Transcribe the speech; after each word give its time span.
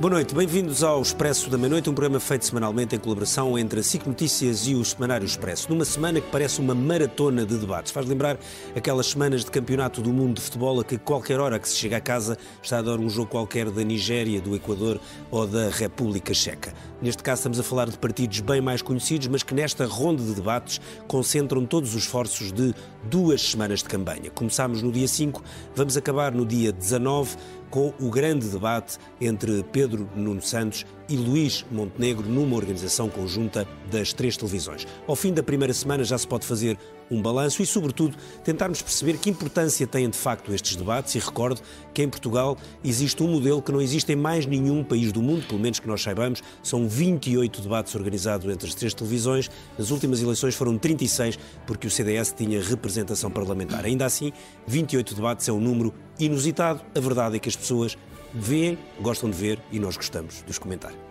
Boa 0.00 0.12
noite, 0.12 0.32
bem-vindos 0.32 0.84
ao 0.84 1.02
Expresso 1.02 1.50
da 1.50 1.58
Meia-Noite, 1.58 1.90
um 1.90 1.92
programa 1.92 2.20
feito 2.20 2.46
semanalmente 2.46 2.94
em 2.94 3.00
colaboração 3.00 3.58
entre 3.58 3.80
a 3.80 3.82
SIC 3.82 4.06
Notícias 4.06 4.68
e 4.68 4.76
o 4.76 4.84
Semanário 4.84 5.26
Expresso. 5.26 5.68
Numa 5.68 5.84
semana 5.84 6.20
que 6.20 6.30
parece 6.30 6.60
uma 6.60 6.72
maratona 6.72 7.44
de 7.44 7.58
debates. 7.58 7.90
Faz 7.90 8.06
lembrar 8.06 8.38
aquelas 8.76 9.06
semanas 9.08 9.44
de 9.44 9.50
campeonato 9.50 10.00
do 10.00 10.12
mundo 10.12 10.36
de 10.36 10.40
futebol 10.40 10.78
a 10.78 10.84
que 10.84 10.96
qualquer 10.98 11.40
hora 11.40 11.58
que 11.58 11.68
se 11.68 11.74
chega 11.74 11.96
a 11.96 12.00
casa 12.00 12.38
está 12.62 12.78
a 12.78 12.82
dar 12.82 13.00
um 13.00 13.10
jogo 13.10 13.28
qualquer 13.28 13.70
da 13.70 13.82
Nigéria, 13.82 14.40
do 14.40 14.54
Equador 14.54 15.00
ou 15.32 15.48
da 15.48 15.68
República 15.68 16.32
Checa. 16.32 16.72
Neste 17.02 17.20
caso 17.20 17.40
estamos 17.40 17.58
a 17.58 17.64
falar 17.64 17.90
de 17.90 17.98
partidos 17.98 18.38
bem 18.38 18.60
mais 18.60 18.80
conhecidos, 18.80 19.26
mas 19.26 19.42
que 19.42 19.52
nesta 19.52 19.84
ronda 19.84 20.22
de 20.22 20.32
debates 20.32 20.80
concentram 21.08 21.66
todos 21.66 21.96
os 21.96 22.04
esforços 22.04 22.52
de 22.52 22.72
duas 23.02 23.42
semanas 23.42 23.80
de 23.80 23.86
campanha. 23.86 24.30
Começámos 24.30 24.80
no 24.80 24.92
dia 24.92 25.08
5, 25.08 25.42
vamos 25.74 25.96
acabar 25.96 26.30
no 26.30 26.46
dia 26.46 26.70
19 26.70 27.36
com 27.70 27.92
o 28.00 28.10
grande 28.10 28.48
debate 28.48 28.98
entre 29.20 29.62
Pedro 29.64 30.08
Nuno 30.14 30.42
Santos 30.42 30.84
e 31.08 31.16
Luís 31.16 31.64
Montenegro 31.70 32.28
numa 32.28 32.56
organização 32.56 33.08
conjunta 33.08 33.66
das 33.90 34.12
três 34.12 34.36
televisões. 34.36 34.86
Ao 35.06 35.16
fim 35.16 35.32
da 35.32 35.42
primeira 35.42 35.72
semana 35.72 36.04
já 36.04 36.16
se 36.18 36.26
pode 36.26 36.46
fazer 36.46 36.78
um 37.10 37.20
balanço 37.20 37.62
e, 37.62 37.66
sobretudo, 37.66 38.16
tentarmos 38.44 38.82
perceber 38.82 39.18
que 39.18 39.30
importância 39.30 39.86
têm 39.86 40.08
de 40.08 40.16
facto 40.16 40.52
estes 40.52 40.76
debates 40.76 41.14
e 41.14 41.18
recordo 41.18 41.60
que 41.92 42.02
em 42.02 42.08
Portugal 42.08 42.56
existe 42.84 43.22
um 43.22 43.28
modelo 43.28 43.62
que 43.62 43.72
não 43.72 43.80
existe 43.80 44.12
em 44.12 44.16
mais 44.16 44.46
nenhum 44.46 44.84
país 44.84 45.12
do 45.12 45.22
mundo, 45.22 45.46
pelo 45.46 45.60
menos 45.60 45.78
que 45.78 45.88
nós 45.88 46.02
saibamos, 46.02 46.42
são 46.62 46.88
28 46.88 47.62
debates 47.62 47.94
organizados 47.94 48.50
entre 48.52 48.68
as 48.68 48.74
três 48.74 48.94
televisões, 48.94 49.50
nas 49.78 49.90
últimas 49.90 50.22
eleições 50.22 50.54
foram 50.54 50.76
36 50.76 51.38
porque 51.66 51.86
o 51.86 51.90
CDS 51.90 52.32
tinha 52.36 52.62
representação 52.62 53.30
parlamentar. 53.30 53.84
Ainda 53.84 54.06
assim, 54.06 54.32
28 54.66 55.14
debates 55.14 55.48
é 55.48 55.52
um 55.52 55.60
número 55.60 55.94
inusitado, 56.18 56.82
a 56.94 57.00
verdade 57.00 57.36
é 57.36 57.38
que 57.38 57.48
as 57.48 57.56
pessoas 57.56 57.96
veem, 58.34 58.78
gostam 59.00 59.30
de 59.30 59.36
ver 59.36 59.58
e 59.72 59.78
nós 59.78 59.96
gostamos 59.96 60.42
de 60.44 60.50
os 60.50 60.58
comentar. 60.58 61.07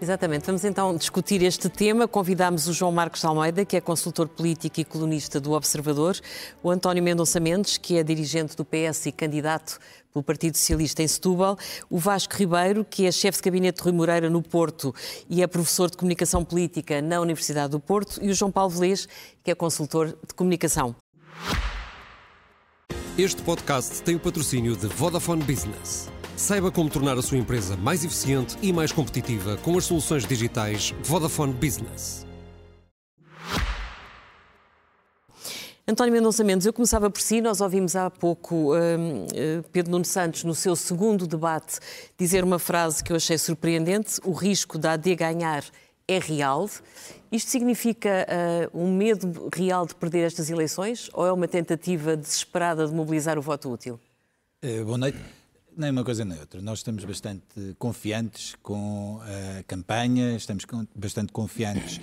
Exatamente. 0.00 0.46
Vamos 0.46 0.64
então 0.64 0.96
discutir 0.96 1.42
este 1.42 1.68
tema. 1.68 2.06
Convidámos 2.06 2.66
o 2.66 2.72
João 2.72 2.92
Marcos 2.92 3.24
Almeida, 3.24 3.64
que 3.64 3.76
é 3.76 3.80
consultor 3.80 4.28
político 4.28 4.80
e 4.80 4.84
colunista 4.84 5.40
do 5.40 5.52
Observador, 5.52 6.18
o 6.62 6.70
António 6.70 7.02
Mendonça 7.02 7.40
Mendes, 7.40 7.78
que 7.78 7.96
é 7.96 8.02
dirigente 8.02 8.56
do 8.56 8.64
PS 8.64 9.06
e 9.06 9.12
candidato 9.12 9.78
pelo 10.12 10.22
Partido 10.22 10.56
Socialista 10.56 11.02
em 11.02 11.08
Setúbal, 11.08 11.58
o 11.90 11.98
Vasco 11.98 12.36
Ribeiro, 12.36 12.84
que 12.84 13.04
é 13.04 13.10
chefe 13.10 13.38
de 13.38 13.44
gabinete 13.44 13.78
de 13.78 13.82
Rui 13.82 13.92
Moreira 13.92 14.30
no 14.30 14.40
Porto 14.40 14.94
e 15.28 15.42
é 15.42 15.46
professor 15.46 15.90
de 15.90 15.96
comunicação 15.96 16.44
política 16.44 17.02
na 17.02 17.20
Universidade 17.20 17.70
do 17.70 17.80
Porto, 17.80 18.20
e 18.22 18.30
o 18.30 18.34
João 18.34 18.52
Paulo 18.52 18.70
Velez, 18.70 19.08
que 19.42 19.50
é 19.50 19.54
consultor 19.54 20.08
de 20.08 20.34
comunicação. 20.34 20.94
Este 23.18 23.42
podcast 23.42 24.02
tem 24.02 24.14
o 24.14 24.20
patrocínio 24.20 24.76
de 24.76 24.86
Vodafone 24.86 25.42
Business. 25.42 26.13
Saiba 26.36 26.70
como 26.72 26.90
tornar 26.90 27.16
a 27.16 27.22
sua 27.22 27.38
empresa 27.38 27.76
mais 27.76 28.04
eficiente 28.04 28.56
e 28.60 28.72
mais 28.72 28.90
competitiva 28.90 29.56
com 29.58 29.78
as 29.78 29.84
soluções 29.84 30.26
digitais 30.26 30.92
Vodafone 31.04 31.52
Business. 31.52 32.26
António 35.86 36.12
Mendonça 36.12 36.42
Mendes, 36.42 36.66
eu 36.66 36.72
começava 36.72 37.08
por 37.10 37.20
si. 37.20 37.40
Nós 37.40 37.60
ouvimos 37.60 37.94
há 37.94 38.10
pouco 38.10 38.74
um, 38.74 39.26
eh, 39.34 39.62
Pedro 39.70 39.92
Nuno 39.92 40.04
Santos, 40.04 40.42
no 40.42 40.54
seu 40.54 40.74
segundo 40.74 41.26
debate, 41.26 41.78
dizer 42.18 42.42
uma 42.42 42.58
frase 42.58 43.04
que 43.04 43.12
eu 43.12 43.16
achei 43.16 43.36
surpreendente: 43.36 44.18
o 44.24 44.32
risco 44.32 44.78
da 44.78 44.92
AD 44.92 45.14
ganhar 45.14 45.62
é 46.08 46.18
real. 46.18 46.68
Isto 47.30 47.50
significa 47.50 48.26
uh, 48.72 48.78
um 48.78 48.96
medo 48.96 49.50
real 49.54 49.86
de 49.86 49.94
perder 49.94 50.20
estas 50.20 50.48
eleições 50.50 51.10
ou 51.12 51.26
é 51.26 51.32
uma 51.32 51.46
tentativa 51.46 52.16
desesperada 52.16 52.86
de 52.86 52.94
mobilizar 52.94 53.38
o 53.38 53.42
voto 53.42 53.70
útil? 53.70 54.00
Uh, 54.64 54.84
boa 54.84 54.98
noite. 54.98 55.18
Nem 55.76 55.90
uma 55.90 56.04
coisa 56.04 56.24
nem 56.24 56.38
outra. 56.38 56.62
Nós 56.62 56.78
estamos 56.78 57.04
bastante 57.04 57.74
confiantes 57.78 58.54
com 58.62 59.20
a 59.22 59.62
campanha, 59.64 60.36
estamos 60.36 60.64
bastante 60.94 61.32
confiantes 61.32 61.96
uh, 61.96 62.00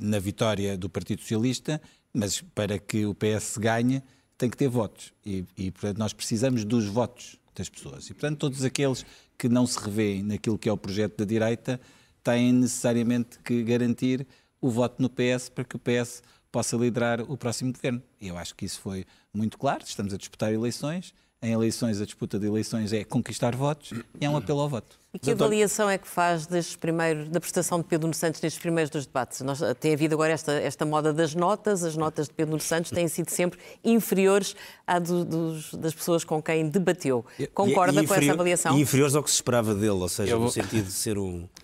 na 0.00 0.18
vitória 0.18 0.78
do 0.78 0.88
Partido 0.88 1.20
Socialista, 1.20 1.80
mas 2.12 2.40
para 2.40 2.78
que 2.78 3.04
o 3.04 3.14
PS 3.14 3.58
ganhe 3.58 4.02
tem 4.38 4.48
que 4.48 4.56
ter 4.56 4.68
votos. 4.68 5.12
E, 5.24 5.44
e, 5.58 5.70
portanto, 5.70 5.98
nós 5.98 6.14
precisamos 6.14 6.64
dos 6.64 6.86
votos 6.86 7.38
das 7.54 7.68
pessoas. 7.68 8.08
E, 8.08 8.14
portanto, 8.14 8.38
todos 8.38 8.64
aqueles 8.64 9.04
que 9.36 9.48
não 9.48 9.66
se 9.66 9.78
revêem 9.78 10.22
naquilo 10.22 10.56
que 10.56 10.68
é 10.68 10.72
o 10.72 10.76
projeto 10.78 11.18
da 11.18 11.24
direita 11.26 11.78
têm 12.24 12.50
necessariamente 12.50 13.38
que 13.40 13.62
garantir 13.62 14.26
o 14.58 14.70
voto 14.70 15.02
no 15.02 15.10
PS 15.10 15.50
para 15.50 15.64
que 15.64 15.76
o 15.76 15.78
PS 15.78 16.22
possa 16.50 16.76
liderar 16.76 17.20
o 17.20 17.36
próximo 17.36 17.72
governo. 17.74 18.02
E 18.18 18.28
eu 18.28 18.38
acho 18.38 18.54
que 18.54 18.64
isso 18.64 18.80
foi 18.80 19.04
muito 19.34 19.58
claro. 19.58 19.84
Estamos 19.84 20.14
a 20.14 20.16
disputar 20.16 20.50
eleições 20.50 21.12
em 21.42 21.52
eleições, 21.52 22.00
a 22.00 22.04
disputa 22.04 22.38
de 22.38 22.46
eleições 22.46 22.92
é 22.92 23.04
conquistar 23.04 23.54
votos 23.54 23.92
e 24.20 24.24
é 24.24 24.30
um 24.30 24.36
apelo 24.36 24.60
ao 24.60 24.68
voto. 24.68 24.98
E 25.12 25.18
que 25.18 25.30
avaliação 25.30 25.88
é 25.88 25.96
que 25.96 26.08
faz 26.08 26.46
destes 26.46 26.76
primeiros, 26.76 27.28
da 27.28 27.40
prestação 27.40 27.78
de 27.78 27.84
Pedro 27.84 28.06
Nuno 28.06 28.14
Santos 28.14 28.40
nestes 28.40 28.60
primeiros 28.60 28.90
dois 28.90 29.06
debates? 29.06 29.40
Nós, 29.42 29.60
tem 29.78 29.94
havido 29.94 30.14
agora 30.14 30.32
esta, 30.32 30.52
esta 30.52 30.84
moda 30.84 31.12
das 31.12 31.34
notas, 31.34 31.84
as 31.84 31.96
notas 31.96 32.26
de 32.28 32.34
Pedro 32.34 32.52
Nuno 32.52 32.62
Santos 32.62 32.90
têm 32.90 33.06
sido 33.08 33.30
sempre 33.30 33.58
inferiores 33.84 34.56
à 34.86 34.98
do, 34.98 35.24
dos, 35.24 35.74
das 35.74 35.94
pessoas 35.94 36.24
com 36.24 36.42
quem 36.42 36.68
debateu. 36.68 37.24
Concorda 37.54 38.02
e, 38.02 38.06
com 38.06 38.14
essa 38.14 38.32
avaliação? 38.32 38.76
E 38.76 38.82
inferiores 38.82 39.14
ao 39.14 39.22
que 39.22 39.30
se 39.30 39.36
esperava 39.36 39.74
dele, 39.74 39.90
ou 39.90 40.08
seja, 40.08 40.36
vou... 40.36 40.46
no 40.46 40.50
sentido 40.50 40.86
de 40.86 40.92
ser 40.92 41.18
um... 41.18 41.46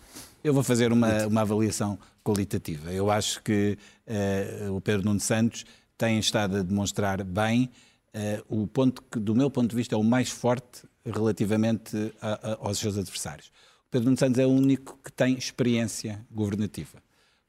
Eu 0.45 0.53
vou 0.53 0.65
fazer 0.65 0.93
uma, 0.93 1.27
uma 1.27 1.43
avaliação 1.43 1.97
qualitativa. 2.25 2.93
Eu 2.93 3.11
acho 3.11 3.41
que 3.43 3.79
uh, 4.09 4.75
o 4.75 4.81
Pedro 4.81 5.05
Nuno 5.05 5.21
Santos 5.21 5.65
tem 5.97 6.19
estado 6.19 6.57
a 6.57 6.63
demonstrar 6.63 7.23
bem 7.23 7.71
Uh, 7.71 7.92
o 8.49 8.67
ponto 8.67 9.03
que, 9.03 9.19
do 9.19 9.35
meu 9.35 9.51
ponto 9.51 9.71
de 9.71 9.77
vista, 9.77 9.95
é 9.95 9.99
o 9.99 10.05
mais 10.05 10.29
forte 10.31 10.83
relativamente 11.05 11.97
a, 12.21 12.53
a, 12.53 12.59
aos 12.61 12.79
seus 12.79 12.97
adversários. 12.99 13.49
O 13.87 13.91
Pedro 13.91 14.07
Nuno 14.07 14.19
Santos 14.19 14.39
é 14.39 14.47
o 14.47 14.51
único 14.51 14.99
que 15.05 15.13
tem 15.13 15.35
experiência 15.35 16.25
governativa, 16.31 17.03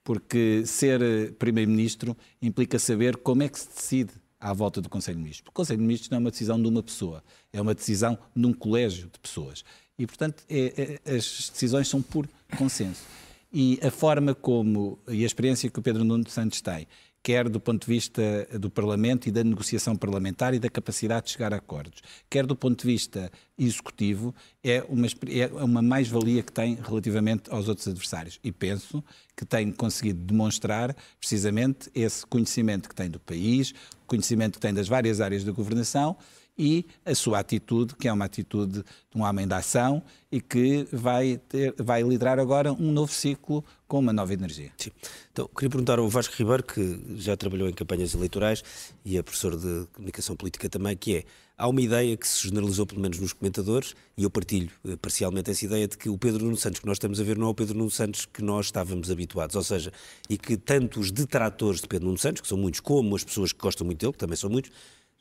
porque 0.04 0.66
ser 0.66 1.02
eh, 1.02 1.32
Primeiro-Ministro 1.32 2.18
implica 2.42 2.78
saber 2.78 3.18
como 3.18 3.44
é 3.44 3.50
que 3.50 3.60
se 3.60 3.70
decide 3.70 4.12
à 4.40 4.52
volta 4.52 4.82
do 4.82 4.90
Conselho 4.90 5.18
de 5.18 5.24
Ministros. 5.24 5.50
O 5.50 5.54
Conselho 5.54 5.80
de 5.80 5.86
Ministros 5.86 6.10
não 6.10 6.18
é 6.18 6.20
uma 6.20 6.32
decisão 6.32 6.62
de 6.62 6.68
uma 6.68 6.84
pessoa, 6.84 7.24
é 7.54 7.62
uma 7.62 7.74
decisão 7.74 8.18
num 8.36 8.52
colégio 8.52 9.10
de 9.10 9.20
pessoas. 9.20 9.64
E, 9.98 10.06
portanto, 10.06 10.44
é, 10.50 11.00
é, 11.06 11.16
as 11.16 11.50
decisões 11.50 11.88
são 11.88 12.02
por 12.02 12.28
consenso. 12.58 13.04
E 13.52 13.80
a 13.82 13.92
forma 13.92 14.36
como, 14.36 15.00
e 15.08 15.24
a 15.24 15.26
experiência 15.26 15.70
que 15.70 15.80
o 15.80 15.82
Pedro 15.82 16.04
Nuno 16.04 16.28
Santos 16.30 16.60
tem, 16.60 16.88
quer 17.24 17.48
do 17.48 17.60
ponto 17.60 17.88
de 17.88 17.88
vista 17.88 18.22
do 18.60 18.70
Parlamento 18.70 19.28
e 19.28 19.32
da 19.32 19.44
negociação 19.44 19.96
parlamentar 19.96 20.54
e 20.54 20.60
da 20.60 20.70
capacidade 20.70 21.28
de 21.28 21.32
chegar 21.32 21.54
a 21.54 21.58
acordos, 21.58 22.02
quer 22.30 22.46
do 22.46 22.54
ponto 22.54 22.82
de 22.82 22.86
vista 22.86 23.32
executivo, 23.58 24.36
é 24.62 24.84
uma, 24.90 25.08
é 25.30 25.64
uma 25.64 25.82
mais-valia 25.82 26.44
que 26.44 26.52
tem 26.52 26.76
relativamente 26.76 27.50
aos 27.50 27.70
outros 27.70 27.88
adversários. 27.88 28.40
E 28.44 28.52
penso 28.52 29.02
que 29.38 29.46
tem 29.46 29.72
conseguido 29.72 30.20
demonstrar 30.22 30.94
precisamente 31.18 31.90
esse 31.96 32.26
conhecimento 32.26 32.90
que 32.90 32.96
tem 32.96 33.10
do 33.10 33.20
país, 33.22 33.74
conhecimento 34.06 34.56
que 34.56 34.60
tem 34.60 34.74
das 34.74 34.90
várias 34.90 35.22
áreas 35.22 35.46
da 35.46 35.52
governação 35.54 36.18
e 36.58 36.86
a 37.06 37.16
sua 37.16 37.40
atitude, 37.40 37.96
que 37.96 38.08
é 38.08 38.14
uma 38.14 38.26
atitude 38.26 38.84
de 38.84 38.86
um 39.16 39.24
homem 39.24 39.48
da 39.48 39.58
ação 39.58 40.04
e 40.32 40.40
que 40.40 40.88
vai, 40.92 41.40
ter, 41.50 41.74
vai 41.78 42.04
liderar 42.04 42.40
agora 42.40 42.72
um 42.72 42.92
novo 42.92 43.12
ciclo 43.12 43.64
com 43.94 44.00
uma 44.00 44.12
nova 44.12 44.34
energia. 44.34 44.72
Sim. 44.76 44.90
Então, 45.32 45.48
queria 45.56 45.70
perguntar 45.70 46.00
ao 46.00 46.10
Vasco 46.10 46.34
Ribeiro, 46.36 46.64
que 46.64 47.00
já 47.16 47.38
trabalhou 47.38 47.70
em 47.70 47.74
campanhas 47.74 48.16
eleitorais 48.16 48.64
e 49.06 49.20
é 49.20 49.22
professor 49.22 49.56
de 49.56 49.86
comunicação 49.94 50.36
política 50.36 50.68
também, 50.68 50.98
que 50.98 51.18
é, 51.18 51.24
há 51.56 51.68
uma 51.68 51.80
ideia 51.80 52.18
que 52.18 52.28
se 52.28 52.48
generalizou 52.48 52.88
pelo 52.88 53.00
menos 53.00 53.20
nos 53.20 53.34
comentadores, 53.34 53.94
e 54.18 54.24
eu 54.24 54.32
partilho 54.32 54.72
eh, 54.84 54.96
parcialmente 54.96 55.52
essa 55.52 55.64
ideia 55.64 55.88
de 55.88 55.96
que 55.96 56.10
o 56.10 56.18
Pedro 56.18 56.44
Nuno 56.44 56.58
Santos 56.58 56.80
que 56.80 56.88
nós 56.88 56.96
estamos 56.96 57.22
a 57.22 57.24
ver 57.24 57.38
não 57.38 57.46
é 57.46 57.50
o 57.52 57.54
Pedro 57.54 57.78
Nuno 57.78 57.92
Santos 57.92 58.26
que 58.26 58.42
nós 58.42 58.66
estávamos 58.66 59.12
habituados, 59.12 59.56
ou 59.56 59.64
seja, 59.64 59.94
e 60.28 60.40
que 60.40 60.58
tanto 60.58 61.00
os 61.00 61.12
detratores 61.12 61.80
de 61.80 61.88
Pedro 61.88 62.08
Nuno 62.08 62.18
Santos, 62.18 62.42
que 62.42 62.48
são 62.48 62.58
muitos, 62.58 62.80
como 62.80 63.16
as 63.16 63.24
pessoas 63.24 63.54
que 63.54 63.60
gostam 63.60 63.86
muito 63.86 64.00
dele, 64.00 64.14
que 64.14 64.18
também 64.18 64.36
são 64.36 64.50
muitos, 64.50 64.72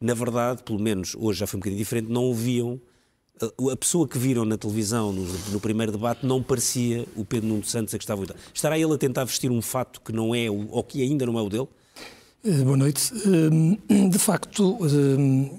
na 0.01 0.15
verdade, 0.15 0.63
pelo 0.63 0.81
menos 0.81 1.15
hoje 1.15 1.41
já 1.41 1.47
foi 1.47 1.59
um 1.59 1.61
bocadinho 1.61 1.79
diferente, 1.79 2.11
não 2.11 2.25
ouviam. 2.25 2.81
A 3.41 3.77
pessoa 3.77 4.07
que 4.07 4.19
viram 4.19 4.45
na 4.45 4.57
televisão 4.57 5.13
no, 5.13 5.25
no 5.51 5.61
primeiro 5.61 5.91
debate 5.91 6.25
não 6.25 6.43
parecia 6.43 7.07
o 7.17 7.25
Pedro 7.25 7.49
Nuno 7.49 7.65
Santos 7.65 7.95
a 7.95 7.99
que 7.99 8.05
estava 8.05 8.25
Estará 8.55 8.79
ele 8.79 8.93
a 8.93 8.99
tentar 8.99 9.25
vestir 9.25 9.51
um 9.51 9.61
fato 9.61 10.01
que 10.01 10.13
não 10.13 10.35
é, 10.35 10.49
ou 10.51 10.85
que 10.85 11.03
ainda 11.03 11.27
não 11.27 11.39
é 11.39 11.43
o 11.43 11.49
dele? 11.49 11.69
Eh, 12.45 12.63
boa 12.63 12.77
noite. 12.77 13.13
Ehm, 13.27 14.09
de 14.09 14.19
facto, 14.19 14.79
ehm, 14.87 15.51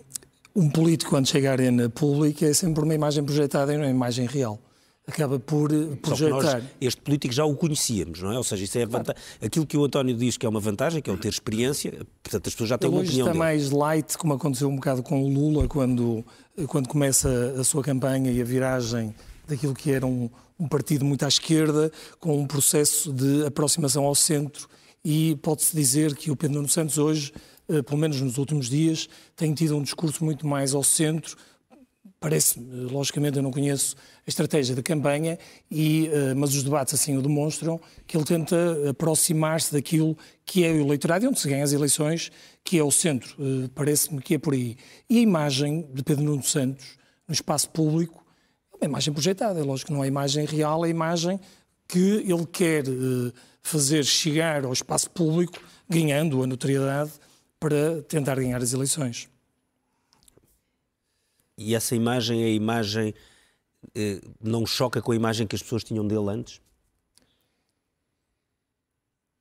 um 0.56 0.70
político, 0.70 1.12
quando 1.12 1.28
chega 1.28 1.50
à 1.50 1.52
arena 1.54 1.90
pública, 1.90 2.46
é 2.46 2.54
sempre 2.54 2.84
uma 2.84 2.94
imagem 2.94 3.24
projetada 3.24 3.74
e 3.74 3.78
não 3.78 3.84
é 3.84 3.88
uma 3.88 3.96
imagem 3.96 4.28
real 4.28 4.60
acaba 5.08 5.40
por 5.40 5.72
eh, 5.72 5.96
projetar. 6.02 6.62
Nós, 6.62 6.64
este 6.80 7.02
político 7.02 7.34
já 7.34 7.46
o 7.46 7.56
conhecíamos, 7.56 8.22
não 8.22 8.32
é? 8.32 8.38
Ou 8.38 8.44
seja, 8.44 8.64
isso 8.64 8.78
é 8.78 8.86
claro. 8.88 9.14
aquilo 9.42 9.66
que 9.66 9.78
o 9.78 9.84
António 9.86 10.16
diz 10.16 10.38
que 10.38 10.46
é 10.46 10.50
uma 10.50 10.60
vantagem, 10.60 11.02
que 11.02 11.10
é 11.10 11.14
o 11.14 11.18
ter 11.18 11.30
experiência, 11.30 11.92
portanto 12.22 12.48
as 12.48 12.54
pessoas 12.54 12.70
já 12.70 12.78
têm 12.78 12.90
Ele 12.90 12.98
uma 12.98 13.04
opinião. 13.04 13.28
está 13.28 13.32
dele. 13.32 13.40
mais 13.40 13.70
light, 13.70 14.18
como 14.18 14.34
aconteceu 14.34 14.70
um 14.70 14.76
bocado 14.76 15.04
com 15.04 15.24
o 15.24 15.28
Lula, 15.28 15.68
quando, 15.68 16.26
quando 16.68 16.88
começa 16.88 17.56
a 17.60 17.64
sua 17.64 17.84
campanha 17.84 18.32
e 18.32 18.42
a 18.42 18.46
viragem 18.46 19.14
daquilo 19.48 19.74
que 19.74 19.92
era 19.92 20.06
um, 20.06 20.30
um 20.60 20.68
partido 20.68 21.04
muito 21.04 21.26
à 21.26 21.28
esquerda, 21.28 21.92
com 22.20 22.40
um 22.40 22.48
processo 22.48 23.12
de 23.12 23.46
aproximação 23.46 24.06
ao 24.06 24.16
centro. 24.16 24.68
E 25.04 25.36
pode-se 25.42 25.76
dizer 25.76 26.16
que 26.16 26.32
o 26.32 26.36
Pedro 26.36 26.56
Nuno 26.56 26.70
Santos 26.70 26.98
hoje, 26.98 27.34
eh, 27.68 27.82
pelo 27.82 27.98
menos 28.00 28.22
nos 28.22 28.38
últimos 28.38 28.70
dias, 28.70 29.10
tem 29.36 29.54
tido 29.54 29.76
um 29.76 29.82
discurso 29.82 30.24
muito 30.24 30.48
mais 30.48 30.74
ao 30.74 30.82
centro, 30.82 31.36
Parece-me, 32.24 32.90
logicamente, 32.90 33.36
eu 33.36 33.44
não 33.44 33.52
conheço 33.52 33.98
a 34.26 34.30
estratégia 34.30 34.74
da 34.74 34.82
campanha, 34.82 35.38
e, 35.70 36.08
uh, 36.08 36.34
mas 36.38 36.56
os 36.56 36.64
debates 36.64 36.94
assim 36.94 37.18
o 37.18 37.22
demonstram, 37.22 37.78
que 38.08 38.16
ele 38.16 38.24
tenta 38.24 38.56
aproximar-se 38.90 39.74
daquilo 39.74 40.18
que 40.46 40.64
é 40.64 40.72
o 40.72 40.80
eleitorado 40.80 41.26
e 41.26 41.28
onde 41.28 41.38
se 41.38 41.50
ganha 41.50 41.66
as 41.66 41.74
eleições, 41.74 42.32
que 42.64 42.80
é 42.80 42.84
o 42.84 42.90
centro. 42.90 43.36
Uh, 43.38 43.68
Parece-me 43.76 44.22
que 44.22 44.36
é 44.36 44.38
por 44.38 44.54
aí. 44.54 44.78
E 45.10 45.18
a 45.18 45.22
imagem 45.22 45.86
de 45.94 46.02
Pedro 46.02 46.24
Nuno 46.24 46.42
Santos 46.44 46.98
no 47.28 47.34
espaço 47.34 47.70
público 47.72 48.26
é 48.72 48.78
uma 48.78 48.86
imagem 48.86 49.14
projetada. 49.14 49.60
É 49.60 49.64
lógico 49.64 49.88
que 49.88 49.94
não 49.94 50.02
é 50.02 50.06
a 50.06 50.08
imagem 50.08 50.46
real, 50.46 50.86
é 50.86 50.88
a 50.88 50.92
imagem 50.92 51.38
que 51.90 52.24
ele 52.26 52.46
quer 52.50 52.88
uh, 52.88 53.34
fazer 53.62 54.06
chegar 54.06 54.64
ao 54.64 54.72
espaço 54.72 55.12
público, 55.12 55.62
ganhando 55.90 56.42
a 56.42 56.48
notoriedade 56.48 57.12
para 57.60 58.02
tentar 58.04 58.36
ganhar 58.36 58.64
as 58.64 58.72
eleições. 58.72 59.28
E 61.58 61.76
essa 61.76 61.96
imagem 61.96 62.44
é 62.44 62.46
a 62.46 62.50
imagem. 62.50 63.14
Eh, 63.96 64.22
não 64.42 64.66
choca 64.66 65.02
com 65.02 65.12
a 65.12 65.16
imagem 65.16 65.46
que 65.46 65.56
as 65.56 65.62
pessoas 65.62 65.84
tinham 65.84 66.08
dele 66.08 66.30
antes? 66.30 66.62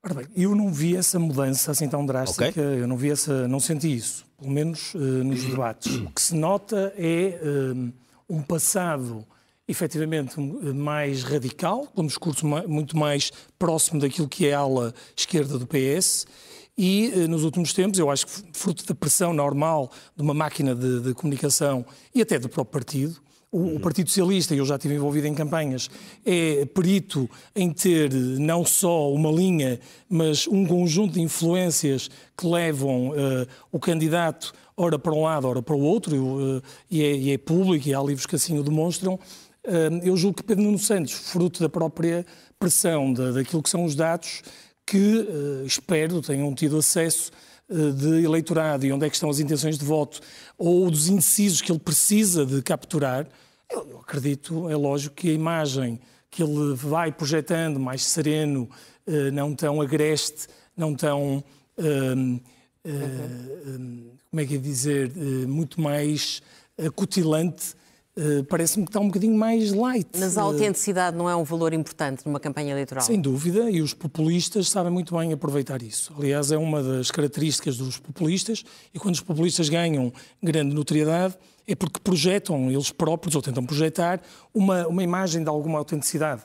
Ora 0.05 0.14
bem, 0.14 0.26
eu 0.35 0.55
não 0.56 0.73
vi 0.73 0.97
essa 0.97 1.17
mudança 1.17 1.70
assim 1.70 1.88
tão 1.88 2.05
drástica, 2.05 2.49
okay. 2.49 2.62
eu 2.62 2.88
não 2.88 2.97
vi 2.97 3.11
essa, 3.11 3.47
não 3.47 3.61
senti 3.61 3.94
isso, 3.94 4.26
pelo 4.37 4.50
menos 4.50 4.93
uh, 4.94 4.99
nos 4.99 5.44
debates. 5.44 5.94
O 5.94 6.11
que 6.11 6.20
se 6.20 6.35
nota 6.35 6.93
é 6.97 7.41
uh, 7.41 7.93
um 8.29 8.43
passado 8.43 9.25
efetivamente 9.69 10.41
mais 10.41 11.23
radical, 11.23 11.87
com 11.87 12.03
um 12.03 12.06
discurso 12.06 12.44
muito 12.47 12.97
mais 12.97 13.31
próximo 13.56 14.00
daquilo 14.00 14.29
que 14.29 14.49
é 14.49 14.55
a 14.55 14.58
ala 14.58 14.93
esquerda 15.17 15.56
do 15.56 15.69
PS, 15.69 16.26
e 16.77 17.13
eh, 17.15 17.27
nos 17.27 17.45
últimos 17.45 17.73
tempos, 17.73 17.99
eu 17.99 18.11
acho 18.11 18.27
que 18.27 18.33
fruto 18.53 18.87
da 18.87 18.95
pressão 18.95 19.33
normal 19.33 19.91
de 20.17 20.23
uma 20.23 20.35
máquina 20.35 20.75
de, 20.75 21.01
de 21.01 21.15
comunicação 21.15 21.85
e 22.15 22.23
até 22.23 22.39
do 22.39 22.49
próprio 22.49 22.73
partido, 22.73 23.21
o, 23.53 23.79
Partido 23.79 24.09
Socialista, 24.09 24.55
e 24.55 24.59
eu 24.59 24.65
já 24.65 24.77
estive 24.77 24.95
envolvido 24.95 25.27
em 25.27 25.35
campanhas, 25.35 25.91
é 26.25 26.65
perito 26.65 27.29
em 27.55 27.71
ter 27.71 28.11
não 28.11 28.65
só 28.65 29.13
uma 29.13 29.31
linha, 29.31 29.79
mas 30.09 30.47
um 30.49 30.65
conjunto 30.65 31.13
de 31.15 31.21
influências 31.21 32.09
que 32.35 32.47
levam 32.47 33.11
uh, 33.11 33.47
o 33.71 33.79
candidato 33.79 34.55
ora 34.75 34.99
para 34.99 35.13
um 35.13 35.25
lado, 35.25 35.47
ora 35.47 35.61
para 35.61 35.75
o 35.75 35.81
outro, 35.81 36.17
uh, 36.17 36.63
e, 36.91 37.03
é, 37.03 37.15
e, 37.15 37.31
é, 37.33 37.37
público, 37.37 37.87
e 37.87 37.95
há 37.95 38.01
livros 38.01 38.25
que 38.25 38.37
assim 38.37 38.59
o 38.59 38.63
demonstram. 38.63 39.21
Uh, 39.67 40.01
eu 40.03 40.17
julgo 40.17 40.39
que 40.39 40.43
Pedro 40.43 40.65
Nuno 40.65 40.79
Santos, 40.79 41.13
fruto 41.13 41.61
da 41.61 41.69
própria 41.69 42.25
pressão 42.59 43.13
da, 43.13 43.33
daquilo 43.33 43.63
que 43.63 43.69
são 43.69 43.85
os 43.85 43.95
dados, 43.95 44.43
que 44.87 45.19
uh, 45.19 45.67
espero 45.67 46.20
tenham 46.20 46.55
tido 46.55 46.79
acesso 46.79 47.31
uh, 47.69 47.93
de 47.93 48.25
eleitorado 48.25 48.84
e 48.84 48.93
onde 48.93 49.06
é 49.06 49.08
que 49.08 49.14
estão 49.14 49.31
as 49.31 49.38
intenções 49.38 49.79
de 49.79 49.84
voto 49.84 50.20
ou 50.58 50.90
dos 50.90 51.08
indecisos 51.08 51.61
que 51.61 51.70
ele 51.70 51.79
precisa 51.79 52.44
de 52.44 52.62
capturar, 52.62 53.26
eu, 53.70 54.00
acredito, 54.00 54.69
é 54.69 54.76
lógico 54.76 55.14
que 55.17 55.31
a 55.31 55.32
imagem 55.32 56.00
que 56.31 56.43
ele 56.43 56.75
vai 56.75 57.12
projetando 57.12 57.79
mais 57.79 58.05
sereno, 58.05 58.69
uh, 59.06 59.32
não 59.32 59.55
tão 59.55 59.81
agreste, 59.81 60.46
não 60.76 60.94
tão, 60.94 61.44
uhum. 61.76 62.40
como 64.31 64.40
é 64.40 64.46
que 64.46 64.55
é 64.55 64.58
dizer, 64.58 65.12
muito 65.46 65.79
mais 65.81 66.40
acutilante, 66.79 67.75
Uh, 68.14 68.44
parece-me 68.44 68.85
que 68.85 68.91
está 68.91 69.00
um 69.00 69.06
bocadinho 69.06 69.35
mais 69.35 69.73
light. 69.73 70.06
Mas 70.19 70.37
a 70.37 70.43
autenticidade 70.43 71.17
não 71.17 71.31
é 71.31 71.35
um 71.35 71.44
valor 71.44 71.73
importante 71.73 72.26
numa 72.26 72.38
campanha 72.38 72.73
eleitoral? 72.73 73.03
Sem 73.03 73.19
dúvida, 73.19 73.70
e 73.70 73.81
os 73.81 73.94
populistas 73.94 74.69
sabem 74.69 74.93
muito 74.93 75.17
bem 75.17 75.32
aproveitar 75.32 75.81
isso. 75.81 76.12
Aliás, 76.19 76.53
é 76.53 76.59
uma 76.59 76.82
das 76.82 77.11
características 77.11 77.79
dos 77.79 77.97
populistas, 77.97 78.64
e 78.93 78.99
quando 78.99 79.14
os 79.14 79.23
populistas 79.23 79.70
ganham 79.70 80.12
grande 80.43 80.75
notoriedade, 80.75 81.38
é 81.67 81.75
porque 81.75 82.00
projetam 82.00 82.70
eles 82.70 82.91
próprios, 82.91 83.35
ou 83.35 83.41
tentam 83.41 83.64
projetar, 83.64 84.20
uma, 84.53 84.87
uma 84.87 85.03
imagem 85.03 85.43
de 85.43 85.49
alguma 85.49 85.79
autenticidade. 85.79 86.43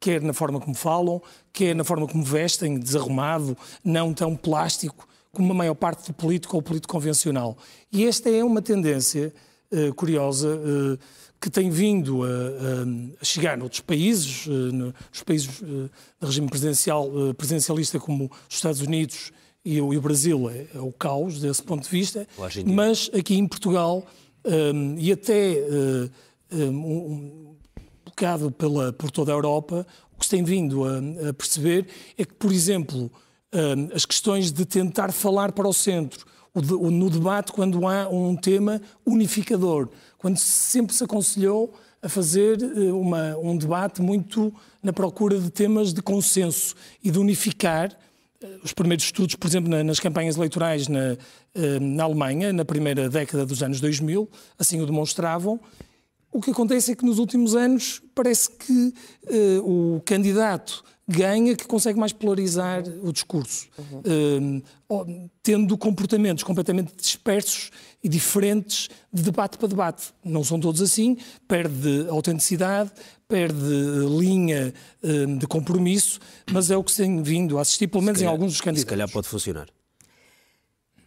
Quer 0.00 0.22
na 0.22 0.32
forma 0.32 0.58
como 0.58 0.74
falam, 0.74 1.20
quer 1.52 1.74
na 1.74 1.84
forma 1.84 2.06
como 2.06 2.24
vestem, 2.24 2.78
desarrumado, 2.78 3.54
não 3.84 4.14
tão 4.14 4.34
plástico 4.34 5.06
como 5.30 5.52
a 5.52 5.54
maior 5.54 5.74
parte 5.74 6.06
do 6.06 6.14
político 6.14 6.56
ou 6.56 6.62
político 6.62 6.94
convencional. 6.94 7.58
E 7.92 8.06
esta 8.06 8.30
é 8.30 8.42
uma 8.42 8.62
tendência 8.62 9.34
eh, 9.34 9.53
curiosa 9.96 10.48
uh, 10.48 10.98
que 11.40 11.50
tem 11.50 11.70
vindo 11.70 12.22
a, 12.24 12.28
a, 13.20 13.24
chegar 13.24 13.56
noutros 13.56 13.80
países, 13.80 14.46
uh, 14.46 14.50
nos 14.50 15.22
países 15.24 15.60
de 15.60 15.90
regime 16.26 16.48
presidencial, 16.48 17.10
presidencialista 17.36 17.98
como 18.00 18.30
os 18.48 18.56
Estados 18.56 18.80
Unidos 18.80 19.32
e 19.64 19.80
o, 19.80 20.00
Brasil, 20.00 20.50
é, 20.50 20.66
é, 20.74 20.78
o 20.78 20.92
caos 20.92 21.40
desse 21.40 21.62
ponto 21.62 21.84
de 21.84 21.90
vista, 21.90 22.26
mas 22.66 23.10
aqui 23.14 23.34
em 23.36 23.46
Portugal 23.46 24.04
um, 24.44 24.98
e 24.98 25.10
até 25.10 25.56
um, 26.52 26.86
um 26.86 27.56
bocado 28.04 28.50
pela, 28.50 28.92
por 28.92 29.10
toda 29.10 29.32
a 29.32 29.34
Europa, 29.34 29.86
o 30.14 30.18
que 30.18 30.26
se 30.26 30.30
tem 30.30 30.44
vindo 30.44 30.84
a, 30.84 30.98
a 31.30 31.32
perceber 31.32 31.86
é 32.18 32.26
que, 32.26 32.34
por 32.34 32.52
exemplo, 32.52 33.10
as 33.94 34.04
questões 34.04 34.52
de 34.52 34.64
tentar 34.66 35.12
falar 35.12 35.52
para 35.52 35.66
o 35.66 35.72
centro, 35.72 36.26
no 36.54 37.10
debate 37.10 37.52
quando 37.52 37.86
há 37.86 38.08
um 38.08 38.36
tema 38.36 38.80
unificador, 39.04 39.88
quando 40.18 40.36
sempre 40.36 40.94
se 40.94 41.02
aconselhou 41.02 41.74
a 42.04 42.08
fazer 42.08 42.62
eh, 42.62 42.92
uma, 42.92 43.34
um 43.38 43.56
debate 43.56 44.02
muito 44.02 44.52
na 44.82 44.92
procura 44.92 45.40
de 45.40 45.50
temas 45.50 45.92
de 45.92 46.02
consenso 46.02 46.74
e 47.02 47.10
de 47.10 47.18
unificar. 47.18 47.96
Eh, 48.42 48.58
os 48.62 48.74
primeiros 48.74 49.06
estudos, 49.06 49.34
por 49.36 49.48
exemplo, 49.48 49.70
nas 49.82 49.98
campanhas 49.98 50.36
eleitorais 50.36 50.86
na, 50.86 51.16
eh, 51.54 51.80
na 51.80 52.04
Alemanha, 52.04 52.52
na 52.52 52.64
primeira 52.64 53.08
década 53.08 53.46
dos 53.46 53.62
anos 53.62 53.80
2000, 53.80 54.28
assim 54.58 54.82
o 54.82 54.86
demonstravam. 54.86 55.58
O 56.30 56.42
que 56.42 56.50
acontece 56.50 56.92
é 56.92 56.94
que 56.94 57.06
nos 57.06 57.18
últimos 57.18 57.54
anos 57.54 58.02
parece 58.14 58.50
que 58.50 58.92
o 59.62 60.02
candidato 60.04 60.84
ganha 61.06 61.54
que 61.54 61.66
consegue 61.66 61.98
mais 61.98 62.12
polarizar 62.12 62.82
o 63.02 63.12
discurso, 63.12 63.68
uhum. 63.78 64.62
uh, 64.88 65.30
tendo 65.42 65.76
comportamentos 65.76 66.42
completamente 66.42 66.94
dispersos 66.96 67.70
e 68.02 68.08
diferentes 68.08 68.88
de 69.12 69.22
debate 69.22 69.58
para 69.58 69.68
debate. 69.68 70.14
Não 70.24 70.42
são 70.42 70.58
todos 70.58 70.80
assim, 70.80 71.16
perde 71.46 72.06
autenticidade, 72.08 72.90
perde 73.28 73.56
linha 74.18 74.72
uh, 75.02 75.38
de 75.38 75.46
compromisso, 75.46 76.20
mas 76.50 76.70
é 76.70 76.76
o 76.76 76.82
que 76.82 76.94
tem 76.94 77.22
vindo 77.22 77.58
a 77.58 77.62
assistir, 77.62 77.86
pelo 77.86 78.02
menos 78.02 78.20
calhar, 78.20 78.32
em 78.32 78.34
alguns 78.34 78.52
dos 78.52 78.60
candidatos. 78.60 78.82
Se 78.82 78.86
calhar 78.86 79.10
pode 79.10 79.28
funcionar. 79.28 79.68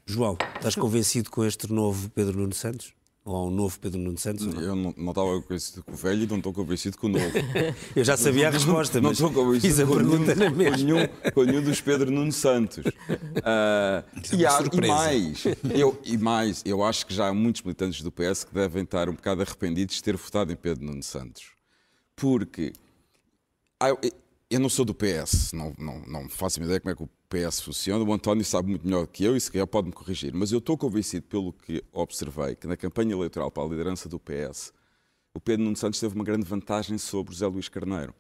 João, 0.05 0.37
estás 0.55 0.75
convencido 0.75 1.29
com 1.29 1.43
este 1.43 1.71
novo 1.71 2.09
Pedro 2.09 2.37
Nuno 2.37 2.53
Santos? 2.53 2.96
Ou 3.27 3.49
um 3.49 3.51
novo 3.51 3.77
Pedro 3.77 3.99
Nuno 3.99 4.17
Santos? 4.17 4.45
Eu 4.45 4.73
não, 4.73 4.93
não 4.95 5.09
estava 5.09 5.41
convencido 5.41 5.83
com 5.83 5.91
o 5.91 5.95
velho 5.95 6.23
e 6.23 6.27
não 6.27 6.37
estou 6.37 6.53
convencido 6.53 6.97
com 6.97 7.07
o 7.07 7.09
novo. 7.09 7.33
eu 7.93 8.03
já 8.05 8.15
sabia 8.15 8.47
a 8.47 8.51
resposta, 8.51 9.01
mas 9.01 9.19
não 9.19 9.27
estou 9.27 9.43
convencido 9.43 9.75
fiz 9.75 9.79
a 9.81 9.85
pergunta 9.85 10.33
nenhum, 10.33 10.49
na 10.49 10.55
mesma. 10.55 10.77
Com 10.77 10.83
nenhum, 10.83 11.07
com 11.33 11.43
nenhum 11.43 11.61
dos 11.61 11.81
Pedro 11.81 12.09
Nuno 12.09 12.31
Santos. 12.31 12.85
Uh, 13.37 14.03
e, 14.35 14.45
há, 14.45 14.59
e, 14.73 14.87
mais, 14.87 15.43
eu, 15.73 16.01
e 16.03 16.17
mais, 16.17 16.61
eu 16.65 16.83
acho 16.83 17.05
que 17.05 17.13
já 17.13 17.27
há 17.27 17.33
muitos 17.33 17.61
militantes 17.61 18.01
do 18.01 18.11
PS 18.11 18.43
que 18.43 18.53
devem 18.53 18.83
estar 18.83 19.07
um 19.09 19.13
bocado 19.13 19.41
arrependidos 19.41 19.95
de 19.95 20.03
ter 20.03 20.17
votado 20.17 20.51
em 20.51 20.55
Pedro 20.55 20.83
Nuno 20.83 21.03
Santos. 21.03 21.51
Porque 22.15 22.73
ah, 23.79 23.89
eu, 23.89 23.99
eu 24.49 24.59
não 24.59 24.69
sou 24.69 24.83
do 24.83 24.93
PS, 24.93 25.53
não, 25.53 25.73
não, 25.77 25.99
não 26.07 26.29
faço 26.29 26.61
ideia 26.61 26.79
como 26.79 26.91
é 26.91 26.95
que 26.95 27.03
o 27.03 27.09
PS 27.29 27.61
funciona. 27.61 28.03
O 28.03 28.13
António 28.13 28.43
sabe 28.43 28.69
muito 28.69 28.85
melhor 28.85 29.05
que 29.07 29.23
eu 29.23 29.35
e 29.35 29.41
se 29.41 29.51
calhar 29.51 29.67
pode-me 29.67 29.93
corrigir. 29.93 30.33
Mas 30.33 30.51
eu 30.51 30.59
estou 30.59 30.77
convencido, 30.77 31.25
pelo 31.27 31.53
que 31.53 31.83
observei, 31.91 32.55
que 32.55 32.67
na 32.67 32.77
campanha 32.77 33.13
eleitoral 33.13 33.51
para 33.51 33.63
a 33.63 33.67
liderança 33.67 34.07
do 34.07 34.19
PS, 34.19 34.73
o 35.33 35.39
Pedro 35.39 35.65
Nuno 35.65 35.75
Santos 35.75 35.99
teve 35.99 36.15
uma 36.15 36.23
grande 36.23 36.45
vantagem 36.45 36.97
sobre 36.97 37.31
o 37.31 37.33
José 37.33 37.47
Luís 37.47 37.69
Carneiro. 37.69 38.13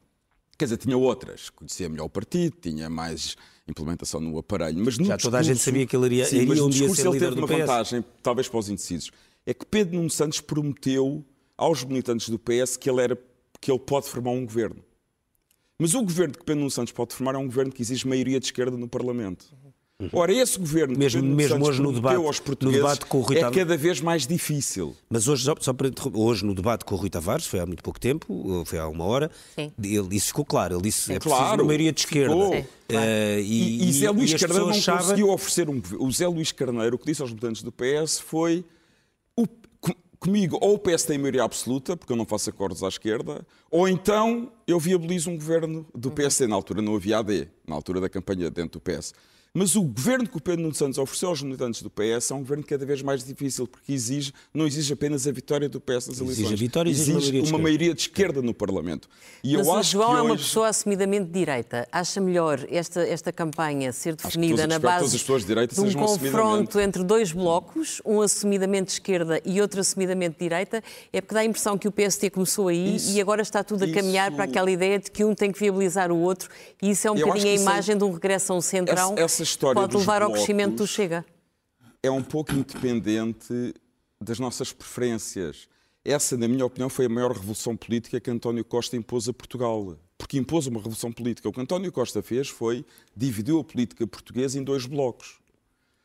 Quer 0.57 0.65
dizer, 0.65 0.77
tinha 0.77 0.97
outras, 0.97 1.49
conhecia 1.51 1.87
melhor 1.87 2.05
o 2.05 2.09
partido, 2.09 2.57
tinha 2.59 2.89
mais 2.89 3.35
implementação 3.67 4.19
no 4.19 4.37
aparelho, 4.39 4.83
mas 4.83 4.97
no 4.97 5.05
Já 5.05 5.15
discurso, 5.15 5.27
toda 5.27 5.37
a 5.37 5.43
gente 5.43 5.59
sabia 5.59 5.85
que 5.85 5.95
ele 5.95 6.05
iria, 6.07 6.25
sim, 6.25 6.37
iria 6.37 6.65
um 6.65 6.69
dia 6.69 6.89
ser 6.89 7.07
ele 7.07 7.19
teve 7.19 7.37
uma 7.37 7.47
PS. 7.47 7.57
vantagem, 7.59 8.05
talvez 8.23 8.47
para 8.47 8.59
os 8.59 8.69
indecisos, 8.69 9.11
é 9.45 9.53
que 9.53 9.65
Pedro 9.65 9.97
Nuno 9.97 10.09
Santos 10.09 10.41
prometeu 10.41 11.23
aos 11.55 11.83
militantes 11.83 12.29
do 12.29 12.39
PS 12.39 12.75
que 12.75 12.89
ele, 12.89 13.01
era, 13.01 13.17
que 13.61 13.71
ele 13.71 13.79
pode 13.79 14.07
formar 14.09 14.31
um 14.31 14.45
governo. 14.45 14.83
Mas 15.79 15.93
o 15.93 16.01
governo 16.01 16.33
que 16.33 16.43
Pedro 16.43 16.59
Nuno 16.61 16.71
Santos 16.71 16.91
pode 16.91 17.13
formar 17.13 17.35
é 17.35 17.37
um 17.37 17.45
governo 17.45 17.71
que 17.71 17.81
exige 17.81 18.07
maioria 18.07 18.39
de 18.39 18.47
esquerda 18.47 18.75
no 18.75 18.87
Parlamento. 18.87 19.45
Uhum. 19.99 20.09
Ora, 20.13 20.31
esse 20.31 20.59
governo 20.59 20.95
mesmo, 20.97 21.21
que 21.21 21.27
mesmo 21.27 21.65
hoje 21.65 21.81
no 21.81 21.91
debate, 21.91 22.17
aos 22.17 22.39
portugueses 22.39 22.81
no 22.81 22.87
debate 22.87 23.05
com 23.07 23.17
o 23.17 23.21
Rui 23.21 23.37
é 23.37 23.49
cada 23.49 23.75
vez 23.75 23.99
mais 23.99 24.27
difícil. 24.27 24.95
Mas 25.09 25.27
hoje, 25.27 25.43
só, 25.59 25.73
para, 25.73 25.89
hoje 26.13 26.45
no 26.45 26.53
debate 26.53 26.85
com 26.85 26.93
o 26.93 26.97
Rui 26.97 27.09
Tavares, 27.09 27.47
foi 27.47 27.59
há 27.59 27.65
muito 27.65 27.81
pouco 27.81 27.99
tempo, 27.99 28.63
foi 28.65 28.77
há 28.77 28.87
uma 28.87 29.05
hora, 29.05 29.31
Sim. 29.55 29.71
ele, 29.83 30.15
isso 30.15 30.27
ficou 30.27 30.45
claro. 30.45 30.75
Ele 30.75 30.83
disse 30.83 31.05
que 31.07 31.13
é 31.13 31.19
preciso 31.19 31.35
claro, 31.35 31.61
uma 31.61 31.67
maioria 31.67 31.91
de 31.91 31.99
esquerda. 31.99 32.33
Sim, 32.35 32.65
claro. 32.87 33.05
uh, 33.07 33.39
e, 33.39 33.83
e, 33.83 33.89
e, 33.89 33.93
Zé 33.93 34.09
Luís 34.11 34.33
Carneiro 34.35 34.67
não 34.67 34.97
conseguiu 34.97 35.29
oferecer 35.29 35.67
um 35.67 35.81
O 35.99 36.11
Zé 36.11 36.27
Luís 36.27 36.51
Carneiro, 36.51 36.95
o 36.95 36.99
que 36.99 37.05
disse 37.05 37.21
aos 37.23 37.31
militantes 37.31 37.63
do 37.63 37.71
PS 37.71 38.19
foi 38.19 38.63
comigo 40.19 40.57
ou 40.61 40.75
o 40.75 40.79
PS 40.79 41.03
tem 41.03 41.17
maioria 41.17 41.43
absoluta, 41.43 41.95
porque 41.95 42.11
eu 42.11 42.17
não 42.17 42.25
faço 42.25 42.49
acordos 42.49 42.83
à 42.83 42.87
esquerda, 42.87 43.45
ou 43.69 43.87
então 43.87 44.51
eu 44.67 44.79
viabilizo 44.79 45.29
um 45.29 45.35
governo 45.35 45.85
do 45.93 46.11
PSD. 46.11 46.47
Na 46.47 46.55
altura 46.55 46.81
não 46.81 46.95
havia 46.95 47.19
AD, 47.19 47.49
na 47.67 47.75
altura 47.75 48.01
da 48.01 48.09
campanha 48.09 48.49
dentro 48.49 48.79
do 48.79 48.81
PS. 48.81 49.13
Mas 49.53 49.75
o 49.75 49.81
governo 49.81 50.27
que 50.27 50.37
o 50.37 50.41
Pedro 50.41 50.61
Nuno 50.61 50.75
Santos 50.75 50.97
ofereceu 50.97 51.29
aos 51.29 51.41
militantes 51.41 51.81
do 51.81 51.89
PS 51.89 52.31
é 52.31 52.33
um 52.33 52.39
governo 52.39 52.63
cada 52.63 52.85
vez 52.85 53.01
mais 53.01 53.23
difícil, 53.23 53.67
porque 53.67 53.91
exige, 53.91 54.33
não 54.53 54.67
exige 54.67 54.93
apenas 54.93 55.27
a 55.27 55.31
vitória 55.31 55.67
do 55.67 55.79
PS 55.79 56.07
nas 56.07 56.19
eleições. 56.19 56.29
Exige 56.29 56.53
a 56.53 56.57
vitória, 56.57 56.89
exige, 56.89 57.11
exige 57.11 57.31
uma, 57.31 57.31
maioria 57.31 57.49
uma 57.49 57.59
maioria 57.59 57.93
de 57.93 58.01
esquerda 58.01 58.41
no 58.41 58.53
Parlamento. 58.53 59.09
E 59.43 59.55
Mas 59.55 59.67
eu 59.67 59.73
o 59.73 59.77
acho 59.77 59.91
João 59.91 60.11
que 60.11 60.17
é 60.17 60.21
uma 60.21 60.37
pessoa 60.37 60.67
assumidamente 60.67 61.25
de 61.25 61.31
direita. 61.31 61.87
Acha 61.91 62.19
melhor 62.19 62.65
esta, 62.69 63.01
esta 63.01 63.31
campanha 63.31 63.91
ser 63.91 64.15
definida 64.15 64.67
na 64.67 64.79
base 64.79 65.17
de, 65.17 65.67
de 65.67 65.81
um 65.81 65.93
confronto 65.93 66.79
entre 66.79 67.03
dois 67.03 67.31
blocos, 67.31 68.01
um 68.05 68.21
assumidamente 68.21 68.87
de 68.87 68.91
esquerda 68.93 69.41
e 69.45 69.61
outro 69.61 69.79
assumidamente 69.79 70.33
de 70.33 70.39
direita? 70.39 70.83
É 71.11 71.21
porque 71.21 71.33
dá 71.33 71.41
a 71.41 71.45
impressão 71.45 71.77
que 71.77 71.87
o 71.87 71.91
PST 71.91 72.29
começou 72.31 72.67
aí 72.67 72.95
isso, 72.95 73.11
e 73.11 73.21
agora 73.21 73.41
está 73.41 73.63
tudo 73.63 73.83
a 73.83 73.91
caminhar 73.91 74.31
para 74.31 74.45
aquela 74.45 74.69
ideia 74.69 74.99
de 74.99 75.11
que 75.11 75.23
um 75.23 75.33
tem 75.33 75.51
que 75.51 75.59
viabilizar 75.59 76.11
o 76.11 76.17
outro 76.17 76.49
e 76.81 76.91
isso 76.91 77.07
é 77.07 77.11
um 77.11 77.15
bocadinho 77.15 77.51
a 77.51 77.61
imagem 77.61 77.95
é... 77.95 77.97
de 77.97 78.03
um 78.03 78.11
regresso 78.11 78.53
a 78.53 78.55
um 78.55 78.61
centrão. 78.61 79.13
Essa, 79.13 79.23
essa 79.23 79.36
história 79.43 79.81
pode 79.81 79.95
levar 79.95 80.21
ao 80.21 80.31
crescimento 80.31 80.75
do 80.75 80.87
Chega? 80.87 81.25
É 82.01 82.11
um 82.11 82.23
pouco 82.23 82.53
independente 82.53 83.73
das 84.21 84.39
nossas 84.39 84.71
preferências. 84.71 85.67
Essa, 86.03 86.37
na 86.37 86.47
minha 86.47 86.65
opinião, 86.65 86.89
foi 86.89 87.05
a 87.05 87.09
maior 87.09 87.31
revolução 87.31 87.75
política 87.75 88.19
que 88.19 88.29
António 88.29 88.63
Costa 88.63 88.95
impôs 88.95 89.27
a 89.27 89.33
Portugal. 89.33 89.97
Porque 90.17 90.37
impôs 90.37 90.67
uma 90.67 90.77
revolução 90.77 91.11
política. 91.11 91.49
O 91.49 91.51
que 91.51 91.59
António 91.59 91.91
Costa 91.91 92.21
fez 92.21 92.47
foi 92.47 92.85
dividiu 93.15 93.59
a 93.59 93.63
política 93.63 94.07
portuguesa 94.07 94.57
em 94.57 94.63
dois 94.63 94.85
blocos. 94.85 95.39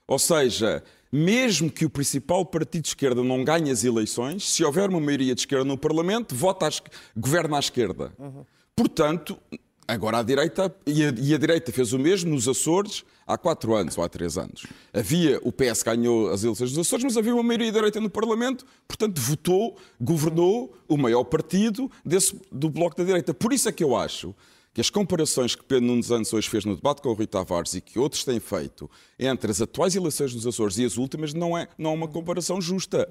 Ou 0.06 0.18
seja, 0.18 0.82
mesmo 1.10 1.70
que 1.70 1.84
o 1.84 1.90
principal 1.90 2.44
partido 2.44 2.82
de 2.82 2.88
esquerda 2.88 3.22
não 3.22 3.44
ganhe 3.44 3.70
as 3.70 3.84
eleições, 3.84 4.48
se 4.48 4.64
houver 4.64 4.88
uma 4.88 5.00
maioria 5.00 5.34
de 5.34 5.42
esquerda 5.42 5.64
no 5.64 5.78
Parlamento, 5.78 6.34
vota 6.34 6.66
à, 6.66 6.70
governa 7.16 7.56
à 7.56 7.60
esquerda. 7.60 8.12
Uhum. 8.18 8.44
Portanto, 8.74 9.38
Agora 9.86 10.18
a 10.18 10.22
direita, 10.22 10.74
e 10.86 11.04
a, 11.04 11.12
e 11.18 11.34
a, 11.34 11.38
direita 11.38 11.72
fez 11.72 11.92
o 11.92 11.98
mesmo 11.98 12.30
nos 12.30 12.48
Açores 12.48 13.04
há 13.26 13.38
quatro 13.38 13.74
anos 13.74 13.96
ou 13.96 14.04
há 14.04 14.08
três 14.08 14.36
anos. 14.36 14.66
Havia, 14.92 15.40
o 15.42 15.52
PS 15.52 15.82
ganhou 15.82 16.30
as 16.30 16.44
eleições 16.44 16.70
dos 16.70 16.86
Açores, 16.86 17.04
mas 17.04 17.16
havia 17.16 17.34
uma 17.34 17.42
maioria 17.42 17.72
direita 17.72 18.00
no 18.00 18.10
Parlamento, 18.10 18.64
portanto 18.86 19.20
votou, 19.20 19.76
governou 20.00 20.74
o 20.88 20.96
maior 20.96 21.24
partido 21.24 21.90
desse, 22.04 22.38
do 22.50 22.68
Bloco 22.70 22.96
da 22.96 23.04
Direita. 23.04 23.32
Por 23.32 23.52
isso 23.52 23.68
é 23.68 23.72
que 23.72 23.84
eu 23.84 23.96
acho 23.96 24.34
que 24.74 24.80
as 24.80 24.88
comparações 24.88 25.54
que 25.54 25.62
Pedro 25.62 25.86
Nunes 25.86 26.06
Santos 26.06 26.32
hoje 26.32 26.48
fez 26.48 26.64
no 26.64 26.74
debate 26.74 27.02
com 27.02 27.10
o 27.10 27.12
Rui 27.12 27.26
Tavares 27.26 27.74
e 27.74 27.80
que 27.80 27.98
outros 27.98 28.24
têm 28.24 28.40
feito 28.40 28.90
entre 29.18 29.50
as 29.50 29.60
atuais 29.60 29.94
eleições 29.94 30.32
dos 30.32 30.46
Açores 30.46 30.78
e 30.78 30.84
as 30.84 30.96
últimas 30.96 31.34
não 31.34 31.56
é, 31.56 31.68
não 31.76 31.90
é 31.90 31.94
uma 31.94 32.08
comparação 32.08 32.60
justa. 32.60 33.08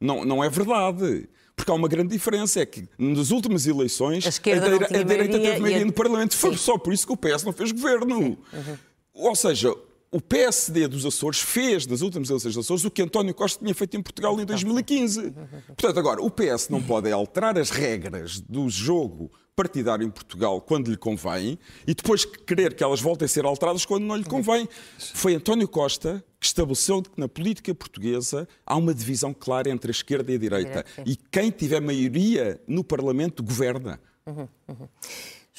Não, 0.00 0.24
não 0.24 0.42
é 0.42 0.48
verdade. 0.48 1.28
Porque 1.54 1.70
há 1.70 1.74
uma 1.74 1.88
grande 1.88 2.08
diferença, 2.08 2.60
é 2.60 2.64
que 2.64 2.88
nas 2.96 3.30
últimas 3.30 3.66
eleições 3.66 4.24
a, 4.24 4.50
a, 4.50 4.98
a, 4.98 5.00
a 5.00 5.02
direita 5.02 5.38
teve 5.38 5.58
maioria 5.58 5.82
a... 5.82 5.86
no 5.86 5.92
Parlamento. 5.92 6.34
Foi 6.34 6.56
só 6.56 6.78
por 6.78 6.92
isso 6.92 7.06
que 7.06 7.12
o 7.12 7.16
PS 7.16 7.42
não 7.44 7.52
fez 7.52 7.70
governo. 7.70 8.18
Uhum. 8.18 8.78
Ou 9.20 9.36
seja, 9.36 9.74
o 10.10 10.20
PSD 10.20 10.88
dos 10.88 11.06
Açores 11.06 11.40
fez 11.40 11.86
nas 11.86 12.00
últimas 12.00 12.28
eleições 12.30 12.54
dos 12.54 12.66
Açores 12.66 12.84
o 12.84 12.90
que 12.90 13.02
António 13.02 13.34
Costa 13.34 13.62
tinha 13.62 13.74
feito 13.74 13.96
em 13.96 14.02
Portugal 14.02 14.38
em 14.40 14.44
2015. 14.44 15.32
Portanto, 15.68 15.98
agora, 15.98 16.22
o 16.22 16.30
PS 16.30 16.68
não 16.68 16.82
pode 16.82 17.10
alterar 17.12 17.56
as 17.56 17.70
regras 17.70 18.40
do 18.40 18.68
jogo 18.68 19.30
partidário 19.54 20.06
em 20.06 20.10
Portugal 20.10 20.60
quando 20.60 20.90
lhe 20.90 20.96
convém 20.96 21.58
e 21.86 21.94
depois 21.94 22.24
querer 22.24 22.74
que 22.74 22.82
elas 22.82 23.00
voltem 23.00 23.26
a 23.26 23.28
ser 23.28 23.44
alteradas 23.44 23.84
quando 23.84 24.04
não 24.04 24.16
lhe 24.16 24.24
convém. 24.24 24.68
Foi 24.98 25.34
António 25.34 25.68
Costa 25.68 26.24
que 26.40 26.46
estabeleceu 26.46 27.02
que 27.02 27.20
na 27.20 27.28
política 27.28 27.74
portuguesa 27.74 28.48
há 28.64 28.74
uma 28.76 28.94
divisão 28.94 29.34
clara 29.34 29.68
entre 29.68 29.90
a 29.90 29.92
esquerda 29.92 30.32
e 30.32 30.36
a 30.36 30.38
direita. 30.38 30.84
E 31.04 31.14
quem 31.14 31.50
tiver 31.50 31.80
maioria 31.80 32.58
no 32.66 32.82
Parlamento 32.82 33.42
governa. 33.42 34.00
Uhum, 34.26 34.48
uhum. 34.68 34.88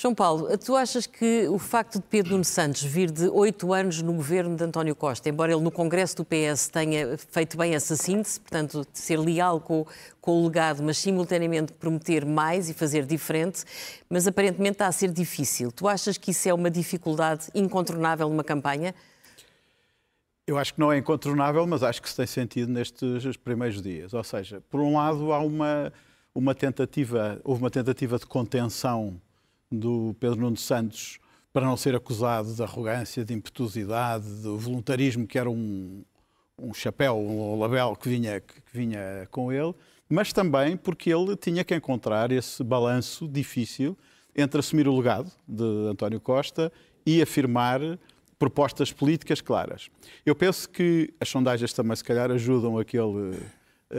João 0.02 0.16
Paulo, 0.16 0.58
tu 0.58 0.76
achas 0.76 1.06
que 1.06 1.48
o 1.48 1.60
facto 1.60 2.00
de 2.00 2.06
Pedro 2.10 2.32
Nuno 2.32 2.44
Santos 2.44 2.82
vir 2.82 3.12
de 3.12 3.28
oito 3.28 3.72
anos 3.72 4.02
no 4.02 4.12
governo 4.14 4.56
de 4.56 4.64
António 4.64 4.96
Costa, 4.96 5.30
embora 5.30 5.52
ele 5.52 5.62
no 5.62 5.70
Congresso 5.70 6.18
do 6.18 6.26
PS 6.26 6.70
tenha 6.70 7.16
feito 7.20 7.56
bem 7.56 7.76
essa 7.76 7.96
síntese, 7.96 8.40
portanto, 8.40 8.84
de 8.92 8.98
ser 8.98 9.20
leal 9.20 9.62
com, 9.62 9.86
com 10.20 10.42
o 10.42 10.46
legado, 10.48 10.82
mas 10.82 10.98
simultaneamente 10.98 11.74
prometer 11.74 12.26
mais 12.26 12.68
e 12.68 12.74
fazer 12.74 13.06
diferente, 13.06 13.64
mas 14.10 14.26
aparentemente 14.26 14.72
está 14.72 14.88
a 14.88 14.92
ser 14.92 15.12
difícil. 15.12 15.72
Tu 15.72 15.88
achas 15.88 16.18
que 16.18 16.32
isso 16.32 16.50
é 16.50 16.54
uma 16.56 16.72
dificuldade 16.72 17.50
incontornável 17.54 18.28
numa 18.28 18.44
campanha? 18.44 18.96
Eu 20.48 20.58
acho 20.58 20.74
que 20.74 20.80
não 20.80 20.92
é 20.92 20.98
incontornável, 20.98 21.68
mas 21.68 21.84
acho 21.84 22.02
que 22.02 22.10
se 22.10 22.16
tem 22.16 22.26
sentido 22.26 22.72
nestes 22.72 23.38
primeiros 23.38 23.80
dias. 23.84 24.16
Ou 24.16 24.24
seja, 24.24 24.64
por 24.68 24.82
um 24.82 24.96
lado, 24.96 25.32
há 25.32 25.38
uma, 25.38 25.94
uma 26.34 26.56
tentativa, 26.56 27.40
houve 27.44 27.62
uma 27.62 27.70
tentativa 27.70 28.18
de 28.18 28.26
contenção 28.26 29.22
do 29.72 30.16
Pedro 30.20 30.42
Nuno 30.42 30.58
Santos 30.58 31.20
para 31.54 31.66
não 31.66 31.76
ser 31.76 31.96
acusado 31.96 32.54
de 32.54 32.62
arrogância, 32.62 33.26
de 33.26 33.34
impetuosidade, 33.34 34.26
de 34.42 34.48
voluntarismo, 34.48 35.28
que 35.28 35.38
era 35.38 35.50
um, 35.50 36.04
um 36.58 36.74
chapéu, 36.74 37.18
um 37.18 37.60
label 37.60 37.96
que 37.96 38.08
vinha, 38.08 38.40
que 38.40 38.56
vinha 38.74 39.28
com 39.32 39.52
ele, 39.52 39.74
mas 40.08 40.32
também 40.32 40.78
porque 40.78 41.14
ele 41.14 41.36
tinha 41.36 41.64
que 41.64 41.76
encontrar 41.76 42.32
esse 42.32 42.64
balanço 42.64 43.28
difícil 43.28 43.98
entre 44.36 44.60
assumir 44.60 44.88
o 44.88 44.96
legado 44.96 45.32
de 45.48 45.90
António 45.90 46.20
Costa 46.20 46.72
e 47.06 47.22
afirmar 47.22 47.82
propostas 48.40 48.92
políticas 48.92 49.42
claras. 49.42 49.90
Eu 50.26 50.36
penso 50.36 50.70
que 50.70 51.14
as 51.20 51.30
sondagens 51.30 51.74
também, 51.74 51.96
se 51.96 52.04
calhar, 52.04 52.32
ajudam 52.32 52.78
a 52.78 52.86
que 52.86 52.98
ele 52.98 53.36
eh, 53.36 53.40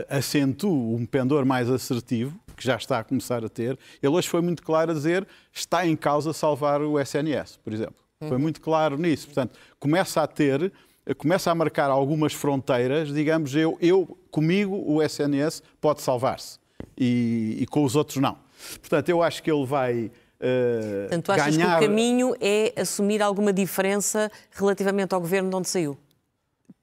acentue 0.08 0.68
um 0.68 1.06
pendor 1.06 1.44
mais 1.44 1.68
assertivo, 1.70 2.38
que 2.56 2.64
já 2.64 2.76
está 2.76 2.98
a 2.98 3.04
começar 3.04 3.44
a 3.44 3.48
ter. 3.48 3.78
Ele 4.02 4.14
hoje 4.14 4.28
foi 4.28 4.40
muito 4.40 4.62
claro 4.62 4.90
a 4.90 4.94
dizer 4.94 5.26
está 5.52 5.86
em 5.86 5.96
causa 5.96 6.32
salvar 6.32 6.80
o 6.80 6.98
SNS, 6.98 7.58
por 7.62 7.72
exemplo. 7.72 7.96
Foi 8.20 8.32
uhum. 8.32 8.38
muito 8.38 8.60
claro 8.60 8.96
nisso. 8.96 9.26
Portanto, 9.26 9.58
começa 9.80 10.22
a 10.22 10.26
ter, 10.26 10.72
começa 11.18 11.50
a 11.50 11.54
marcar 11.54 11.90
algumas 11.90 12.32
fronteiras, 12.32 13.12
digamos, 13.12 13.54
eu, 13.54 13.76
eu 13.80 14.16
comigo 14.30 14.82
o 14.86 15.02
SNS 15.02 15.62
pode 15.80 16.00
salvar-se 16.02 16.58
e, 16.96 17.58
e 17.60 17.66
com 17.66 17.84
os 17.84 17.96
outros 17.96 18.18
não. 18.18 18.36
Portanto, 18.80 19.08
eu 19.08 19.22
acho 19.22 19.42
que 19.42 19.50
ele 19.50 19.66
vai 19.66 20.10
Uh, 20.42 21.02
Portanto, 21.02 21.24
tu 21.26 21.32
achas 21.32 21.56
ganhar... 21.56 21.78
que 21.78 21.84
o 21.84 21.88
caminho 21.88 22.34
é 22.40 22.72
assumir 22.76 23.22
alguma 23.22 23.52
diferença 23.52 24.28
relativamente 24.50 25.14
ao 25.14 25.20
governo 25.20 25.48
de 25.48 25.54
onde 25.54 25.68
saiu? 25.68 25.96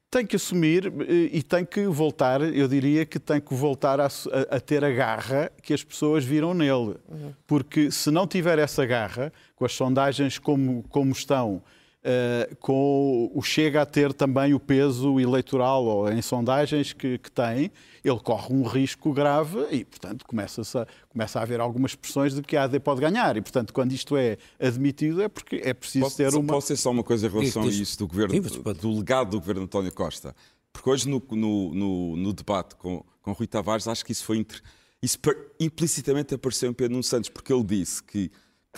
Tem 0.09 0.25
que 0.25 0.35
assumir 0.35 0.87
eh, 0.87 1.29
e 1.31 1.43
tem 1.43 1.63
que 1.63 1.85
voltar, 1.87 2.41
eu 2.41 2.67
diria 2.67 3.05
que 3.05 3.19
tem 3.19 3.39
que 3.39 3.53
voltar 3.53 3.99
a, 3.99 4.07
a, 4.07 4.55
a 4.57 4.59
ter 4.59 4.83
a 4.83 4.91
garra 4.91 5.51
que 5.61 5.73
as 5.73 5.83
pessoas 5.83 6.25
viram 6.25 6.53
nele. 6.53 6.95
Uhum. 7.07 7.33
Porque 7.45 7.91
se 7.91 8.09
não 8.09 8.25
tiver 8.25 8.57
essa 8.59 8.85
garra, 8.85 9.31
com 9.55 9.65
as 9.65 9.73
sondagens 9.73 10.39
como, 10.39 10.83
como 10.89 11.11
estão, 11.11 11.61
Uh, 11.99 12.55
com 12.61 13.29
o 13.35 13.41
Chega 13.41 13.81
a 13.81 13.85
ter 13.85 14.13
também 14.13 14.53
o 14.53 14.59
peso 14.59 15.19
eleitoral 15.19 15.83
ou 15.83 16.09
em 16.09 16.21
sondagens 16.21 16.93
que, 16.93 17.17
que 17.17 17.29
tem, 17.29 17.69
ele 18.01 18.19
corre 18.19 18.53
um 18.53 18.63
risco 18.63 19.11
grave 19.11 19.67
e, 19.69 19.83
portanto, 19.83 20.25
começa, 20.25 20.61
-a, 20.61 20.87
começa 21.09 21.39
a 21.39 21.41
haver 21.41 21.59
algumas 21.59 21.91
expressões 21.91 22.33
de 22.33 22.41
que 22.41 22.55
a 22.55 22.63
AD 22.63 22.79
pode 22.79 23.01
ganhar. 23.01 23.35
E, 23.35 23.41
portanto, 23.41 23.73
quando 23.73 23.91
isto 23.91 24.15
é 24.15 24.37
admitido, 24.57 25.21
é 25.21 25.27
porque 25.27 25.57
é 25.57 25.73
preciso 25.73 26.05
posso, 26.05 26.15
ter 26.15 26.33
uma. 26.33 26.53
Posso 26.53 26.67
dizer 26.67 26.81
só 26.81 26.89
uma 26.89 27.03
coisa 27.03 27.27
em 27.27 27.29
relação 27.29 27.63
a 27.63 27.67
isso 27.67 27.99
do, 27.99 28.07
governo, 28.07 28.41
do 28.41 28.91
legado 28.95 29.31
do 29.31 29.39
governo 29.39 29.63
António 29.63 29.91
Costa? 29.91 30.33
Porque 30.71 30.89
hoje, 30.89 31.09
no, 31.09 31.21
no, 31.31 31.73
no, 31.73 32.15
no 32.15 32.33
debate 32.33 32.75
com, 32.75 33.03
com 33.21 33.33
Rui 33.33 33.47
Tavares, 33.47 33.87
acho 33.89 34.05
que 34.05 34.13
isso 34.13 34.23
foi. 34.23 34.37
Inter... 34.37 34.61
Isso 35.01 35.17
implicitamente 35.59 36.33
apareceu 36.35 36.69
em 36.69 36.73
Pedro 36.73 36.93
Nuno 36.93 37.03
Santos, 37.03 37.29
porque 37.29 37.53
ele 37.53 37.63
disse 37.63 38.03
que 38.03 38.31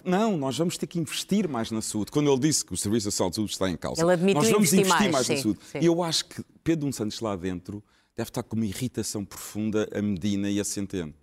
não, 0.06 0.38
nós 0.38 0.58
vamos 0.58 0.78
ter 0.78 0.88
que 0.88 1.00
investir 1.00 1.48
mais 1.48 1.70
na 1.70 1.82
saúde. 1.82 2.12
Quando 2.12 2.32
ele 2.32 2.40
disse 2.40 2.66
que 2.66 2.74
o 2.74 2.78
Serviço 2.78 3.10
de 3.10 3.16
Saúde 3.16 3.42
está 3.46 3.70
em 3.70 3.76
causa, 3.76 4.04
nós 4.04 4.20
vamos 4.50 4.74
investir, 4.74 4.88
mais, 4.88 5.12
mais 5.12 5.28
sim, 5.28 5.36
na 5.36 5.42
saúde. 5.42 5.60
E 5.80 5.86
eu 5.86 6.02
acho 6.02 6.26
que 6.26 6.44
Pedro 6.64 6.86
Nuno 6.86 6.94
Santos 6.94 7.20
lá 7.20 7.36
dentro 7.36 7.84
deve 8.16 8.30
estar 8.30 8.44
com 8.44 8.56
uma 8.56 8.66
irritação 8.66 9.26
profunda 9.26 9.88
a 9.94 10.02
Medina 10.02 10.50
e 10.50 10.60
a 10.60 10.64
Centeno. 10.64 11.14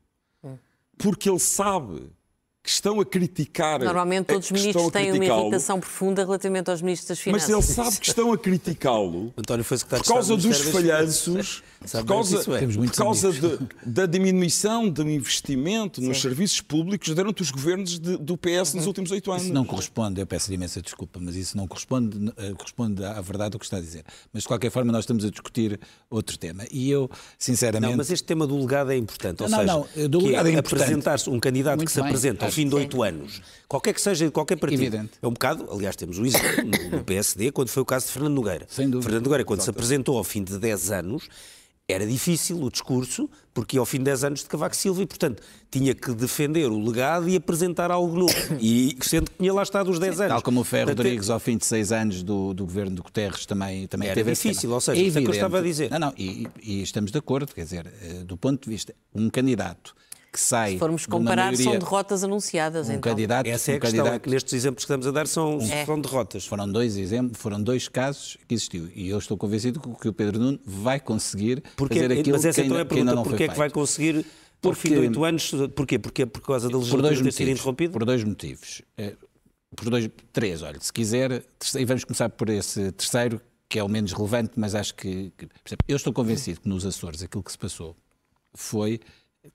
Hum. 0.45 0.57
Porque 0.97 1.29
ele 1.29 1.39
sabe 1.39 2.11
que 2.69 2.73
estão 2.75 3.01
a 3.01 3.07
criticar. 3.07 3.81
Normalmente 3.81 4.27
todos 4.27 4.45
os 4.45 4.51
ministros 4.51 4.91
têm 4.91 5.11
uma 5.11 5.25
irritação 5.25 5.81
profunda 5.81 6.23
relativamente 6.23 6.71
aos 6.71 6.83
ministros 6.83 7.09
das 7.09 7.19
Finanças. 7.19 7.49
Mas 7.49 7.67
ele 7.67 7.75
sabe 7.75 7.99
que 7.99 8.09
estão 8.09 8.31
a 8.31 8.37
criticá-lo 8.37 9.33
por 9.89 10.05
causa 10.05 10.37
dos 10.37 10.61
falhanços, 10.61 11.63
por 11.81 12.05
causa, 12.05 12.41
é. 12.59 12.67
por 12.67 12.91
causa 12.91 13.33
de, 13.33 13.59
da 13.87 14.05
diminuição 14.05 14.87
do 14.87 15.09
investimento 15.09 16.03
nos 16.03 16.19
Sim. 16.19 16.23
serviços 16.25 16.61
públicos 16.61 17.09
durante 17.15 17.41
os 17.41 17.51
governos 17.51 17.99
de, 17.99 18.19
do 18.19 18.37
PS 18.37 18.75
nos 18.75 18.87
últimos 18.87 19.11
oito 19.13 19.31
anos. 19.31 19.45
Isso 19.45 19.55
não 19.55 19.65
corresponde, 19.65 20.21
eu 20.21 20.27
peço 20.27 20.53
imensa 20.53 20.83
desculpa, 20.83 21.19
mas 21.23 21.37
isso 21.37 21.57
não 21.57 21.67
corresponde, 21.67 22.19
uh, 22.19 22.55
corresponde 22.55 23.03
à 23.03 23.19
verdade 23.23 23.53
do 23.53 23.59
que 23.59 23.65
está 23.65 23.79
a 23.79 23.81
dizer. 23.81 24.05
Mas 24.31 24.43
de 24.43 24.49
qualquer 24.49 24.71
forma 24.71 24.93
nós 24.93 25.05
estamos 25.05 25.25
a 25.25 25.31
discutir 25.31 25.81
outro 26.11 26.37
tema. 26.37 26.65
E 26.71 26.91
eu, 26.91 27.11
sinceramente... 27.39 27.91
Não, 27.91 27.97
mas 27.97 28.11
este 28.11 28.27
tema 28.27 28.47
do 28.47 28.59
legado 28.59 28.93
é 28.93 28.97
importante. 28.97 29.43
Ou 29.43 29.49
não, 29.49 29.59
seja, 29.59 29.73
não, 29.73 30.09
do 30.09 30.19
legado 30.21 30.49
é, 30.49 30.53
é 30.53 30.59
apresentar-se 30.59 31.31
um 31.31 31.41
candidato 31.41 31.77
Muito 31.77 31.87
que 31.87 31.93
se 31.93 32.01
bem. 32.01 32.09
apresenta 32.09 32.45
ao 32.45 32.58
fim 32.59 32.69
de 32.69 32.75
oito 32.75 33.03
anos, 33.03 33.41
qualquer 33.69 33.95
que 33.95 34.01
seja, 34.01 34.29
qualquer 34.31 34.57
partido. 34.57 34.83
Evidente. 34.83 35.13
É 35.23 35.27
um 35.29 35.33
bocado, 35.33 35.69
aliás, 35.71 35.95
temos 35.95 36.19
o 36.19 36.27
exemplo 36.27 36.65
no 36.91 37.05
PSD, 37.05 37.53
quando 37.53 37.69
foi 37.69 37.83
o 37.83 37.87
caso 37.87 38.07
de 38.07 38.13
Fernando 38.13 38.35
Nogueira. 38.35 38.67
Sem 38.69 38.91
dúvida. 38.91 39.05
Fernando 39.05 39.25
Nogueira, 39.25 39.45
quando 39.45 39.61
Exatamente. 39.61 39.87
se 39.87 39.95
apresentou 39.95 40.19
ao 40.19 40.25
fim 40.25 40.43
de 40.43 40.59
10 40.59 40.91
anos, 40.91 41.29
era 41.87 42.05
difícil 42.05 42.61
o 42.61 42.71
discurso, 42.71 43.31
porque 43.55 43.79
ao 43.79 43.87
fim 43.87 43.99
de 43.99 44.05
10 44.05 44.25
anos 44.25 44.41
de 44.41 44.47
Cavaco 44.47 44.77
Silva 44.77 45.03
e, 45.03 45.07
portanto, 45.07 45.43
tinha 45.71 45.95
que 45.95 46.13
defender 46.13 46.67
o 46.67 46.79
legado 46.79 47.29
e 47.29 47.37
apresentar 47.37 47.91
algo 47.91 48.15
novo. 48.15 48.35
E 48.61 48.97
sendo 49.03 49.31
que 49.31 49.39
tinha 49.39 49.55
lá 49.55 49.63
estado 49.63 49.89
os 49.89 50.01
10 50.01 50.17
Sim, 50.17 50.23
anos. 50.23 50.35
Tal 50.35 50.43
como 50.43 50.61
o 50.61 50.65
Ferro 50.65 50.87
portanto, 50.87 51.07
Rodrigues, 51.07 51.31
ao 51.31 51.39
fim 51.39 51.57
de 51.57 51.65
6 51.65 51.93
anos 51.93 52.23
do, 52.25 52.53
do 52.53 52.65
governo 52.65 52.97
de 52.97 53.03
Guterres, 53.03 53.47
também, 53.47 53.87
também 53.87 54.09
era 54.09 54.17
teve 54.17 54.33
difícil, 54.33 54.71
ou 54.71 54.81
seja, 54.81 55.01
é 55.01 55.05
isso 55.05 55.19
é 55.19 55.23
que 55.23 55.29
eu 55.29 55.33
estava 55.33 55.61
a 55.61 55.63
dizer. 55.63 55.91
Não, 55.91 55.99
não, 55.99 56.15
e, 56.19 56.49
e 56.61 56.83
estamos 56.83 57.13
de 57.13 57.19
acordo, 57.19 57.55
quer 57.55 57.63
dizer, 57.63 57.87
eh, 58.03 58.25
do 58.25 58.37
ponto 58.37 58.65
de 58.65 58.71
vista, 58.71 58.93
um 59.15 59.31
candidato 59.31 59.95
que 60.39 60.45
sai. 60.45 60.73
Se 60.73 60.79
formos 60.79 61.05
comparar, 61.05 61.47
maioria, 61.47 61.65
são 61.65 61.79
derrotas 61.79 62.23
anunciadas. 62.23 62.89
Um 62.89 62.93
então. 62.93 63.11
candidato, 63.11 63.47
Essa 63.49 63.73
é 63.73 63.75
um 63.75 63.77
a 63.77 63.81
questão, 63.81 64.05
candidato, 64.05 64.27
é 64.29 64.31
nestes 64.31 64.53
exemplos 64.53 64.85
que 64.85 64.87
estamos 64.87 65.07
a 65.09 65.11
dar 65.11 65.27
são, 65.27 65.59
é. 65.61 65.85
são 65.85 66.01
derrotas. 66.01 66.47
Foram 66.47 66.71
dois 66.71 66.97
exemplos, 66.97 67.41
foram 67.41 67.61
dois 67.61 67.89
casos 67.89 68.39
que 68.47 68.55
existiu. 68.55 68.89
E 68.95 69.09
eu 69.09 69.19
estou 69.19 69.37
convencido 69.37 69.81
que 69.81 70.09
o 70.09 70.13
Pedro 70.13 70.39
Nuno 70.39 70.61
vai 70.65 71.01
conseguir 71.01 71.61
porque, 71.77 71.97
fazer 71.97 72.21
aquilo 72.21 72.37
mas 72.37 72.45
essa 72.45 72.61
que, 72.63 72.67
então 72.69 72.79
ainda, 72.79 72.83
é 72.83 72.83
a 72.83 72.87
pergunta, 72.87 72.95
que 72.95 72.99
ainda 73.01 73.15
não 73.17 73.23
porque 73.25 73.37
foi 73.37 73.47
é 73.47 73.49
que 73.49 73.59
vai 73.59 73.71
conseguir 73.71 74.27
por 74.61 74.77
fim 74.77 74.91
de 74.91 74.99
oito 74.99 75.25
anos? 75.25 75.51
Porquê? 75.75 75.99
Porque 75.99 76.23
é 76.23 76.27
por 76.27 76.41
causa 76.41 76.69
da 76.71 76.79
legislatura 76.79 77.21
ter 77.21 77.33
sido 77.33 77.51
interrompida? 77.51 77.93
Por 77.93 78.05
dois 78.05 78.23
motivos. 78.23 78.83
Por 79.75 79.91
dois, 79.91 80.09
três, 80.33 80.63
olha, 80.63 80.79
se 80.81 80.93
quiser, 80.93 81.45
e 81.77 81.85
vamos 81.85 82.05
começar 82.05 82.29
por 82.31 82.49
esse 82.49 82.93
terceiro, 82.93 83.41
que 83.69 83.79
é 83.79 83.83
o 83.83 83.89
menos 83.89 84.13
relevante, 84.13 84.53
mas 84.57 84.75
acho 84.77 84.95
que, 84.95 85.33
que 85.37 85.49
eu 85.87 85.97
estou 85.97 86.13
convencido 86.13 86.61
que 86.61 86.69
nos 86.69 86.87
Açores 86.87 87.23
aquilo 87.23 87.43
que 87.43 87.53
se 87.53 87.59
passou 87.59 87.97
foi 88.55 89.01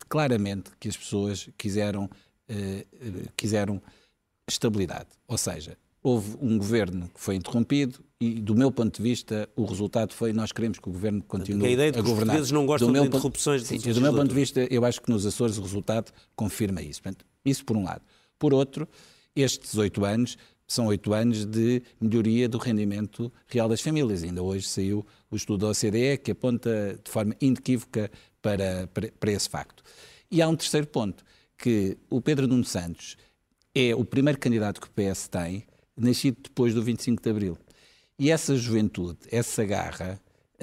claramente 0.09 0.71
que 0.79 0.87
as 0.89 0.97
pessoas 0.97 1.49
quiseram, 1.57 2.09
eh, 2.47 2.85
quiseram 3.35 3.81
estabilidade. 4.47 5.09
Ou 5.27 5.37
seja, 5.37 5.77
houve 6.01 6.37
um 6.41 6.57
governo 6.57 7.09
que 7.13 7.19
foi 7.19 7.35
interrompido 7.35 8.03
e, 8.19 8.35
do 8.35 8.55
meu 8.55 8.71
ponto 8.71 8.97
de 8.97 9.03
vista, 9.03 9.49
o 9.55 9.65
resultado 9.65 10.13
foi 10.13 10.33
nós 10.33 10.51
queremos 10.51 10.79
que 10.79 10.87
o 10.87 10.91
governo 10.91 11.23
continue 11.23 11.65
a, 11.65 11.67
a 11.67 11.71
ideia 11.71 11.91
de 11.91 12.01
que 12.01 12.09
Os 12.09 12.13
portugueses 12.13 12.51
não 12.51 12.65
gostam 12.65 12.91
de 12.91 12.99
interrupções. 12.99 13.63
Sim, 13.63 13.77
do 13.77 14.01
meu 14.01 14.13
ponto 14.13 14.29
de 14.29 14.35
vista, 14.35 14.67
eu 14.69 14.85
acho 14.85 15.01
que 15.01 15.09
nos 15.09 15.25
Açores 15.25 15.57
o 15.57 15.61
resultado 15.61 16.11
confirma 16.35 16.81
isso. 16.81 17.01
Portanto, 17.01 17.25
isso 17.45 17.65
por 17.65 17.77
um 17.77 17.83
lado. 17.83 18.01
Por 18.37 18.53
outro, 18.53 18.87
estes 19.35 19.77
oito 19.77 20.03
anos 20.03 20.37
são 20.67 20.87
oito 20.87 21.13
anos 21.13 21.45
de 21.45 21.81
melhoria 21.99 22.47
do 22.49 22.57
rendimento 22.57 23.31
real 23.47 23.69
das 23.69 23.81
famílias. 23.81 24.23
Ainda 24.23 24.41
hoje 24.41 24.67
saiu 24.67 25.05
o 25.29 25.35
estudo 25.35 25.65
da 25.65 25.71
OCDE 25.71 26.17
que 26.17 26.31
aponta 26.31 26.99
de 27.03 27.11
forma 27.11 27.35
inequívoca 27.39 28.09
para, 28.43 28.87
para, 28.93 29.11
para 29.19 29.31
esse 29.31 29.49
facto. 29.49 29.81
E 30.29 30.41
há 30.41 30.47
um 30.47 30.55
terceiro 30.55 30.85
ponto, 30.85 31.23
que 31.57 31.97
o 32.09 32.21
Pedro 32.21 32.47
Nuno 32.47 32.65
Santos 32.65 33.15
é 33.73 33.95
o 33.95 34.03
primeiro 34.05 34.37
candidato 34.37 34.81
que 34.81 34.87
o 34.87 34.91
PS 34.91 35.27
tem, 35.27 35.65
nascido 35.97 36.37
depois 36.43 36.73
do 36.73 36.83
25 36.83 37.23
de 37.23 37.29
Abril. 37.29 37.57
E 38.19 38.29
essa 38.29 38.55
juventude, 38.55 39.19
essa 39.31 39.63
garra, 39.65 40.19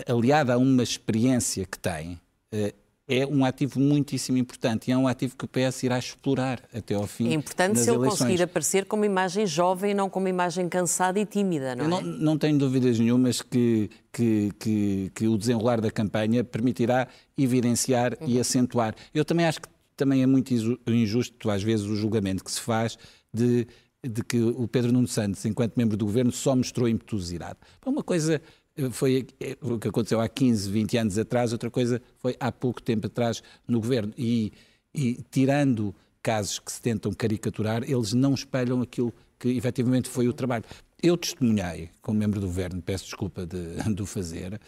aliada 0.06 0.54
a 0.54 0.58
uma 0.58 0.82
experiência 0.82 1.64
que 1.64 1.78
tem, 1.78 2.20
eh, 2.52 2.75
é 3.10 3.26
um 3.26 3.44
ativo 3.44 3.80
muitíssimo 3.80 4.38
importante 4.38 4.88
e 4.88 4.92
é 4.92 4.96
um 4.96 5.08
ativo 5.08 5.34
que 5.36 5.44
o 5.44 5.48
PS 5.48 5.82
irá 5.82 5.98
explorar 5.98 6.62
até 6.72 6.94
ao 6.94 7.08
fim. 7.08 7.28
É 7.28 7.34
importante 7.34 7.80
se 7.80 7.90
ele 7.90 7.96
eleições. 7.96 8.20
conseguir 8.20 8.42
aparecer 8.42 8.84
com 8.84 8.94
uma 8.94 9.04
imagem 9.06 9.44
jovem 9.46 9.90
e 9.90 9.94
não 9.94 10.08
com 10.08 10.20
uma 10.20 10.30
imagem 10.30 10.68
cansada 10.68 11.18
e 11.18 11.26
tímida, 11.26 11.74
não 11.74 11.86
Eu 11.86 11.98
é? 11.98 12.02
Não, 12.02 12.02
não 12.02 12.38
tenho 12.38 12.56
dúvidas 12.56 13.00
nenhumas 13.00 13.42
que, 13.42 13.90
que, 14.12 14.52
que, 14.60 15.10
que, 15.12 15.26
o 15.26 15.36
desenrolar 15.36 15.80
da 15.80 15.90
campanha 15.90 16.44
permitirá 16.44 17.08
evidenciar 17.36 18.16
uhum. 18.20 18.28
e 18.28 18.38
acentuar. 18.38 18.94
Eu 19.12 19.24
também 19.24 19.44
acho 19.44 19.60
que 19.60 19.68
também 19.96 20.22
é 20.22 20.26
muito 20.26 20.54
injusto, 20.86 21.50
às 21.50 21.62
vezes, 21.62 21.86
o 21.86 21.96
julgamento 21.96 22.44
que 22.44 22.52
se 22.52 22.60
faz 22.60 22.96
de 23.34 23.66
de 24.02 24.24
que 24.24 24.40
o 24.40 24.66
Pedro 24.66 24.92
Nuno 24.92 25.06
Santos, 25.06 25.44
enquanto 25.44 25.76
membro 25.76 25.96
do 25.96 26.06
governo, 26.06 26.32
só 26.32 26.56
mostrou 26.56 26.88
impetuosidade. 26.88 27.58
Uma 27.84 28.02
coisa 28.02 28.40
foi 28.90 29.26
é, 29.40 29.56
o 29.60 29.78
que 29.78 29.88
aconteceu 29.88 30.20
há 30.20 30.28
15, 30.28 30.70
20 30.70 30.96
anos 30.98 31.18
atrás, 31.18 31.52
outra 31.52 31.70
coisa 31.70 32.00
foi 32.18 32.36
há 32.38 32.50
pouco 32.50 32.80
tempo 32.80 33.06
atrás 33.06 33.42
no 33.66 33.80
governo. 33.80 34.12
E, 34.16 34.52
e 34.94 35.18
tirando 35.30 35.94
casos 36.22 36.58
que 36.58 36.70
se 36.70 36.80
tentam 36.80 37.12
caricaturar, 37.12 37.82
eles 37.82 38.12
não 38.12 38.34
espelham 38.34 38.82
aquilo 38.82 39.12
que 39.38 39.48
efetivamente 39.48 40.08
foi 40.08 40.28
o 40.28 40.32
trabalho. 40.32 40.64
Eu 41.02 41.16
testemunhei, 41.16 41.90
como 42.02 42.18
membro 42.18 42.40
do 42.40 42.46
governo, 42.46 42.82
peço 42.82 43.04
desculpa 43.04 43.46
de, 43.46 43.76
de 43.94 44.02
o 44.02 44.06
fazer, 44.06 44.60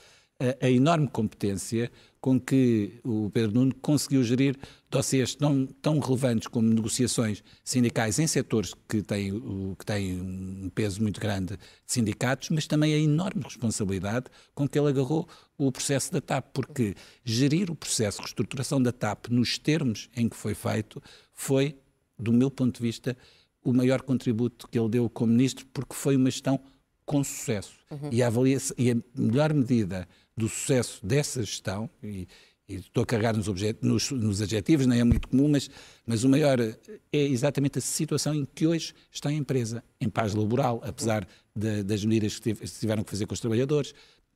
a, 0.43 0.67
a, 0.67 0.71
enorme 0.71 1.09
competência 1.09 1.91
com 2.21 2.39
que 2.39 3.01
o 3.05 3.31
Pedro 3.31 3.53
Nuno 3.53 3.75
conseguiu 3.77 4.23
gerir 4.23 4.57
dossiês 4.91 5.35
tão, 5.35 5.67
tão 5.81 5.99
relevantes 5.99 6.47
como 6.49 6.69
negociações 6.69 7.43
sindicais 7.65 8.19
em 8.19 8.27
setores 8.27 8.75
que 8.89 9.03
têm, 9.03 9.33
que 9.79 9.87
têm 9.87 10.21
um 10.21 10.71
peso 10.75 11.01
muito 11.03 11.21
grande 11.21 11.57
de 11.57 11.59
sindicatos, 11.87 12.51
mas 12.51 12.67
também 12.67 12.95
a 12.95 12.99
enorme 12.99 13.43
responsabilidade 13.43 14.27
com 14.55 14.69
que 14.69 14.79
ele 14.79 14.89
agarrou 14.89 15.29
o 15.57 15.71
processo 15.71 16.13
da 16.13 16.21
TAP, 16.21 16.47
porque 16.53 16.95
gerir 17.25 17.71
o 17.71 17.75
processo 17.75 18.19
de 18.19 18.23
reestruturação 18.25 18.83
da 18.83 18.93
TAP 18.93 19.29
nos 19.29 19.59
termos 19.59 20.09
em 20.17 20.29
que 20.29 20.37
foi 20.37 20.55
feito 20.55 21.03
foi, 21.33 21.77
do 22.19 22.33
meu 22.33 22.51
ponto 22.51 22.77
de 22.77 22.83
vista, 22.83 23.17
o 23.65 23.73
maior 23.73 24.03
contributo 24.03 24.69
que 24.69 24.79
ele 24.79 24.89
deu 24.89 25.09
como 25.09 25.33
ministro, 25.33 25.67
porque 25.73 25.95
foi 25.95 26.17
uma 26.17 26.31
gestão 26.31 26.61
com 27.05 27.23
sucesso. 27.23 27.75
Uhum. 27.91 28.11
E, 28.11 28.23
a 28.23 28.31
e 28.79 28.91
a 28.91 28.97
melhor 29.15 29.53
medida 29.53 30.09
do 30.37 30.49
sucesso 30.49 31.05
dessa 31.05 31.43
gestão, 31.43 31.89
e, 32.03 32.27
e 32.69 32.77
estou 32.77 33.03
a 33.03 33.07
carregar 33.07 33.37
nos, 33.37 33.47
nos, 33.81 34.11
nos, 34.11 34.43
adjetivos, 34.43 34.87
não 34.87 34.97
é 34.97 35.05
muito 35.05 35.29
comum, 35.29 35.49
mas, 35.49 35.69
mas 36.07 36.25
o 36.25 36.29
maior 36.29 36.59
é 36.61 36.77
exatamente 37.13 37.79
a 37.79 37.83
situação 37.83 38.35
em 38.35 38.47
que 38.55 38.67
hoje 38.67 38.95
está 39.11 39.29
a 39.29 39.33
empresa, 39.33 39.85
em 40.01 40.09
paz 40.09 40.35
laboral, 40.35 40.81
apesar 40.85 41.27
de, 41.55 41.83
das 41.83 42.05
medidas 42.05 42.39
que 42.39 42.55
tiveram 42.55 43.05
que 43.05 43.11
fazer 43.11 43.27
com 43.27 43.35
os 43.35 43.41
trabalhadores, 43.41 43.95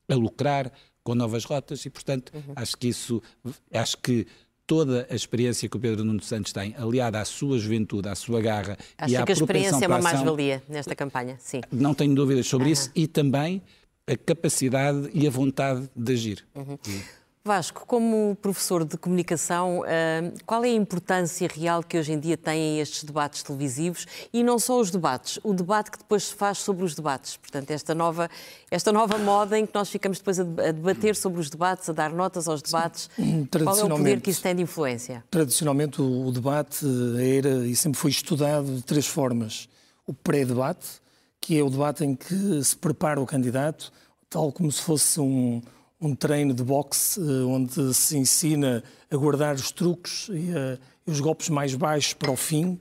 a 0.08 0.14
lucrar 0.14 0.70
com 1.02 1.14
novas 1.14 1.44
rotas 1.44 1.84
e, 1.86 1.90
portanto, 1.90 2.32
uhum. 2.34 2.52
acho 2.56 2.76
que 2.76 2.88
isso, 2.88 3.22
acho 3.72 3.96
que 3.98 4.26
toda 4.66 5.06
a 5.08 5.14
experiência 5.14 5.68
que 5.68 5.76
o 5.76 5.80
Pedro 5.80 6.04
Nuno 6.04 6.20
Santos 6.20 6.52
tem, 6.52 6.74
aliada 6.76 7.20
à 7.20 7.24
sua 7.24 7.58
juventude, 7.58 8.08
à 8.08 8.14
sua 8.14 8.40
garra 8.40 8.76
Acho 8.98 9.14
e 9.14 9.16
à 9.16 9.22
que 9.22 9.30
a 9.30 9.34
experiência 9.34 9.84
é 9.84 9.88
uma 9.88 10.00
mais-valia 10.00 10.62
nesta 10.68 10.94
campanha, 10.96 11.36
sim. 11.38 11.60
Não 11.70 11.94
tenho 11.94 12.14
dúvidas 12.14 12.46
sobre 12.46 12.66
uhum. 12.66 12.72
isso 12.72 12.90
e 12.94 13.06
também 13.06 13.62
a 14.06 14.16
capacidade 14.16 15.10
e 15.12 15.26
a 15.26 15.30
vontade 15.30 15.88
de 15.94 16.12
agir. 16.12 16.46
Uhum. 16.54 16.78
Vasco, 17.46 17.84
como 17.86 18.36
professor 18.42 18.84
de 18.84 18.96
comunicação, 18.96 19.84
eh, 19.86 20.32
qual 20.44 20.64
é 20.64 20.68
a 20.68 20.74
importância 20.74 21.48
real 21.52 21.80
que 21.80 21.96
hoje 21.96 22.12
em 22.12 22.18
dia 22.18 22.36
têm 22.36 22.80
estes 22.80 23.04
debates 23.04 23.40
televisivos 23.44 24.04
e 24.32 24.42
não 24.42 24.58
só 24.58 24.80
os 24.80 24.90
debates, 24.90 25.38
o 25.44 25.54
debate 25.54 25.92
que 25.92 25.98
depois 25.98 26.24
se 26.24 26.34
faz 26.34 26.58
sobre 26.58 26.84
os 26.84 26.96
debates? 26.96 27.36
Portanto, 27.36 27.70
esta 27.70 27.94
nova, 27.94 28.28
esta 28.68 28.90
nova 28.90 29.16
moda 29.16 29.56
em 29.56 29.64
que 29.64 29.72
nós 29.72 29.88
ficamos 29.88 30.18
depois 30.18 30.40
a 30.40 30.42
debater 30.42 31.14
sobre 31.14 31.38
os 31.38 31.48
debates, 31.48 31.88
a 31.88 31.92
dar 31.92 32.12
notas 32.12 32.48
aos 32.48 32.60
debates, 32.62 33.08
qual 33.62 33.78
é 33.78 33.84
o 33.84 33.88
poder 33.90 34.20
que 34.20 34.30
isso 34.30 34.42
tem 34.42 34.56
de 34.56 34.62
influência? 34.62 35.22
Tradicionalmente, 35.30 36.02
o 36.02 36.32
debate 36.32 36.84
era 37.38 37.64
e 37.64 37.76
sempre 37.76 38.00
foi 38.00 38.10
estudado 38.10 38.74
de 38.74 38.82
três 38.82 39.06
formas. 39.06 39.68
O 40.04 40.12
pré-debate, 40.12 41.00
que 41.46 41.56
é 41.56 41.62
o 41.62 41.70
debate 41.70 42.04
em 42.04 42.16
que 42.16 42.64
se 42.64 42.76
prepara 42.76 43.20
o 43.20 43.24
candidato, 43.24 43.92
tal 44.28 44.50
como 44.50 44.70
se 44.72 44.82
fosse 44.82 45.20
um 45.20 45.62
um 46.00 46.14
treino 46.14 46.52
de 46.52 46.62
boxe 46.62 47.18
eh, 47.18 47.44
onde 47.44 47.94
se 47.94 48.18
ensina 48.18 48.84
a 49.10 49.16
guardar 49.16 49.54
os 49.54 49.70
truques 49.70 50.28
e, 50.28 50.50
a, 50.54 50.78
e, 51.06 51.10
os 51.10 51.20
golpes 51.20 51.48
mais 51.48 51.74
baixos 51.74 52.12
para 52.12 52.30
o 52.30 52.36
fim. 52.36 52.78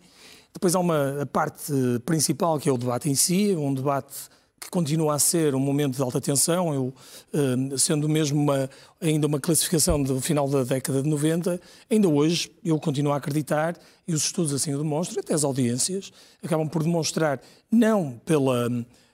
Depois 0.54 0.76
há 0.76 0.80
uma 0.80 1.26
parte 1.32 1.72
principal 2.06 2.60
que 2.60 2.68
é 2.68 2.72
o 2.74 2.78
debate 2.78 3.10
em 3.10 3.16
si, 3.16 3.56
um 3.56 3.74
debate 3.74 4.16
que 4.60 4.70
continua 4.70 5.16
a 5.16 5.20
ser 5.20 5.54
um 5.54 5.60
momento 5.60 5.96
de 5.96 6.02
alta 6.02 6.20
tensão, 6.20 6.74
eu, 6.74 6.94
eh, 7.34 7.78
sendo 7.78 8.08
mesmo 8.10 8.40
uma, 8.40 8.70
ainda 9.00 9.28
uma 9.28 9.40
classificação 9.40 10.02
do 10.02 10.20
final 10.20 10.48
da 10.50 10.64
década 10.64 11.04
de 11.04 11.10
90, 11.10 11.60
ainda 11.90 12.08
hoje 12.10 12.52
eu 12.64 12.80
continuo 12.80 13.14
a 13.14 13.18
acreditar, 13.18 13.78
e 14.08 14.14
os 14.14 14.24
estudos 14.26 14.54
assim 14.54 14.74
o 14.74 14.78
demonstram, 14.78 15.20
até 15.20 15.34
as 15.34 15.44
audiências, 15.44 16.12
acabam 16.44 16.68
por 16.68 16.84
demonstrar, 16.84 17.42
não 17.72 18.20
pela, 18.26 18.70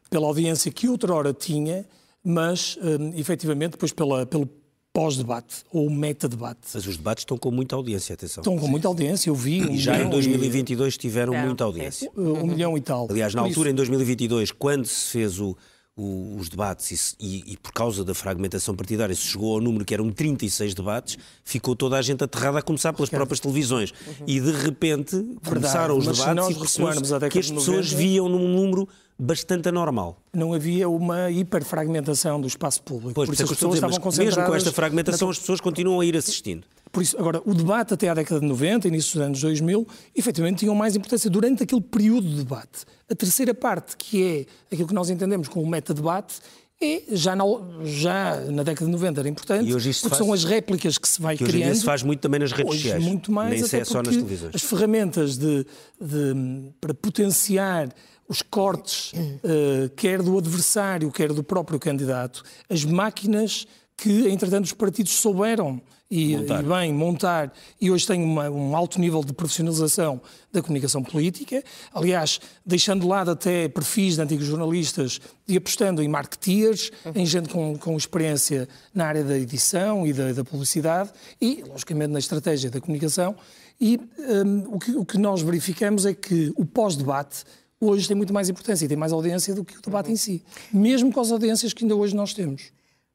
pela 0.10 0.27
audiência 0.27 0.71
que 0.71 0.88
outrora 0.88 1.34
tinha, 1.34 1.86
mas 2.23 2.77
um, 2.82 3.17
efetivamente 3.17 3.71
depois 3.71 3.91
pela, 3.91 4.25
pelo 4.25 4.47
pós-debate 4.93 5.63
ou 5.71 5.89
meta-debate. 5.89 6.60
Mas 6.73 6.86
os 6.86 6.97
debates 6.97 7.21
estão 7.21 7.38
com 7.38 7.51
muita 7.51 7.75
audiência, 7.75 8.13
atenção. 8.13 8.41
Estão 8.41 8.58
com 8.58 8.67
muita 8.67 8.88
audiência, 8.88 9.30
eu 9.30 9.36
vi. 9.36 9.62
Um 9.62 9.73
e 9.73 9.77
já 9.77 10.01
em 10.01 10.10
2022 10.10 10.97
tiveram 10.97 11.34
Não, 11.34 11.45
muita 11.45 11.63
audiência. 11.63 12.12
Um, 12.15 12.34
um 12.34 12.47
milhão 12.47 12.77
e 12.77 12.82
tal. 12.82 13.08
Aliás, 13.10 13.34
na 13.34 13.41
por 13.41 13.47
altura, 13.47 13.69
isso... 13.69 13.73
em 13.73 13.75
2022, 13.75 14.51
quando 14.51 14.86
se 14.86 15.12
fez 15.12 15.39
o, 15.39 15.56
o, 15.95 16.36
os 16.38 16.49
debates 16.49 17.15
e, 17.19 17.54
e, 17.54 17.58
por 17.58 17.71
causa 17.71 18.04
da 18.04 18.13
fragmentação 18.13 18.75
partidária 18.75 19.15
se 19.15 19.21
chegou 19.21 19.56
ao 19.56 19.62
número 19.62 19.86
que 19.86 19.93
eram 19.93 20.12
36 20.12 20.73
debates, 20.73 21.17
ficou 21.43 21.75
toda 21.75 21.97
a 21.97 22.01
gente 22.01 22.23
aterrada 22.23 22.60
a 22.60 22.62
começar 22.62 22.91
pelas 22.91 23.10
próprias 23.10 23.39
televisões. 23.39 23.91
Uhum. 23.91 24.25
E 24.27 24.39
de 24.39 24.51
repente 24.51 25.15
Verdade, 25.15 25.41
começaram 25.43 25.97
os 25.97 26.06
debates 26.06 26.49
e 26.49 26.60
percebeu 26.60 27.30
que 27.30 27.39
as 27.39 27.49
pessoas 27.49 27.91
90, 27.91 27.95
viam 27.95 28.27
num 28.30 28.47
número 28.47 28.88
bastante 29.22 29.70
anormal. 29.70 30.18
Não 30.34 30.52
havia 30.52 30.90
uma 30.90 31.30
hiperfragmentação 31.30 32.42
do 32.42 32.48
espaço 32.48 32.82
público. 32.82 33.14
Pois, 33.14 33.28
por 33.28 33.34
isso 33.34 33.44
as 33.44 33.50
pessoas 33.50 33.76
estavam 33.76 34.00
concentradas... 34.00 34.38
Mesmo 34.38 34.50
com 34.50 34.56
esta 34.56 34.72
fragmentação, 34.72 35.28
na... 35.28 35.32
as 35.32 35.38
pessoas 35.38 35.62
continuam 35.62 36.00
a 36.00 36.06
ir 36.06 36.18
assistindo. 36.18 36.66
Por 36.92 37.04
isso, 37.04 37.16
agora, 37.20 37.40
o 37.46 37.54
debate 37.54 37.94
até 37.94 38.10
à 38.10 38.16
década 38.16 38.42
de 38.42 38.48
90, 38.48 38.88
início 38.88 39.14
dos 39.14 39.22
anos 39.22 39.42
2000, 39.42 39.88
efetivamente 40.16 40.60
tinham 40.60 40.74
mais 40.74 40.96
importância 40.96 41.30
durante 41.30 41.62
aquele 41.62 41.82
período 41.82 42.28
de 42.28 42.38
debate. 42.38 42.84
A 43.10 43.14
terceira 43.14 43.54
parte, 43.54 43.96
que 43.96 44.24
é 44.24 44.74
aquilo 44.74 44.88
que 44.88 44.94
nós 44.94 45.10
entendemos 45.12 45.48
como 45.48 45.66
o 45.66 45.70
meta-debate, 45.70 46.42
é, 46.82 47.04
já, 47.12 47.36
na, 47.36 47.46
já 47.84 48.38
na 48.50 48.64
década 48.64 48.88
de 48.88 48.92
90 48.92 49.22
era 49.22 49.30
importante, 49.30 49.70
e 49.70 49.76
hoje 49.76 49.94
porque 49.94 50.10
faz, 50.10 50.18
são 50.18 50.34
as 50.34 50.44
réplicas 50.44 50.98
que 50.98 51.08
se 51.08 51.22
vai 51.22 51.38
que 51.38 51.44
criando. 51.44 51.70
Hoje 51.70 51.80
se 51.82 51.86
faz 51.86 52.02
muito 52.02 52.22
também 52.22 52.40
nas 52.40 52.52
redes 52.52 52.72
hoje, 52.72 52.82
sociais. 52.82 53.04
muito 53.04 53.32
mais, 53.32 53.52
Nem 53.52 53.64
até 53.64 53.80
é 53.82 53.86
só 53.86 54.02
nas 54.02 54.16
televisões. 54.16 54.56
As 54.56 54.64
ferramentas 54.64 55.38
de, 55.38 55.64
de, 56.02 56.74
para 56.82 56.92
potenciar 56.96 57.88
os 58.32 58.41
cortes, 58.41 59.12
uh, 59.12 59.89
quer 59.98 60.22
do 60.22 60.38
adversário, 60.38 61.12
quer 61.12 61.34
do 61.34 61.44
próprio 61.44 61.78
candidato, 61.78 62.44
as 62.70 62.86
máquinas 62.86 63.67
que, 63.98 64.30
entretanto, 64.30 64.63
os 64.63 64.72
partidos 64.72 65.12
souberam 65.12 65.82
e, 66.10 66.36
e, 66.36 66.38
bem 66.63 66.94
montar, 66.94 67.54
e 67.80 67.91
hoje 67.91 68.08
tem 68.08 68.24
uma, 68.24 68.50
um 68.50 68.74
alto 68.74 69.02
nível 69.02 69.22
de 69.22 69.34
profissionalização 69.34 70.22
da 70.52 70.62
comunicação 70.62 71.04
política, 71.04 71.62
aliás, 71.94 72.39
deixando 72.65 73.02
de 73.02 73.08
lado 73.08 73.32
até 73.32 73.67
perfis 73.67 74.15
de 74.15 74.22
antigos 74.22 74.46
jornalistas 74.46 75.20
e 75.46 75.58
apostando 75.58 76.02
em 76.02 76.08
marketeers, 76.08 76.89
em 77.13 77.26
gente 77.26 77.50
com, 77.50 77.78
com 77.78 77.98
experiência 77.98 78.67
na 78.94 79.08
área 79.08 79.26
da 79.26 79.38
edição 79.38 80.08
e 80.08 80.13
da, 80.13 80.32
da 80.32 80.44
publicidade 80.46 81.12
e, 81.41 81.63
logicamente, 81.67 82.13
na 82.13 82.20
estratégia 82.20 82.72
da 82.72 82.80
comunicação. 82.80 83.36
E 83.80 84.00
um, 84.46 84.76
o, 84.76 84.80
que, 84.80 84.91
o 84.91 85.04
que 85.04 85.17
nós 85.17 85.41
verificamos 85.41 86.06
é 86.06 86.13
que 86.13 86.54
o 86.56 86.65
pós-debate 86.65 87.44
hoje 87.82 88.08
tem 88.08 88.15
muito 88.15 88.34
mais 88.34 88.48
importância 88.48 88.86
e 88.86 88.88
tem 88.88 88.96
mais 88.96 89.12
audiência 89.12 89.56
do 89.56 89.65
que 89.65 89.78
o 89.78 89.82
debate 89.82 90.12
em 90.12 90.15
si, 90.15 90.44
mesmo 90.72 91.12
com 91.12 91.20
as 91.20 91.32
audiências 91.32 91.74
que 91.74 91.84
ainda 91.84 91.96
hoje 91.96 92.15
nós 92.15 92.34
temos. 92.34 92.72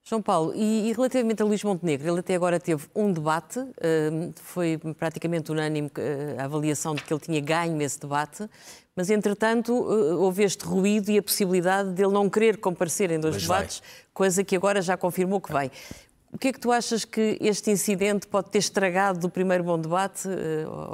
João 0.08 0.22
Paulo, 0.22 0.52
e, 0.54 0.88
e, 0.88 0.92
relativamente 0.92 1.42
a 1.42 1.44
Luís 1.44 1.64
Montenegro, 1.64 2.08
ele 2.08 2.20
até 2.20 2.36
agora 2.36 2.60
teve 2.60 2.86
um 2.94 3.10
debate, 3.12 3.58
uh, 3.58 4.32
foi 4.36 4.78
praticamente 4.96 5.50
unânime 5.50 5.88
uh, 5.88 6.40
a 6.40 6.44
avaliação 6.44 6.94
de 6.94 7.02
que 7.02 7.12
ele 7.12 7.18
tinha 7.18 7.40
ganho 7.40 7.82
esse 7.82 7.98
debate, 7.98 8.48
mas 8.94 9.10
entretanto 9.10 9.72
uh, 9.72 10.20
houve 10.20 10.44
este 10.44 10.64
ruído 10.64 11.10
e 11.10 11.18
a 11.18 11.22
possibilidade 11.22 11.92
de 11.92 12.04
ele 12.04 12.12
não 12.12 12.30
querer 12.30 12.58
comparecer 12.58 13.10
em 13.10 13.18
dois 13.18 13.34
mas 13.34 13.42
debates, 13.42 13.80
vai. 13.80 13.88
coisa 14.14 14.44
que 14.44 14.54
agora 14.54 14.80
já 14.80 14.96
confirmou 14.96 15.40
que 15.40 15.50
vai. 15.50 15.72
O 16.32 16.38
que 16.38 16.48
é 16.48 16.52
que 16.52 16.60
tu 16.60 16.70
achas 16.70 17.04
que 17.04 17.36
este 17.40 17.72
incidente 17.72 18.28
pode 18.28 18.50
ter 18.50 18.58
estragado 18.58 19.18
do 19.18 19.28
primeiro 19.28 19.64
bom 19.64 19.76
debate, 19.76 20.28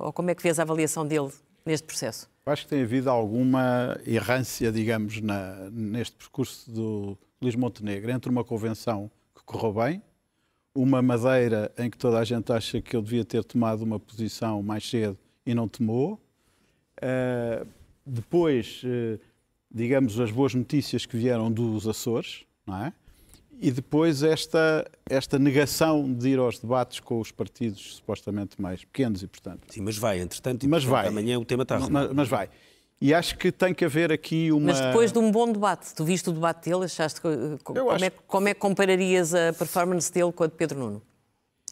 ou 0.04 0.12
como 0.12 0.30
é 0.30 0.34
que 0.34 0.42
vês 0.42 0.58
a 0.58 0.62
avaliação 0.62 1.06
dele 1.06 1.30
neste 1.64 1.86
processo? 1.86 2.30
acho 2.44 2.64
que 2.64 2.70
tem 2.70 2.82
havido 2.82 3.08
alguma 3.08 3.96
errância, 4.04 4.72
digamos, 4.72 5.20
na, 5.20 5.70
neste 5.70 6.16
percurso 6.16 6.70
do 6.70 7.18
Luís 7.40 7.54
Montenegro 7.54 8.10
entre 8.10 8.30
uma 8.30 8.44
convenção 8.44 9.10
que 9.34 9.42
correu 9.44 9.72
bem, 9.72 10.02
uma 10.74 11.00
Madeira 11.00 11.72
em 11.78 11.88
que 11.88 11.96
toda 11.96 12.18
a 12.18 12.24
gente 12.24 12.52
acha 12.52 12.80
que 12.80 12.96
ele 12.96 13.04
devia 13.04 13.24
ter 13.24 13.44
tomado 13.44 13.82
uma 13.82 14.00
posição 14.00 14.62
mais 14.62 14.88
cedo 14.88 15.16
e 15.46 15.54
não 15.54 15.68
tomou. 15.68 16.20
Uh, 16.98 17.66
depois, 18.04 18.82
uh, 18.84 19.20
digamos, 19.70 20.18
as 20.18 20.30
boas 20.30 20.54
notícias 20.54 21.06
que 21.06 21.16
vieram 21.16 21.50
dos 21.50 21.86
Açores, 21.86 22.44
não 22.66 22.76
é? 22.84 22.92
E 23.64 23.70
depois 23.70 24.24
esta, 24.24 24.84
esta 25.08 25.38
negação 25.38 26.12
de 26.12 26.30
ir 26.30 26.38
aos 26.40 26.58
debates 26.58 26.98
com 26.98 27.20
os 27.20 27.30
partidos 27.30 27.94
supostamente 27.94 28.60
mais 28.60 28.84
pequenos 28.84 29.22
e, 29.22 29.28
portanto... 29.28 29.60
Sim, 29.68 29.82
mas 29.82 29.96
vai, 29.96 30.18
entretanto, 30.18 30.64
e, 30.64 30.68
mas 30.68 30.84
portanto, 30.84 31.02
vai. 31.02 31.08
amanhã 31.08 31.38
o 31.38 31.44
tema 31.44 31.62
está 31.62 31.78
mas, 31.78 32.12
mas 32.12 32.28
vai. 32.28 32.48
E 33.00 33.14
acho 33.14 33.38
que 33.38 33.52
tem 33.52 33.72
que 33.72 33.84
haver 33.84 34.10
aqui 34.10 34.50
uma. 34.50 34.66
Mas 34.66 34.80
depois 34.80 35.12
de 35.12 35.18
um 35.18 35.30
bom 35.30 35.52
debate, 35.52 35.94
tu 35.94 36.04
viste 36.04 36.28
o 36.28 36.32
debate 36.32 36.68
dele, 36.68 36.86
achaste 36.86 37.20
que, 37.20 37.28
como, 37.62 37.90
acho... 37.90 38.04
é, 38.04 38.10
como 38.10 38.48
é 38.48 38.54
que 38.54 38.60
compararias 38.60 39.32
a 39.32 39.52
performance 39.52 40.12
dele 40.12 40.32
com 40.32 40.42
a 40.42 40.46
de 40.48 40.54
Pedro 40.54 40.78
Nuno? 40.78 41.02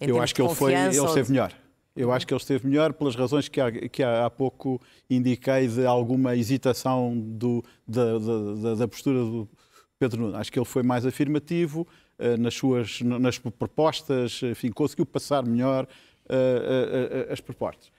Em 0.00 0.08
eu 0.08 0.22
acho 0.22 0.32
que 0.32 0.42
ele, 0.42 0.54
foi, 0.54 0.72
ele 0.72 0.88
esteve 0.88 1.22
de... 1.22 1.32
melhor. 1.32 1.52
Eu 1.94 2.12
acho 2.12 2.26
que 2.26 2.32
ele 2.32 2.40
esteve 2.40 2.66
melhor 2.66 2.92
pelas 2.92 3.16
razões 3.16 3.48
que 3.48 3.60
há, 3.60 3.70
que 3.70 4.02
há 4.02 4.30
pouco 4.30 4.80
indiquei 5.08 5.66
de 5.66 5.84
alguma 5.84 6.36
hesitação 6.36 7.16
do, 7.16 7.64
da, 7.86 8.18
da, 8.18 8.74
da, 8.76 8.88
postura 8.88 9.18
do 9.18 9.48
Pedro 10.00 10.22
Nuno. 10.22 10.36
Acho 10.36 10.50
que 10.50 10.58
ele 10.58 10.66
foi 10.66 10.82
mais 10.82 11.06
afirmativo 11.06 11.86
uh, 12.18 12.36
nas 12.36 12.54
suas 12.54 13.00
nas 13.02 13.38
propostas, 13.38 14.40
enfim, 14.42 14.72
conseguiu 14.72 15.06
passar 15.06 15.46
melhor 15.46 15.84
uh, 15.84 17.32
as 17.32 17.40
propostas. 17.40 17.92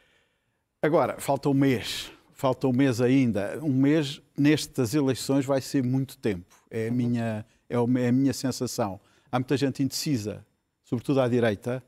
Agora, 0.81 1.17
falta 1.19 1.47
um 1.47 1.53
mês 1.53 2.11
falta 2.41 2.67
um 2.67 2.73
mês 2.73 2.99
ainda. 2.99 3.59
Um 3.61 3.71
mês 3.71 4.19
nestas 4.35 4.95
eleições 4.95 5.45
vai 5.45 5.61
ser 5.61 5.83
muito 5.83 6.17
tempo. 6.17 6.55
É 6.71 6.87
a 6.87 6.89
uhum. 6.89 6.97
minha, 6.97 7.45
é 7.69 8.07
a 8.07 8.11
minha 8.11 8.33
sensação. 8.33 8.99
Há 9.31 9.37
muita 9.37 9.55
gente 9.55 9.83
indecisa, 9.83 10.43
sobretudo 10.83 11.21
à 11.21 11.27
direita, 11.27 11.83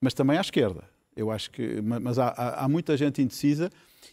mas 0.00 0.14
também 0.14 0.38
à 0.38 0.40
esquerda. 0.40 0.84
Eu 1.14 1.30
acho 1.30 1.50
que, 1.50 1.82
mas 1.82 2.18
há, 2.18 2.28
há, 2.28 2.64
há 2.64 2.68
muita 2.68 2.96
gente 2.96 3.20
indecisa 3.20 3.70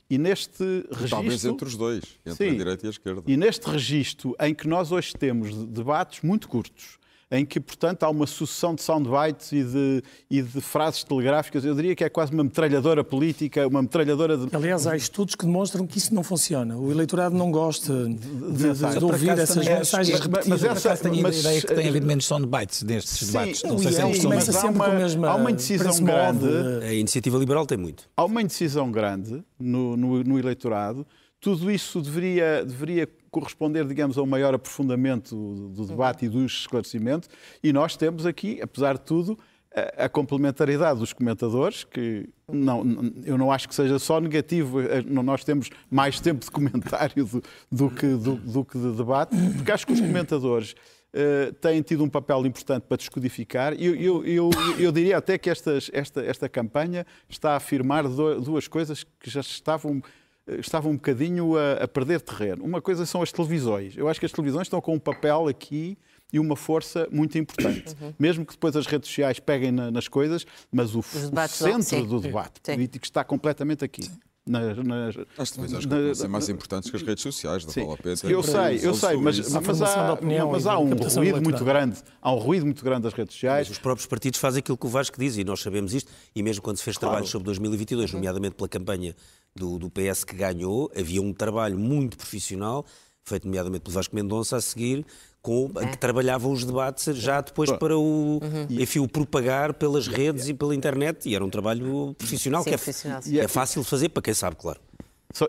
e 0.09 0.17
neste 0.17 0.63
registro. 0.63 1.09
Talvez 1.09 1.45
entre 1.45 1.67
os 1.67 1.75
dois, 1.75 2.03
entre 2.25 2.49
sim, 2.49 2.55
a 2.55 2.57
direita 2.57 2.85
e 2.85 2.87
a 2.87 2.89
esquerda. 2.89 3.23
E 3.27 3.37
neste 3.37 3.69
registro 3.69 4.35
em 4.39 4.53
que 4.53 4.67
nós 4.67 4.91
hoje 4.91 5.13
temos 5.13 5.65
debates 5.67 6.21
muito 6.21 6.47
curtos, 6.47 6.97
em 7.31 7.45
que, 7.45 7.61
portanto, 7.61 8.03
há 8.03 8.09
uma 8.09 8.27
sucessão 8.27 8.75
de 8.75 8.83
soundbites 8.83 9.53
e 9.53 9.63
de, 9.63 10.03
e 10.29 10.41
de 10.41 10.59
frases 10.59 11.01
telegráficas. 11.01 11.63
Eu 11.63 11.73
diria 11.73 11.95
que 11.95 12.03
é 12.03 12.09
quase 12.09 12.33
uma 12.33 12.43
metralhadora 12.43 13.05
política, 13.05 13.65
uma 13.65 13.81
metralhadora 13.81 14.37
de... 14.37 14.53
Aliás, 14.53 14.85
há 14.85 14.97
estudos 14.97 15.35
que 15.35 15.45
demonstram 15.45 15.87
que 15.87 15.97
isso 15.97 16.13
não 16.13 16.23
funciona. 16.23 16.77
O 16.77 16.91
eleitorado 16.91 17.33
não 17.33 17.49
gosta 17.49 17.93
de, 18.03 18.15
de, 18.15 18.73
de, 18.73 18.99
de 18.99 19.05
ouvir 19.05 19.29
essas 19.29 19.65
mensagens 19.65 20.19
repetidas. 20.19 20.61
Mas 20.61 20.85
essa, 20.85 21.09
tenho 21.09 21.23
mas, 21.23 21.37
a 21.37 21.39
ideia 21.39 21.61
que 21.61 21.73
tem 21.73 21.87
havido 21.87 22.05
menos 22.05 22.25
soundbites 22.25 22.83
nestes 22.83 23.19
sim, 23.19 23.25
debates. 23.27 23.63
Não 23.63 23.77
sei 23.77 23.91
se 23.93 24.01
é 24.01 24.21
começa 24.21 24.51
sempre 24.51 24.75
uma, 24.75 24.85
com 24.85 24.91
a 24.91 24.95
mesma... 24.95 25.29
Há 25.29 25.35
uma 25.35 25.51
indecisão 25.51 26.03
grande... 26.03 26.47
A 26.83 26.93
iniciativa 26.93 27.37
liberal 27.37 27.65
tem 27.65 27.77
muito. 27.77 28.09
Há 28.17 28.25
uma 28.25 28.41
indecisão 28.41 28.91
grande 28.91 29.41
no, 29.57 29.95
no, 29.95 30.21
no 30.21 30.37
eleitorado. 30.37 31.07
Tudo 31.41 31.71
isso 31.71 31.99
deveria, 31.99 32.63
deveria 32.63 33.09
corresponder, 33.31 33.85
digamos, 33.87 34.15
a 34.15 34.21
um 34.21 34.27
maior 34.27 34.53
aprofundamento 34.53 35.35
do 35.69 35.87
debate 35.87 36.25
e 36.25 36.29
do 36.29 36.45
esclarecimento. 36.45 37.27
E 37.63 37.73
nós 37.73 37.97
temos 37.97 38.27
aqui, 38.27 38.61
apesar 38.61 38.93
de 38.93 39.01
tudo, 39.01 39.39
a, 39.73 40.05
a 40.05 40.09
complementaridade 40.09 40.99
dos 40.99 41.13
comentadores, 41.13 41.83
que 41.83 42.29
não, 42.47 42.83
eu 43.25 43.37
não 43.39 43.51
acho 43.51 43.67
que 43.67 43.73
seja 43.73 43.97
só 43.97 44.19
negativo, 44.19 44.81
eh, 44.81 45.01
nós 45.01 45.43
temos 45.43 45.69
mais 45.89 46.19
tempo 46.19 46.45
de 46.45 46.51
comentário 46.51 47.25
do, 47.25 47.43
do 47.71 47.89
que, 47.89 48.07
do, 48.07 48.35
do, 48.35 48.63
que 48.63 48.77
de 48.77 48.91
debate, 48.91 49.35
porque 49.55 49.71
acho 49.71 49.87
que 49.87 49.93
os 49.93 50.01
comentadores 50.01 50.75
uh, 51.13 51.53
têm 51.53 51.81
tido 51.81 52.03
um 52.03 52.09
papel 52.09 52.45
importante 52.45 52.83
para 52.83 52.97
descodificar. 52.97 53.73
Eu, 53.73 53.95
eu, 53.95 54.25
eu, 54.25 54.49
eu 54.77 54.91
diria 54.91 55.17
até 55.17 55.37
que 55.37 55.49
estas, 55.49 55.89
esta, 55.93 56.21
esta 56.21 56.47
campanha 56.47 57.05
está 57.29 57.53
a 57.53 57.55
afirmar 57.55 58.07
duas 58.07 58.67
coisas 58.67 59.03
que 59.03 59.29
já 59.29 59.41
estavam 59.41 60.03
estava 60.47 60.87
um 60.89 60.95
bocadinho 60.95 61.55
a, 61.57 61.83
a, 61.83 61.87
perder 61.87 62.21
terreno. 62.21 62.63
Uma 62.63 62.81
coisa 62.81 63.05
são 63.05 63.21
as 63.21 63.31
televisões. 63.31 63.95
Eu 63.97 64.07
acho 64.07 64.19
que 64.19 64.25
as 64.25 64.31
televisões 64.31 64.67
estão 64.67 64.81
com 64.81 64.95
um 64.95 64.99
papel 64.99 65.47
aqui 65.47 65.97
e 66.33 66.39
uma 66.39 66.55
força 66.55 67.07
muito 67.11 67.37
importante. 67.37 67.95
Uhum. 68.01 68.13
Mesmo 68.17 68.45
que 68.45 68.53
depois 68.53 68.75
as 68.75 68.85
redes 68.85 69.09
sociais 69.09 69.39
peguem 69.39 69.71
na, 69.71 69.91
nas 69.91 70.07
coisas, 70.07 70.45
mas 70.71 70.95
o, 70.95 70.99
o 70.99 71.03
centro 71.83 72.05
do 72.07 72.19
debate 72.19 72.59
sim. 72.63 72.73
político 72.73 73.05
está 73.05 73.23
completamente 73.23 73.83
aqui. 73.83 74.09
Nas, 74.43 74.75
nas, 74.77 75.15
as 75.37 75.51
televisões 75.51 75.85
na, 75.85 76.15
são 76.15 76.27
mais 76.27 76.49
importantes 76.49 76.89
que 76.89 76.95
as 76.95 77.03
redes 77.03 77.21
sociais, 77.21 77.63
da 77.63 77.73
Paula 77.73 77.95
Pedro. 77.95 78.27
Eu 78.27 78.41
sei, 78.41 78.79
eu 78.81 78.93
sei, 78.95 79.15
mas, 79.15 79.37
mas, 79.37 79.81
há, 79.83 80.17
mas 80.51 80.65
há 80.65 80.79
um 80.79 80.95
ruído 80.95 81.43
muito 81.43 81.63
grande, 81.63 81.99
há 82.19 82.33
um 82.33 82.39
ruído 82.39 82.65
muito 82.65 82.83
grande 82.83 83.03
das 83.03 83.13
redes 83.13 83.35
sociais. 83.35 83.67
Mas 83.67 83.77
os 83.77 83.81
próprios 83.81 84.07
partidos 84.07 84.39
fazem 84.39 84.59
aquilo 84.59 84.75
que 84.75 84.85
o 84.87 84.89
Vasco 84.89 85.19
diz 85.19 85.37
e 85.37 85.43
nós 85.43 85.61
sabemos 85.61 85.93
isto, 85.93 86.11
e 86.35 86.41
mesmo 86.41 86.63
quando 86.63 86.77
se 86.77 86.83
fez 86.83 86.97
claro. 86.97 87.11
trabalho 87.11 87.31
sobre 87.31 87.45
2022, 87.45 88.13
nomeadamente 88.13 88.55
pela 88.55 88.67
campanha 88.67 89.15
do, 89.55 89.77
do 89.77 89.89
PS 89.89 90.23
que 90.23 90.35
ganhou, 90.35 90.91
havia 90.95 91.21
um 91.21 91.33
trabalho 91.33 91.77
muito 91.77 92.17
profissional, 92.17 92.85
feito 93.23 93.45
nomeadamente 93.45 93.83
pelo 93.83 93.93
Vasco 93.93 94.15
Mendonça, 94.15 94.57
a 94.57 94.61
seguir, 94.61 95.05
com, 95.41 95.71
é. 95.75 95.87
que 95.87 95.97
trabalhavam 95.97 96.51
os 96.51 96.63
debates 96.63 97.15
já 97.17 97.41
depois 97.41 97.71
para 97.71 97.97
o, 97.97 98.39
uhum. 98.41 98.67
enfim, 98.69 98.99
o 98.99 99.07
propagar 99.07 99.73
pelas 99.73 100.07
redes 100.07 100.47
e 100.47 100.53
pela 100.53 100.75
internet, 100.75 101.27
e 101.27 101.35
era 101.35 101.43
um 101.43 101.49
trabalho 101.49 102.13
profissional, 102.17 102.63
Sim, 102.63 102.69
que 102.69 102.75
é, 102.75 102.77
profissional. 102.77 103.21
é 103.25 103.47
fácil 103.47 103.81
de 103.81 103.87
fazer 103.89 104.09
para 104.09 104.21
quem 104.21 104.33
sabe, 104.33 104.55
claro. 104.55 104.79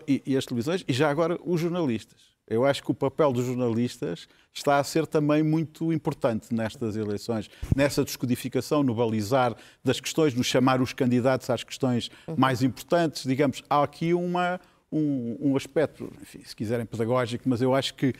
e, 0.07 0.21
e 0.25 0.37
as 0.37 0.45
televisões, 0.45 0.83
e 0.87 0.93
já 0.93 1.09
agora 1.09 1.39
os 1.45 1.61
jornalistas. 1.61 2.32
Eu 2.47 2.65
acho 2.65 2.83
que 2.83 2.91
o 2.91 2.93
papel 2.93 3.31
dos 3.31 3.45
jornalistas 3.45 4.27
está 4.53 4.77
a 4.77 4.83
ser 4.83 5.07
também 5.07 5.41
muito 5.41 5.91
importante 5.91 6.53
nestas 6.53 6.95
eleições, 6.95 7.49
nessa 7.75 8.03
descodificação, 8.03 8.83
no 8.83 8.93
balizar 8.93 9.55
das 9.83 9.99
questões, 9.99 10.33
no 10.33 10.43
chamar 10.43 10.81
os 10.81 10.93
candidatos 10.93 11.49
às 11.49 11.63
questões 11.63 12.09
uhum. 12.27 12.35
mais 12.37 12.61
importantes. 12.61 13.23
Digamos, 13.23 13.63
há 13.69 13.81
aqui 13.81 14.13
uma, 14.13 14.59
um, 14.91 15.37
um 15.39 15.57
aspecto, 15.57 16.11
enfim, 16.21 16.41
se 16.43 16.55
quiserem, 16.55 16.85
pedagógico, 16.85 17.47
mas 17.47 17.61
eu 17.61 17.73
acho 17.73 17.93
que 17.95 18.09
uh, 18.09 18.13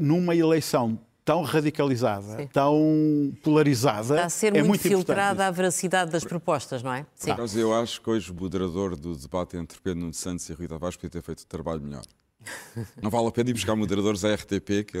numa 0.00 0.34
eleição 0.34 0.98
tão 1.28 1.42
radicalizada, 1.42 2.38
Sim. 2.38 2.46
tão 2.46 3.36
polarizada. 3.42 4.14
Está 4.14 4.24
a 4.24 4.30
ser 4.30 4.46
é 4.46 4.62
muito, 4.62 4.68
muito 4.68 4.80
filtrada 4.80 5.46
a 5.46 5.50
veracidade 5.50 6.10
das 6.10 6.24
propostas, 6.24 6.82
não 6.82 6.90
é? 6.90 7.04
Sim. 7.14 7.34
Mas 7.36 7.54
eu 7.54 7.74
acho 7.74 8.00
que 8.00 8.08
hoje 8.08 8.30
o 8.30 8.34
moderador 8.34 8.96
do 8.96 9.14
debate 9.14 9.58
entre 9.58 9.78
Pedro 9.78 10.00
Nuno 10.00 10.14
Santos 10.14 10.48
e 10.48 10.54
Rui 10.54 10.66
Tavares 10.66 10.96
podia 10.96 11.10
ter 11.10 11.22
feito 11.22 11.40
o 11.40 11.46
trabalho 11.46 11.82
melhor. 11.82 12.04
Não 13.02 13.10
vale 13.10 13.26
a 13.28 13.30
pena 13.32 13.50
ir 13.50 13.52
buscar 13.54 13.74
moderadores 13.74 14.24
à 14.24 14.34
RTP. 14.34 14.84
Que... 14.86 14.98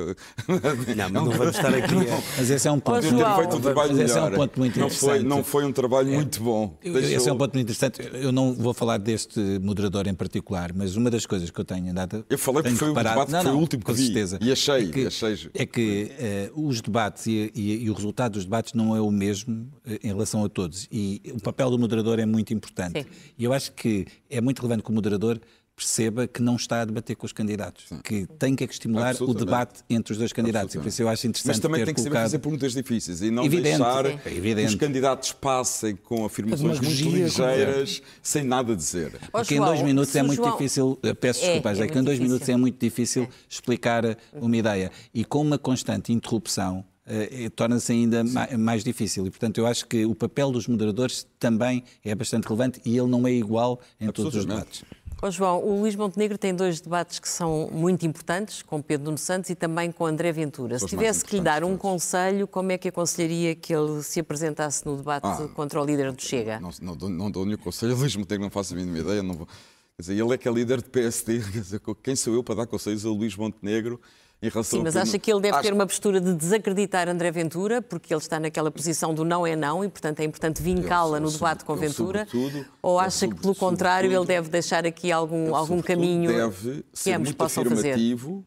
Não, 0.48 1.10
mas 1.10 1.12
não 1.12 1.30
vamos 1.30 1.56
estar 1.56 1.72
aqui. 1.72 1.94
A... 1.94 2.22
Mas 2.38 2.50
esse 2.50 2.66
é 2.66 2.72
um 2.72 2.80
ponto. 2.80 3.00
Ter 3.00 3.08
feito 3.10 3.56
um 3.56 3.60
trabalho 3.60 3.92
mas 3.92 4.00
esse 4.00 4.14
melhor. 4.14 4.32
é 4.32 4.34
um 4.34 4.38
ponto 4.38 4.58
muito 4.58 4.78
não 4.80 4.86
interessante. 4.86 5.10
foi, 5.10 5.22
não 5.22 5.44
foi 5.44 5.64
um 5.64 5.72
trabalho 5.72 6.12
É. 6.12 6.14
muito 6.16 6.42
bom. 6.42 6.76
Esse 6.82 6.92
Deixou- 7.00 7.28
é 7.28 7.32
um 7.32 7.38
ponto 7.38 7.54
muito 7.54 7.64
interessante. 7.70 8.10
Eu 8.14 8.32
não 8.32 8.54
vou 8.54 8.74
falar 8.74 8.98
deste 8.98 9.38
moderador 9.60 10.06
em 10.08 10.14
particular, 10.14 10.72
mas 10.74 10.96
uma 10.96 11.10
das 11.10 11.24
coisas 11.26 11.50
que 11.50 11.60
eu 11.60 11.64
tenho 11.64 11.90
andado. 11.90 12.24
Eu 12.28 12.38
falei 12.38 12.62
porque 12.62 12.76
foi 12.76 12.88
o 12.88 12.90
reparado- 12.92 13.26
debate 13.26 13.44
que 13.44 13.48
foi 13.50 13.56
o 13.56 13.60
último 13.60 13.80
que 13.82 13.86
com 13.86 13.94
vi. 13.94 14.04
certeza. 14.06 14.38
E 14.42 14.50
achei, 14.52 14.84
É 14.84 14.90
que, 14.90 15.06
achei- 15.06 15.50
é 15.54 15.66
que 15.66 16.12
eh, 16.18 16.50
os 16.54 16.80
debates 16.80 17.26
e, 17.26 17.52
e- 17.54 17.84
e 17.84 17.90
o 17.90 17.94
resultado 17.94 18.32
dos 18.32 18.44
debates 18.44 18.74
não 18.74 18.96
é 18.96 19.00
o 19.00 19.10
mesmo 19.10 19.68
eh, 19.86 20.00
em 20.02 20.08
relação 20.08 20.44
a 20.44 20.48
todos. 20.48 20.88
E 20.90 21.22
o 21.34 21.40
papel 21.40 21.70
do 21.70 21.78
moderador 21.78 22.18
é 22.18 22.26
muito 22.26 22.52
importante. 22.52 23.02
Sim. 23.02 23.06
E 23.38 23.44
eu 23.44 23.52
acho 23.52 23.72
que 23.72 24.06
é 24.28 24.40
muito 24.40 24.58
relevante 24.60 24.82
que 24.82 24.90
o 24.90 24.94
moderador 24.94 25.40
perceba 25.78 26.26
que 26.26 26.42
não 26.42 26.56
está 26.56 26.80
a 26.82 26.84
debater 26.84 27.14
com 27.14 27.24
os 27.24 27.32
candidatos, 27.32 27.84
que 28.02 28.26
tem 28.36 28.56
que 28.56 28.64
estimular 28.64 29.14
o 29.22 29.32
debate 29.32 29.84
entre 29.88 30.12
os 30.12 30.18
dois 30.18 30.32
candidatos. 30.32 30.74
E 30.74 30.78
por 30.78 30.88
isso 30.88 31.00
eu 31.02 31.08
acho 31.08 31.24
interessante 31.28 31.46
Mas 31.54 31.58
também 31.60 31.80
ter 31.80 31.86
tem 31.86 31.94
que 31.94 32.00
saber 32.00 32.10
colocado... 32.10 32.24
fazer 32.26 32.38
perguntas 32.40 32.72
difíceis 32.72 33.22
e 33.22 33.30
não 33.30 33.44
Evidente, 33.44 33.78
deixar 33.78 34.04
sim. 34.06 34.18
É 34.24 34.54
que 34.56 34.64
os 34.64 34.74
candidatos 34.74 35.32
passem 35.32 35.94
com 35.94 36.24
afirmações 36.24 36.80
muito 36.80 36.96
demagogia, 36.96 37.24
ligeiras, 37.24 38.02
sem 38.20 38.42
nada 38.42 38.74
dizer. 38.74 39.12
Ó, 39.32 39.38
Porque 39.38 39.54
em 39.54 39.58
João, 39.58 39.68
dois 39.68 39.82
minutos 39.82 40.16
é 40.16 40.22
muito 40.24 40.42
João- 40.42 40.52
difícil, 40.52 40.98
eh, 41.04 41.14
peço 41.14 41.40
É, 41.40 41.46
desculpa, 41.46 41.70
é 41.70 41.74
José, 41.76 41.86
que 41.86 41.98
em 41.98 42.02
dois 42.02 42.18
minutos 42.18 42.48
é 42.48 42.56
muito 42.56 42.78
difícil 42.80 43.28
explicar 43.48 44.04
eh, 44.04 44.16
uma 44.34 44.56
ideia. 44.56 44.90
E 45.14 45.24
com 45.24 45.40
uma 45.40 45.58
constante 45.58 46.12
interrupção 46.12 46.84
eh, 47.06 47.48
torna-se 47.54 47.92
ainda 47.92 48.24
ma- 48.24 48.48
mais 48.58 48.82
difícil. 48.82 49.26
E, 49.26 49.30
portanto, 49.30 49.58
eu 49.58 49.66
acho 49.68 49.86
que 49.86 50.04
o 50.04 50.14
papel 50.14 50.50
dos 50.50 50.66
moderadores 50.66 51.24
também 51.38 51.84
é 52.04 52.14
bastante 52.16 52.44
relevante 52.48 52.80
e 52.84 52.98
ele 52.98 53.06
não 53.08 53.26
é 53.28 53.32
igual 53.32 53.80
em 54.00 54.10
todos 54.10 54.34
os 54.34 54.44
debates. 54.44 54.82
Ó, 55.20 55.30
João, 55.32 55.60
o 55.64 55.80
Luís 55.80 55.96
Montenegro 55.96 56.38
tem 56.38 56.54
dois 56.54 56.80
debates 56.80 57.18
que 57.18 57.28
são 57.28 57.68
muito 57.72 58.06
importantes, 58.06 58.62
com 58.62 58.80
Pedro 58.80 59.06
Nuno 59.06 59.18
Santos 59.18 59.50
e 59.50 59.54
também 59.56 59.90
com 59.90 60.06
André 60.06 60.30
Ventura. 60.30 60.78
Se 60.78 60.84
os 60.84 60.90
tivesse 60.90 61.24
que 61.24 61.36
lhe 61.36 61.42
dar 61.42 61.64
um 61.64 61.76
conselho, 61.76 62.46
como 62.46 62.70
é 62.70 62.78
que 62.78 62.86
aconselharia 62.88 63.54
que 63.56 63.74
ele 63.74 64.00
se 64.04 64.20
apresentasse 64.20 64.86
no 64.86 64.96
debate 64.96 65.26
Ah. 65.26 65.48
contra 65.56 65.82
o 65.82 65.84
líder 65.84 66.12
do 66.12 66.22
Chega? 66.22 66.60
Não, 66.60 66.70
não, 66.80 66.96
dou- 66.96 67.08
não 67.08 67.30
dou 67.30 67.44
nenhum 67.44 67.58
conselho, 67.58 67.96
Luís 67.98 68.14
Montenegro 68.14 68.44
não 68.44 68.50
faço 68.50 68.74
a 68.74 68.76
mínima 68.76 68.98
ideia. 68.98 69.22
Não 69.22 69.34
vou... 69.34 69.46
Quer 69.46 70.02
dizer, 70.02 70.14
ele 70.22 70.32
é 70.34 70.38
que 70.38 70.48
é 70.48 70.52
líder 70.52 70.80
do 70.80 70.88
PSD. 70.88 71.40
Quer 71.52 71.60
dizer, 71.62 71.80
quem 72.00 72.14
sou 72.14 72.32
eu 72.34 72.44
para 72.44 72.54
dar 72.54 72.66
conselhos 72.68 73.04
a 73.04 73.08
Luís 73.08 73.34
Montenegro 73.36 74.00
em 74.40 74.48
relação 74.48 74.78
Sim, 74.78 74.84
mas 74.84 74.96
acha 74.96 75.18
que 75.18 75.32
ele 75.32 75.40
deve 75.40 75.54
Acho- 75.56 75.62
ter 75.64 75.72
uma 75.74 75.86
postura 75.86 76.20
de 76.20 76.32
desacreditar 76.34 77.08
André 77.08 77.30
Ventura, 77.32 77.82
porque 77.82 78.14
ele 78.14 78.20
está 78.20 78.38
naquela 78.38 78.70
posição 78.70 79.12
do 79.12 79.24
não 79.24 79.44
é 79.46 79.56
não 79.56 79.84
e, 79.84 79.88
portanto, 79.88 80.20
é 80.20 80.24
importante 80.24 80.62
vincá-la 80.62 81.18
no 81.18 81.30
debate 81.30 81.64
com 81.64 81.74
Ventura? 81.74 82.26
Ou 82.80 82.98
acha 83.00 83.26
que, 83.26 83.34
pelo 83.34 83.54
contrário, 83.54 84.12
ele 84.12 84.24
deve 84.26 84.48
deixar 84.48 84.86
aqui 84.86 85.10
algum, 85.10 85.46
Ele, 85.46 85.54
algum 85.54 85.82
caminho 85.82 86.30
deve 86.32 86.84
que 87.02 87.10
ambos 87.10 87.32
possam 87.32 87.64
fazer? 87.64 87.90
afirmativo, 87.90 88.46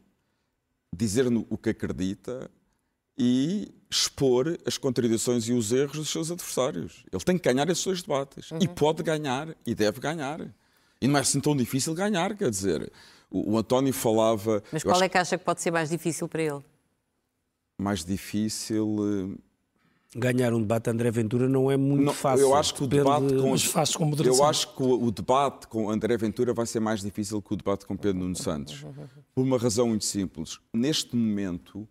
dizer 0.96 1.28
o 1.50 1.58
que 1.58 1.70
acredita 1.72 2.50
e 3.18 3.70
expor 3.90 4.58
as 4.66 4.78
contradições 4.78 5.44
e 5.50 5.54
os 5.54 5.72
erros 5.74 5.98
dos 5.98 6.10
seus 6.10 6.32
adversários. 6.32 7.04
Ele 7.12 7.24
tem 7.24 7.38
que 7.38 7.44
ganhar 7.52 7.70
esses 7.70 7.84
dois 7.84 8.02
debates. 8.02 8.50
E 8.52 8.54
Uhum. 8.66 8.74
pode 8.74 9.04
ganhar, 9.04 9.50
e 9.66 9.76
deve 9.76 10.00
ganhar. 10.00 10.40
E 11.02 11.08
não 11.08 11.18
é 11.18 11.22
assim 11.22 11.42
tão 11.42 11.56
difícil 11.56 11.94
ganhar, 11.94 12.34
quer 12.38 12.50
dizer. 12.50 12.90
O, 13.32 13.54
o 13.54 13.58
António 13.58 13.94
falava. 13.94 14.62
Mas 14.72 14.84
qual 14.84 14.96
acho 14.96 15.04
é 15.06 15.10
que 15.10 15.18
acha 15.18 15.38
que 15.38 15.44
pode 15.46 15.62
ser 15.62 15.72
mais 15.72 15.90
difícil 15.90 16.28
para 16.28 16.42
ele? 16.44 16.60
mais 17.80 18.06
difícil. 18.06 18.98
eh, 19.36 19.42
Ganhar 20.14 20.54
um 20.54 20.60
debate 20.60 20.90
André 20.90 21.10
Ventura 21.10 21.48
não 21.48 21.72
é 21.72 21.78
muito 21.78 22.04
Não, 22.04 22.14
fácil. 22.14 22.44
eu 22.44 22.54
acho 22.54 22.76
que 22.76 22.84
o 22.84 22.88
Depende- 22.88 23.28
debate 23.34 23.36
com 23.42 23.98
com 24.00 24.06
moderação. 24.06 24.44
Eu 24.44 24.50
acho 24.50 24.76
que 24.76 24.84
o, 24.84 25.04
o 25.06 25.12
debate 25.12 25.68
com 25.68 25.90
André 25.90 26.18
Ventura 26.18 26.54
vai 26.54 26.66
ser 26.66 26.80
mais 26.82 27.02
difícil 27.02 27.42
que 27.42 27.54
o 27.54 27.56
debate 27.56 27.86
com 27.86 27.96
Pedro 27.96 28.20
Nuno 28.20 28.36
Santos. 28.36 28.86
Por 29.34 29.42
uma 29.42 29.58
razão 29.58 29.88
muito 29.88 30.04
simples. 30.06 30.60
Neste 30.74 31.16
momento, 31.16 31.88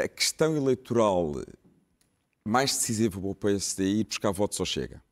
a 0.00 0.08
questão 0.08 0.56
eleitoral 0.56 1.34
mais 2.46 2.72
decisiva 2.72 3.20
para 3.20 3.28
o 3.30 3.34
PSD 3.34 3.84
é 3.84 3.88
ir 3.88 4.04
buscar 4.04 4.32
votos 4.32 4.58
ao 4.58 4.64
Chega. 4.66 5.02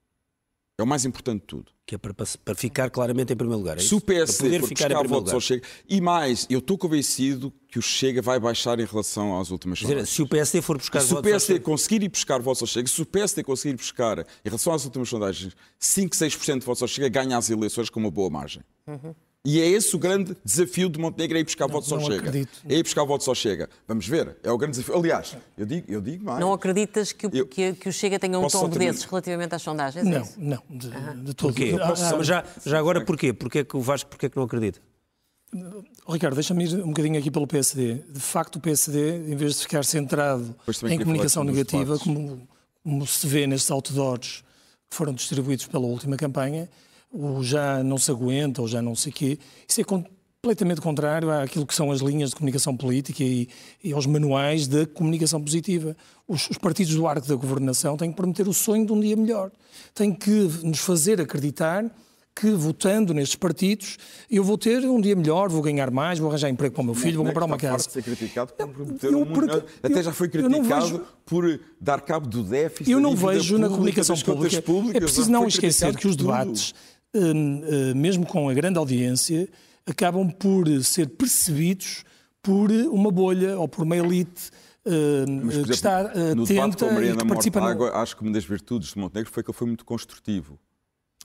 É 0.78 0.82
o 0.82 0.86
mais 0.86 1.06
importante 1.06 1.40
de 1.40 1.46
tudo. 1.46 1.72
Que 1.86 1.94
é 1.94 1.98
para, 1.98 2.12
para 2.12 2.54
ficar 2.54 2.90
claramente 2.90 3.32
em 3.32 3.36
primeiro 3.36 3.58
lugar. 3.58 3.78
É 3.78 3.80
Se 3.80 3.94
o 3.94 4.00
PSD 4.00 4.44
poder 4.44 4.60
for 4.60 4.68
ficar 4.68 4.84
em 4.84 4.88
buscar 4.88 4.98
primeiro 4.98 5.08
votos 5.08 5.32
lugar. 5.32 5.34
ao 5.36 5.40
Chega, 5.40 5.66
e 5.88 6.00
mais, 6.02 6.46
eu 6.50 6.58
estou 6.58 6.76
convencido 6.76 7.50
que 7.68 7.78
o 7.78 7.82
Chega 7.82 8.20
vai 8.20 8.38
baixar 8.38 8.78
em 8.78 8.84
relação 8.84 9.40
às 9.40 9.50
últimas 9.50 9.78
dizer, 9.78 9.88
sondagens. 9.92 10.10
se 10.14 10.20
o 10.20 10.28
PSD 10.28 10.60
for 10.60 10.76
buscar 10.76 11.00
Se 11.00 11.06
o 11.06 11.08
votos 11.08 11.16
ao 11.16 11.22
PSD 11.22 11.60
conseguir 11.60 12.02
ir 12.02 12.08
buscar 12.10 12.42
votos 12.42 12.60
ao 12.60 12.66
Chega, 12.68 12.88
se 12.88 13.00
o 13.00 13.06
PSD 13.06 13.42
conseguir 13.42 13.74
ir 13.74 13.76
buscar, 13.78 14.18
em 14.18 14.24
relação 14.44 14.72
às 14.74 14.84
últimas 14.84 15.08
sondagens, 15.08 15.56
5, 15.78 16.14
6% 16.14 16.58
de 16.58 16.66
votos 16.66 16.82
ao 16.82 16.88
Chega, 16.88 17.08
ganha 17.08 17.38
as 17.38 17.48
eleições 17.48 17.88
com 17.88 17.98
uma 17.98 18.10
boa 18.10 18.28
margem. 18.28 18.62
E 19.48 19.60
é 19.60 19.66
esse 19.68 19.94
o 19.94 19.98
grande 19.98 20.36
desafio 20.44 20.88
de 20.88 20.98
Montenegro, 20.98 21.36
é 21.36 21.40
ir 21.40 21.44
buscar 21.44 21.68
votos 21.68 21.92
ao 21.92 22.00
não 22.00 22.06
Chega. 22.06 22.18
acredito. 22.18 22.58
É 22.68 22.74
ir 22.74 22.82
buscar 22.82 23.04
votos 23.04 23.28
ao 23.28 23.34
Chega. 23.34 23.70
Vamos 23.86 24.04
ver, 24.08 24.36
é 24.42 24.50
o 24.50 24.58
grande 24.58 24.72
desafio. 24.72 24.96
Aliás, 24.96 25.36
eu 25.56 25.64
digo, 25.64 25.86
eu 25.88 26.00
digo 26.00 26.24
mais. 26.24 26.40
Não 26.40 26.52
acreditas 26.52 27.12
que 27.12 27.28
o, 27.28 27.30
Eu- 27.32 27.46
que, 27.46 27.74
que 27.74 27.88
o 27.88 27.92
Chega 27.92 28.18
tenha 28.18 28.36
um 28.40 28.48
tombo 28.48 28.68
terminar? 28.70 28.92
desses 28.92 29.06
relativamente 29.08 29.54
às 29.54 29.62
sondagens? 29.62 30.04
É 30.04 30.10
Não, 30.10 30.22
isso? 30.22 30.34
não, 30.36 30.62
de, 30.68 30.88
de 31.26 31.34
todo. 31.34 31.54
Porquê? 31.54 31.76
Ah, 31.80 31.92
ah, 32.18 32.22
já, 32.24 32.44
já 32.66 32.76
agora 32.78 33.04
porquê? 33.04 33.32
Porquê 33.32 33.64
que 33.64 33.76
o 33.76 33.80
Vasco 33.80 34.10
porquê 34.10 34.28
que 34.28 34.36
não 34.36 34.42
acredita? 34.44 34.80
Ricardo, 36.08 36.34
deixa-me 36.34 36.64
ir 36.64 36.82
um 36.82 36.88
bocadinho 36.88 37.18
aqui 37.18 37.30
pelo 37.30 37.46
PSD. 37.46 37.94
De 38.10 38.20
facto, 38.20 38.56
o 38.56 38.60
PSD, 38.60 39.30
em 39.32 39.36
vez 39.36 39.54
de 39.56 39.62
ficar 39.62 39.84
centrado 39.84 40.54
em 40.90 40.98
comunicação 40.98 41.44
negativa, 41.44 41.96
como, 41.98 42.46
como 42.82 43.06
se 43.06 43.26
vê 43.26 43.46
nestes 43.46 43.70
outdoors 43.70 44.42
que 44.90 44.96
foram 44.96 45.14
distribuídos 45.14 45.66
pela 45.66 45.86
última 45.86 46.16
campanha, 46.16 46.68
o 47.18 47.42
já 47.42 47.82
não 47.82 47.96
se 47.98 48.10
aguenta 48.10 48.60
ou 48.60 48.68
já 48.68 48.82
não 48.82 48.94
sei 48.94 49.10
quê, 49.12 49.38
isso 49.68 49.80
é 49.80 49.84
completamente 49.84 50.80
contrário 50.80 51.30
àquilo 51.30 51.66
que 51.66 51.74
são 51.74 51.90
as 51.90 52.00
linhas 52.00 52.30
de 52.30 52.36
comunicação 52.36 52.76
política 52.76 53.24
e, 53.24 53.48
e 53.82 53.92
aos 53.92 54.06
manuais 54.06 54.66
da 54.68 54.86
comunicação 54.86 55.40
positiva. 55.42 55.96
Os, 56.28 56.48
os 56.50 56.58
partidos 56.58 56.94
do 56.94 57.06
arco 57.06 57.26
da 57.26 57.34
governação 57.34 57.96
têm 57.96 58.10
que 58.10 58.16
prometer 58.16 58.46
o 58.46 58.52
sonho 58.52 58.84
de 58.86 58.92
um 58.92 59.00
dia 59.00 59.16
melhor. 59.16 59.50
Têm 59.94 60.12
que 60.12 60.30
nos 60.62 60.78
fazer 60.78 61.20
acreditar 61.20 61.84
que 62.38 62.50
votando 62.50 63.14
nestes 63.14 63.34
partidos 63.34 63.96
eu 64.30 64.44
vou 64.44 64.58
ter 64.58 64.84
um 64.84 65.00
dia 65.00 65.16
melhor, 65.16 65.48
vou 65.48 65.62
ganhar 65.62 65.90
mais, 65.90 66.18
vou 66.18 66.28
arranjar 66.28 66.50
emprego 66.50 66.74
para 66.74 66.82
o 66.82 66.84
meu 66.84 66.94
filho, 66.94 67.14
vou 67.16 67.24
Não 67.24 67.30
é 67.30 67.32
que 67.32 67.40
comprar 67.40 67.46
uma 67.46 67.56
casa. 67.56 67.86
de 67.86 67.92
ser 67.94 68.02
criticado 68.02 68.52
por 68.52 68.68
prometer 68.68 69.10
eu 69.10 69.20
um 69.20 69.24
porque- 69.24 69.62
Até 69.82 69.98
eu- 69.98 70.02
já 70.02 70.12
foi 70.12 70.28
criticado 70.28 70.62
vejo- 70.86 71.00
por 71.24 71.60
dar 71.80 71.98
cabo 72.02 72.26
do 72.28 72.42
déficit. 72.42 72.90
Eu 72.90 73.00
não 73.00 73.16
vejo 73.16 73.54
na 73.56 73.68
pública, 73.68 73.74
comunicação 73.74 74.16
pública. 74.18 74.60
públicas, 74.60 74.96
É 74.96 75.00
preciso 75.00 75.30
não 75.30 75.48
esquecer 75.48 75.96
que 75.96 76.06
os 76.06 76.14
debates, 76.14 76.74
mesmo 77.94 78.26
com 78.26 78.48
a 78.48 78.54
grande 78.54 78.78
audiência, 78.78 79.48
acabam 79.86 80.30
por 80.30 80.68
ser 80.82 81.08
percebidos 81.10 82.04
por 82.42 82.70
uma 82.70 83.10
bolha 83.10 83.58
ou 83.58 83.66
por 83.68 83.82
uma 83.84 83.96
elite 83.96 84.50
hum, 84.86 85.24
Mas, 85.44 85.56
por 85.56 85.64
que 85.64 85.72
exemplo, 85.72 85.72
está 85.72 86.12
uh, 86.14 86.34
no 86.34 86.46
debate 86.46 86.58
atenta 86.60 86.76
com 86.78 86.84
a 86.84 86.88
e 86.90 86.94
Mariana 86.94 87.22
que 87.22 87.28
participa 87.28 87.60
no... 87.60 87.66
Mortágua, 87.66 87.90
acho 88.02 88.16
que 88.16 88.22
uma 88.22 88.30
das 88.32 88.44
virtudes 88.44 88.90
de 88.92 88.98
Montenegro 88.98 89.32
foi 89.32 89.42
que 89.42 89.50
ele 89.50 89.56
foi 89.58 89.66
muito 89.66 89.84
construtivo. 89.84 90.58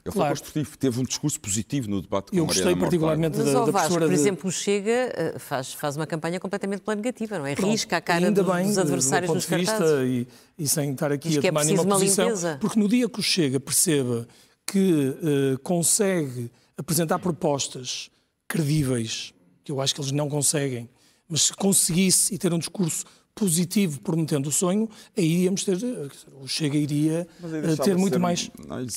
Ele 0.03 0.13
Claro. 0.13 0.35
foi 0.35 0.41
construtivo, 0.45 0.77
teve 0.79 0.99
um 0.99 1.03
discurso 1.03 1.39
positivo 1.39 1.87
no 1.87 2.01
debate 2.01 2.31
com 2.31 2.35
Eu 2.37 2.43
a 2.43 2.47
Mariana 2.47 2.65
gostei 2.71 2.81
particularmente 2.81 3.37
Mas, 3.37 3.53
da, 3.53 3.61
ó 3.61 3.65
da 3.65 3.71
Vasco, 3.71 3.71
professora 3.89 4.05
por 4.07 4.15
de- 4.15 4.19
exemplo, 4.19 4.49
o 4.49 4.51
Chega 4.51 4.91
eh, 4.91 5.35
faz, 5.37 5.73
faz 5.73 5.95
uma 5.95 6.07
campanha 6.07 6.39
completamente 6.39 6.81
pela 6.81 6.95
negativa, 6.95 7.37
não 7.37 7.45
é? 7.45 7.53
Risca 7.53 7.97
a 7.97 8.01
cara 8.01 8.25
ainda 8.25 8.41
dos, 8.41 8.51
bem, 8.55 8.65
dos 8.65 8.75
do 8.75 8.81
adversários 8.81 9.27
ponto 9.27 9.35
nos 9.35 9.45
de 9.47 9.55
vista, 9.57 9.77
cartazes. 9.77 10.09
e, 10.09 10.27
e 10.57 10.67
sem 10.67 10.91
estar 10.93 11.11
aqui 11.11 11.29
Diz 11.29 11.37
a 11.37 11.39
é 11.41 11.43
tomar 11.51 11.63
nenhuma 11.65 11.83
uma 11.83 11.95
posição, 11.99 12.25
limpeza. 12.29 12.57
porque 12.59 12.79
no 12.79 12.87
dia 12.87 13.07
que 13.07 13.19
o 13.19 13.21
Chega 13.21 13.59
perceba 13.59 14.27
que 14.67 15.15
eh, 15.21 15.57
consegue 15.63 16.49
apresentar 16.77 17.19
propostas 17.19 18.09
credíveis, 18.47 19.33
que 19.63 19.71
eu 19.71 19.79
acho 19.81 19.93
que 19.95 20.01
eles 20.01 20.11
não 20.11 20.29
conseguem, 20.29 20.89
mas 21.27 21.43
se 21.43 21.53
conseguisse 21.53 22.33
e 22.33 22.37
ter 22.37 22.53
um 22.53 22.59
discurso 22.59 23.05
positivo 23.33 24.01
prometendo 24.01 24.47
o 24.47 24.51
sonho, 24.51 24.89
aí 25.17 25.43
íamos 25.43 25.63
ter, 25.63 25.77
eh, 25.81 26.07
o 26.41 26.47
Chega 26.47 26.77
iria 26.77 27.27
eh, 27.43 27.75
ter 27.83 27.97
muito 27.97 28.13
ser- 28.13 28.19
mais... 28.19 28.51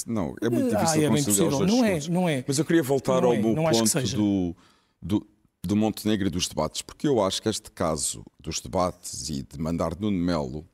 Não, 0.06 0.34
é 0.42 0.48
muito 0.50 0.74
Ah, 0.74 0.80
difícil 0.80 1.02
é 1.04 1.08
bem 1.10 1.24
conciliar 1.24 1.48
os 1.52 1.58
possível. 1.58 1.58
dois 1.58 1.70
Não 1.72 1.84
é, 1.84 2.00
não 2.22 2.28
é. 2.28 2.44
Mas 2.46 2.58
eu 2.58 2.64
queria 2.64 2.82
voltar 2.82 3.20
Não 3.22 3.28
ao 3.28 3.34
é, 3.34 3.38
meu 3.40 3.54
ponto 3.54 4.02
do, 4.16 4.56
do, 5.00 5.26
do 5.62 5.76
Montenegro 5.76 6.26
e 6.26 6.30
dos 6.30 6.48
debates, 6.48 6.82
porque 6.82 7.06
eu 7.06 7.22
acho 7.22 7.40
que 7.40 7.48
este 7.48 7.70
caso 7.70 8.24
dos 8.40 8.60
debates 8.60 9.28
e 9.30 9.42
de 9.42 9.58
mandar 9.58 9.96
Nuno 9.98 10.18
Melo 10.18 10.66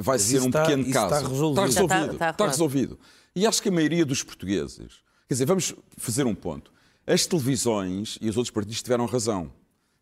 vai 0.00 0.16
Mas 0.16 0.22
ser 0.22 0.40
um 0.42 0.46
está- 0.46 0.62
pequeno 0.62 0.84
caso. 0.92 1.14
está 1.14 1.28
resolvido. 1.28 1.50
Está 1.50 1.82
resolvido. 1.82 2.12
está 2.12 2.30
está 2.30 2.46
resolvido. 2.46 2.98
E 3.36 3.46
acho 3.46 3.62
que 3.62 3.68
a 3.68 3.72
maioria 3.72 4.04
dos 4.04 4.22
portugueses, 4.22 4.78
quer 5.28 5.34
dizer, 5.34 5.46
vamos 5.46 5.74
fazer 5.96 6.26
um 6.26 6.34
ponto. 6.34 6.72
As 7.06 7.26
televisões 7.26 8.18
e 8.20 8.28
os 8.28 8.36
outros 8.36 8.50
partidos 8.52 8.82
tiveram 8.82 9.06
razão. 9.06 9.52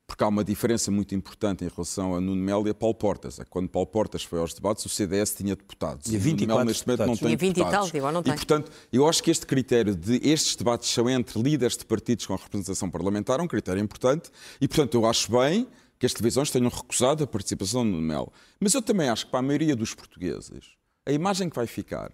Porque 0.06 0.24
há 0.24 0.28
uma 0.28 0.42
diferença 0.42 0.90
muito 0.90 1.14
importante 1.14 1.66
em 1.66 1.68
relação 1.68 2.14
a 2.14 2.20
Nuno 2.20 2.40
Melo 2.42 2.66
e 2.66 2.70
a 2.70 2.74
Paulo 2.74 2.94
Portas. 2.94 3.38
É 3.38 3.44
que 3.44 3.50
Quando 3.50 3.68
Paulo 3.68 3.86
Portas 3.86 4.22
foi 4.22 4.38
aos 4.40 4.54
debates, 4.54 4.82
o 4.86 4.88
CDS 4.88 5.34
tinha 5.34 5.54
deputados. 5.54 6.06
Tinha 6.06 6.16
E 6.16 6.18
Nuno 6.18 6.30
24 6.30 6.56
Melo, 6.56 6.64
neste 6.66 6.86
momento, 6.86 7.00
não 7.00 7.06
deputados. 7.14 7.20
tem 7.20 7.36
Tinha 7.36 7.48
20 7.50 7.56
e 7.56 7.60
tal, 7.60 7.70
deputados. 7.70 7.94
agora 7.94 8.12
não 8.12 8.22
tem. 8.22 8.32
E, 8.32 8.36
portanto, 8.36 8.72
eu 8.90 9.06
acho 9.06 9.22
que 9.22 9.30
este 9.30 9.44
critério 9.44 9.94
de 9.94 10.16
estes 10.26 10.56
debates 10.56 10.88
são 10.88 11.10
entre 11.10 11.38
líderes 11.42 11.76
de 11.76 11.84
partidos 11.84 12.24
com 12.24 12.34
representação 12.34 12.88
parlamentar 12.90 13.38
é 13.38 13.42
um 13.42 13.46
critério 13.46 13.82
importante. 13.82 14.30
E, 14.58 14.66
portanto, 14.66 14.94
eu 14.94 15.04
acho 15.04 15.30
bem 15.30 15.68
que 15.98 16.06
as 16.06 16.12
televisões 16.12 16.50
tenham 16.50 16.70
recusado 16.70 17.24
a 17.24 17.26
participação 17.26 17.84
de 17.84 17.90
Nuno 17.90 18.06
Melo. 18.06 18.32
Mas 18.60 18.74
eu 18.74 18.82
também 18.82 19.08
acho 19.08 19.26
que 19.26 19.30
para 19.30 19.40
a 19.40 19.42
maioria 19.42 19.74
dos 19.74 19.94
portugueses, 19.94 20.76
a 21.04 21.12
imagem 21.12 21.50
que 21.50 21.56
vai 21.56 21.66
ficar 21.66 22.10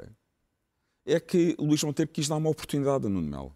é 1.07 1.21
que 1.21 1.55
Luís 1.59 1.83
Monteiro 1.83 2.11
quis 2.11 2.29
dar 2.29 2.37
uma 2.37 2.49
oportunidade 2.49 3.07
a 3.07 3.09
Nuno 3.11 3.29
Melo. 3.29 3.55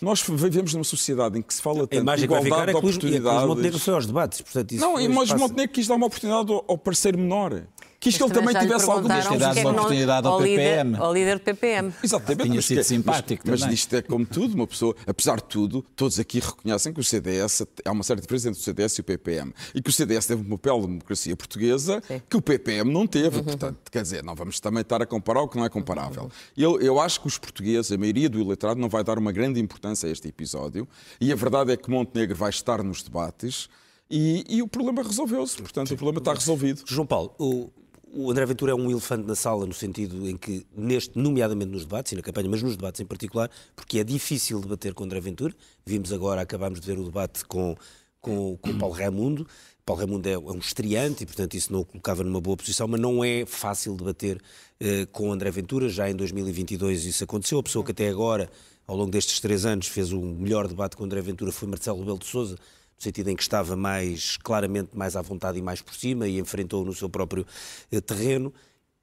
Nós 0.00 0.22
vivemos 0.22 0.72
numa 0.72 0.84
sociedade 0.84 1.38
em 1.38 1.42
que 1.42 1.52
se 1.52 1.60
fala 1.60 1.80
tanto 1.80 1.96
imagem 1.96 2.28
de 2.28 2.32
igualdade 2.32 2.48
de 2.48 2.56
ficar 2.56 2.68
é 2.68 2.74
que 2.74 3.26
Luís 3.26 3.46
Montenegro 3.48 3.78
foi 3.80 3.94
aos 3.94 4.06
debates. 4.06 4.40
Portanto, 4.40 4.72
isso 4.72 4.84
não, 4.84 5.08
mas. 5.08 5.32
Montenegro 5.32 5.74
quis 5.74 5.86
dar 5.88 5.94
uma 5.96 6.06
oportunidade 6.06 6.52
ao 6.52 6.78
parceiro 6.78 7.18
menor. 7.18 7.66
Quis 8.04 8.18
que 8.18 8.22
ele 8.22 8.32
também 8.34 8.54
tivesse 8.54 8.90
algum 8.90 9.08
Quis 9.08 9.26
ter 9.26 9.38
dado 9.38 9.58
uma 9.60 9.70
oportunidade 9.70 10.26
ao 10.26 10.38
PPM. 10.38 10.96
Ao 10.98 11.14
líder 11.14 11.38
do 11.38 11.40
PPM. 11.40 11.92
Exatamente. 12.02 12.50
Tinha 12.50 12.62
sido 12.62 12.78
que, 12.78 12.84
simpático 12.84 13.42
mas, 13.48 13.60
mas 13.62 13.72
isto 13.72 13.96
é 13.96 14.02
como 14.02 14.26
tudo, 14.26 14.54
uma 14.54 14.66
pessoa, 14.66 14.94
apesar 15.06 15.36
de 15.36 15.44
tudo, 15.44 15.82
todos 15.96 16.20
aqui 16.20 16.38
reconhecem 16.38 16.92
que 16.92 17.00
o 17.00 17.04
CDS, 17.04 17.62
há 17.82 17.92
uma 17.92 18.04
certa 18.04 18.20
diferença 18.20 18.48
entre 18.48 18.60
o 18.60 18.62
CDS 18.62 18.98
e 18.98 19.00
o 19.00 19.04
PPM. 19.04 19.54
E 19.74 19.80
que 19.80 19.88
o 19.88 19.92
CDS 19.92 20.26
teve 20.26 20.42
um 20.42 20.56
papel 20.56 20.82
de 20.82 20.86
democracia 20.88 21.34
portuguesa 21.34 22.02
Sim. 22.06 22.20
que 22.28 22.36
o 22.36 22.42
PPM 22.42 22.92
não 22.92 23.06
teve. 23.06 23.38
Uhum. 23.38 23.44
Portanto, 23.44 23.78
quer 23.90 24.02
dizer, 24.02 24.22
não 24.22 24.34
vamos 24.34 24.60
também 24.60 24.82
estar 24.82 25.00
a 25.00 25.06
comparar 25.06 25.40
o 25.40 25.48
que 25.48 25.56
não 25.56 25.64
é 25.64 25.70
comparável. 25.70 26.30
Eu, 26.54 26.78
eu 26.82 27.00
acho 27.00 27.22
que 27.22 27.26
os 27.26 27.38
portugueses, 27.38 27.90
a 27.90 27.96
maioria 27.96 28.28
do 28.28 28.38
eleitorado, 28.38 28.78
não 28.78 28.90
vai 28.90 29.02
dar 29.02 29.18
uma 29.18 29.32
grande 29.32 29.60
importância 29.60 30.06
a 30.06 30.12
este 30.12 30.28
episódio. 30.28 30.86
E 31.18 31.32
a 31.32 31.36
verdade 31.36 31.72
é 31.72 31.76
que 31.76 31.90
Montenegro 31.90 32.36
vai 32.36 32.50
estar 32.50 32.82
nos 32.82 33.02
debates 33.02 33.70
e, 34.10 34.44
e 34.48 34.62
o 34.62 34.68
problema 34.68 35.02
resolveu-se. 35.02 35.56
Portanto, 35.56 35.92
o 35.92 35.96
problema 35.96 36.18
está 36.18 36.34
resolvido. 36.34 36.82
João 36.86 37.06
Paulo, 37.06 37.34
o, 37.38 37.70
o 38.14 38.30
André 38.30 38.46
Ventura 38.46 38.72
é 38.72 38.74
um 38.74 38.90
elefante 38.90 39.26
na 39.26 39.34
sala, 39.34 39.66
no 39.66 39.74
sentido 39.74 40.28
em 40.28 40.36
que, 40.36 40.64
neste, 40.76 41.18
nomeadamente 41.18 41.70
nos 41.70 41.84
debates 41.84 42.12
e 42.12 42.16
na 42.16 42.22
campanha, 42.22 42.48
mas 42.48 42.62
nos 42.62 42.76
debates 42.76 43.00
em 43.00 43.04
particular, 43.04 43.50
porque 43.74 43.98
é 43.98 44.04
difícil 44.04 44.60
debater 44.60 44.94
com 44.94 45.04
André 45.04 45.20
Ventura. 45.20 45.52
Vimos 45.84 46.12
agora, 46.12 46.40
acabámos 46.40 46.80
de 46.80 46.86
ver 46.86 46.98
o 46.98 47.04
debate 47.04 47.44
com, 47.44 47.76
com, 48.20 48.56
com 48.56 48.78
Paulo 48.78 48.94
Raimundo. 48.94 49.46
Paulo 49.84 50.00
Raimundo 50.00 50.28
é, 50.28 50.32
é 50.32 50.38
um 50.38 50.58
estreante 50.58 51.24
e, 51.24 51.26
portanto, 51.26 51.54
isso 51.54 51.72
não 51.72 51.80
o 51.80 51.84
colocava 51.84 52.22
numa 52.22 52.40
boa 52.40 52.56
posição, 52.56 52.86
mas 52.86 53.00
não 53.00 53.22
é 53.22 53.44
fácil 53.44 53.96
debater 53.96 54.40
eh, 54.80 55.06
com 55.12 55.32
André 55.32 55.50
Ventura. 55.50 55.88
Já 55.88 56.08
em 56.08 56.14
2022 56.14 57.04
isso 57.04 57.24
aconteceu. 57.24 57.58
A 57.58 57.62
pessoa 57.62 57.84
que 57.84 57.90
até 57.90 58.08
agora, 58.08 58.48
ao 58.86 58.96
longo 58.96 59.10
destes 59.10 59.40
três 59.40 59.66
anos, 59.66 59.88
fez 59.88 60.12
o 60.12 60.22
melhor 60.22 60.68
debate 60.68 60.96
com 60.96 61.04
André 61.04 61.20
Ventura 61.20 61.52
foi 61.52 61.68
Marcelo 61.68 61.98
Rebelo 61.98 62.18
de 62.18 62.26
Sousa 62.26 62.56
no 62.96 63.02
sentido 63.02 63.30
em 63.30 63.36
que 63.36 63.42
estava 63.42 63.76
mais 63.76 64.36
claramente 64.36 64.96
mais 64.96 65.16
à 65.16 65.22
vontade 65.22 65.58
e 65.58 65.62
mais 65.62 65.80
por 65.82 65.94
cima 65.94 66.28
e 66.28 66.38
enfrentou 66.38 66.84
no 66.84 66.94
seu 66.94 67.08
próprio 67.08 67.46
eh, 67.90 68.00
terreno. 68.00 68.52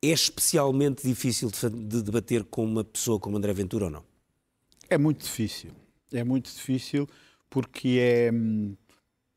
É 0.01 0.08
especialmente 0.08 1.08
difícil 1.08 1.51
de, 1.51 1.69
de 1.69 2.01
debater 2.01 2.43
com 2.43 2.65
uma 2.65 2.84
pessoa 2.84 3.19
como 3.19 3.38
André 3.38 3.54
Ventura 3.54 3.86
ou 3.86 3.91
não? 3.91 4.04
É 4.89 4.97
muito 4.97 5.23
difícil. 5.23 5.71
É 6.12 6.23
muito 6.23 6.51
difícil 6.51 7.08
porque 7.49 7.99
é, 7.99 8.32
hum, 8.34 8.75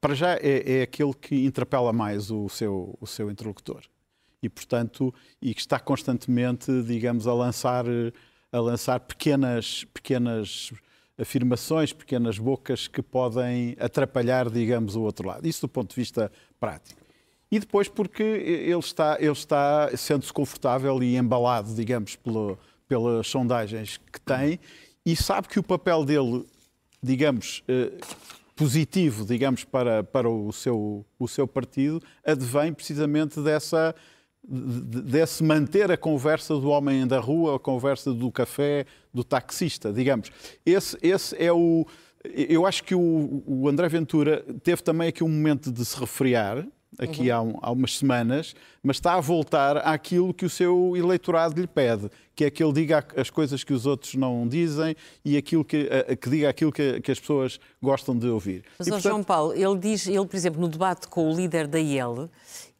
para 0.00 0.14
já, 0.14 0.34
é, 0.34 0.80
é 0.80 0.82
aquele 0.82 1.14
que 1.14 1.46
interpela 1.46 1.92
mais 1.92 2.30
o 2.30 2.48
seu, 2.48 2.96
o 3.00 3.06
seu 3.06 3.30
interlocutor. 3.30 3.82
E, 4.42 4.48
portanto, 4.50 5.14
e 5.40 5.54
que 5.54 5.60
está 5.60 5.80
constantemente, 5.80 6.70
digamos, 6.82 7.26
a 7.26 7.32
lançar, 7.32 7.86
a 8.52 8.60
lançar 8.60 9.00
pequenas, 9.00 9.84
pequenas 9.94 10.72
afirmações, 11.18 11.92
pequenas 11.92 12.38
bocas 12.38 12.88
que 12.88 13.02
podem 13.02 13.76
atrapalhar, 13.78 14.50
digamos, 14.50 14.96
o 14.96 15.02
outro 15.02 15.28
lado. 15.28 15.46
Isso 15.46 15.62
do 15.62 15.68
ponto 15.68 15.90
de 15.90 15.96
vista 15.96 16.30
prático. 16.58 17.00
E 17.50 17.58
depois 17.58 17.88
porque 17.88 18.22
ele 18.22 18.78
está, 18.78 19.16
ele 19.20 19.30
está 19.30 19.90
sendo-se 19.96 20.32
confortável 20.32 21.02
e 21.02 21.16
embalado, 21.16 21.72
digamos, 21.74 22.16
pelo, 22.16 22.58
pelas 22.88 23.26
sondagens 23.28 23.98
que 24.12 24.20
tem 24.20 24.58
e 25.06 25.14
sabe 25.14 25.48
que 25.48 25.58
o 25.58 25.62
papel 25.62 26.04
dele, 26.04 26.44
digamos, 27.02 27.62
eh, 27.68 27.92
positivo, 28.56 29.24
digamos, 29.24 29.64
para, 29.64 30.02
para 30.02 30.28
o, 30.28 30.52
seu, 30.52 31.04
o 31.18 31.28
seu 31.28 31.46
partido, 31.46 32.00
advém 32.24 32.72
precisamente 32.72 33.40
dessa 33.40 33.94
de, 33.94 33.94
desse 34.46 35.42
manter 35.42 35.90
a 35.90 35.96
conversa 35.96 36.54
do 36.54 36.68
homem 36.68 37.06
da 37.06 37.18
rua, 37.18 37.56
a 37.56 37.58
conversa 37.58 38.12
do 38.12 38.30
café, 38.30 38.84
do 39.12 39.24
taxista, 39.24 39.92
digamos. 39.92 40.30
Esse, 40.64 40.98
esse 41.02 41.42
é 41.42 41.52
o. 41.52 41.86
Eu 42.24 42.66
acho 42.66 42.82
que 42.84 42.94
o, 42.94 43.42
o 43.46 43.68
André 43.68 43.88
Ventura 43.88 44.44
teve 44.62 44.82
também 44.82 45.08
aqui 45.08 45.22
um 45.22 45.28
momento 45.28 45.70
de 45.70 45.84
se 45.84 45.98
refriar, 45.98 46.66
aqui 46.98 47.30
uhum. 47.30 47.36
há, 47.36 47.42
um, 47.42 47.58
há, 47.60 47.70
umas 47.70 47.98
semanas, 47.98 48.54
mas 48.82 48.96
está 48.96 49.14
a 49.14 49.20
voltar 49.20 49.76
àquilo 49.78 50.32
que 50.32 50.46
o 50.46 50.50
seu 50.50 50.96
eleitorado 50.96 51.60
lhe 51.60 51.66
pede, 51.66 52.10
que 52.34 52.44
é 52.44 52.50
que 52.50 52.62
ele 52.62 52.72
diga 52.72 53.04
as 53.16 53.28
coisas 53.28 53.62
que 53.62 53.72
os 53.72 53.84
outros 53.84 54.14
não 54.14 54.48
dizem 54.48 54.96
e 55.24 55.36
aquilo 55.36 55.64
que, 55.64 55.86
que 56.20 56.30
diga 56.30 56.48
aquilo 56.48 56.72
que, 56.72 57.00
que, 57.00 57.12
as 57.12 57.20
pessoas 57.20 57.60
gostam 57.82 58.16
de 58.16 58.26
ouvir. 58.26 58.64
Mas, 58.78 58.86
e, 58.86 58.90
portanto... 58.90 59.10
João 59.10 59.22
Paulo, 59.22 59.52
ele 59.52 59.78
diz, 59.78 60.06
ele, 60.06 60.26
por 60.26 60.36
exemplo, 60.36 60.60
no 60.60 60.68
debate 60.68 61.08
com 61.08 61.30
o 61.30 61.36
líder 61.36 61.66
da 61.66 61.78
IEL, 61.78 62.30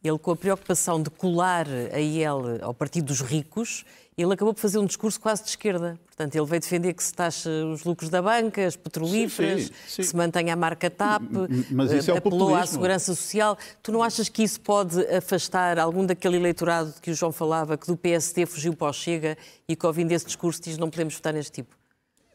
ele 0.04 0.18
com 0.18 0.32
a 0.32 0.36
preocupação 0.36 1.02
de 1.02 1.08
colar 1.08 1.66
a 1.90 1.98
IEL 1.98 2.62
ao 2.62 2.74
Partido 2.74 3.06
dos 3.06 3.22
Ricos, 3.22 3.86
ele 4.16 4.32
acabou 4.32 4.52
por 4.52 4.60
fazer 4.60 4.78
um 4.78 4.84
discurso 4.84 5.18
quase 5.18 5.42
de 5.42 5.48
esquerda. 5.48 5.98
Portanto, 6.06 6.36
ele 6.36 6.46
veio 6.46 6.60
defender 6.60 6.92
que 6.92 7.02
se 7.02 7.12
taxe 7.12 7.48
os 7.48 7.82
lucros 7.84 8.10
da 8.10 8.22
banca, 8.22 8.64
as 8.64 8.76
petrolíferas, 8.76 9.62
sim, 9.62 9.68
sim, 9.68 9.74
sim. 9.88 10.02
que 10.02 10.08
se 10.08 10.14
mantenha 10.14 10.52
a 10.52 10.56
marca 10.56 10.88
TAP, 10.90 11.22
Mas 11.70 11.90
isso 11.90 12.12
é 12.12 12.18
apelou 12.18 12.54
à 12.54 12.64
segurança 12.66 13.14
social. 13.14 13.58
Tu 13.82 13.90
não 13.90 14.02
achas 14.02 14.28
que 14.28 14.42
isso 14.42 14.60
pode 14.60 15.00
afastar 15.06 15.78
algum 15.78 16.04
daquele 16.06 16.36
eleitorado 16.36 16.92
de 16.92 17.00
que 17.00 17.10
o 17.10 17.14
João 17.14 17.32
falava, 17.32 17.76
que 17.76 17.86
do 17.86 17.96
PSD 17.96 18.46
fugiu 18.46 18.74
para 18.74 18.90
o 18.90 18.92
Chega 18.92 19.36
e 19.66 19.74
que 19.74 19.86
ouvindo 19.86 20.12
esse 20.12 20.26
discurso 20.26 20.62
diz 20.62 20.76
não 20.76 20.90
podemos 20.90 21.14
votar 21.14 21.32
neste 21.32 21.50
tipo? 21.50 21.74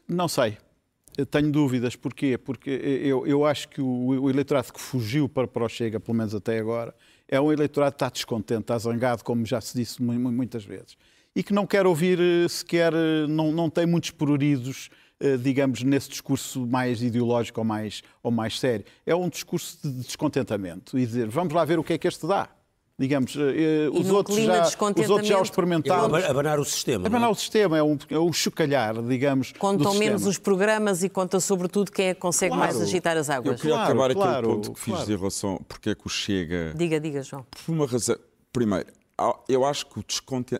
Não 0.07 0.27
sei. 0.27 0.57
Eu 1.15 1.25
tenho 1.25 1.51
dúvidas. 1.51 1.95
Porquê? 1.95 2.37
Porque 2.37 2.69
eu, 2.69 3.27
eu 3.27 3.45
acho 3.45 3.69
que 3.69 3.79
o, 3.79 4.21
o 4.21 4.29
eleitorado 4.29 4.73
que 4.73 4.81
fugiu 4.81 5.29
para, 5.29 5.47
para 5.47 5.63
o 5.63 5.69
Chega, 5.69 5.99
pelo 5.99 6.17
menos 6.17 6.33
até 6.33 6.57
agora, 6.59 6.93
é 7.29 7.39
um 7.39 7.51
eleitorado 7.51 7.93
que 7.93 7.95
está 7.95 8.09
descontente, 8.09 8.61
está 8.61 8.77
zangado, 8.77 9.23
como 9.23 9.45
já 9.45 9.61
se 9.61 9.77
disse 9.77 10.01
muitas 10.01 10.65
vezes 10.65 10.97
e 11.35 11.43
que 11.43 11.53
não 11.53 11.65
quer 11.65 11.85
ouvir 11.85 12.19
sequer, 12.49 12.91
não, 13.27 13.51
não 13.51 13.69
tem 13.69 13.85
muitos 13.85 14.11
pruridos, 14.11 14.89
digamos, 15.41 15.83
nesse 15.83 16.09
discurso 16.09 16.65
mais 16.65 17.01
ideológico 17.01 17.61
ou 17.61 17.65
mais, 17.65 18.03
ou 18.23 18.31
mais 18.31 18.59
sério. 18.59 18.85
É 19.05 19.15
um 19.15 19.29
discurso 19.29 19.77
de 19.81 20.03
descontentamento 20.03 20.97
e 20.97 21.05
dizer, 21.05 21.27
vamos 21.27 21.53
lá 21.53 21.63
ver 21.63 21.79
o 21.79 21.83
que 21.83 21.93
é 21.93 21.97
que 21.97 22.07
este 22.07 22.25
dá. 22.27 22.49
Digamos, 22.99 23.33
os 23.93 24.09
outros, 24.09 24.35
já, 24.35 24.61
os 24.61 25.09
outros 25.09 25.27
já 25.29 25.39
o 25.39 25.41
experimentaram. 25.41 26.13
Abanar 26.15 26.59
o 26.59 26.65
sistema. 26.65 27.07
Abanar 27.07 27.29
é? 27.29 27.31
o 27.31 27.35
sistema, 27.35 27.77
é 27.77 27.81
um, 27.81 27.97
é 28.09 28.19
um 28.19 28.33
chocalhar, 28.33 29.01
digamos. 29.01 29.53
Contam 29.57 29.93
menos 29.93 30.25
os 30.25 30.37
programas 30.37 31.01
e 31.01 31.07
conta 31.07 31.39
sobretudo 31.39 31.93
quem 31.93 32.07
é 32.07 32.13
que 32.13 32.19
consegue 32.19 32.53
claro. 32.53 32.73
mais 32.73 32.81
agitar 32.81 33.15
as 33.15 33.29
águas. 33.29 33.53
Eu 33.53 33.57
queria 33.57 33.75
claro, 33.75 33.91
acabar 33.91 34.13
claro, 34.13 34.31
aquele 34.31 34.53
ponto 34.53 34.73
que 34.73 34.81
claro. 34.81 34.99
fiz 34.99 35.09
em 35.09 35.17
relação 35.17 35.61
porque 35.65 35.91
é 35.91 35.95
que 35.95 36.05
o 36.05 36.09
Chega. 36.09 36.73
Diga, 36.75 36.99
diga, 36.99 37.23
João. 37.23 37.45
Por 37.65 37.71
uma 37.71 37.87
razão. 37.87 38.17
Primeiro, 38.51 38.87
eu 39.47 39.63
acho 39.63 39.85
que 39.85 40.03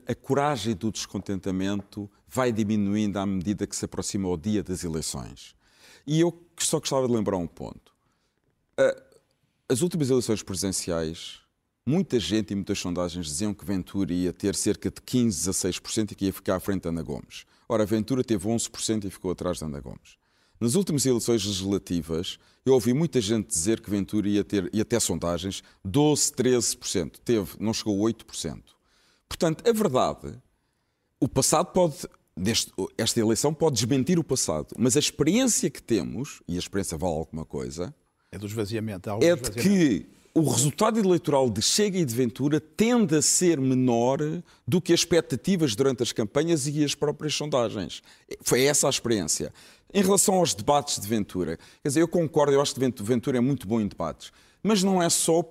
a 0.08 0.15
coragem 0.15 0.73
do 0.73 0.91
descontentamento 0.93 2.10
vai 2.25 2.54
diminuindo 2.54 3.17
à 3.17 3.25
medida 3.25 3.67
que 3.67 3.75
se 3.75 3.84
aproxima 3.84 4.30
o 4.30 4.38
dia 4.38 4.63
das 4.63 4.86
eleições. 4.86 5.56
E 6.08 6.21
eu 6.21 6.34
só 6.58 6.80
gostava 6.80 7.06
de 7.06 7.13
lembrar 7.13 7.36
um 7.36 7.47
ponto. 7.47 7.91
As 9.67 9.82
últimas 9.82 10.10
eleições 10.10 10.41
presidenciais, 10.41 11.41
muita 11.89 12.19
gente 12.19 12.52
e 12.52 12.56
muitas 12.56 12.78
sondagens 12.78 13.25
diziam 13.25 13.52
que 13.52 13.65
Ventura 13.65 14.13
ia 14.13 14.32
ter 14.32 14.54
cerca 14.54 14.91
de 14.91 15.02
15 15.02 15.49
a 15.49 15.54
6% 15.54 16.12
e 16.12 16.15
que 16.15 16.25
ia 16.25 16.34
ficar 16.34 16.58
à 16.58 16.60
frente 16.60 16.84
de 16.84 16.89
Ana 16.89 17.02
Gomes. 17.02 17.45
Ora, 17.67 17.84
Ventura 17.84 18.23
teve 18.23 18.47
11% 18.47 19.06
e 19.06 19.10
ficou 19.10 19.32
atrás 19.32 19.58
de 19.58 19.65
Ana 19.65 19.80
Gomes. 19.80 20.17
Nas 20.60 20.75
últimas 20.75 21.04
eleições 21.08 21.43
legislativas, 21.43 22.38
eu 22.63 22.73
ouvi 22.73 22.93
muita 22.93 23.19
gente 23.19 23.47
dizer 23.47 23.82
que 23.82 23.89
Ventura 23.89 24.30
ia 24.30 24.43
ter, 24.43 24.69
e 24.71 24.80
até 24.82 24.99
sondagens, 24.99 25.63
12, 25.84 26.32
13%. 26.34 27.13
Teve, 27.25 27.56
não 27.60 27.73
chegou 27.73 28.06
a 28.06 28.12
8%. 28.12 28.62
Portanto, 29.28 29.67
a 29.67 29.73
verdade, 29.73 30.39
o 31.19 31.28
passado 31.28 31.71
pode, 31.71 31.95
deste, 32.38 32.71
esta 32.99 33.19
eleição 33.19 33.52
pode 33.52 33.78
desmentir 33.78 34.19
o 34.19 34.23
passado, 34.23 34.75
mas 34.78 34.95
a 34.95 34.99
experiência 34.99 35.71
que 35.71 35.82
temos, 35.82 36.43
e 36.47 36.56
a 36.56 36.60
experiência 36.60 36.97
vale 36.97 37.15
alguma 37.15 37.45
coisa, 37.45 37.95
é 38.32 38.38
do 38.38 38.45
esvaziamento. 38.45 39.10
É 39.21 39.36
de 39.36 39.52
que 39.52 40.18
o 40.39 40.49
resultado 40.49 40.97
eleitoral 40.97 41.49
de 41.49 41.62
Chega 41.62 41.97
e 41.97 42.06
de 42.06 42.15
Ventura 42.15 42.60
tende 42.62 43.15
a 43.17 43.21
ser 43.21 43.60
menor 43.60 44.19
do 44.65 44.82
que 44.82 44.93
as 44.93 45.02
expectativas 45.02 45.75
durante 45.75 46.02
as 46.02 46.13
campanhas 46.13 46.65
e 46.65 46.84
as 46.84 46.95
próprias 46.95 47.36
sondagens. 47.36 48.02
Foi 48.41 48.63
essa 48.63 48.88
a 48.88 48.89
experiência. 48.89 49.54
Em 49.93 50.02
relação 50.02 50.36
aos 50.36 50.54
debates 50.54 50.99
de 50.99 51.08
Ventura, 51.08 51.58
quer 51.84 51.89
dizer, 51.89 52.02
eu 52.02 52.08
concordo, 52.08 52.54
eu 52.54 52.62
acho 52.62 52.73
que 52.73 53.04
Ventura 53.04 53.38
é 53.38 53.41
muito 53.41 53.67
bom 53.67 53.82
em 53.82 53.88
debates, 53.88 54.32
mas 54.63 54.82
não 54.82 55.02
é 55.02 55.10
só 55.10 55.43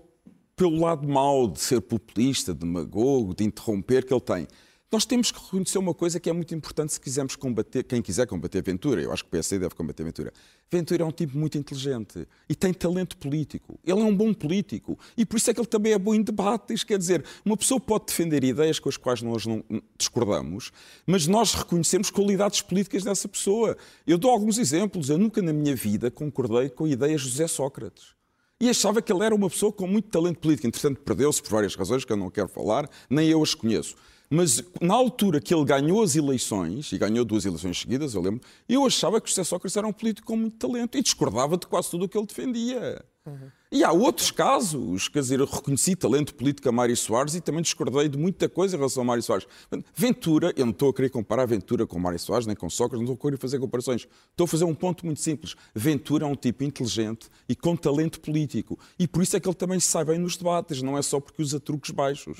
pelo 0.57 0.81
lado 0.81 1.07
mau 1.07 1.47
de 1.49 1.61
ser 1.61 1.81
populista, 1.81 2.55
demagogo, 2.55 3.35
de 3.35 3.45
interromper 3.45 4.05
que 4.05 4.13
ele 4.13 4.21
tem. 4.21 4.49
Nós 4.91 5.05
temos 5.05 5.31
que 5.31 5.39
reconhecer 5.39 5.77
uma 5.77 5.93
coisa 5.93 6.19
que 6.19 6.31
é 6.31 6.33
muito 6.33 6.55
importante 6.55 6.95
se 6.95 7.01
quisermos 7.01 7.37
combater, 7.37 7.83
quem 7.83 8.01
quiser 8.01 8.27
combater 8.27 8.63
Ventura, 8.63 9.03
eu 9.03 9.13
acho 9.13 9.23
que 9.23 9.29
o 9.29 9.31
PSD 9.33 9.59
deve 9.59 9.75
combater 9.75 10.03
Ventura. 10.03 10.33
Ventura 10.71 11.03
é 11.03 11.07
um 11.07 11.13
tipo 11.13 11.37
muito 11.37 11.59
inteligente 11.59 12.27
e 12.49 12.55
tem 12.55 12.73
talento 12.73 13.19
político. 13.19 13.79
Ele 13.85 14.01
é 14.01 14.05
um 14.05 14.17
bom 14.17 14.33
político 14.33 14.99
e 15.15 15.27
por 15.27 15.37
isso 15.37 15.51
é 15.51 15.55
que 15.55 15.61
ele 15.61 15.67
também 15.67 15.93
é 15.93 15.99
bom 15.99 16.15
em 16.15 16.23
debates. 16.23 16.85
Quer 16.85 16.97
dizer, 16.97 17.23
uma 17.45 17.55
pessoa 17.55 17.79
pode 17.79 18.07
defender 18.07 18.43
ideias 18.43 18.79
com 18.79 18.89
as 18.89 18.97
quais 18.97 19.21
nós 19.21 19.45
não 19.45 19.63
discordamos, 19.99 20.73
mas 21.07 21.27
nós 21.27 21.53
reconhecemos 21.53 22.09
qualidades 22.11 22.63
políticas 22.63 23.05
dessa 23.05 23.29
pessoa. 23.29 23.77
Eu 24.07 24.17
dou 24.17 24.31
alguns 24.31 24.57
exemplos. 24.57 25.11
Eu 25.11 25.19
nunca 25.19 25.43
na 25.43 25.53
minha 25.53 25.77
vida 25.77 26.11
concordei 26.11 26.71
com 26.71 26.89
ideias 26.89 27.21
de 27.21 27.29
José 27.29 27.47
Sócrates 27.47 28.17
e 28.59 28.71
achava 28.71 29.03
que 29.03 29.13
ele 29.13 29.23
era 29.23 29.35
uma 29.35 29.51
pessoa 29.51 29.71
com 29.71 29.87
muito 29.87 30.09
talento 30.09 30.39
político. 30.39 30.67
Entretanto, 30.67 31.01
perdeu-se 31.03 31.43
por 31.43 31.51
várias 31.51 31.75
razões 31.75 32.07
que 32.07 32.13
eu 32.13 32.17
não 32.17 32.31
quero 32.31 32.49
falar, 32.49 32.89
nem 33.11 33.29
eu 33.29 33.43
as 33.43 33.55
conheço. 33.55 33.95
Mas 34.31 34.63
na 34.81 34.95
altura 34.95 35.41
que 35.41 35.55
ele 35.55 35.65
ganhou 35.65 36.03
as 36.03 36.15
eleições, 36.15 36.93
e 36.93 36.99
ganhou 36.99 37.25
duas 37.25 37.47
eleições 37.47 37.81
seguidas, 37.81 38.15
eu 38.15 38.21
lembro, 38.21 38.41
eu 38.69 38.85
achava 38.85 39.21
que 39.21 39.27
o 39.27 39.31
José 39.31 39.43
Sócrates 39.45 39.77
era 39.77 39.87
um 39.87 39.93
político 39.93 40.27
com 40.27 40.37
muito 40.37 40.57
talento 40.57 40.99
e 40.99 41.03
discordava 41.03 41.57
de 41.57 41.67
quase 41.67 41.91
tudo 41.91 42.05
o 42.05 42.09
que 42.09 42.19
ele 42.19 42.27
defendia. 42.27 43.05
Uhum. 43.29 43.51
E 43.71 43.85
há 43.85 43.93
outros 43.93 44.31
casos, 44.31 45.09
quer 45.09 45.21
dizer, 45.21 45.41
eu 45.41 45.45
reconheci 45.45 45.95
talento 45.95 46.35
político 46.35 46.67
a 46.71 46.73
Mário 46.73 46.97
Soares 46.97 47.35
e 47.35 47.41
também 47.41 47.61
discordei 47.61 48.09
de 48.09 48.17
muita 48.17 48.49
coisa 48.49 48.75
em 48.75 48.79
relação 48.79 49.03
a 49.03 49.05
Mário 49.05 49.23
Soares. 49.23 49.47
Ventura, 49.95 50.55
eu 50.57 50.65
não 50.65 50.73
estou 50.73 50.89
a 50.89 50.95
querer 50.95 51.11
comparar 51.11 51.45
Ventura 51.45 51.87
com 51.87 51.99
Mário 51.99 52.19
Soares 52.19 52.47
nem 52.47 52.57
com 52.57 52.71
Sócrates, 52.71 53.07
não 53.07 53.13
estou 53.13 53.29
a 53.29 53.31
querer 53.31 53.39
fazer 53.39 53.59
comparações. 53.59 54.09
Estou 54.31 54.47
a 54.47 54.49
fazer 54.49 54.65
um 54.65 54.75
ponto 54.75 55.05
muito 55.05 55.21
simples. 55.21 55.55
Ventura 55.75 56.25
é 56.25 56.27
um 56.27 56.35
tipo 56.35 56.65
inteligente 56.65 57.29
e 57.47 57.55
com 57.55 57.77
talento 57.77 58.21
político. 58.21 58.79
E 58.99 59.07
por 59.07 59.23
isso 59.23 59.37
é 59.37 59.41
que 59.41 59.47
ele 59.47 59.55
também 59.55 59.79
sai 59.79 60.03
bem 60.03 60.19
nos 60.19 60.39
debates, 60.39 60.81
não 60.81 60.97
é 60.97 61.03
só 61.03 61.21
porque 61.21 61.43
usa 61.43 61.61
truques 61.61 61.91
baixos. 61.91 62.39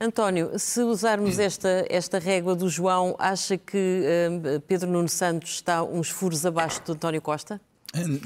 António, 0.00 0.58
se 0.58 0.80
usarmos 0.80 1.38
esta, 1.38 1.84
esta 1.90 2.18
régua 2.18 2.56
do 2.56 2.70
João, 2.70 3.14
acha 3.18 3.58
que 3.58 3.76
uh, 3.76 4.60
Pedro 4.62 4.88
Nuno 4.90 5.08
Santos 5.08 5.50
está 5.50 5.82
uns 5.82 6.08
furos 6.08 6.46
abaixo 6.46 6.82
do 6.86 6.92
António 6.92 7.20
Costa? 7.20 7.60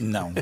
Não, 0.00 0.32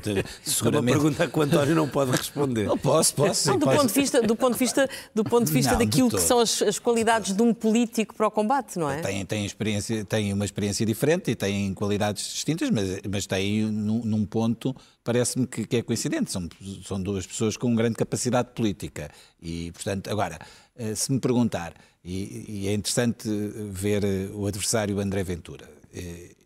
seguramente. 0.43 0.95
É 0.95 0.99
uma 0.99 1.03
pergunta 1.03 1.29
que 1.29 1.39
o 1.39 1.43
António 1.43 1.75
não 1.75 1.89
pode 1.89 2.11
responder. 2.11 2.67
Não 2.67 2.79
posso, 2.79 3.15
posso. 3.15 3.51
Não, 3.51 3.59
do, 3.59 3.67
Ponto 3.67 3.87
de 3.87 3.93
vista, 3.93 4.23
do 4.23 4.35
ponto 4.35 4.53
de 4.55 4.59
vista, 4.59 4.89
do 5.15 5.25
ponto 5.25 5.47
de 5.47 5.53
vista 5.53 5.73
não, 5.73 5.79
daquilo 5.79 6.09
de 6.09 6.17
que 6.17 6.23
são 6.23 6.39
as, 6.39 6.63
as, 6.63 6.79
qualidades 6.79 7.35
de 7.35 7.43
um 7.43 7.53
político 7.53 8.15
para 8.15 8.27
o 8.27 8.31
combate, 8.31 8.79
não 8.79 8.91
é? 8.91 9.03
Tem, 9.03 9.25
tem, 9.27 9.45
experiência, 9.45 10.05
tem 10.07 10.33
uma 10.33 10.45
experiência 10.45 10.87
diferente 10.87 11.31
e 11.31 11.35
tem 11.35 11.75
qualidades 11.75 12.25
distintas, 12.33 12.71
mas, 12.71 13.01
mas 13.11 13.27
tem 13.27 13.67
num, 13.67 14.01
num 14.05 14.25
ponto, 14.25 14.75
parece-me 15.05 15.47
que, 15.47 15.67
que, 15.67 15.77
é 15.77 15.83
coincidente. 15.83 16.33
São, 16.33 16.49
são 16.83 17.01
duas 17.01 17.27
pessoas 17.27 17.59
com 17.59 17.75
grande 17.75 17.97
capacidade 17.97 18.49
política. 18.55 19.11
E, 19.41 19.71
portanto, 19.73 20.09
agora, 20.11 20.39
eh, 20.77 20.95
se 20.95 21.13
me 21.13 21.21
perguntar, 21.21 21.75
e, 22.03 22.63
e 22.63 22.69
é 22.69 22.73
interessante 22.73 23.29
ver 23.71 24.03
o 24.33 24.47
adversário 24.47 24.99
André 24.99 25.23
Ventura 25.23 25.69
eh, 25.69 25.80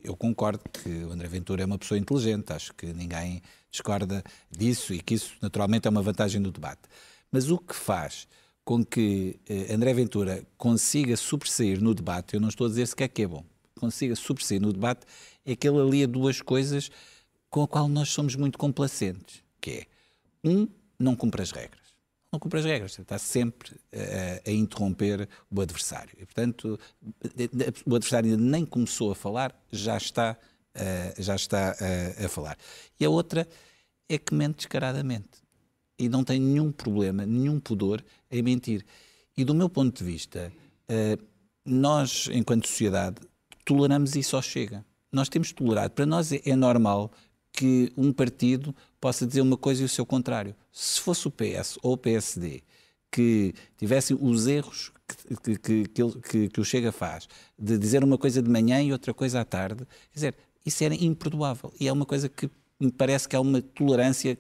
eu 0.02 0.16
concordo 0.16 0.62
que 0.70 0.88
o 1.04 1.12
André 1.12 1.28
Ventura 1.28 1.62
é 1.62 1.66
uma 1.66 1.78
pessoa 1.78 1.98
inteligente, 1.98 2.52
acho 2.52 2.72
que 2.74 2.86
ninguém 2.92 3.42
discorda 3.70 4.22
disso 4.50 4.94
e 4.94 5.00
que 5.00 5.14
isso 5.14 5.34
naturalmente 5.40 5.86
é 5.86 5.90
uma 5.90 6.02
vantagem 6.02 6.40
do 6.40 6.50
debate. 6.50 6.82
Mas 7.30 7.50
o 7.50 7.58
que 7.58 7.74
faz 7.74 8.26
com 8.64 8.84
que 8.84 9.38
eh, 9.46 9.74
André 9.74 9.92
Ventura 9.92 10.42
consiga 10.56 11.16
sobressair 11.16 11.82
no 11.82 11.94
debate, 11.94 12.34
eu 12.34 12.40
não 12.40 12.48
estou 12.48 12.66
a 12.66 12.70
dizer 12.70 12.86
sequer 12.86 13.08
que 13.08 13.22
é 13.22 13.26
bom, 13.26 13.44
consiga 13.78 14.16
sobressair 14.16 14.60
no 14.60 14.72
debate, 14.72 15.06
é 15.44 15.54
que 15.54 15.68
ele 15.68 15.80
alia 15.80 16.08
duas 16.08 16.40
coisas 16.40 16.90
com 17.50 17.62
a 17.62 17.68
qual 17.68 17.88
nós 17.88 18.08
somos 18.08 18.36
muito 18.36 18.58
complacentes, 18.58 19.42
que 19.60 19.70
é, 19.70 19.86
um, 20.42 20.66
não 20.98 21.14
cumpre 21.14 21.42
as 21.42 21.50
regras 21.50 21.83
não 22.34 22.38
cumpre 22.40 22.58
as 22.58 22.64
regras, 22.64 22.98
está 22.98 23.16
sempre 23.16 23.72
a, 23.92 24.50
a 24.50 24.52
interromper 24.52 25.28
o 25.50 25.60
adversário. 25.60 26.12
E, 26.18 26.26
portanto, 26.26 26.78
o 27.86 27.94
adversário 27.94 28.30
ainda 28.30 28.42
nem 28.42 28.66
começou 28.66 29.12
a 29.12 29.14
falar, 29.14 29.54
já 29.70 29.96
está, 29.96 30.36
já 31.18 31.36
está 31.36 31.70
a, 31.70 32.26
a 32.26 32.28
falar. 32.28 32.58
E 32.98 33.04
a 33.04 33.10
outra 33.10 33.48
é 34.08 34.18
que 34.18 34.34
mente 34.34 34.56
descaradamente. 34.56 35.44
E 35.96 36.08
não 36.08 36.24
tem 36.24 36.40
nenhum 36.40 36.72
problema, 36.72 37.24
nenhum 37.24 37.60
pudor 37.60 38.04
em 38.30 38.42
mentir. 38.42 38.84
E 39.36 39.44
do 39.44 39.54
meu 39.54 39.68
ponto 39.68 39.96
de 39.96 40.04
vista, 40.04 40.52
nós, 41.64 42.28
enquanto 42.32 42.66
sociedade, 42.66 43.20
toleramos 43.64 44.16
isso 44.16 44.34
ao 44.34 44.42
chega. 44.42 44.84
Nós 45.12 45.28
temos 45.28 45.52
tolerado. 45.52 45.92
Para 45.92 46.04
nós 46.04 46.32
é, 46.32 46.42
é 46.44 46.56
normal 46.56 47.12
que 47.54 47.92
um 47.96 48.12
partido 48.12 48.74
possa 49.00 49.24
dizer 49.24 49.40
uma 49.40 49.56
coisa 49.56 49.82
e 49.82 49.84
o 49.84 49.88
seu 49.88 50.04
contrário. 50.04 50.54
Se 50.72 51.00
fosse 51.00 51.28
o 51.28 51.30
PS 51.30 51.78
ou 51.82 51.92
o 51.92 51.96
PSD 51.96 52.62
que 53.10 53.54
tivessem 53.78 54.18
os 54.20 54.48
erros 54.48 54.92
que, 55.40 55.56
que, 55.56 55.88
que, 55.88 56.48
que, 56.48 56.60
o 56.60 56.64
Chega 56.64 56.90
faz, 56.90 57.28
de 57.56 57.78
dizer 57.78 58.02
uma 58.02 58.18
coisa 58.18 58.42
de 58.42 58.50
manhã 58.50 58.82
e 58.82 58.90
outra 58.90 59.14
coisa 59.14 59.40
à 59.40 59.44
tarde, 59.44 59.86
quer 60.10 60.14
dizer, 60.14 60.34
isso 60.66 60.82
era 60.82 60.94
imperdoável. 60.94 61.72
E 61.78 61.86
é 61.86 61.92
uma 61.92 62.04
coisa 62.04 62.28
que 62.28 62.50
me 62.80 62.90
parece 62.90 63.28
que 63.28 63.36
há 63.36 63.40
uma 63.40 63.62
tolerância, 63.62 64.36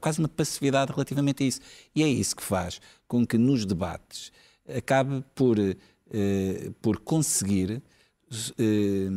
quase 0.00 0.20
uma 0.20 0.28
passividade 0.28 0.92
relativamente 0.92 1.42
a 1.42 1.46
isso. 1.46 1.60
E 1.96 2.02
é 2.04 2.08
isso 2.08 2.36
que 2.36 2.44
faz 2.44 2.80
com 3.08 3.26
que 3.26 3.36
nos 3.36 3.66
debates 3.66 4.30
acabe 4.68 5.24
por, 5.34 5.58
eh, 5.58 6.70
por 6.80 7.00
conseguir 7.00 7.82
eh, 8.58 9.08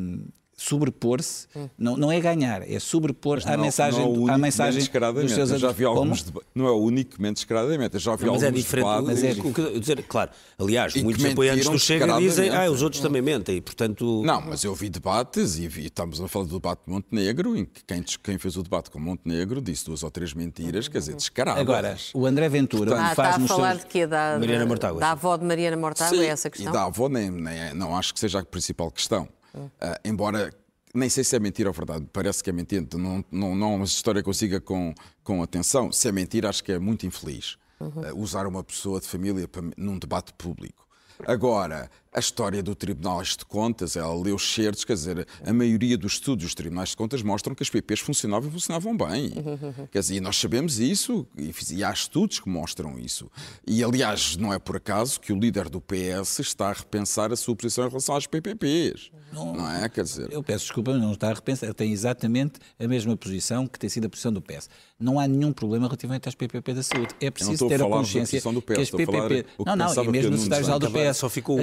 sobrepor-se, 0.60 1.48
hum. 1.56 1.70
não, 1.78 1.96
não 1.96 2.12
é 2.12 2.20
ganhar, 2.20 2.70
é 2.70 2.80
sobrepor 2.80 3.40
à 3.46 3.56
mensagem, 3.56 4.14
não 4.14 4.30
é 4.30 4.34
à 4.34 4.38
mensagem 4.38 4.84
dos 5.14 5.32
seus 5.32 5.50
já 5.60 5.72
vi 5.72 5.86
alguns 5.86 6.26
Não 6.54 6.68
é 6.68 6.72
unicamente 6.72 7.36
descaradamente, 7.36 7.98
já 7.98 8.14
vi 8.18 8.26
não, 8.26 8.34
mas 8.34 8.44
é 8.44 8.48
alguns 8.48 8.60
é 8.60 8.62
diferente, 8.62 9.04
Mas 9.06 9.24
é 9.24 9.34
diferente. 9.34 9.80
Dizer, 9.80 10.04
claro, 10.04 10.32
aliás, 10.58 10.94
e 10.96 11.04
muitos 11.04 11.24
apoiantes 11.24 11.70
do 11.70 11.80
Chega 11.80 12.20
dizem, 12.20 12.50
ah, 12.50 12.70
os 12.70 12.82
outros 12.82 13.02
também 13.02 13.22
mentem, 13.22 13.56
e 13.56 13.62
portanto... 13.62 14.22
Não, 14.26 14.42
mas 14.42 14.64
eu 14.66 14.76
vi 14.76 14.90
debates, 14.90 15.58
e 15.58 15.68
vi, 15.68 15.86
estamos 15.86 16.20
a 16.20 16.28
falar 16.28 16.46
do 16.46 16.56
debate 16.56 16.82
de 16.86 16.92
Montenegro, 16.92 17.56
em 17.56 17.64
que 17.64 17.82
quem, 17.86 18.04
quem 18.22 18.38
fez 18.38 18.58
o 18.58 18.64
debate 18.64 18.92
com 18.92 19.00
Montenegro 19.00 19.62
disse 19.62 19.86
duas 19.86 20.04
ou 20.04 20.12
três 20.12 20.34
mentiras, 20.34 20.90
quer 20.90 21.00
dizer, 21.00 21.16
descaradas. 21.16 21.62
Agora, 21.62 21.98
o 22.14 22.26
André 22.26 22.50
Ventura 22.50 22.92
portanto, 22.92 23.12
ah, 23.12 23.16
faz 23.16 23.30
está 23.36 23.44
a 23.46 23.48
falar 23.48 23.72
seus... 23.76 23.86
de 23.86 23.88
quê? 23.88 24.06
Da, 24.06 24.38
Mariana 24.38 24.66
Mortágua. 24.66 25.00
Da 25.00 25.12
avó 25.12 25.38
de 25.38 25.46
Mariana 25.46 25.78
Mortágua, 25.78 26.22
é 26.22 26.28
essa 26.28 26.50
questão? 26.50 26.70
e 26.70 26.74
da 26.74 26.84
avó 26.84 27.08
nem, 27.08 27.32
nem, 27.32 27.74
não 27.74 27.96
acho 27.96 28.14
que 28.14 28.20
seja 28.20 28.40
a 28.40 28.46
principal 28.46 28.92
questão. 28.92 29.30
Uh, 29.54 29.70
embora 30.04 30.54
nem 30.94 31.10
sei 31.10 31.24
se 31.24 31.36
é 31.36 31.40
mentira 31.40 31.70
ou 31.70 31.74
verdade, 31.74 32.08
parece 32.12 32.44
que 32.44 32.50
é 32.50 32.54
mentira, 32.54 32.86
não, 32.94 33.24
não, 33.32 33.56
não 33.56 33.74
é 33.74 33.76
uma 33.76 33.86
história 33.86 34.24
que 34.24 34.30
eu 34.30 34.34
siga 34.34 34.60
com, 34.60 34.94
com 35.24 35.44
atenção. 35.44 35.92
Se 35.92 36.08
é 36.08 36.12
mentira, 36.12 36.50
acho 36.50 36.64
que 36.64 36.72
é 36.72 36.80
muito 36.80 37.06
infeliz 37.06 37.58
uhum. 37.80 37.90
uh, 37.90 38.20
usar 38.20 38.48
uma 38.48 38.64
pessoa 38.64 39.00
de 39.00 39.08
família 39.08 39.48
para, 39.48 39.62
num 39.78 39.98
debate 39.98 40.34
público. 40.34 40.88
Agora, 41.28 41.90
a 42.12 42.20
história 42.20 42.64
do 42.64 42.74
Tribunal 42.74 43.22
de 43.22 43.46
Contas, 43.46 43.96
ela 43.96 44.14
leu 44.16 44.40
certos, 44.40 44.84
quer 44.84 44.94
dizer, 44.94 45.28
a 45.46 45.54
maioria 45.54 45.98
dos 45.98 46.14
estudos 46.14 46.46
dos 46.46 46.56
Tribunais 46.56 46.90
de 46.90 46.98
Contas 46.98 47.22
mostram 47.22 47.54
que 47.54 47.62
as 47.62 47.70
PPs 47.70 48.00
funcionavam 48.00 48.50
e 48.50 48.52
funcionavam 48.52 48.98
bem. 48.98 49.32
Quer 49.92 50.00
dizer, 50.00 50.20
nós 50.20 50.38
sabemos 50.38 50.80
isso 50.80 51.28
e 51.38 51.84
há 51.84 51.92
estudos 51.92 52.40
que 52.40 52.50
mostram 52.50 52.98
isso. 52.98 53.30
E, 53.68 53.84
aliás, 53.84 54.36
não 54.38 54.54
é 54.54 54.58
por 54.58 54.78
acaso 54.78 55.20
que 55.20 55.32
o 55.32 55.40
líder 55.40 55.70
do 55.70 55.80
PS 55.82 56.40
está 56.40 56.70
a 56.70 56.74
repensar 56.74 57.32
a 57.32 57.36
sua 57.36 57.56
posição 57.56 57.86
em 57.86 57.90
relação 57.90 58.16
às 58.16 58.26
PPPs. 58.26 59.12
Não, 59.32 59.54
não 59.54 59.72
é? 59.72 59.88
Quer 59.88 60.04
dizer... 60.04 60.32
Eu 60.32 60.42
peço 60.42 60.66
desculpa, 60.66 60.98
não 60.98 61.14
está 61.14 61.30
a 61.30 61.34
repensar. 61.34 61.68
Ele 61.68 61.74
tem 61.74 61.92
exatamente 61.92 62.60
a 62.80 62.88
mesma 62.88 63.16
posição 63.16 63.68
que 63.68 63.78
tem 63.78 63.90
sido 63.90 64.06
a 64.06 64.10
posição 64.10 64.34
do 64.34 64.42
PS. 64.42 64.70
Não 65.00 65.20
há 65.20 65.28
nenhum 65.28 65.52
problema 65.52 65.86
relativamente 65.86 66.28
às 66.28 66.36
PPP 66.36 66.74
da 66.74 66.84
saúde. 66.84 67.14
É 67.22 67.30
preciso 67.30 67.68
ter 67.68 67.82
a 67.82 67.88
consciência 67.88 68.42
do 68.42 68.62
PS, 68.62 68.76
que 68.76 68.82
as 68.82 68.90
PPP... 68.90 69.46
Não, 69.66 69.76
não, 69.76 70.04
e 70.04 70.08
mesmo 70.08 70.32
no 70.32 70.38
secretário 70.38 70.80
do 70.80 70.92
PS. 70.92 71.18
Só 71.18 71.30
ficou 71.30 71.60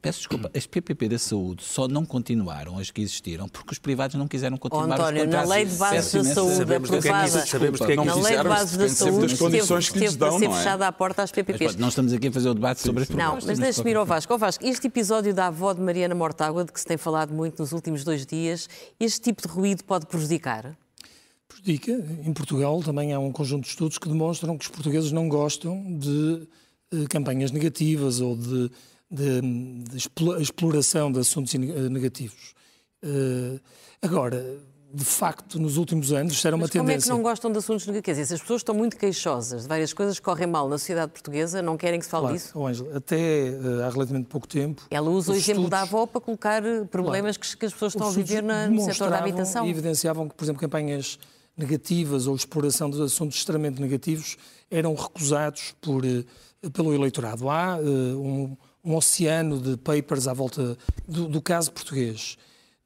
peço 0.00 0.18
desculpa, 0.18 0.50
as 0.54 0.66
PPP 0.66 1.08
da 1.08 1.18
saúde 1.18 1.62
só 1.62 1.86
não 1.86 2.04
continuaram 2.04 2.78
as 2.78 2.90
que 2.90 3.02
existiram 3.02 3.48
porque 3.48 3.72
os 3.72 3.78
privados 3.78 4.16
não 4.16 4.26
quiseram 4.26 4.56
continuar 4.56 4.88
oh, 4.88 4.92
António, 4.92 5.26
na 5.26 5.44
lei 5.44 5.64
de 5.66 5.74
base 5.76 6.18
da 6.18 6.24
saúde 6.24 6.56
sabemos 6.56 6.90
aprovada, 6.90 7.46
sabemos 7.46 7.80
que 7.80 7.92
é 7.92 7.96
que 7.96 8.04
na 8.04 8.14
lei 8.14 8.36
de 8.36 8.44
base 8.44 8.78
da 8.78 8.88
saúde 8.88 9.26
das 9.28 9.38
condições 9.38 9.88
que 9.88 9.98
lhes 9.98 10.16
dão, 10.16 10.38
ser 10.38 10.50
fechada 10.50 10.86
a 10.86 10.92
porta 10.92 11.22
às 11.22 11.30
PPPs. 11.30 11.72
Mas, 11.72 11.76
não 11.76 11.88
estamos 11.88 12.12
aqui 12.12 12.28
a 12.28 12.32
fazer 12.32 12.48
o 12.48 12.54
debate 12.54 12.80
sobre 12.80 13.02
as 13.02 13.08
propostas. 13.08 13.44
Não, 13.44 13.46
mas 13.46 13.58
deixe-me 13.58 13.90
ir 13.90 13.96
ao 13.96 14.06
Vasco. 14.06 14.32
Ao 14.32 14.38
Vasco, 14.38 14.64
este 14.64 14.86
episódio 14.86 15.34
da 15.34 15.48
avó 15.48 15.72
de 15.72 15.80
Mariana 15.80 16.14
Mortágua, 16.14 16.64
de 16.64 16.72
que 16.72 16.80
se 16.80 16.86
tem 16.86 16.96
falado 16.96 17.32
muito 17.32 17.60
nos 17.60 17.72
últimos 17.72 18.02
dois 18.04 18.24
dias, 18.24 18.68
este 18.98 19.20
tipo 19.20 19.42
de 19.42 19.48
ruído 19.48 19.84
pode 19.84 20.06
prejudicar? 20.06 20.76
Prejudica. 21.46 21.92
Em 22.24 22.32
Portugal 22.32 22.80
também 22.82 23.12
há 23.12 23.18
um 23.18 23.32
conjunto 23.32 23.64
de 23.64 23.70
estudos 23.70 23.98
que 23.98 24.08
demonstram 24.08 24.56
que 24.56 24.64
os 24.64 24.70
portugueses 24.70 25.12
não 25.12 25.28
gostam 25.28 25.98
de 25.98 26.46
eh, 26.92 27.04
campanhas 27.08 27.50
negativas 27.50 28.20
ou 28.20 28.36
de 28.36 28.70
de, 29.10 29.40
de 29.40 29.96
exploração 30.40 31.10
de 31.10 31.18
assuntos 31.18 31.52
negativos. 31.54 32.54
Uh, 33.02 33.58
agora, 34.02 34.60
de 34.92 35.04
facto, 35.04 35.58
nos 35.58 35.76
últimos 35.76 36.12
anos, 36.12 36.32
isto 36.32 36.46
era 36.46 36.56
uma 36.56 36.62
Mas 36.62 36.70
tendência. 36.70 36.94
Como 36.94 37.00
é 37.00 37.02
que 37.02 37.08
não 37.08 37.22
gostam 37.22 37.52
de 37.52 37.58
assuntos 37.58 37.86
negativos? 37.86 38.26
Se 38.26 38.34
as 38.34 38.40
pessoas 38.40 38.60
estão 38.60 38.74
muito 38.74 38.96
queixosas 38.96 39.62
de 39.62 39.68
várias 39.68 39.92
coisas 39.92 40.18
que 40.18 40.24
correm 40.24 40.48
mal 40.48 40.68
na 40.68 40.78
sociedade 40.78 41.12
portuguesa, 41.12 41.62
não 41.62 41.76
querem 41.76 41.98
que 41.98 42.04
se 42.04 42.10
fale 42.10 42.22
claro. 42.22 42.36
disso? 42.36 42.52
Oh, 42.54 42.66
Angela, 42.66 42.96
até 42.96 43.50
uh, 43.50 43.82
há 43.84 43.90
relativamente 43.90 44.26
pouco 44.26 44.48
tempo. 44.48 44.82
Ela 44.90 45.08
usa 45.08 45.32
o 45.32 45.34
exemplo 45.34 45.64
estudos... 45.64 45.70
da 45.70 45.82
avó 45.82 46.06
para 46.06 46.20
colocar 46.20 46.64
eh, 46.64 46.84
problemas 46.84 47.36
claro. 47.36 47.58
que, 47.58 47.66
as 47.66 47.72
pessoas 47.72 47.94
estão 47.94 48.08
a 48.08 48.10
viver 48.10 48.42
na, 48.42 48.68
no 48.68 48.80
setor 48.82 49.10
da 49.10 49.18
habitação. 49.18 49.64
E 49.66 49.70
evidenciavam 49.70 50.28
que, 50.28 50.34
por 50.34 50.44
exemplo, 50.44 50.60
campanhas 50.60 51.18
negativas 51.56 52.26
ou 52.26 52.34
exploração 52.34 52.90
de 52.90 53.00
assuntos 53.02 53.36
extremamente 53.36 53.80
negativos 53.80 54.36
eram 54.70 54.94
recusados 54.94 55.74
por, 55.80 56.04
uh, 56.04 56.70
pelo 56.72 56.92
eleitorado. 56.92 57.48
Há 57.48 57.78
uh, 57.78 57.82
um 57.82 58.56
um 58.84 58.94
oceano 58.96 59.60
de 59.60 59.76
papers 59.76 60.26
à 60.26 60.32
volta 60.32 60.76
do, 61.06 61.28
do, 61.28 61.42
caso 61.42 61.72
português. 61.72 62.36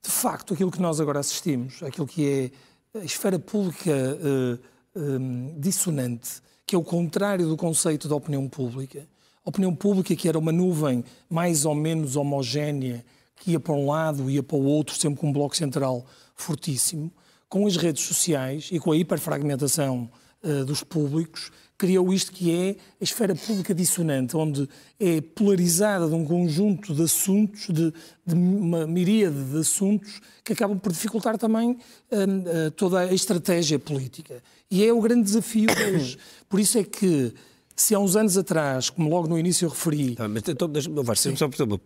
De 0.03 0.11
facto, 0.11 0.55
aquilo 0.55 0.71
que 0.71 0.81
nós 0.81 1.01
agora 1.01 1.21
assistimos, 1.21 1.83
aquilo 1.83 2.07
que 2.07 2.51
é 2.95 2.99
a 2.99 3.05
esfera 3.05 3.39
pública 3.39 3.91
uh, 3.91 4.59
um, 4.97 5.59
dissonante, 5.59 6.43
que 6.67 6.75
é 6.75 6.79
o 6.79 6.83
contrário 6.83 7.49
do 7.49 7.57
conceito 7.57 8.09
da 8.09 8.15
opinião 8.15 8.49
pública. 8.49 9.09
A 9.45 9.49
opinião 9.49 9.75
pública 9.75 10.15
que 10.15 10.29
era 10.29 10.39
uma 10.39 10.53
nuvem 10.53 11.05
mais 11.29 11.65
ou 11.65 11.75
menos 11.75 12.17
homogénea, 12.17 13.05
que 13.37 13.53
ia 13.53 13.61
para 13.61 13.75
um 13.75 13.89
lado, 13.91 14.31
ia 14.31 14.43
para 14.43 14.57
o 14.57 14.65
outro, 14.65 14.95
sempre 14.97 15.21
com 15.21 15.29
um 15.29 15.33
bloco 15.33 15.57
central 15.57 16.07
fortíssimo, 16.35 17.13
com 17.49 17.67
as 17.67 17.77
redes 17.77 18.05
sociais 18.05 18.69
e 18.73 18.79
com 18.79 18.93
a 18.93 18.97
hiperfragmentação 18.97 20.11
uh, 20.45 20.65
dos 20.65 20.85
públicos, 20.85 21.51
criou 21.77 22.13
isto 22.13 22.33
que 22.33 22.53
é 22.53 22.77
a 23.01 23.05
esfera 23.05 23.35
pública 23.35 23.75
dissonante, 23.75 24.37
onde 24.37 24.69
é 24.99 25.21
polarizada 25.21 26.09
de 26.09 26.15
um 26.15 26.25
conjunto 26.25 26.95
de 26.95 27.03
assuntos, 27.03 27.67
de, 27.69 27.93
de 28.25 28.35
uma 28.35 28.87
miríade 28.87 29.43
de 29.45 29.59
assuntos, 29.59 30.21
que 30.45 30.53
acabam 30.53 30.79
por 30.79 30.93
dificultar 30.93 31.37
também 31.37 31.71
uh, 31.71 31.77
uh, 31.77 32.71
toda 32.73 33.01
a 33.01 33.13
estratégia 33.13 33.79
política. 33.79 34.43
E 34.71 34.85
é 34.85 34.93
o 34.93 35.01
grande 35.01 35.25
desafio 35.25 35.69
hoje. 35.71 36.19
Por 36.49 36.61
isso 36.61 36.79
é 36.79 36.85
que, 36.85 37.33
se 37.77 37.95
há 37.95 37.99
uns 37.99 38.15
anos 38.15 38.39
atrás, 38.39 38.89
como 38.89 39.11
logo 39.11 39.29
no 39.29 39.39
início 39.39 39.67
eu 39.67 39.71
referi... 39.71 40.15
Ah, 40.19 40.29
mas 40.29 40.43
então, 40.49 40.69
deixa-me 40.69 41.37
só, 41.37 41.49
por 41.49 41.55
exemplo, 41.55 41.81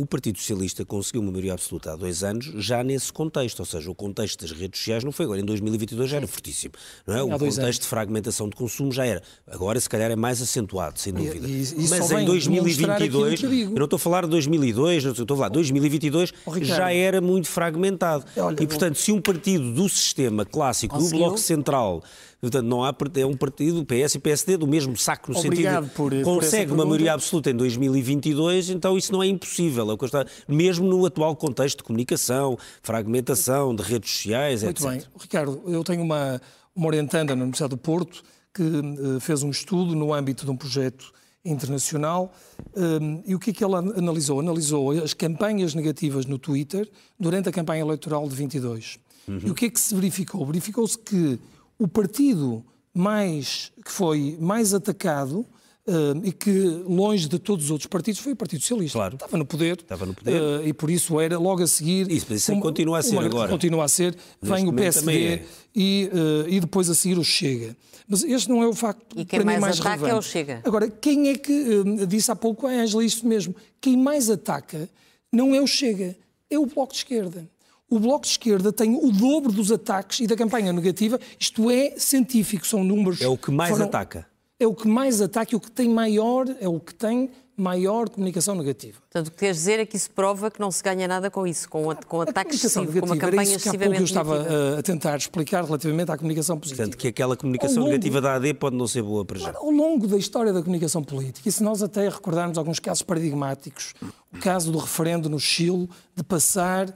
o 0.00 0.06
Partido 0.06 0.38
Socialista 0.38 0.82
conseguiu 0.82 1.20
uma 1.20 1.30
maioria 1.30 1.52
absoluta 1.52 1.92
há 1.92 1.96
dois 1.96 2.24
anos, 2.24 2.46
já 2.56 2.82
nesse 2.82 3.12
contexto, 3.12 3.60
ou 3.60 3.66
seja, 3.66 3.90
o 3.90 3.94
contexto 3.94 4.40
das 4.40 4.50
redes 4.50 4.80
sociais 4.80 5.04
não 5.04 5.12
foi 5.12 5.26
agora, 5.26 5.40
em 5.40 5.44
2022 5.44 6.08
já 6.08 6.16
era 6.16 6.26
fortíssimo, 6.26 6.72
não 7.06 7.14
é? 7.14 7.22
O 7.22 7.28
contexto 7.28 7.60
anos. 7.60 7.78
de 7.78 7.86
fragmentação 7.86 8.48
de 8.48 8.56
consumo 8.56 8.90
já 8.92 9.04
era. 9.04 9.22
Agora, 9.46 9.78
se 9.78 9.88
calhar, 9.88 10.10
é 10.10 10.16
mais 10.16 10.40
acentuado, 10.40 10.98
sem 10.98 11.12
dúvida. 11.12 11.46
E, 11.46 11.62
e, 11.62 11.88
Mas 11.88 12.10
em 12.10 12.24
2022, 12.24 13.42
eu 13.42 13.70
não 13.70 13.84
estou 13.84 13.96
a 13.96 14.00
falar 14.00 14.24
de 14.24 14.30
2002, 14.30 15.04
não 15.04 15.12
estou 15.12 15.34
a 15.34 15.36
falar 15.36 15.48
de 15.48 15.54
2022, 15.54 16.32
oh, 16.46 16.64
já 16.64 16.92
era 16.92 17.20
muito 17.20 17.48
fragmentado. 17.48 18.24
Olha, 18.38 18.62
e, 18.62 18.66
portanto, 18.66 18.96
se 18.96 19.12
um 19.12 19.20
partido 19.20 19.72
do 19.72 19.86
sistema 19.86 20.46
clássico, 20.46 20.96
do 20.98 21.10
Bloco 21.10 21.38
Central, 21.38 22.02
Portanto, 22.40 22.66
não 22.66 22.82
há, 22.82 22.94
é 23.16 23.26
um 23.26 23.36
partido, 23.36 23.84
PS 23.84 24.14
e 24.14 24.18
PSD, 24.18 24.56
do 24.56 24.66
mesmo 24.66 24.96
saco 24.96 25.30
no 25.30 25.38
Obrigado 25.38 25.84
sentido 25.84 25.94
por, 25.94 26.22
consegue 26.22 26.68
por 26.68 26.74
uma 26.74 26.86
maioria 26.86 27.12
absoluta 27.12 27.50
em 27.50 27.54
2022, 27.54 28.70
então 28.70 28.96
isso 28.96 29.12
não 29.12 29.22
é 29.22 29.26
impossível, 29.26 29.86
é 29.90 30.52
mesmo 30.52 30.86
no 30.88 31.04
atual 31.04 31.36
contexto 31.36 31.78
de 31.78 31.84
comunicação, 31.84 32.58
fragmentação, 32.82 33.74
de 33.74 33.82
redes 33.82 34.10
sociais, 34.10 34.62
Muito 34.62 34.78
etc. 34.78 34.90
Muito 34.90 35.02
bem. 35.02 35.20
Ricardo, 35.20 35.62
eu 35.66 35.84
tenho 35.84 36.02
uma, 36.02 36.40
uma 36.74 36.86
orientanda 36.86 37.36
na 37.36 37.42
Universidade 37.42 37.70
do 37.70 37.78
Porto 37.78 38.22
que 38.54 38.62
uh, 38.62 39.20
fez 39.20 39.42
um 39.42 39.50
estudo 39.50 39.94
no 39.94 40.12
âmbito 40.14 40.44
de 40.44 40.50
um 40.50 40.56
projeto 40.56 41.12
internacional. 41.44 42.32
Um, 42.76 43.22
e 43.26 43.34
o 43.34 43.38
que 43.38 43.50
é 43.50 43.52
que 43.52 43.64
ela 43.64 43.78
analisou? 43.78 44.40
Analisou 44.40 44.90
as 44.90 45.14
campanhas 45.14 45.74
negativas 45.74 46.26
no 46.26 46.38
Twitter 46.38 46.90
durante 47.18 47.48
a 47.48 47.52
campanha 47.52 47.80
eleitoral 47.82 48.28
de 48.28 48.34
22. 48.34 48.98
Uhum. 49.26 49.40
E 49.44 49.50
o 49.50 49.54
que 49.54 49.66
é 49.66 49.70
que 49.70 49.80
se 49.80 49.94
verificou? 49.94 50.44
Verificou-se 50.44 50.98
que 50.98 51.38
o 51.80 51.88
partido 51.88 52.64
mais, 52.94 53.72
que 53.84 53.90
foi 53.90 54.36
mais 54.38 54.72
atacado 54.74 55.46
Uh, 55.88 56.14
e 56.22 56.30
que, 56.30 56.52
longe 56.86 57.26
de 57.26 57.38
todos 57.38 57.64
os 57.64 57.70
outros 57.70 57.88
partidos, 57.88 58.20
foi 58.20 58.34
o 58.34 58.36
Partido 58.36 58.60
Socialista. 58.60 58.96
Claro. 58.96 59.14
Estava 59.14 59.36
no 59.36 59.46
poder. 59.46 59.78
Estava 59.78 60.06
no 60.06 60.14
poder. 60.14 60.40
Uh, 60.40 60.66
e 60.68 60.72
por 60.72 60.88
isso 60.88 61.18
era 61.18 61.36
logo 61.36 61.62
a 61.62 61.66
seguir. 61.66 62.08
Isso, 62.08 62.26
mas 62.28 62.42
isso 62.42 62.52
uma, 62.52 62.60
continua 62.60 62.98
a 62.98 63.02
ser 63.02 63.16
uma, 63.16 63.24
agora. 63.24 63.50
Continua 63.50 63.84
a 63.86 63.88
ser. 63.88 64.14
Neste 64.40 64.56
vem 64.56 64.68
o 64.68 64.72
PSD 64.72 65.26
é. 65.26 65.44
e, 65.74 66.10
uh, 66.12 66.48
e 66.48 66.60
depois 66.60 66.88
a 66.90 66.94
seguir 66.94 67.18
o 67.18 67.24
Chega. 67.24 67.74
Mas 68.06 68.22
este 68.22 68.48
não 68.50 68.62
é 68.62 68.68
o 68.68 68.74
facto 68.74 69.18
e 69.18 69.24
quem 69.24 69.40
para 69.40 69.46
mais 69.46 69.56
mim 69.56 69.62
mais 69.62 69.80
ataca 69.80 69.96
relevante. 69.96 70.14
é 70.14 70.18
o 70.18 70.22
Chega. 70.22 70.62
Agora, 70.64 70.90
quem 70.90 71.30
é 71.30 71.34
que, 71.34 71.82
disse 72.06 72.30
há 72.30 72.36
pouco 72.36 72.68
a 72.68 72.70
Ângela 72.70 73.02
isto 73.02 73.26
mesmo, 73.26 73.56
quem 73.80 73.96
mais 73.96 74.30
ataca 74.30 74.88
não 75.32 75.54
é 75.54 75.60
o 75.60 75.66
Chega, 75.66 76.14
é 76.50 76.58
o 76.58 76.66
Bloco 76.66 76.92
de 76.92 76.98
Esquerda 76.98 77.48
o 77.90 77.98
Bloco 77.98 78.22
de 78.22 78.30
Esquerda 78.30 78.72
tem 78.72 78.94
o 78.94 79.10
dobro 79.10 79.52
dos 79.52 79.72
ataques 79.72 80.20
e 80.20 80.26
da 80.26 80.36
campanha 80.36 80.72
negativa. 80.72 81.18
Isto 81.38 81.68
é 81.70 81.94
científico, 81.98 82.66
são 82.66 82.84
números. 82.84 83.20
É 83.20 83.26
o 83.26 83.36
que 83.36 83.50
mais 83.50 83.72
foram, 83.72 83.86
ataca. 83.86 84.26
É 84.58 84.66
o 84.66 84.74
que 84.74 84.86
mais 84.86 85.20
ataca 85.20 85.52
e 85.52 85.56
o 85.56 85.60
que 85.60 85.70
tem 85.70 85.88
maior, 85.88 86.46
é 86.60 86.68
o 86.68 86.78
que 86.78 86.94
tem 86.94 87.30
maior 87.56 88.08
comunicação 88.08 88.54
negativa. 88.54 88.98
Portanto, 89.00 89.28
o 89.28 89.30
que 89.32 89.38
queres 89.38 89.56
dizer 89.58 89.80
é 89.80 89.84
que 89.84 89.96
isso 89.96 90.10
prova 90.10 90.50
que 90.50 90.58
não 90.58 90.70
se 90.70 90.82
ganha 90.82 91.06
nada 91.06 91.30
com 91.30 91.46
isso, 91.46 91.68
com, 91.68 91.94
com 92.06 92.20
ataques 92.22 92.56
excessivos, 92.56 93.00
com 93.00 93.06
uma 93.06 93.16
campanha 93.16 93.42
era 93.42 93.56
isso 93.56 93.58
que 93.58 93.68
há 93.68 93.78
pouco 93.78 93.94
eu 93.94 94.04
estava 94.04 94.38
negativa. 94.38 94.78
a 94.78 94.82
tentar 94.82 95.16
explicar 95.18 95.64
relativamente 95.64 96.10
à 96.10 96.16
comunicação 96.16 96.58
positiva. 96.58 96.84
Portanto, 96.84 96.98
que 96.98 97.08
aquela 97.08 97.36
comunicação 97.36 97.82
longo, 97.82 97.90
negativa 97.90 98.20
da 98.20 98.34
AD 98.36 98.54
pode 98.54 98.76
não 98.76 98.86
ser 98.86 99.02
boa 99.02 99.24
para 99.24 99.38
já. 99.38 99.52
Ao 99.54 99.70
longo 99.70 100.06
da 100.06 100.16
história 100.16 100.52
da 100.52 100.62
comunicação 100.62 101.04
política, 101.04 101.46
e 101.46 101.52
se 101.52 101.62
nós 101.62 101.82
até 101.82 102.08
recordarmos 102.08 102.56
alguns 102.56 102.78
casos 102.78 103.02
paradigmáticos, 103.02 103.94
o 104.32 104.38
caso 104.38 104.72
do 104.72 104.78
referendo 104.78 105.28
no 105.28 105.38
Chile, 105.38 105.88
de 106.16 106.22
passar 106.22 106.94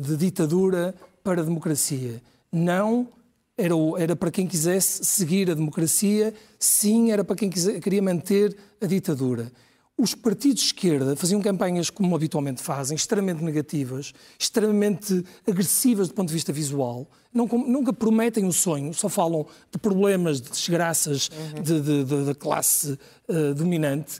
de 0.00 0.16
ditadura 0.16 0.94
para 1.22 1.40
a 1.42 1.44
democracia. 1.44 2.22
Não 2.52 3.08
era, 3.56 3.74
era 3.98 4.16
para 4.16 4.30
quem 4.30 4.46
quisesse 4.46 5.04
seguir 5.04 5.50
a 5.50 5.54
democracia, 5.54 6.34
sim, 6.58 7.10
era 7.10 7.24
para 7.24 7.36
quem 7.36 7.48
quisesse, 7.48 7.80
queria 7.80 8.02
manter 8.02 8.56
a 8.80 8.86
ditadura. 8.86 9.50
Os 9.96 10.12
partidos 10.12 10.58
de 10.60 10.66
esquerda 10.66 11.14
faziam 11.14 11.40
campanhas 11.40 11.88
como 11.88 12.16
habitualmente 12.16 12.60
fazem, 12.60 12.96
extremamente 12.96 13.44
negativas, 13.44 14.12
extremamente 14.36 15.24
agressivas 15.46 16.08
do 16.08 16.14
ponto 16.14 16.28
de 16.28 16.34
vista 16.34 16.52
visual, 16.52 17.08
nunca, 17.32 17.56
nunca 17.56 17.92
prometem 17.92 18.44
o 18.44 18.52
sonho, 18.52 18.92
só 18.92 19.08
falam 19.08 19.46
de 19.70 19.78
problemas, 19.78 20.40
de 20.40 20.50
desgraças 20.50 21.30
uhum. 21.56 22.24
da 22.24 22.34
classe 22.34 22.98
uh, 23.28 23.54
dominante. 23.54 24.18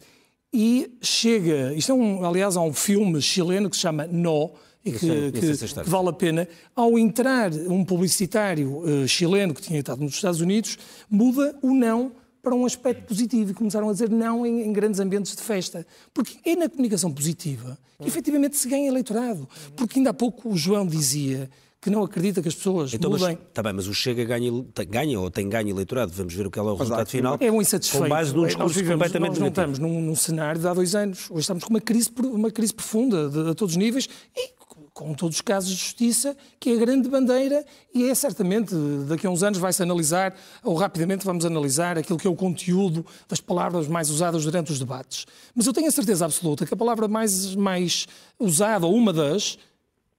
E 0.53 0.97
chega, 1.03 1.75
isto 1.75 1.91
é 1.91 1.95
um, 1.97 2.25
aliás, 2.25 2.57
há 2.57 2.61
um 2.61 2.73
filme 2.73 3.21
chileno 3.21 3.69
que 3.69 3.75
se 3.75 3.83
chama 3.83 4.07
Nó, 4.07 4.51
e 4.85 4.93
que, 4.93 5.33
que, 5.33 5.41
que, 5.41 5.89
vale 5.89 6.09
a 6.11 6.13
pena. 6.13 6.49
Ao 6.77 6.99
entrar 6.99 7.53
um 7.53 7.85
publicitário 7.85 8.79
uh, 8.79 9.09
chileno 9.09 9.55
que 9.55 9.63
tinha 9.63 9.79
estado 9.79 10.03
nos 10.03 10.15
Estados 10.15 10.41
Unidos, 10.41 10.79
muda 11.11 11.57
o 11.63 11.75
não 11.75 12.13
para 12.43 12.55
um 12.55 12.67
aspecto 12.67 13.07
positivo 13.07 13.53
e 13.53 13.55
começaram 13.55 13.89
a 13.89 13.93
dizer 13.93 14.11
não 14.11 14.45
em, 14.45 14.61
em, 14.63 14.73
grandes 14.73 15.01
ambientes 15.01 15.35
de 15.35 15.43
festa. 15.43 15.87
Porque 16.13 16.39
é 16.49 16.55
na 16.55 16.69
comunicação 16.69 17.11
positiva 17.11 17.79
que 17.99 18.07
efetivamente 18.07 18.57
se 18.57 18.69
ganha 18.69 18.87
eleitorado. 18.87 19.49
Porque 19.75 19.99
ainda 19.99 20.11
há 20.11 20.15
pouco 20.15 20.51
o 20.51 20.57
João 20.57 20.87
dizia 20.87 21.49
que 21.81 21.91
não 21.91 22.03
acredita 22.03 22.41
que 22.41 22.49
as 22.49 22.55
pessoas 22.55 22.95
então, 22.95 23.11
mudem. 23.11 23.39
Está 23.49 23.63
bem, 23.63 23.75
mas 23.75 23.87
o 23.87 23.93
Chega 23.93 24.25
ganha, 24.25 24.51
ganha 24.89 25.21
ou 25.21 25.31
tem 25.31 25.47
ganho 25.49 25.69
eleitorado. 25.69 26.13
Vamos 26.13 26.33
ver 26.33 26.47
o 26.47 26.51
que 26.51 26.59
é 26.59 26.63
o 26.63 26.75
resultado 26.75 27.07
final. 27.07 27.37
É 27.39 27.53
um 27.53 27.61
insatisfeito. 27.61 28.05
Com 28.05 28.09
base 28.09 28.35
num 28.35 28.47
discurso 28.47 28.75
vivemos, 28.75 29.03
completamente 29.03 29.31
Nós 29.33 29.39
não 29.39 29.49
estamos 29.49 29.79
num, 29.79 30.01
num, 30.01 30.17
cenário 30.17 30.59
de 30.59 30.67
há 30.67 30.73
dois 30.73 30.95
anos. 30.95 31.31
Hoje 31.31 31.41
estamos 31.41 31.63
com 31.63 31.71
uma 31.71 31.83
crise, 31.83 32.11
uma 32.23 32.51
crise 32.51 32.73
profunda 32.73 33.29
de, 33.29 33.51
a 33.51 33.55
todos 33.55 33.75
os 33.75 33.77
níveis 33.77 34.09
e 34.35 34.64
com 34.95 35.13
todos 35.13 35.39
os 35.39 35.41
casos 35.41 35.71
de 35.71 35.77
justiça, 35.77 36.37
que 36.61 36.71
é 36.71 36.75
a 36.75 36.77
grande 36.77 37.09
bandeira 37.09 37.67
e 37.93 38.09
é 38.09 38.15
certamente, 38.15 38.73
daqui 39.09 39.27
a 39.27 39.31
uns 39.31 39.43
anos 39.43 39.59
vai-se 39.59 39.83
analisar, 39.83 40.33
ou 40.63 40.77
rapidamente 40.77 41.25
vamos 41.25 41.45
analisar 41.45 41.99
aquilo 41.99 42.17
que 42.17 42.29
é 42.29 42.31
o 42.31 42.37
conteúdo 42.37 43.05
das 43.29 43.41
palavras 43.41 43.89
mais 43.89 44.09
usadas 44.09 44.45
durante 44.45 44.71
os 44.71 44.79
debates. 44.79 45.27
Mas 45.53 45.67
eu 45.67 45.73
tenho 45.73 45.89
a 45.89 45.91
certeza 45.91 46.25
absoluta 46.25 46.65
que 46.65 46.73
a 46.73 46.77
palavra 46.77 47.09
mais, 47.09 47.57
mais 47.57 48.07
usada, 48.39 48.87
ou 48.87 48.95
uma 48.95 49.13
das, 49.13 49.59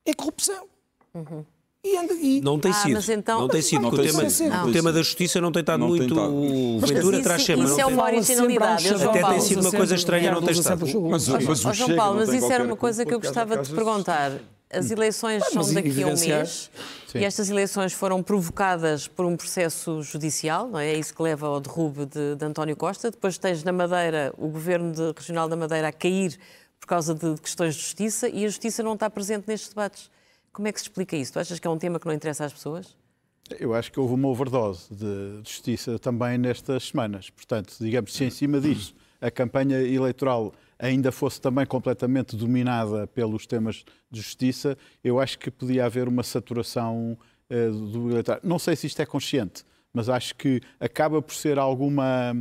é 0.05 0.13
corrupção. 0.13 0.67
Uhum. 1.13 1.45
E 1.81 2.37
e... 2.37 2.41
Não 2.41 2.59
tem 2.59 2.71
ah, 2.71 2.73
sido. 2.73 3.11
Então... 3.13 3.41
Não 3.41 3.47
tem 3.47 3.61
sido. 3.61 3.81
Não 3.81 3.89
o, 3.89 3.95
tem 3.95 4.07
tema, 4.07 4.29
sido. 4.29 4.67
o 4.67 4.71
tema 4.73 4.91
da 4.91 5.03
justiça 5.03 5.39
não 5.39 5.51
tem 5.51 5.61
estado 5.61 5.79
não 5.79 5.89
muito 5.89 6.15
tem 6.15 6.79
Ventura 6.79 7.21
traz 7.21 7.43
chama. 7.43 7.63
Isso, 7.63 7.79
é 7.79 7.85
uma 7.85 8.03
originalidade. 8.03 8.89
Até 8.89 9.23
tem 9.23 9.39
sido 9.39 9.61
uma 9.61 9.71
coisa 9.71 9.95
estranha 9.95 10.31
não 10.31 10.41
ter 10.41 10.51
estado. 10.51 10.85
Mas, 11.09 11.27
mas, 11.27 11.63
mas, 11.63 11.77
João 11.77 11.95
Paulo, 11.95 12.17
mas 12.17 12.33
isso 12.33 12.51
era 12.51 12.63
uma 12.63 12.75
coisa 12.75 13.05
que 13.05 13.13
eu 13.13 13.19
gostava 13.19 13.57
de 13.57 13.69
te 13.69 13.73
perguntar. 13.75 14.33
As 14.71 14.89
eleições 14.89 15.43
ah, 15.43 15.51
são 15.51 15.73
daqui 15.73 16.03
a 16.03 16.07
um 16.07 16.17
mês 16.17 16.71
Sim. 17.07 17.19
e 17.19 17.23
estas 17.23 17.49
eleições 17.49 17.93
foram 17.93 18.23
provocadas 18.23 19.07
por 19.07 19.25
um 19.25 19.37
processo 19.37 20.01
judicial, 20.01 20.67
não 20.67 20.79
é? 20.79 20.93
É 20.93 20.97
isso 20.97 21.13
que 21.13 21.21
leva 21.21 21.47
ao 21.47 21.61
derrube 21.61 22.05
de, 22.05 22.35
de 22.35 22.45
António 22.45 22.75
Costa. 22.75 23.11
Depois 23.11 23.37
tens 23.37 23.63
na 23.63 23.71
Madeira 23.71 24.33
o 24.37 24.47
governo 24.49 24.91
de, 24.91 25.13
regional 25.15 25.47
da 25.47 25.55
Madeira 25.55 25.89
a 25.89 25.93
cair 25.93 26.37
por 26.79 26.87
causa 26.87 27.13
de 27.13 27.39
questões 27.39 27.75
de 27.75 27.81
justiça 27.81 28.27
e 28.27 28.43
a 28.43 28.47
justiça 28.47 28.81
não 28.81 28.93
está 28.93 29.09
presente 29.09 29.47
nestes 29.47 29.69
debates. 29.69 30.09
Como 30.51 30.67
é 30.67 30.71
que 30.71 30.79
se 30.79 30.85
explica 30.85 31.15
isso? 31.15 31.33
Tu 31.33 31.39
achas 31.39 31.59
que 31.59 31.67
é 31.67 31.69
um 31.69 31.77
tema 31.77 31.99
que 31.99 32.05
não 32.07 32.13
interessa 32.13 32.45
às 32.45 32.53
pessoas? 32.53 32.95
Eu 33.59 33.75
acho 33.75 33.91
que 33.91 33.99
houve 33.99 34.15
uma 34.15 34.27
overdose 34.27 34.87
de 34.91 35.41
justiça 35.43 35.99
também 35.99 36.37
nestas 36.37 36.87
semanas. 36.87 37.29
Portanto, 37.29 37.75
digamos, 37.79 38.13
se 38.13 38.23
em 38.23 38.29
cima 38.31 38.59
disso 38.59 38.95
a 39.21 39.29
campanha 39.29 39.79
eleitoral 39.81 40.53
ainda 40.77 41.11
fosse 41.11 41.39
também 41.39 41.65
completamente 41.65 42.35
dominada 42.35 43.07
pelos 43.07 43.45
temas 43.45 43.83
de 44.11 44.21
justiça, 44.21 44.77
eu 45.03 45.19
acho 45.19 45.39
que 45.39 45.49
podia 45.49 45.85
haver 45.85 46.07
uma 46.07 46.23
saturação 46.23 47.17
uh, 47.49 47.71
do 47.71 48.11
eleitorado. 48.11 48.47
Não 48.47 48.59
sei 48.59 48.75
se 48.75 48.87
isto 48.87 49.01
é 49.01 49.05
consciente, 49.05 49.63
mas 49.93 50.09
acho 50.09 50.35
que 50.35 50.61
acaba 50.79 51.21
por 51.21 51.33
ser 51.33 51.57
alguma 51.57 52.35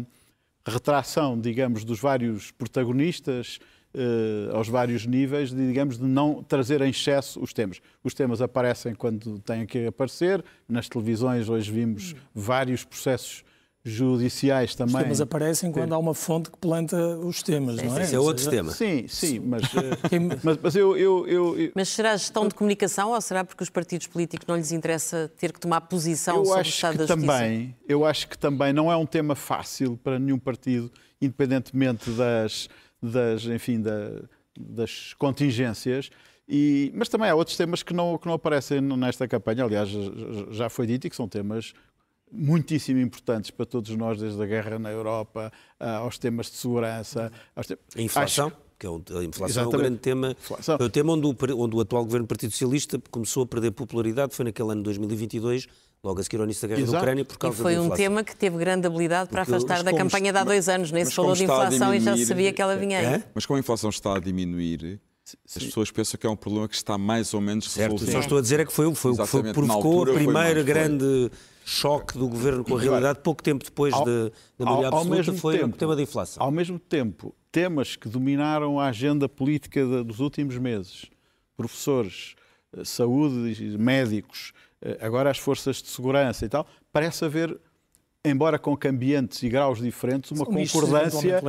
retração, 0.67 1.39
digamos, 1.39 1.85
dos 1.85 2.01
vários 2.01 2.51
protagonistas 2.51 3.59
uh, 3.95 4.57
aos 4.57 4.69
vários 4.69 5.07
níveis, 5.07 5.51
de, 5.51 5.67
digamos, 5.67 5.99
de 5.99 6.05
não 6.05 6.43
trazer 6.43 6.81
em 6.83 6.91
excesso 6.91 7.41
os 7.41 7.53
temas. 7.53 7.81
Os 8.03 8.15
temas 8.15 8.41
aparecem 8.43 8.95
quando 8.95 9.39
têm 9.41 9.67
que 9.67 9.87
aparecer. 9.87 10.45
Nas 10.69 10.89
televisões 10.89 11.49
hoje 11.49 11.71
vimos 11.71 12.15
vários 12.35 12.85
processos 12.85 13.45
judiciais 13.85 14.75
também. 14.75 14.97
Os 14.97 15.03
temas 15.03 15.21
aparecem 15.21 15.71
quando 15.71 15.93
há 15.93 15.99
uma 15.99 16.15
fonte 16.15 16.51
que 16.51 16.57
planta 16.57 16.97
os 17.19 17.43
temas, 17.43 17.77
não 17.77 17.99
é? 17.99 18.03
Isso 18.03 18.17
é 18.17 18.19
outro 18.19 18.49
tema. 18.49 18.73
Sim, 18.73 19.07
sim, 19.07 19.39
mas, 19.39 19.63
eh, 20.11 20.19
mas, 20.43 20.59
mas 20.63 20.75
eu, 20.75 20.97
eu, 20.97 21.29
eu, 21.29 21.73
Mas 21.75 21.91
será 21.91 22.17
gestão 22.17 22.49
de 22.49 22.55
comunicação 22.55 23.11
ou 23.11 23.21
será 23.21 23.45
porque 23.45 23.63
os 23.63 23.69
partidos 23.69 24.07
políticos 24.07 24.47
não 24.49 24.57
lhes 24.57 24.73
interessa 24.73 25.31
ter 25.37 25.53
que 25.53 25.61
tomar 25.61 25.83
posição 25.83 26.37
eu 26.37 26.45
sobre 26.47 26.61
o 26.61 26.63
Estado 26.63 26.97
da 26.97 27.07
Justiça? 27.07 27.27
Também, 27.27 27.77
eu 27.87 28.07
acho 28.07 28.27
que 28.27 28.39
também 28.39 28.73
não 28.73 28.91
é 28.91 28.97
um 28.97 29.05
tema 29.05 29.35
fácil 29.35 29.99
para 30.03 30.19
nenhum 30.19 30.39
partido, 30.39 30.91
independentemente 31.21 32.09
das, 32.11 32.71
das 33.03 33.45
enfim, 33.45 33.83
da, 33.83 34.23
das 34.59 35.13
contingências. 35.19 36.09
E, 36.49 36.91
mas 36.95 37.11
também 37.11 37.29
há 37.29 37.35
outros 37.35 37.57
temas 37.57 37.83
que 37.83 37.93
não, 37.93 38.17
que 38.17 38.27
não 38.27 38.35
aparecem 38.35 38.81
nesta 38.81 39.29
campanha. 39.29 39.65
Aliás, 39.65 39.91
já 40.51 40.71
foi 40.71 40.87
dito 40.87 41.07
e 41.07 41.11
que 41.11 41.17
são 41.17 41.29
temas 41.29 41.75
muitíssimo 42.35 43.01
importantes 43.01 43.51
para 43.51 43.65
todos 43.65 43.95
nós, 43.97 44.19
desde 44.19 44.43
a 44.43 44.47
guerra 44.47 44.79
na 44.79 44.91
Europa 44.91 45.53
aos 45.79 46.19
temas 46.19 46.47
de 46.47 46.57
segurança. 46.57 47.31
Te... 47.67 47.79
A 47.97 48.03
inflação? 48.03 48.49
Acho 48.49 48.57
que 48.79 48.87
é 48.87 48.91
o, 48.91 48.97
a 48.97 49.25
inflação 49.25 49.63
Exatamente. 49.63 49.75
é 49.75 49.77
o 49.77 49.79
grande 49.79 49.99
tema. 49.99 50.31
Inflação. 50.31 50.77
Foi 50.77 50.87
o 50.87 50.91
tema 50.91 51.13
onde 51.13 51.27
o, 51.27 51.37
onde 51.59 51.77
o 51.77 51.81
atual 51.81 52.05
governo 52.05 52.27
do 52.27 52.29
Partido 52.29 52.51
Socialista 52.51 53.01
começou 53.11 53.45
a 53.45 53.47
perder 53.47 53.71
popularidade, 53.71 54.35
foi 54.35 54.45
naquele 54.45 54.73
ano 54.73 54.81
de 54.81 54.85
2022, 54.85 55.67
logo 56.03 56.21
a 56.21 56.23
seguir 56.23 56.39
ao 56.39 56.45
início 56.45 56.63
da 56.63 56.69
guerra 56.69 56.81
Exato. 56.81 56.93
da 56.93 56.99
Ucrânia, 56.99 57.25
por 57.25 57.39
causa 57.39 57.59
E 57.59 57.63
foi 57.63 57.79
um 57.79 57.91
tema 57.91 58.25
que 58.25 58.37
teve 58.37 58.59
grande 58.59 58.87
habilidade 58.87 59.31
para 59.31 59.45
Porque, 59.45 59.57
afastar 59.57 59.83
da 59.83 59.93
campanha 59.93 60.33
de 60.33 60.39
há 60.39 60.45
dois 60.45 60.69
anos. 60.69 60.91
Nem 60.91 61.05
se 61.05 61.13
falou 61.13 61.35
de 61.35 61.45
inflação 61.45 61.95
e 61.95 62.01
já 62.01 62.17
se 62.17 62.27
sabia 62.27 62.53
que 62.53 62.61
ela 62.61 62.77
vinha 62.77 62.99
aí. 62.99 63.07
É? 63.07 63.25
Mas 63.35 63.47
como 63.47 63.57
a 63.57 63.61
inflação 63.61 63.91
está 63.91 64.17
a 64.17 64.21
diminuir, 64.21 65.01
Sim. 65.25 65.39
As 65.57 65.65
pessoas 65.65 65.91
pensam 65.91 66.21
que 66.21 66.27
é 66.27 66.31
um 66.31 66.37
problema 66.37 66.69
que 66.69 66.75
está 66.75 66.99
mais 66.99 67.33
ou 67.33 67.41
menos 67.41 67.71
certo, 67.71 67.99
Só 68.05 68.21
estou 68.21 68.37
a 68.37 68.43
dizer 68.43 68.61
é 68.61 68.67
que 68.67 68.73
foi, 68.73 68.95
foi, 68.95 69.17
foi, 69.17 69.27
foi 69.27 69.53
provocou 69.55 70.03
a 70.03 70.13
primeira 70.13 70.63
grande 70.63 71.31
choque 71.65 72.19
do 72.19 72.29
governo 72.29 72.63
com 72.63 72.77
a 72.77 72.81
realidade, 72.81 73.21
pouco 73.21 73.43
tempo 73.43 73.65
depois 73.65 73.95
ao, 73.95 74.05
de, 74.05 74.33
da 74.59 74.65
maioria 74.67 74.89
absoluta, 74.89 75.33
foi 75.35 75.59
tempo, 75.59 75.75
o 75.75 75.79
tema 75.79 75.97
da 75.97 76.03
inflação. 76.03 76.43
Ao 76.43 76.51
mesmo 76.51 76.79
tempo, 76.79 77.35
temas 77.51 77.97
que 77.97 78.09
dominaram 78.09 78.79
a 78.79 78.87
agenda 78.87 79.29
política 79.29 80.05
dos 80.05 80.21
últimos 80.21 80.59
meses, 80.59 81.07
professores, 81.57 82.35
eh, 82.77 82.85
saúde, 82.85 83.79
médicos, 83.79 84.53
eh, 84.83 84.99
agora 85.01 85.31
as 85.31 85.39
forças 85.39 85.83
de 85.83 85.89
segurança 85.89 86.45
e 86.45 86.49
tal, 86.49 86.67
parece 86.93 87.25
haver 87.25 87.59
embora 88.25 88.59
com 88.59 88.75
cambiantes 88.75 89.43
e 89.43 89.49
graus 89.49 89.79
diferentes, 89.79 90.31
uma 90.31 90.45
São 90.45 90.55
concordância. 90.55 91.43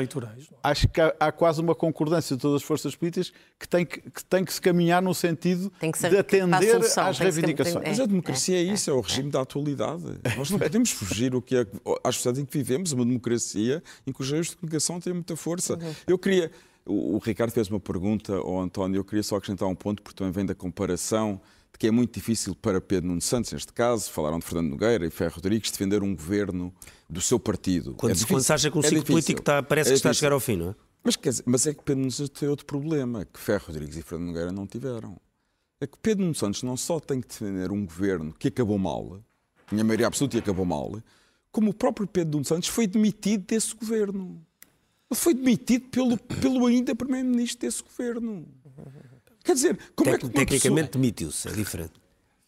Acho 0.61 0.87
que 0.89 0.99
há, 0.99 1.15
há, 1.19 1.31
quase 1.31 1.61
uma 1.61 1.73
concordância 1.73 2.35
de 2.35 2.41
todas 2.41 2.61
as 2.61 2.67
forças 2.67 2.95
políticas 2.95 3.31
que 3.57 3.67
tem 3.67 3.85
que, 3.85 4.01
que, 4.01 4.25
tem 4.25 4.43
que 4.43 4.53
se 4.53 4.59
caminhar 4.59 5.01
no 5.01 5.13
sentido 5.13 5.71
de 6.09 6.17
atender 6.17 6.75
às 6.97 7.17
reivindicações. 7.17 7.87
Mas 7.87 7.99
a 7.99 8.05
democracia 8.05 8.57
é, 8.57 8.59
é 8.59 8.63
isso, 8.63 8.89
é 8.89 8.93
o 8.93 8.99
regime 8.99 9.29
é. 9.29 9.31
da 9.31 9.41
atualidade. 9.41 10.03
Nós 10.35 10.51
não 10.51 10.59
podemos 10.59 10.91
fugir 10.91 11.33
o 11.33 11.41
que 11.41 11.55
é, 11.55 11.67
às 12.03 12.15
sociedades 12.15 12.41
em 12.41 12.45
que 12.45 12.57
vivemos, 12.57 12.91
uma 12.91 13.05
democracia 13.05 13.81
em 14.05 14.11
que 14.11 14.21
os 14.21 14.29
meios 14.29 14.49
de 14.49 14.57
comunicação 14.57 14.99
têm 14.99 15.13
muita 15.13 15.35
força. 15.37 15.75
Uhum. 15.75 15.93
Eu 16.05 16.19
queria. 16.19 16.51
O, 16.85 17.15
o 17.15 17.17
Ricardo 17.19 17.51
fez 17.51 17.69
uma 17.69 17.79
pergunta 17.79 18.35
ao 18.35 18.59
António, 18.59 18.99
eu 18.99 19.03
queria 19.05 19.23
só 19.23 19.37
acrescentar 19.37 19.67
um 19.67 19.75
ponto, 19.75 20.03
porque 20.03 20.17
também 20.17 20.33
vem 20.33 20.45
da 20.45 20.53
comparação 20.53 21.39
de 21.75 21.77
que 21.77 21.87
é 21.87 21.91
muito 21.91 22.13
difícil 22.13 22.55
para 22.55 22.79
Pedro 22.79 23.09
Nuno 23.09 23.21
Santos, 23.21 23.51
neste 23.51 23.73
caso, 23.73 24.09
falaram 24.09 24.39
de 24.39 24.45
Fernando 24.45 24.69
Nogueira 24.69 25.05
e 25.05 25.09
Ferro 25.09 25.35
Rodrigues, 25.35 25.69
defender 25.69 26.01
um 26.01 26.15
governo 26.15 26.73
do 27.09 27.19
seu 27.19 27.37
partido. 27.37 27.93
Quando, 27.95 28.13
é 28.13 28.25
quando 28.25 28.41
se 28.41 28.53
acha 28.53 28.71
que 28.71 28.77
um 28.77 28.81
é 28.81 28.87
ciclo 28.87 29.03
político 29.03 29.41
está, 29.41 29.61
parece 29.61 29.89
é 29.89 29.91
que 29.91 29.97
está 29.97 30.09
a 30.09 30.13
chegar 30.13 30.31
ao 30.31 30.39
fim, 30.39 30.55
não 30.55 30.69
é? 30.69 30.75
Mas, 31.03 31.17
dizer, 31.17 31.43
mas 31.45 31.67
é 31.67 31.73
que 31.73 31.83
Pedro 31.83 31.99
Nuno 31.99 32.11
Santos 32.11 32.39
tem 32.39 32.49
outro 32.49 32.65
problema, 32.65 33.25
que 33.25 33.39
Ferro 33.39 33.65
Rodrigues 33.67 33.97
e 33.97 34.01
Fernando 34.01 34.27
Nogueira 34.29 34.51
não 34.51 34.65
tiveram. 34.65 35.17
É 35.79 35.85
que 35.85 35.97
Pedro 36.01 36.23
Nuno 36.23 36.33
Santos 36.33 36.63
não 36.63 36.77
só 36.77 36.99
tem 36.99 37.21
que 37.21 37.27
defender 37.27 37.71
um 37.71 37.85
governo 37.85 38.33
que 38.39 38.47
acabou 38.47 38.77
mal, 38.77 39.19
minha 39.69 39.83
maioria 39.83 40.07
absoluta 40.07 40.37
e 40.37 40.39
acabou 40.39 40.65
mal, 40.65 40.99
como 41.51 41.71
o 41.71 41.73
próprio 41.73 42.07
Pedro 42.07 42.31
Nuno 42.33 42.45
Santos 42.45 42.69
foi 42.69 42.87
demitido 42.87 43.45
desse 43.45 43.75
governo. 43.75 44.41
Ele 45.11 45.19
foi 45.19 45.33
demitido 45.33 45.89
pelo, 45.89 46.17
pelo 46.17 46.65
ainda 46.65 46.95
primeiro-ministro 46.95 47.67
desse 47.67 47.83
governo. 47.83 48.47
Quer 49.45 49.53
dizer, 49.53 49.79
como 49.95 50.11
Tec, 50.11 50.23
é 50.23 50.27
que 50.27 50.33
Tecnicamente 50.33 50.87
pessoa... 50.87 51.01
demitiu-se, 51.01 51.47
é 51.47 51.51
diferente. 51.51 51.93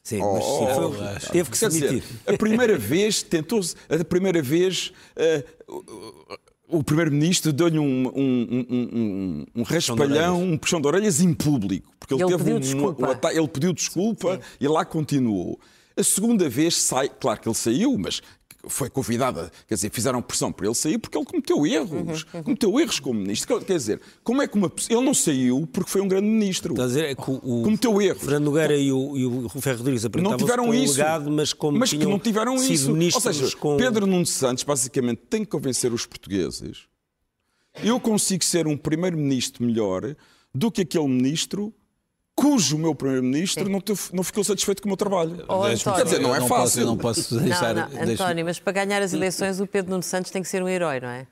Sim, 0.03 0.19
mas 0.19 0.43
sim, 0.43 0.49
oh, 0.49 0.91
foi, 0.91 1.31
teve 1.31 1.51
que 1.51 1.57
se 1.57 1.69
demitir. 1.69 2.01
Dizer, 2.01 2.19
a 2.25 2.37
primeira 2.37 2.77
vez, 2.77 3.21
tentou-se, 3.21 3.75
a 3.89 4.03
primeira 4.03 4.41
vez, 4.41 4.93
uh, 5.67 6.39
o 6.67 6.83
Primeiro-Ministro 6.83 7.53
deu-lhe 7.53 7.77
um, 7.77 8.07
um, 8.07 8.65
um, 8.69 9.45
um, 9.55 9.63
raspalhão, 9.63 10.41
um 10.41 10.57
puxão 10.57 10.81
de 10.81 10.87
orelhas 10.87 11.21
em 11.21 11.33
público. 11.33 11.91
Porque 11.99 12.13
ele, 12.13 12.23
ele 12.23 12.31
teve 12.31 12.43
pediu 12.43 12.59
desculpa. 12.59 13.31
ele 13.31 13.47
pediu 13.47 13.73
desculpa 13.73 14.35
sim. 14.35 14.41
e 14.61 14.67
lá 14.67 14.83
continuou. 14.85 15.59
A 15.95 16.03
segunda 16.03 16.49
vez 16.49 16.75
sai, 16.75 17.09
claro 17.09 17.39
que 17.41 17.47
ele 17.47 17.55
saiu, 17.55 17.97
mas 17.97 18.21
foi 18.65 18.89
convidada, 18.89 19.51
quer 19.67 19.75
dizer, 19.75 19.91
fizeram 19.91 20.21
pressão 20.21 20.51
para 20.51 20.65
ele 20.65 20.75
sair 20.75 20.97
porque 20.97 21.17
ele 21.17 21.25
cometeu 21.25 21.65
erros, 21.65 21.91
uhum, 21.91 22.37
uhum. 22.39 22.43
cometeu 22.43 22.79
erros 22.79 22.99
como 22.99 23.19
ministro. 23.19 23.59
Quer 23.61 23.77
dizer, 23.77 24.01
como 24.23 24.41
é 24.41 24.47
que 24.47 24.55
uma 24.57 24.71
ele 24.89 25.01
não 25.01 25.13
saiu 25.13 25.67
porque 25.71 25.89
foi 25.89 26.01
um 26.01 26.07
grande 26.07 26.27
ministro? 26.27 26.73
Está 26.73 26.83
a 26.83 26.87
dizer 26.87 27.05
é 27.05 27.15
que 27.15 27.29
o, 27.29 27.61
cometeu 27.63 28.01
erros. 28.01 28.21
Fernando 28.21 28.45
Nogueira 28.45 28.75
e 28.75 28.91
o, 28.91 29.17
e 29.17 29.25
o 29.25 29.49
Ferro 29.61 29.77
Rodrigues 29.77 30.03
não 30.21 30.37
tiveram 30.37 30.73
isso, 30.73 30.97
legado, 30.97 31.29
mas 31.29 31.53
como 31.53 31.77
mas 31.77 31.93
não 31.93 32.19
tiveram 32.19 32.55
isso. 32.55 32.91
Ou 32.91 33.21
seja, 33.21 33.55
com... 33.57 33.77
Pedro 33.77 34.05
Nuno 34.05 34.25
Santos 34.25 34.63
basicamente 34.63 35.21
tem 35.29 35.43
que 35.43 35.51
convencer 35.51 35.93
os 35.93 36.05
portugueses. 36.05 36.85
Eu 37.83 37.99
consigo 37.99 38.43
ser 38.43 38.67
um 38.67 38.75
primeiro-ministro 38.75 39.63
melhor 39.63 40.15
do 40.53 40.71
que 40.71 40.81
aquele 40.81 41.07
ministro 41.07 41.73
cujo 42.37 42.77
meu 42.77 42.93
primeiro-ministro 42.93 43.67
não, 43.67 43.81
não, 44.13 44.23
ficou 44.23 44.43
satisfeito 44.43 44.79
com 44.79 44.87
o 44.87 44.91
meu 44.91 44.97
trabalho. 44.97 45.43
Oh, 45.47 45.63
Quer 45.63 46.03
dizer, 46.03 46.19
não 46.19 46.35
é 46.35 46.39
não 46.39 46.47
fácil. 46.47 46.83
Posso, 46.83 46.85
não 46.85 46.97
posso 46.97 47.39
deixar... 47.39 47.73
Não, 47.73 47.89
não, 47.89 48.13
António, 48.13 48.45
mas 48.45 48.59
para 48.59 48.73
ganhar 48.73 49.01
as 49.01 49.11
eleições 49.11 49.59
o 49.59 49.65
Pedro 49.65 49.89
Nuno 49.89 50.03
Santos 50.03 50.29
tem 50.29 50.43
que 50.43 50.47
ser 50.47 50.61
um 50.61 50.69
herói, 50.69 50.99
não 50.99 51.09
é? 51.09 51.25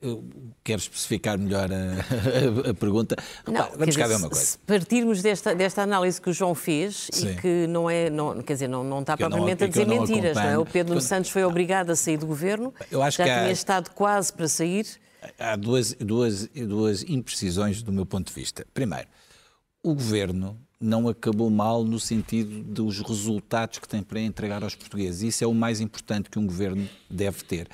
Eu 0.00 0.24
quero 0.64 0.80
especificar 0.80 1.38
melhor 1.38 1.68
a, 1.70 2.66
a, 2.66 2.70
a 2.70 2.74
pergunta. 2.74 3.14
Não, 3.46 3.68
Vamos 3.76 3.94
cá 3.94 4.06
ver 4.06 4.16
uma 4.16 4.30
coisa. 4.30 4.44
Se 4.44 4.58
partirmos 4.58 5.20
desta, 5.20 5.54
desta 5.54 5.82
análise 5.82 6.18
que 6.18 6.30
o 6.30 6.32
João 6.32 6.54
fez 6.54 7.08
Sim. 7.12 7.32
e 7.32 7.36
que 7.36 7.66
não 7.66 7.90
é, 7.90 8.08
não, 8.08 8.40
quer 8.42 8.54
dizer, 8.54 8.68
não, 8.68 8.82
não 8.82 9.00
está 9.00 9.18
propriamente 9.18 9.64
a 9.64 9.66
dizer 9.66 9.86
mentiras, 9.86 10.34
não 10.34 10.42
é? 10.42 10.56
O 10.56 10.64
Pedro 10.64 10.94
Nuno 10.94 11.02
Santos 11.02 11.30
foi 11.30 11.44
obrigado 11.44 11.90
a 11.90 11.96
sair 11.96 12.16
do 12.16 12.26
governo, 12.26 12.72
Eu 12.90 13.02
acho 13.02 13.18
já 13.18 13.24
que 13.24 13.30
há... 13.30 13.40
tinha 13.40 13.52
estado 13.52 13.90
quase 13.90 14.32
para 14.32 14.48
sair. 14.48 14.86
Há 15.38 15.56
duas, 15.56 15.92
duas, 15.94 16.46
duas 16.54 17.02
imprecisões 17.02 17.82
do 17.82 17.92
meu 17.92 18.06
ponto 18.06 18.28
de 18.28 18.32
vista. 18.32 18.66
Primeiro, 18.72 19.08
o 19.86 19.94
governo 19.94 20.60
não 20.80 21.08
acabou 21.08 21.48
mal 21.48 21.84
no 21.84 22.00
sentido 22.00 22.60
dos 22.64 22.98
resultados 22.98 23.78
que 23.78 23.88
tem 23.88 24.02
para 24.02 24.20
entregar 24.20 24.64
aos 24.64 24.74
portugueses. 24.74 25.22
Isso 25.22 25.44
é 25.44 25.46
o 25.46 25.54
mais 25.54 25.80
importante 25.80 26.28
que 26.28 26.40
um 26.40 26.46
governo 26.46 26.88
deve 27.08 27.44
ter. 27.44 27.68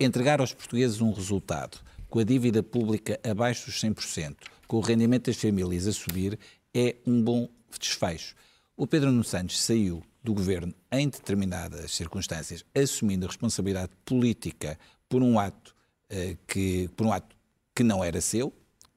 Entregar 0.00 0.40
aos 0.40 0.54
portugueses 0.54 1.02
um 1.02 1.12
resultado 1.12 1.78
com 2.08 2.18
a 2.18 2.24
dívida 2.24 2.62
pública 2.62 3.20
abaixo 3.22 3.66
dos 3.66 3.78
100%, 3.78 4.36
com 4.66 4.78
o 4.78 4.80
rendimento 4.80 5.26
das 5.26 5.36
famílias 5.36 5.86
a 5.86 5.92
subir, 5.92 6.38
é 6.72 6.96
um 7.06 7.22
bom 7.22 7.46
desfecho. 7.78 8.34
O 8.74 8.86
Pedro 8.86 9.10
Nuno 9.10 9.22
Santos 9.22 9.62
saiu 9.62 10.02
do 10.24 10.32
governo 10.32 10.74
em 10.90 11.10
determinadas 11.10 11.94
circunstâncias, 11.94 12.64
assumindo 12.74 13.26
a 13.26 13.28
responsabilidade 13.28 13.92
política 14.06 14.78
por 15.10 15.22
um 15.22 15.38
ato 15.38 15.74
uh, 16.10 16.38
que 16.46 16.88
por 16.96 17.06
um 17.06 17.12
ato 17.12 17.36
que 17.74 17.82
não 17.82 18.02
era 18.02 18.18
seu 18.22 18.50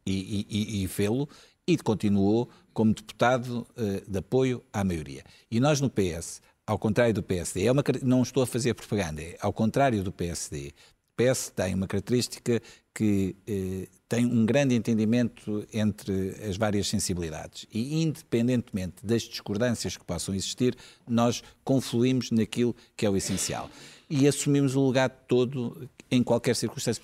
e, 0.06 0.48
e, 0.50 0.84
e 0.84 0.88
fê-lo 0.88 1.28
e 1.68 1.78
continuou 1.78 2.50
como 2.74 2.94
deputado 2.94 3.66
uh, 3.78 4.10
de 4.10 4.18
apoio 4.18 4.64
à 4.72 4.84
maioria. 4.84 5.24
E 5.50 5.60
nós 5.60 5.80
no 5.80 5.90
PS, 5.90 6.42
ao 6.66 6.78
contrário 6.78 7.14
do 7.14 7.24
PSD, 7.24 7.66
é 7.66 7.72
uma, 7.72 7.84
não 8.02 8.22
estou 8.22 8.44
a 8.44 8.48
fazer 8.48 8.74
propaganda, 8.74 9.22
é 9.22 9.38
ao 9.40 9.54
contrário 9.54 10.04
do 10.04 10.12
PSD, 10.12 10.74
o 11.14 11.16
PS 11.16 11.52
tem 11.56 11.76
uma 11.76 11.86
característica 11.86 12.60
que 12.94 13.36
eh, 13.46 13.88
tem 14.10 14.26
um 14.26 14.46
grande 14.46 14.74
entendimento 14.74 15.64
entre 15.72 16.36
as 16.48 16.58
várias 16.58 16.88
sensibilidades 16.88 17.68
e, 17.72 18.02
independentemente 18.02 19.06
das 19.06 19.22
discordâncias 19.22 19.96
que 19.96 20.04
possam 20.04 20.34
existir, 20.34 20.76
nós 21.08 21.44
confluímos 21.64 22.32
naquilo 22.32 22.76
que 22.98 23.06
é 23.06 23.10
o 23.10 23.16
essencial. 23.16 23.70
E 24.10 24.28
assumimos 24.28 24.76
o 24.76 24.88
legado 24.88 25.14
todo, 25.28 25.88
em 26.10 26.24
qualquer 26.24 26.56
circunstância, 26.56 27.04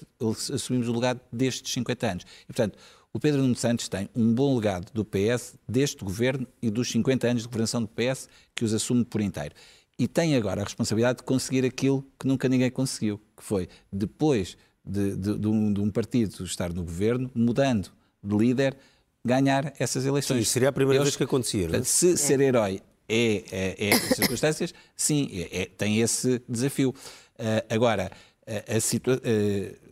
assumimos 0.54 0.88
o 0.88 0.94
legado 0.94 1.22
destes 1.32 1.72
50 1.74 2.12
anos. 2.12 2.26
E, 2.44 2.48
portanto, 2.48 2.80
o 3.14 3.20
Pedro 3.20 3.42
Nuno 3.42 3.56
Santos 3.56 3.90
tem 3.90 4.08
um 4.16 4.34
bom 4.34 4.56
legado 4.56 4.92
do 4.94 5.04
PS, 5.04 5.56
deste 5.68 6.04
governo 6.04 6.48
e 6.62 6.70
dos 6.70 6.92
50 6.92 7.28
anos 7.28 7.42
de 7.42 7.48
governação 7.48 7.82
do 7.82 7.88
PS, 7.88 8.30
que 8.54 8.64
os 8.64 8.74
assume 8.74 9.04
por 9.04 9.20
inteiro. 9.20 9.56
E 9.98 10.08
tem 10.08 10.36
agora 10.36 10.62
a 10.62 10.64
responsabilidade 10.64 11.18
de 11.18 11.24
conseguir 11.24 11.66
aquilo 11.66 12.06
que 12.20 12.28
nunca 12.28 12.48
ninguém 12.48 12.70
conseguiu, 12.70 13.20
que 13.36 13.44
foi, 13.44 13.68
depois 13.92 14.56
de, 14.86 15.16
de, 15.16 15.38
de, 15.38 15.48
um, 15.48 15.74
de 15.74 15.82
um, 15.82 15.90
partido 15.90 16.44
estar 16.46 16.72
no 16.72 16.84
governo, 16.84 17.30
mudando 17.34 17.92
de 18.24 18.38
líder, 18.38 18.78
ganhar 19.26 19.74
essas 19.80 20.06
eleições. 20.06 20.48
Sim, 20.48 20.54
seria 20.54 20.70
a 20.70 20.72
primeira 20.72 21.04
vez 21.04 21.16
que 21.16 21.24
acontecia. 21.24 21.68
Não? 21.68 21.80
É? 21.80 21.84
Se 21.84 22.16
ser 22.16 22.40
herói 22.40 22.82
é, 23.08 23.44
é, 23.52 23.90
é 23.90 24.00
circunstâncias, 24.16 24.74
sim, 24.96 25.30
é, 25.34 25.64
é, 25.64 25.66
tem 25.66 26.00
esse 26.00 26.42
desafio. 26.48 26.92
Uh, 26.92 27.74
agora, 27.74 28.12
a, 28.48 28.78
a 28.78 28.80
situação. 28.80 29.24
Uh, 29.26 29.90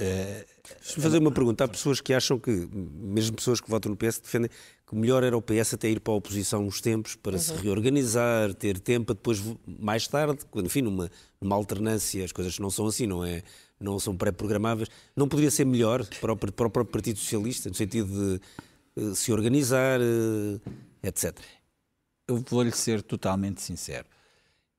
uh, 0.00 0.55
Deixa-me 0.80 1.02
fazer 1.02 1.18
uma 1.18 1.30
pergunta. 1.30 1.64
Há 1.64 1.68
pessoas 1.68 2.00
que 2.00 2.12
acham 2.12 2.38
que, 2.38 2.68
mesmo 2.72 3.36
pessoas 3.36 3.60
que 3.60 3.70
votam 3.70 3.90
no 3.90 3.96
PS, 3.96 4.18
defendem 4.18 4.50
que 4.86 4.92
o 4.92 4.96
melhor 4.96 5.22
era 5.24 5.36
o 5.36 5.42
PS 5.42 5.74
até 5.74 5.88
ir 5.88 6.00
para 6.00 6.12
a 6.12 6.16
oposição 6.16 6.64
uns 6.64 6.80
tempos 6.80 7.16
para 7.16 7.32
uhum. 7.32 7.38
se 7.38 7.52
reorganizar, 7.54 8.54
ter 8.54 8.78
tempo 8.78 9.06
para 9.06 9.14
depois, 9.14 9.42
mais 9.66 10.06
tarde, 10.06 10.44
quando, 10.50 10.66
enfim, 10.66 10.82
numa, 10.82 11.10
numa 11.40 11.56
alternância, 11.56 12.24
as 12.24 12.32
coisas 12.32 12.58
não 12.58 12.70
são 12.70 12.86
assim, 12.86 13.06
não 13.06 13.24
é? 13.24 13.42
Não 13.80 13.98
são 13.98 14.16
pré-programáveis. 14.16 14.88
Não 15.14 15.28
poderia 15.28 15.50
ser 15.50 15.66
melhor 15.66 16.06
para 16.20 16.32
o, 16.32 16.36
para 16.36 16.48
o 16.48 16.52
próprio 16.70 16.86
Partido 16.86 17.18
Socialista, 17.18 17.68
no 17.68 17.74
sentido 17.74 18.40
de 18.96 19.02
uh, 19.02 19.14
se 19.14 19.32
organizar, 19.32 20.00
uh, 20.00 20.60
etc. 21.02 21.38
Eu 22.28 22.42
vou-lhe 22.48 22.72
ser 22.72 23.02
totalmente 23.02 23.60
sincero. 23.60 24.06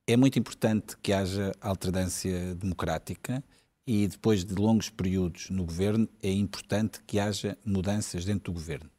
É 0.07 0.15
muito 0.15 0.39
importante 0.39 0.95
que 1.03 1.11
haja 1.11 1.51
alternância 1.59 2.55
democrática 2.55 3.43
e 3.87 4.05
depois 4.05 4.43
de 4.43 4.53
longos 4.53 4.89
períodos 4.89 5.49
no 5.49 5.63
governo, 5.63 6.09
é 6.21 6.29
importante 6.29 6.99
que 7.07 7.17
haja 7.17 7.57
mudanças 7.63 8.25
dentro 8.25 8.51
do 8.51 8.53
governo. 8.53 8.91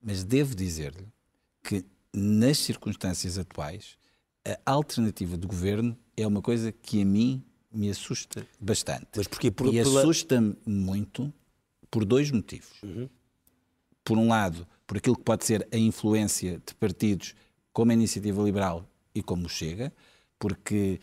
Mas 0.00 0.22
devo 0.22 0.54
dizer-lhe 0.54 1.08
que, 1.64 1.84
nas 2.14 2.58
circunstâncias 2.58 3.36
atuais, 3.36 3.98
a 4.64 4.70
alternativa 4.70 5.36
do 5.36 5.48
governo 5.48 5.98
é 6.16 6.24
uma 6.24 6.40
coisa 6.40 6.70
que 6.70 7.02
a 7.02 7.04
mim 7.04 7.44
me 7.72 7.90
assusta 7.90 8.46
bastante. 8.60 9.08
Mas 9.16 9.26
porquê? 9.26 9.50
Por, 9.50 9.66
e 9.66 9.82
pela... 9.82 10.00
assusta-me 10.00 10.56
muito 10.64 11.32
por 11.90 12.04
dois 12.04 12.30
motivos. 12.30 12.80
Uhum. 12.84 13.08
Por 14.04 14.16
um 14.16 14.28
lado, 14.28 14.66
por 14.86 14.96
aquilo 14.96 15.16
que 15.16 15.24
pode 15.24 15.44
ser 15.44 15.66
a 15.72 15.76
influência 15.76 16.62
de 16.64 16.74
partidos 16.76 17.34
como 17.72 17.90
a 17.90 17.94
Iniciativa 17.94 18.42
Liberal 18.42 18.88
e 19.12 19.22
como 19.22 19.46
o 19.46 19.48
Chega, 19.48 19.92
porque 20.38 21.00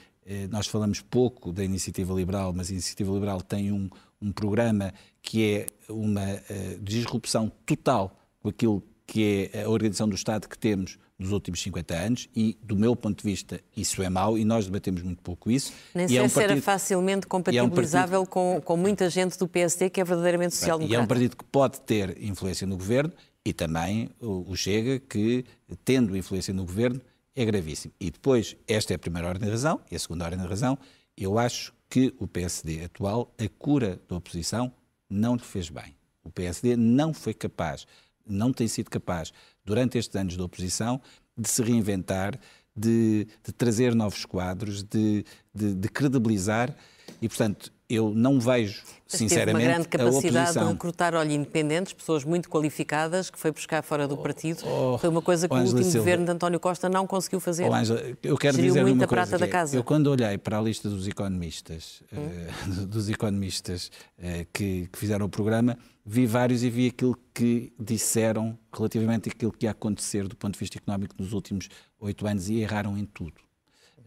nós 0.49 0.67
falamos 0.67 1.01
pouco 1.01 1.51
da 1.53 1.63
Iniciativa 1.63 2.13
Liberal, 2.13 2.53
mas 2.53 2.69
a 2.69 2.73
Iniciativa 2.73 3.11
Liberal 3.13 3.41
tem 3.41 3.71
um, 3.71 3.89
um 4.21 4.31
programa 4.31 4.93
que 5.21 5.43
é 5.43 5.65
uma 5.89 6.23
uh, 6.23 6.79
disrupção 6.81 7.51
total 7.65 8.17
com 8.41 8.49
aquilo 8.49 8.83
que 9.05 9.49
é 9.53 9.63
a 9.63 9.69
organização 9.69 10.07
do 10.07 10.15
Estado 10.15 10.47
que 10.49 10.57
temos 10.57 10.97
nos 11.17 11.31
últimos 11.31 11.61
50 11.61 11.95
anos 11.95 12.29
e, 12.35 12.57
do 12.61 12.75
meu 12.75 12.95
ponto 12.95 13.23
de 13.23 13.29
vista, 13.29 13.59
isso 13.75 14.03
é 14.03 14.09
mau 14.09 14.37
e 14.37 14.45
nós 14.45 14.65
debatemos 14.65 15.01
muito 15.01 15.23
pouco 15.23 15.49
isso. 15.49 15.73
Nem 15.95 16.07
sei 16.07 16.17
é 16.17 16.23
um 16.23 16.29
se 16.29 16.43
era 16.43 16.61
facilmente 16.61 17.25
compatibilizável 17.25 18.19
é 18.19 18.21
um 18.21 18.25
partido... 18.25 18.61
com, 18.61 18.61
com 18.61 18.77
muita 18.77 19.09
gente 19.09 19.37
do 19.39 19.47
PSD 19.47 19.89
que 19.89 19.99
é 19.99 20.03
verdadeiramente 20.03 20.55
social-democrata. 20.55 20.93
E 20.93 21.01
é 21.01 21.03
um 21.03 21.07
partido 21.07 21.35
que 21.35 21.43
pode 21.45 21.81
ter 21.81 22.21
influência 22.21 22.67
no 22.67 22.77
governo 22.77 23.11
e 23.43 23.53
também 23.53 24.09
o, 24.19 24.51
o 24.51 24.55
Chega, 24.55 24.99
que, 24.99 25.45
tendo 25.83 26.15
influência 26.15 26.53
no 26.53 26.65
governo, 26.65 27.01
é 27.37 27.45
gravíssimo. 27.45 27.93
E 27.99 28.09
depois, 28.09 28.57
esta 28.67 28.93
é 28.93 28.95
a 28.95 28.99
primeira 28.99 29.27
ordem 29.27 29.45
de 29.45 29.51
razão, 29.51 29.79
e 29.91 29.95
a 29.95 29.99
segunda 29.99 30.25
ordem 30.25 30.39
de 30.39 30.47
razão, 30.47 30.77
eu 31.15 31.37
acho 31.37 31.71
que 31.87 32.13
o 32.19 32.27
PSD 32.27 32.83
atual, 32.83 33.31
a 33.37 33.47
cura 33.47 34.01
da 34.09 34.15
oposição, 34.15 34.73
não 35.07 35.35
lhe 35.35 35.43
fez 35.43 35.69
bem. 35.69 35.95
O 36.23 36.31
PSD 36.31 36.75
não 36.75 37.13
foi 37.13 37.35
capaz, 37.35 37.85
não 38.25 38.51
tem 38.51 38.67
sido 38.67 38.89
capaz, 38.89 39.31
durante 39.63 39.99
estes 39.99 40.15
anos 40.15 40.35
de 40.35 40.41
oposição, 40.41 40.99
de 41.37 41.47
se 41.47 41.61
reinventar, 41.61 42.39
de, 42.75 43.27
de 43.43 43.53
trazer 43.53 43.93
novos 43.93 44.25
quadros, 44.25 44.81
de, 44.83 45.23
de, 45.53 45.75
de 45.75 45.89
credibilizar. 45.89 46.75
E, 47.21 47.29
portanto, 47.29 47.71
eu 47.89 48.13
não 48.13 48.39
vejo, 48.39 48.83
Mas 49.09 49.17
sinceramente, 49.19 49.45
teve 49.45 49.65
uma 49.65 49.73
grande 49.73 49.87
capacidade 49.87 50.59
de 50.59 50.65
recrutar, 50.65 51.15
olha, 51.15 51.31
independentes, 51.31 51.93
pessoas 51.93 52.25
muito 52.25 52.49
qualificadas, 52.49 53.29
que 53.29 53.39
foi 53.39 53.51
buscar 53.51 53.81
fora 53.81 54.07
do 54.07 54.15
oh, 54.15 54.17
partido. 54.17 54.61
Oh, 54.65 54.97
foi 54.97 55.09
uma 55.09 55.21
coisa 55.21 55.47
que 55.47 55.53
oh, 55.53 55.57
o 55.57 55.61
último 55.61 55.83
Silva. 55.83 55.99
governo 55.99 56.25
de 56.25 56.31
António 56.31 56.59
Costa 56.59 56.89
não 56.89 57.07
conseguiu 57.07 57.39
fazer. 57.39 57.63
Oh, 57.63 57.73
Angela, 57.73 58.01
eu 58.21 58.37
quero 58.37 58.57
Geriu 58.57 58.73
dizer 58.73 58.83
muito 58.83 59.03
a 59.03 59.07
prata 59.07 59.37
da 59.37 59.45
é, 59.45 59.49
casa. 59.49 59.77
Eu, 59.77 59.83
quando 59.85 60.07
olhei 60.07 60.37
para 60.37 60.57
a 60.57 60.61
lista 60.61 60.89
dos 60.89 61.07
economistas, 61.07 62.03
hum. 62.11 62.81
uh, 62.81 62.85
dos 62.87 63.09
economistas 63.09 63.89
uh, 64.19 64.45
que, 64.51 64.89
que 64.91 64.99
fizeram 64.99 65.25
o 65.25 65.29
programa, 65.29 65.77
vi 66.05 66.25
vários 66.25 66.63
e 66.63 66.69
vi 66.69 66.87
aquilo 66.87 67.17
que 67.33 67.71
disseram 67.79 68.57
relativamente 68.73 69.29
àquilo 69.29 69.53
que 69.53 69.65
ia 69.65 69.71
acontecer 69.71 70.27
do 70.27 70.35
ponto 70.35 70.53
de 70.53 70.59
vista 70.59 70.77
económico 70.77 71.15
nos 71.17 71.31
últimos 71.31 71.69
oito 71.99 72.27
anos 72.27 72.49
e 72.49 72.59
erraram 72.59 72.97
em 72.97 73.05
tudo 73.05 73.46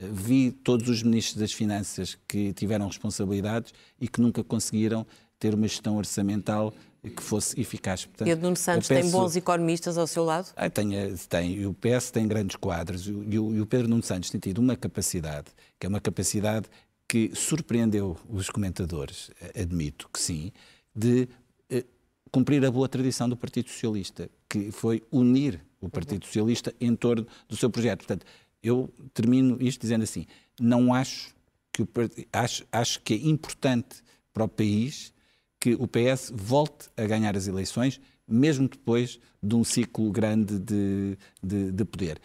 vi 0.01 0.51
todos 0.51 0.89
os 0.89 1.03
ministros 1.03 1.37
das 1.37 1.53
Finanças 1.53 2.19
que 2.27 2.53
tiveram 2.53 2.87
responsabilidades 2.87 3.73
e 4.01 4.09
que 4.09 4.21
nunca 4.21 4.43
conseguiram 4.43 5.07
ter 5.39 5.55
uma 5.55 5.67
gestão 5.67 5.97
orçamental 5.97 6.73
que 7.03 7.23
fosse 7.23 7.59
eficaz. 7.59 8.05
Portanto, 8.05 8.27
Pedro 8.27 8.45
Nuno 8.45 8.57
Santos 8.57 8.89
peço... 8.89 9.03
tem 9.03 9.11
bons 9.11 9.35
economistas 9.35 9.97
ao 9.97 10.07
seu 10.07 10.25
lado? 10.25 10.49
Ah, 10.55 10.69
tem, 10.69 10.91
tem. 11.29 11.67
O 11.67 11.73
PS 11.73 12.11
tem 12.11 12.29
grandes 12.29 12.57
quadros 12.57 13.07
e 13.07 13.13
o, 13.39 13.55
e 13.55 13.61
o 13.61 13.67
Pedro 13.67 13.89
Nuno 13.89 14.03
Santos 14.03 14.29
tem 14.29 14.39
tido 14.39 14.59
uma 14.59 14.77
capacidade, 14.77 15.47
que 15.79 15.87
é 15.87 15.89
uma 15.89 16.01
capacidade 16.01 16.67
que 17.09 17.33
surpreendeu 17.35 18.17
os 18.29 18.51
comentadores, 18.51 19.31
admito 19.59 20.09
que 20.13 20.21
sim, 20.21 20.53
de 20.95 21.29
eh, 21.69 21.85
cumprir 22.31 22.65
a 22.65 22.71
boa 22.71 22.89
tradição 22.89 23.29
do 23.29 23.37
Partido 23.37 23.69
Socialista, 23.69 24.31
que 24.49 24.71
foi 24.71 25.03
unir 25.11 25.61
o 25.81 25.89
Partido 25.89 26.25
Socialista 26.27 26.73
em 26.81 26.95
torno 26.95 27.27
do 27.49 27.57
seu 27.57 27.71
projeto. 27.71 28.07
Portanto, 28.07 28.27
eu 28.63 28.93
termino 29.15 29.57
isto 29.61 29.81
dizendo 29.81 30.03
assim: 30.03 30.27
não 30.61 30.93
acho 30.93 31.35
que 31.73 31.83
o, 31.83 31.89
acho, 32.33 32.67
acho 32.71 33.01
que 33.03 33.15
é 33.15 33.29
importante 33.29 34.03
para 34.33 34.45
o 34.45 34.49
país 34.49 35.13
que 35.59 35.75
o 35.75 35.87
PS 35.87 36.33
volte 36.35 36.89
a 36.97 37.05
ganhar 37.05 37.37
as 37.37 37.47
eleições, 37.47 38.01
mesmo 38.27 38.69
depois 38.69 39.19
de 39.43 39.55
um 39.55 39.63
ciclo 39.63 40.11
grande 40.11 40.59
de, 40.59 41.19
de, 41.43 41.71
de 41.71 41.85
poder. 41.85 42.21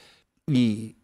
E 0.50 0.96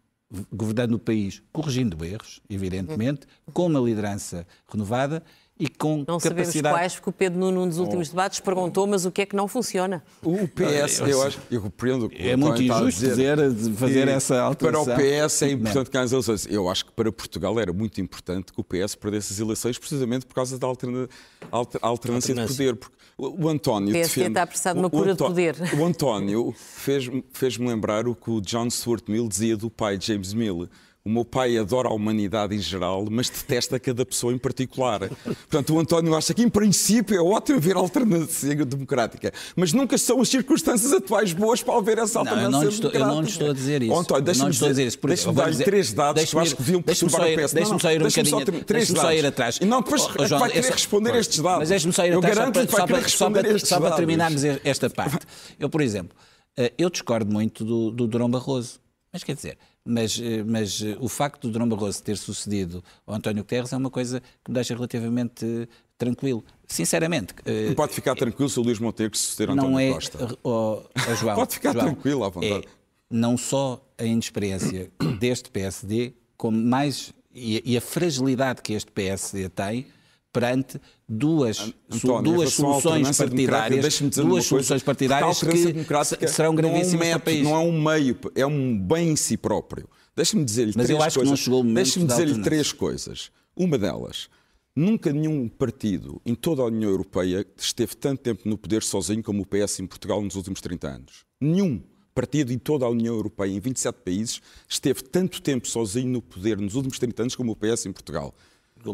governando 0.50 0.94
o 0.94 0.98
país, 0.98 1.42
corrigindo 1.52 2.02
erros, 2.04 2.40
evidentemente, 2.48 3.26
com 3.52 3.66
uma 3.66 3.80
liderança 3.80 4.46
renovada 4.66 5.22
e 5.62 5.68
com 5.68 5.98
não 5.98 6.18
capacidade... 6.18 6.52
sabemos 6.52 6.76
quais, 6.76 6.94
porque 6.96 7.10
o 7.10 7.12
Pedro 7.12 7.38
Nuno, 7.38 7.60
num 7.60 7.68
dos 7.68 7.78
últimos 7.78 8.08
oh. 8.08 8.10
debates, 8.10 8.40
perguntou, 8.40 8.84
mas 8.84 9.06
o 9.06 9.12
que 9.12 9.22
é 9.22 9.26
que 9.26 9.36
não 9.36 9.46
funciona? 9.46 10.02
O 10.20 10.48
PS, 10.48 10.98
eu 11.06 11.22
acho, 11.22 11.38
eu 11.48 11.62
compreendo 11.62 12.08
que 12.08 12.28
É 12.28 12.34
muito 12.34 12.60
injusto 12.60 13.00
dizer, 13.00 13.36
dizer, 13.48 13.72
fazer 13.74 14.08
essa 14.08 14.40
alteração. 14.40 14.84
Para 14.84 14.94
o 14.94 15.26
PS 15.28 15.42
é 15.42 15.50
importante 15.52 15.88
ganhar 15.88 16.04
as 16.04 16.10
eleições. 16.10 16.46
Eu 16.50 16.68
acho 16.68 16.86
que 16.86 16.90
para 16.90 17.12
Portugal 17.12 17.60
era 17.60 17.72
muito 17.72 18.00
importante 18.00 18.52
que 18.52 18.60
o 18.60 18.64
PS 18.64 18.96
perdesse 18.96 19.34
as 19.34 19.38
eleições 19.38 19.78
precisamente 19.78 20.26
por 20.26 20.34
causa 20.34 20.58
da 20.58 20.66
alterna, 20.66 21.08
alter, 21.52 21.78
alternância, 21.80 22.34
de 22.34 22.44
poder. 22.44 22.74
Porque 22.74 22.96
o 23.16 23.48
António... 23.48 23.90
O 23.90 23.92
PSD 23.92 24.26
está 24.26 24.42
apressado 24.42 24.80
numa 24.80 24.90
cura 24.90 25.12
de 25.12 25.18
poder. 25.18 25.54
O 25.78 25.84
António 25.84 26.52
fez-me 26.58 27.24
fez 27.32 27.56
lembrar 27.56 28.08
o 28.08 28.16
que 28.16 28.32
o 28.32 28.40
John 28.40 28.68
Stuart 28.68 29.04
Mill 29.06 29.28
dizia 29.28 29.56
do 29.56 29.70
pai 29.70 29.96
de 29.96 30.08
James 30.08 30.34
Mill 30.34 30.68
o 31.04 31.10
meu 31.10 31.24
pai 31.24 31.58
adora 31.58 31.88
a 31.88 31.92
humanidade 31.92 32.54
em 32.54 32.60
geral, 32.60 33.06
mas 33.10 33.28
detesta 33.28 33.78
cada 33.80 34.06
pessoa 34.06 34.32
em 34.32 34.38
particular. 34.38 35.00
Portanto, 35.24 35.74
o 35.74 35.80
António 35.80 36.14
acha 36.14 36.32
que, 36.32 36.42
em 36.42 36.48
princípio, 36.48 37.16
é 37.16 37.20
ótimo 37.20 37.58
haver 37.58 37.76
alternância 37.76 38.54
democrática, 38.64 39.32
mas 39.56 39.72
nunca 39.72 39.98
são 39.98 40.20
as 40.20 40.28
circunstâncias 40.28 40.92
atuais 40.92 41.32
boas 41.32 41.60
para 41.62 41.76
haver 41.76 41.98
essa 41.98 42.20
alternância 42.20 42.50
não, 42.50 42.58
eu 42.58 42.64
não 42.64 42.70
estou, 42.70 42.90
democrática. 42.90 43.16
Eu 43.16 43.22
não 43.22 43.28
estou 43.28 43.50
a 43.50 43.52
dizer 43.52 43.82
isso. 43.82 43.92
Oh, 43.92 43.98
António, 43.98 44.22
deixa-me 44.22 44.50
dizer, 44.50 44.68
dizer, 44.68 44.98
deixa 45.02 45.32
dar 45.32 45.50
dizer, 45.50 45.64
três 45.64 45.92
dados 45.92 46.24
que 46.24 46.36
eu 46.36 46.40
acho 46.40 46.56
que 46.56 46.62
deviam 46.62 46.82
perturbar 46.82 47.20
o 47.20 47.36
PS. 47.36 47.52
Deixa-me 47.52 47.80
só 47.80 47.92
ir 47.92 48.02
um 48.02 48.06
bocadinho. 48.06 48.64
Deixa-me 48.66 49.00
só 49.00 49.12
ir 49.12 49.26
atrás. 49.26 49.58
E 49.60 49.64
não, 49.64 49.82
depois 49.82 50.02
oh, 50.02 50.26
João, 50.26 50.40
vai 50.40 50.50
querer 50.50 50.70
responder 50.70 51.14
estes 51.16 51.40
dados. 51.40 51.58
Mas 51.58 51.68
deixa-me 51.68 51.92
só 51.92 52.06
ir 52.06 52.14
atrás. 52.14 52.36
Eu 52.36 52.52
garanto 52.52 52.58
responder 53.02 53.44
estes 53.46 53.68
dados. 53.68 53.68
Só 53.68 53.80
para 53.80 53.96
terminarmos 53.96 54.44
esta 54.44 54.88
parte. 54.88 55.26
Eu, 55.58 55.68
por 55.68 55.80
exemplo, 55.80 56.16
eh, 56.56 56.72
eu 56.78 56.88
discordo 56.90 57.32
muito 57.32 57.64
do, 57.64 57.90
do 57.90 58.06
Durão 58.06 58.30
Barroso. 58.30 58.80
Mas 59.12 59.22
quer 59.22 59.34
dizer, 59.34 59.58
mas, 59.84 60.20
eh, 60.22 60.42
mas 60.44 60.82
eh, 60.82 60.96
o 61.00 61.08
facto 61.08 61.42
do 61.42 61.52
Durão 61.52 61.68
Barroso 61.68 62.02
ter 62.02 62.16
sucedido 62.16 62.82
ao 63.06 63.14
António 63.14 63.42
Guterres 63.42 63.72
é 63.72 63.76
uma 63.76 63.90
coisa 63.90 64.20
que 64.44 64.50
me 64.50 64.54
deixa 64.54 64.74
relativamente 64.74 65.68
tranquilo. 65.98 66.44
Sinceramente. 66.66 67.34
Eh, 67.44 67.68
não 67.68 67.74
pode 67.74 67.92
ficar 67.92 68.14
tranquilo 68.14 68.48
se 68.48 68.58
o 68.58 68.62
Luís 68.62 68.78
Monteiro 68.78 69.16
suceder 69.16 69.50
António 69.50 69.70
não 69.70 69.78
é, 69.78 69.92
Costa. 69.92 70.38
Oh, 70.42 70.82
oh, 70.94 71.14
João, 71.16 71.34
pode 71.34 71.54
ficar 71.54 71.72
João, 71.72 71.84
tranquilo 71.86 72.24
à 72.24 72.28
vontade. 72.28 72.66
É, 72.66 72.68
não 73.10 73.36
só 73.36 73.84
a 73.98 74.04
inexperiência 74.04 74.90
deste 75.18 75.50
PSD, 75.50 76.14
como 76.36 76.56
mais 76.56 77.12
e, 77.34 77.62
e 77.64 77.76
a 77.76 77.80
fragilidade 77.80 78.62
que 78.62 78.72
este 78.74 78.90
PSD 78.90 79.48
tem 79.48 79.86
perante 80.32 80.80
duas, 81.06 81.72
António, 81.90 82.32
duas 82.32 82.52
soluções 82.54 83.16
partidárias, 83.16 84.00
duas 84.14 84.46
soluções 84.46 84.82
partidárias 84.82 85.40
que 85.42 86.28
serão 86.28 86.54
gravíssimas 86.54 87.06
não 87.06 87.12
é 87.12 87.16
um 87.16 87.18
método, 87.18 87.18
para 87.18 87.18
o 87.18 87.20
país. 87.20 87.44
Não 87.44 87.54
é 87.54 87.58
um 87.58 87.82
meio, 87.82 88.18
é 88.34 88.46
um 88.46 88.78
bem 88.78 89.10
em 89.10 89.16
si 89.16 89.36
próprio. 89.36 89.88
Deixe-me 90.16 90.44
dizer-lhe 90.44 90.72
três 90.72 90.90
eu 90.90 91.02
acho 91.02 91.18
coisas. 91.18 91.22
Que 91.22 91.28
não 91.28 91.36
chegou 91.36 91.60
o 91.60 91.74
Deixe-me 91.74 92.06
dizer-lhe 92.06 92.42
três 92.42 92.72
coisas. 92.72 93.30
Uma 93.54 93.76
delas, 93.76 94.28
nunca 94.74 95.12
nenhum 95.12 95.48
partido 95.48 96.20
em 96.24 96.34
toda 96.34 96.62
a 96.62 96.66
União 96.66 96.90
Europeia 96.90 97.46
esteve 97.56 97.94
tanto 97.94 98.22
tempo 98.22 98.48
no 98.48 98.56
poder 98.56 98.82
sozinho 98.82 99.22
como 99.22 99.42
o 99.42 99.46
PS 99.46 99.80
em 99.80 99.86
Portugal 99.86 100.22
nos 100.22 100.34
últimos 100.34 100.60
30 100.60 100.88
anos. 100.88 101.24
Nenhum 101.38 101.82
partido 102.14 102.52
em 102.52 102.58
toda 102.58 102.84
a 102.84 102.88
União 102.88 103.14
Europeia, 103.14 103.50
em 103.50 103.60
27 103.60 103.96
países, 104.04 104.42
esteve 104.68 105.02
tanto 105.02 105.40
tempo 105.40 105.66
sozinho 105.66 106.08
no 106.08 106.22
poder 106.22 106.58
nos 106.58 106.74
últimos 106.74 106.98
30 106.98 107.22
anos 107.22 107.36
como 107.36 107.52
o 107.52 107.56
PS 107.56 107.86
em 107.86 107.92
Portugal. 107.92 108.34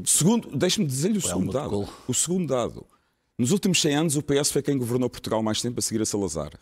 Segundo, 0.04 0.56
deixe-me 0.56 0.86
dizer-lhe 0.86 1.18
o 1.18 1.22
segundo 1.22 1.52
dado. 1.52 1.88
O 2.06 2.14
segundo 2.14 2.46
dado. 2.46 2.86
Nos 3.38 3.52
últimos 3.52 3.80
100 3.80 3.94
anos, 3.94 4.16
o 4.16 4.22
PS 4.22 4.50
foi 4.50 4.62
quem 4.62 4.76
governou 4.76 5.08
Portugal 5.08 5.42
mais 5.42 5.62
tempo 5.62 5.78
a 5.78 5.82
seguir 5.82 6.02
a 6.02 6.06
Salazar. 6.06 6.52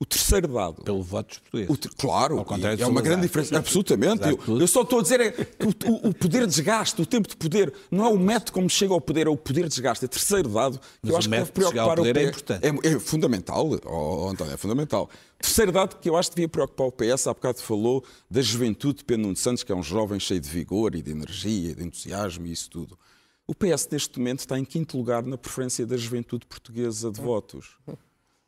O 0.00 0.04
terceiro 0.04 0.48
dado. 0.48 0.82
Pelo 0.82 1.02
voto 1.02 1.28
dos 1.28 1.38
portugueses. 1.38 1.78
Ter... 1.78 1.88
Claro, 1.94 2.44
é 2.78 2.86
uma 2.86 3.00
grande 3.00 3.22
diferença. 3.22 3.56
Absolutamente. 3.56 4.22
Eu, 4.28 4.60
eu, 4.60 4.66
só 4.66 4.82
estou 4.82 4.98
a 4.98 5.02
dizer 5.02 5.20
é 5.20 5.30
que 5.30 5.66
o, 5.88 6.08
o, 6.08 6.14
poder 6.14 6.46
desgaste, 6.46 7.00
o 7.00 7.06
tempo 7.06 7.28
de 7.28 7.36
poder, 7.36 7.72
não 7.90 8.04
é 8.04 8.08
o 8.08 8.18
método 8.18 8.52
como 8.52 8.68
chega 8.68 8.92
ao 8.92 9.00
poder, 9.00 9.28
é 9.28 9.30
o 9.30 9.36
poder 9.36 9.68
desgaste. 9.68 10.04
É 10.04 10.06
o 10.06 10.08
terceiro 10.08 10.48
dado 10.48 10.80
que 10.80 10.86
Mas 11.02 11.10
eu 11.10 11.16
acho 11.16 11.28
que 11.28 11.36
deve 11.36 11.52
preocupar 11.52 12.00
o 12.00 12.02
PS. 12.02 12.16
É, 12.16 12.22
importante. 12.24 12.66
É, 12.66 12.88
é 12.88 12.98
fundamental, 12.98 13.80
oh, 13.86 14.28
António, 14.28 14.52
é 14.52 14.56
fundamental. 14.56 15.08
Terceiro 15.38 15.70
dado 15.70 15.96
que 16.00 16.10
eu 16.10 16.16
acho 16.16 16.30
que 16.30 16.36
devia 16.36 16.48
preocupar 16.48 16.88
o 16.88 16.92
PS, 16.92 17.28
há 17.28 17.34
bocado 17.34 17.62
falou 17.62 18.04
da 18.28 18.42
juventude 18.42 18.98
de 18.98 19.04
Pedro 19.04 19.22
Nuno 19.22 19.36
Santos, 19.36 19.62
que 19.62 19.70
é 19.70 19.76
um 19.76 19.82
jovem 19.82 20.18
cheio 20.18 20.40
de 20.40 20.48
vigor 20.48 20.96
e 20.96 21.02
de 21.02 21.12
energia, 21.12 21.70
e 21.70 21.74
de 21.74 21.84
entusiasmo 21.84 22.46
e 22.46 22.52
isso 22.52 22.68
tudo. 22.68 22.98
O 23.46 23.54
PS, 23.54 23.88
neste 23.90 24.18
momento, 24.18 24.40
está 24.40 24.58
em 24.58 24.64
quinto 24.64 24.96
lugar 24.96 25.22
na 25.22 25.38
preferência 25.38 25.86
da 25.86 25.96
juventude 25.96 26.46
portuguesa 26.46 27.12
de 27.12 27.20
votos. 27.20 27.76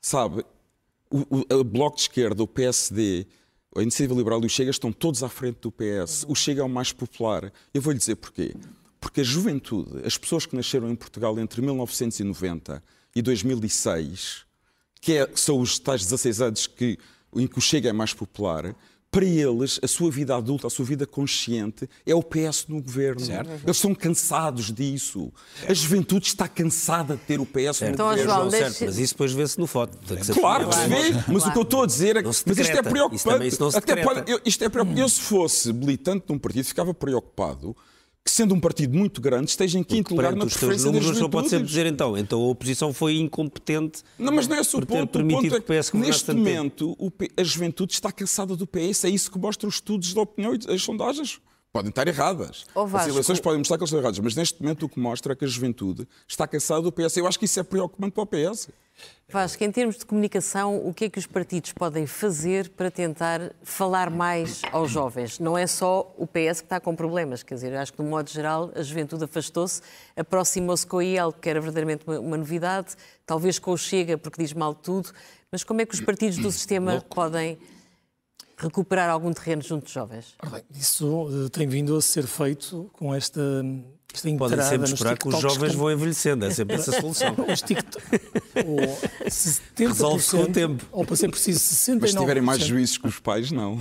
Sabe, 0.01 0.45
o, 1.11 1.19
o, 1.39 1.61
o 1.61 1.65
Bloco 1.65 1.97
de 1.97 2.03
Esquerda, 2.03 2.43
o 2.43 2.47
PSD, 2.47 3.27
a 3.77 3.83
Iniciativa 3.83 4.15
Liberal 4.15 4.43
e 4.43 4.47
o 4.47 4.49
Chega 4.49 4.71
estão 4.71 4.93
todos 4.93 5.23
à 5.23 5.29
frente 5.29 5.59
do 5.61 5.71
PS. 5.71 6.25
O 6.29 6.35
Chega 6.35 6.63
é 6.63 6.65
o 6.65 6.69
mais 6.69 6.93
popular. 6.93 7.53
Eu 7.73 7.83
vou-lhe 7.83 7.99
dizer 7.99 8.17
porquê. 8.17 8.55
Porque 8.99 9.21
a 9.21 9.25
juventude, 9.25 10.05
as 10.05 10.17
pessoas 10.17 10.47
que 10.47 10.57
nasceram 10.57 10.91
em 10.91 10.97
Portugal 10.97 11.39
entre 11.39 11.61
1990 11.61 12.83
e 13.15 13.23
2006, 13.23 14.45
que 15.01 15.13
é, 15.13 15.31
são 15.35 15.61
os 15.61 15.79
tais 15.79 16.03
16 16.03 16.41
anos 16.41 16.67
que, 16.67 16.99
em 17.35 17.47
que 17.47 17.59
o 17.59 17.61
Chega 17.61 17.91
é 17.91 17.93
mais 17.93 18.13
popular, 18.13 18.75
para 19.17 19.25
eles, 19.25 19.81
a 19.83 19.89
sua 19.89 20.11
vida 20.11 20.37
adulta, 20.37 20.67
a 20.67 20.71
sua 20.71 20.85
vida 20.85 21.07
consciente, 21.07 21.89
é 22.05 22.15
o 22.15 22.23
PS 22.23 22.67
no 22.69 22.83
governo. 22.83 23.25
Certo. 23.25 23.51
Eles 23.65 23.77
estão 23.77 23.95
cansados 23.95 24.71
disso. 24.71 25.33
A 25.67 25.73
juventude 25.73 26.27
está 26.27 26.47
cansada 26.47 27.17
de 27.17 27.23
ter 27.23 27.41
o 27.41 27.47
PS 27.47 27.79
certo. 27.79 27.83
no 27.83 27.95
então, 27.95 28.11
governo. 28.11 28.31
João, 28.31 28.51
certo, 28.51 28.85
mas 28.85 28.99
isso 28.99 29.15
depois 29.15 29.33
vê-se 29.33 29.59
no 29.59 29.67
foto. 29.67 29.97
Claro 30.35 30.69
que 30.69 30.75
se 30.75 30.87
vê, 30.87 31.13
mas 31.13 31.25
claro. 31.25 31.49
o 31.49 31.53
que 31.53 31.59
eu 31.59 31.63
estou 31.63 31.83
a 31.83 31.87
dizer 31.87 32.17
é 32.17 32.23
que 32.23 32.29
mas 32.29 32.59
isto 32.59 32.77
é 32.77 32.83
preocupante. 32.83 33.47
Isso 33.47 33.69
isso 33.69 33.79
Até 33.79 34.03
pode, 34.03 34.41
isto 34.45 34.63
é 34.63 34.69
preocupante. 34.69 35.01
Eu, 35.01 35.09
se 35.09 35.21
fosse 35.23 35.73
militante 35.73 36.27
de 36.27 36.33
um 36.35 36.39
partido, 36.39 36.67
ficava 36.67 36.93
preocupado 36.93 37.75
que 38.27 38.33
sendo 38.33 38.57
um 38.57 38.61
partido 38.61 38.99
muito 38.99 39.21
grande, 39.21 39.51
esteja 39.51 39.79
em 39.79 39.85
quinto 39.85 40.13
lugar 40.13 40.35
na 40.35 40.45
preferência 40.47 40.91
das 40.91 41.01
juventudes. 41.01 41.31
pode 41.31 41.49
sempre 41.49 41.67
dizer 41.69 41.87
então, 41.87 42.19
então 42.19 42.43
a 42.43 42.49
oposição 42.49 42.93
foi 42.93 43.19
incompetente 43.19 44.03
Não, 44.19 44.33
mas 44.33 44.49
não 44.49 44.57
é 44.57 44.61
esse 44.61 44.77
o 44.77 44.85
ponto. 44.85 45.21
O 45.21 45.29
ponto 45.29 45.73
é 45.73 45.81
que, 45.81 45.97
neste 45.97 46.33
momento, 46.33 46.99
a 47.37 47.45
juventude 47.45 47.93
está 47.93 48.11
cansada 48.11 48.57
do 48.57 48.67
PS. 48.67 49.05
É 49.05 49.11
isso 49.11 49.31
que 49.31 49.39
mostram 49.39 49.69
os 49.69 49.77
estudos 49.77 50.13
de 50.13 50.19
opinião 50.19 50.55
e 50.57 50.75
as 50.75 50.83
sondagens. 50.83 51.41
Podem 51.77 51.91
estar 51.91 52.09
erradas. 52.09 52.65
As 52.75 53.07
eleições 53.07 53.39
podem 53.39 53.59
mostrar 53.59 53.77
que 53.77 53.83
elas 53.83 53.91
estão 53.91 54.01
erradas, 54.01 54.19
mas 54.19 54.35
neste 54.35 54.63
momento 54.63 54.87
o 54.87 54.89
que 54.89 54.99
mostra 54.99 55.35
é 55.35 55.37
que 55.37 55.45
a 55.45 55.49
juventude 55.49 56.09
está 56.27 56.47
cansada 56.47 56.81
do 56.81 56.91
PS. 56.91 57.19
Eu 57.19 57.27
acho 57.27 57.39
que 57.39 57.45
isso 57.45 57.61
é 57.61 57.63
preocupante 57.63 58.13
para 58.13 58.23
o 58.23 58.27
PS. 58.27 58.71
Vasco, 59.29 59.63
em 59.63 59.71
termos 59.71 59.99
de 59.99 60.07
comunicação, 60.07 60.79
o 60.87 60.95
que 60.95 61.05
é 61.05 61.11
que 61.11 61.19
os 61.19 61.27
partidos 61.27 61.75
podem 61.75 62.07
fazer 62.07 62.71
para 62.71 62.91
tentar 62.91 63.53
falar 63.63 64.09
mais 64.09 64.63
aos 64.73 64.91
jovens? 64.91 65.39
Não 65.39 65.59
é 65.59 65.67
só 65.67 66.15
o 66.17 66.27
PS 66.27 66.61
que 66.61 66.67
está 66.67 66.81
com 66.81 66.97
problemas, 66.97 67.43
quer 67.43 67.57
dizer, 67.57 67.77
acho 67.77 67.93
que, 67.93 68.01
de 68.01 68.07
um 68.07 68.11
modo 68.11 68.31
geral, 68.31 68.71
a 68.75 68.83
juventude 68.83 69.25
afastou-se, 69.25 69.83
aproximou-se 70.17 70.87
com 70.87 70.97
o 70.97 71.03
IEL, 71.03 71.31
que 71.31 71.47
era 71.51 71.61
verdadeiramente 71.61 72.05
uma, 72.07 72.19
uma, 72.21 72.37
novidade, 72.39 72.95
talvez 73.27 73.59
com 73.59 73.73
o 73.73 73.77
Chega, 73.77 74.17
porque 74.17 74.43
diz 74.43 74.55
mal 74.55 74.75
tudo, 74.75 75.11
mas 75.53 75.63
como 75.63 75.83
é 75.83 75.85
que 75.85 75.95
os 75.95 76.01
partidos 76.01 76.39
do 76.39 76.51
sistema 76.51 77.05
podem 77.15 77.59
recuperar 78.57 79.11
algum 79.11 79.33
terreno 79.33 79.63
junto 79.63 79.85
dos 79.85 79.93
jovens? 79.93 80.35
Bem, 80.51 80.63
isso 80.75 81.27
uh, 81.27 81.51
tem 81.51 81.67
vindo 81.67 81.97
a 81.97 82.03
ser 82.03 82.27
feito 82.27 82.91
com 82.93 83.15
esta 83.15 83.41
Podem 84.39 84.63
sempre 84.63 84.91
esperar 84.91 85.19
que 85.19 85.29
os 85.29 85.39
jovens 85.39 85.75
vão 85.75 85.93
envelhecendo, 85.93 86.47
é 86.47 86.51
sempre 86.51 86.77
essa 86.77 86.93
solução. 86.99 87.35
Os 87.53 87.61
TikTok, 87.61 88.07
Resolve-se 89.77 90.31
com 90.31 90.43
o 90.43 90.53
tempo. 90.53 90.87
Ou 90.91 91.05
para 91.05 91.17
ser 91.17 91.29
preciso, 91.29 91.59
69%. 91.59 91.99
Mas 92.01 92.11
se 92.13 92.17
tiverem 92.17 92.43
mais 92.43 92.65
juízes 92.65 92.97
que 92.97 93.07
os 93.07 93.19
pais, 93.19 93.51
não. 93.51 93.79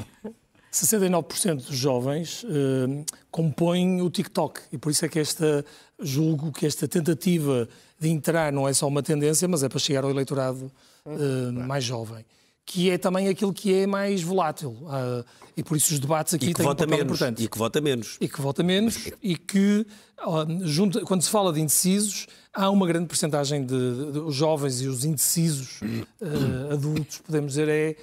69% 0.74 1.68
dos 1.68 1.78
jovens 1.78 2.44
uh, 2.44 3.06
compõem 3.32 4.02
o 4.02 4.10
TikTok 4.10 4.60
e 4.74 4.78
por 4.78 4.92
isso 4.92 5.06
é 5.06 5.08
que 5.08 5.20
esta, 5.20 5.64
julgo 6.02 6.52
que 6.52 6.66
esta 6.66 6.86
tentativa 6.86 7.70
de 7.98 8.10
entrar 8.10 8.52
não 8.52 8.68
é 8.68 8.74
só 8.74 8.86
uma 8.86 9.02
tendência, 9.02 9.48
mas 9.48 9.64
é 9.64 9.70
para 9.70 9.80
chegar 9.80 10.04
ao 10.04 10.10
eleitorado 10.10 10.70
uh, 11.06 11.54
mais 11.54 11.86
jovem 11.86 12.26
que 12.66 12.90
é 12.90 12.98
também 12.98 13.28
aquilo 13.28 13.54
que 13.54 13.74
é 13.74 13.86
mais 13.86 14.24
volátil. 14.24 14.72
Uh, 14.72 15.24
e 15.56 15.64
por 15.64 15.78
isso 15.78 15.94
os 15.94 16.00
debates 16.00 16.34
aqui 16.34 16.54
têm 16.54 16.66
um 16.66 16.70
papel 16.70 16.88
menos, 16.88 17.06
importante. 17.06 17.44
E 17.44 17.48
que 17.48 17.58
vota 17.58 17.80
menos. 17.80 18.18
E 18.20 18.28
que 18.28 18.42
vota 18.42 18.64
menos 18.64 19.12
e 19.22 19.38
que, 19.38 19.86
uh, 20.26 20.68
junto, 20.68 21.02
quando 21.02 21.22
se 21.22 21.30
fala 21.30 21.54
de 21.54 21.62
indecisos, 21.62 22.26
há 22.52 22.70
uma 22.72 22.88
grande 22.88 23.08
porcentagem 23.08 23.64
de, 23.66 23.68
de, 23.68 24.12
de, 24.14 24.20
os 24.20 24.34
jovens 24.34 24.82
e 24.82 24.88
os 24.88 25.06
indecisos 25.06 25.80
uh, 25.82 26.74
adultos, 26.74 27.20
podemos 27.20 27.54
dizer, 27.54 27.70
é 27.70 27.96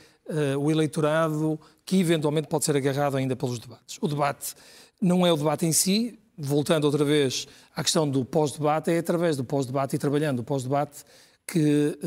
o 0.56 0.70
eleitorado 0.70 1.58
que 1.84 1.98
eventualmente 1.98 2.46
pode 2.46 2.64
ser 2.64 2.76
agarrado 2.76 3.16
ainda 3.16 3.34
pelos 3.34 3.58
debates. 3.58 3.98
O 4.00 4.06
debate 4.06 4.54
não 5.00 5.26
é 5.26 5.32
o 5.32 5.36
debate 5.36 5.66
em 5.66 5.72
si, 5.72 6.16
voltando 6.38 6.84
outra 6.84 7.04
vez 7.04 7.46
à 7.74 7.82
questão 7.82 8.08
do 8.08 8.24
pós-debate, 8.24 8.92
é 8.92 8.98
através 8.98 9.36
do 9.36 9.44
pós-debate 9.44 9.96
e 9.96 9.98
trabalhando 9.98 10.38
o 10.38 10.44
pós-debate 10.44 11.02
que, 11.44 11.98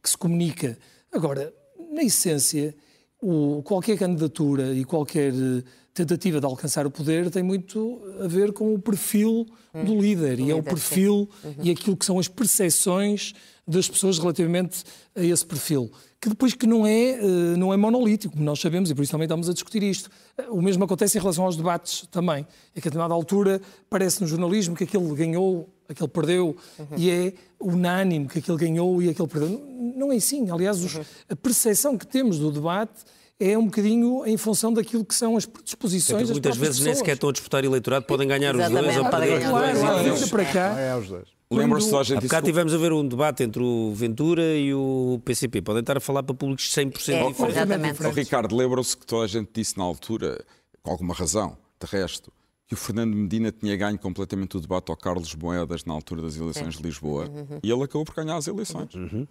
que 0.00 0.08
se 0.08 0.16
comunica. 0.16 0.78
Agora, 1.12 1.52
na 1.92 2.02
essência, 2.02 2.74
o, 3.20 3.62
qualquer 3.62 3.98
candidatura 3.98 4.74
e 4.74 4.84
qualquer 4.84 5.32
eh, 5.32 5.62
tentativa 5.94 6.40
de 6.40 6.46
alcançar 6.46 6.86
o 6.86 6.90
poder 6.90 7.30
tem 7.30 7.42
muito 7.42 8.02
a 8.20 8.26
ver 8.26 8.52
com 8.52 8.74
o 8.74 8.78
perfil 8.80 9.46
hum, 9.74 9.84
do 9.84 10.00
líder. 10.00 10.40
e 10.40 10.50
é 10.50 10.54
o 10.54 10.62
perfil 10.62 11.28
uhum. 11.44 11.54
e 11.62 11.70
aquilo 11.70 11.96
que 11.96 12.04
são 12.04 12.18
as 12.18 12.26
percepções 12.26 13.34
das 13.66 13.88
pessoas 13.88 14.18
relativamente 14.18 14.82
a 15.14 15.22
esse 15.22 15.44
perfil. 15.46 15.90
Que 16.20 16.28
depois 16.28 16.54
que 16.54 16.66
não 16.66 16.86
é, 16.86 17.10
eh, 17.10 17.56
não 17.56 17.72
é 17.72 17.76
monolítico, 17.76 18.34
como 18.34 18.44
nós 18.44 18.60
sabemos, 18.60 18.90
e 18.90 18.94
por 18.94 19.02
isso 19.02 19.12
também 19.12 19.26
estamos 19.26 19.48
a 19.48 19.52
discutir 19.52 19.82
isto. 19.82 20.10
O 20.48 20.62
mesmo 20.62 20.82
acontece 20.84 21.18
em 21.18 21.20
relação 21.20 21.44
aos 21.44 21.56
debates 21.56 22.06
também. 22.10 22.46
É 22.74 22.80
que 22.80 22.88
a 22.88 22.90
determinada 22.90 23.12
altura 23.14 23.60
parece 23.90 24.20
no 24.20 24.26
jornalismo 24.26 24.74
que 24.74 24.84
aquele 24.84 25.14
ganhou 25.14 25.68
aquele 25.92 26.08
perdeu, 26.08 26.56
uhum. 26.78 26.86
e 26.96 27.10
é 27.10 27.32
unânime 27.60 28.26
que 28.26 28.38
aquele 28.38 28.58
ganhou 28.58 29.00
e 29.02 29.08
aquele 29.08 29.28
perdeu. 29.28 29.62
Não 29.96 30.12
é 30.12 30.16
assim. 30.16 30.50
Aliás, 30.50 30.82
os, 30.82 30.98
a 31.28 31.36
percepção 31.36 31.96
que 31.96 32.06
temos 32.06 32.38
do 32.38 32.50
debate 32.50 33.04
é 33.38 33.58
um 33.58 33.64
bocadinho 33.64 34.24
em 34.26 34.36
função 34.36 34.72
daquilo 34.72 35.04
que 35.04 35.14
são 35.14 35.36
as 35.36 35.46
predisposições 35.46 36.30
é 36.30 36.32
Muitas 36.32 36.56
vezes 36.56 36.76
pessoas. 36.76 36.86
nem 36.86 36.94
sequer 36.94 37.14
estão 37.14 37.28
a 37.28 37.32
disputar 37.32 37.64
eleitorado, 37.64 38.06
podem 38.06 38.28
ganhar 38.28 38.54
os 38.54 38.68
dois 38.68 38.96
ou 38.96 39.10
perder 39.10 39.38
os 39.38 39.50
dois. 39.50 39.80
Claro, 39.80 40.28
para 40.30 40.44
cá. 40.44 40.78
É 40.78 40.96
os 40.96 41.08
dois. 41.08 41.42
Lembram-se 41.50 41.90
só 41.90 42.00
a 42.00 42.04
gente. 42.04 42.18
Há 42.18 42.20
bocado 42.22 42.46
tivemos 42.46 42.72
a 42.72 42.78
ver 42.78 42.92
um 42.92 43.06
debate 43.06 43.42
entre 43.42 43.62
o 43.62 43.92
Ventura 43.94 44.56
e 44.56 44.72
o 44.72 45.20
PCP. 45.24 45.60
Podem 45.60 45.80
estar 45.80 45.96
a 45.96 46.00
falar 46.00 46.22
para 46.22 46.34
públicos 46.34 46.72
100% 46.72 46.78
é, 46.78 46.84
diferentes. 47.30 47.40
Exatamente. 47.40 48.06
Oh, 48.06 48.10
Ricardo, 48.10 48.56
lembram-se 48.56 48.96
que 48.96 49.04
toda 49.04 49.24
a 49.24 49.28
gente 49.28 49.50
disse 49.52 49.76
na 49.76 49.84
altura, 49.84 50.42
com 50.82 50.90
alguma 50.90 51.12
razão, 51.14 51.56
de 51.80 51.86
resto, 51.90 52.32
que 52.72 52.74
o 52.74 52.76
Fernando 52.76 53.14
Medina 53.14 53.52
tinha 53.52 53.76
ganho 53.76 53.98
completamente 53.98 54.56
o 54.56 54.60
debate 54.60 54.90
ao 54.90 54.96
Carlos 54.96 55.34
Moedas 55.34 55.84
na 55.84 55.92
altura 55.92 56.22
das 56.22 56.36
eleições 56.36 56.76
de 56.76 56.82
Lisboa 56.82 57.28
uhum. 57.28 57.58
e 57.62 57.70
ele 57.70 57.82
acabou 57.82 58.02
por 58.02 58.14
ganhar 58.14 58.36
as 58.36 58.46
eleições. 58.46 58.94
Uhum. 58.94 59.26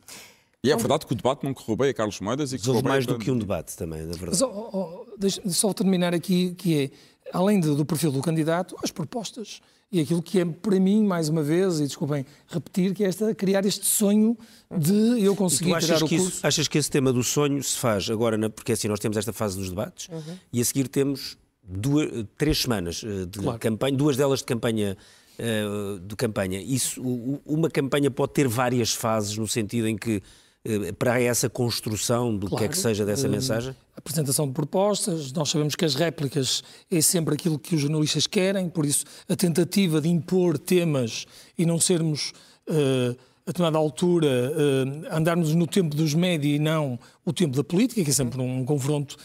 E 0.63 0.71
é 0.71 0.77
verdade 0.77 1.07
que 1.07 1.13
o 1.13 1.15
debate 1.15 1.43
não 1.43 1.51
correu 1.51 1.75
bem 1.75 1.89
a 1.89 1.93
Carlos 1.93 2.19
Moedas 2.19 2.53
e 2.53 2.59
que 2.59 2.69
houve 2.69 2.83
mais 2.83 3.07
do 3.07 3.17
que 3.17 3.31
um 3.31 3.37
debate 3.39 3.75
também, 3.75 4.01
na 4.01 4.13
verdade. 4.13 4.29
Mas, 4.29 4.41
oh, 4.43 4.69
oh, 4.71 5.17
deixa 5.17 5.41
só 5.49 5.73
terminar 5.73 6.13
aqui, 6.13 6.53
que 6.53 6.83
é, 6.83 6.91
além 7.33 7.59
do 7.59 7.83
perfil 7.83 8.11
do 8.11 8.21
candidato, 8.21 8.75
as 8.83 8.91
propostas. 8.91 9.59
E 9.91 9.99
aquilo 9.99 10.21
que 10.21 10.39
é, 10.39 10.45
para 10.45 10.79
mim, 10.79 11.03
mais 11.03 11.27
uma 11.27 11.41
vez, 11.41 11.79
e 11.79 11.83
desculpem 11.83 12.23
repetir, 12.47 12.93
que 12.93 13.03
é 13.03 13.07
esta, 13.07 13.33
criar 13.33 13.65
este 13.65 13.87
sonho 13.87 14.37
de 14.69 15.19
eu 15.19 15.35
conseguir 15.35 15.77
tirar 15.79 15.97
o 15.97 16.07
curso. 16.07 16.15
Isso, 16.15 16.47
achas 16.47 16.67
que 16.67 16.77
esse 16.77 16.91
tema 16.91 17.11
do 17.11 17.23
sonho 17.23 17.61
se 17.61 17.75
faz 17.75 18.07
agora, 18.09 18.37
na, 18.37 18.51
porque 18.51 18.71
assim 18.71 18.87
nós 18.87 18.99
temos 18.99 19.17
esta 19.17 19.33
fase 19.33 19.57
dos 19.57 19.69
debates, 19.69 20.07
uhum. 20.09 20.37
e 20.53 20.61
a 20.61 20.63
seguir 20.63 20.87
temos 20.87 21.40
duas, 21.71 22.25
três 22.37 22.61
semanas 22.61 23.03
eh, 23.03 23.25
de 23.25 23.39
claro. 23.39 23.59
campanha, 23.59 23.97
duas 23.97 24.17
delas 24.17 24.39
de 24.39 24.45
campanha 24.45 24.97
uh, 25.39 25.99
de 25.99 26.15
campanha. 26.15 26.61
Isso, 26.61 27.01
uma 27.45 27.69
campanha 27.69 28.11
pode 28.11 28.33
ter 28.33 28.47
várias 28.47 28.93
fases 28.93 29.37
no 29.37 29.47
sentido 29.47 29.87
em 29.87 29.97
que 29.97 30.21
uh, 30.65 30.93
para 30.95 31.19
essa 31.19 31.49
construção 31.49 32.35
do 32.35 32.47
claro. 32.47 32.57
que 32.57 32.65
é 32.65 32.67
que 32.67 32.77
seja 32.77 33.05
dessa 33.05 33.27
uh, 33.27 33.31
mensagem? 33.31 33.75
Apresentação 33.95 34.47
de 34.47 34.53
propostas, 34.53 35.31
nós 35.31 35.49
sabemos 35.49 35.75
que 35.75 35.85
as 35.85 35.95
réplicas 35.95 36.63
é 36.89 37.01
sempre 37.01 37.35
aquilo 37.35 37.57
que 37.57 37.75
os 37.75 37.81
jornalistas 37.81 38.27
querem, 38.27 38.69
por 38.69 38.85
isso 38.85 39.05
a 39.27 39.35
tentativa 39.35 40.01
de 40.01 40.09
impor 40.09 40.57
temas 40.57 41.25
e 41.57 41.65
não 41.65 41.79
sermos 41.79 42.33
uh, 42.67 43.15
determinada 43.51 43.77
altura, 43.77 44.27
uh, 44.27 45.15
andarmos 45.15 45.53
no 45.53 45.67
tempo 45.67 45.95
dos 45.95 46.13
médios 46.13 46.55
e 46.55 46.59
não 46.59 46.99
o 47.25 47.31
tempo 47.31 47.55
da 47.55 47.63
política, 47.63 48.03
que 48.03 48.09
é 48.09 48.13
sempre 48.13 48.41
um 48.41 48.65
confronto 48.65 49.17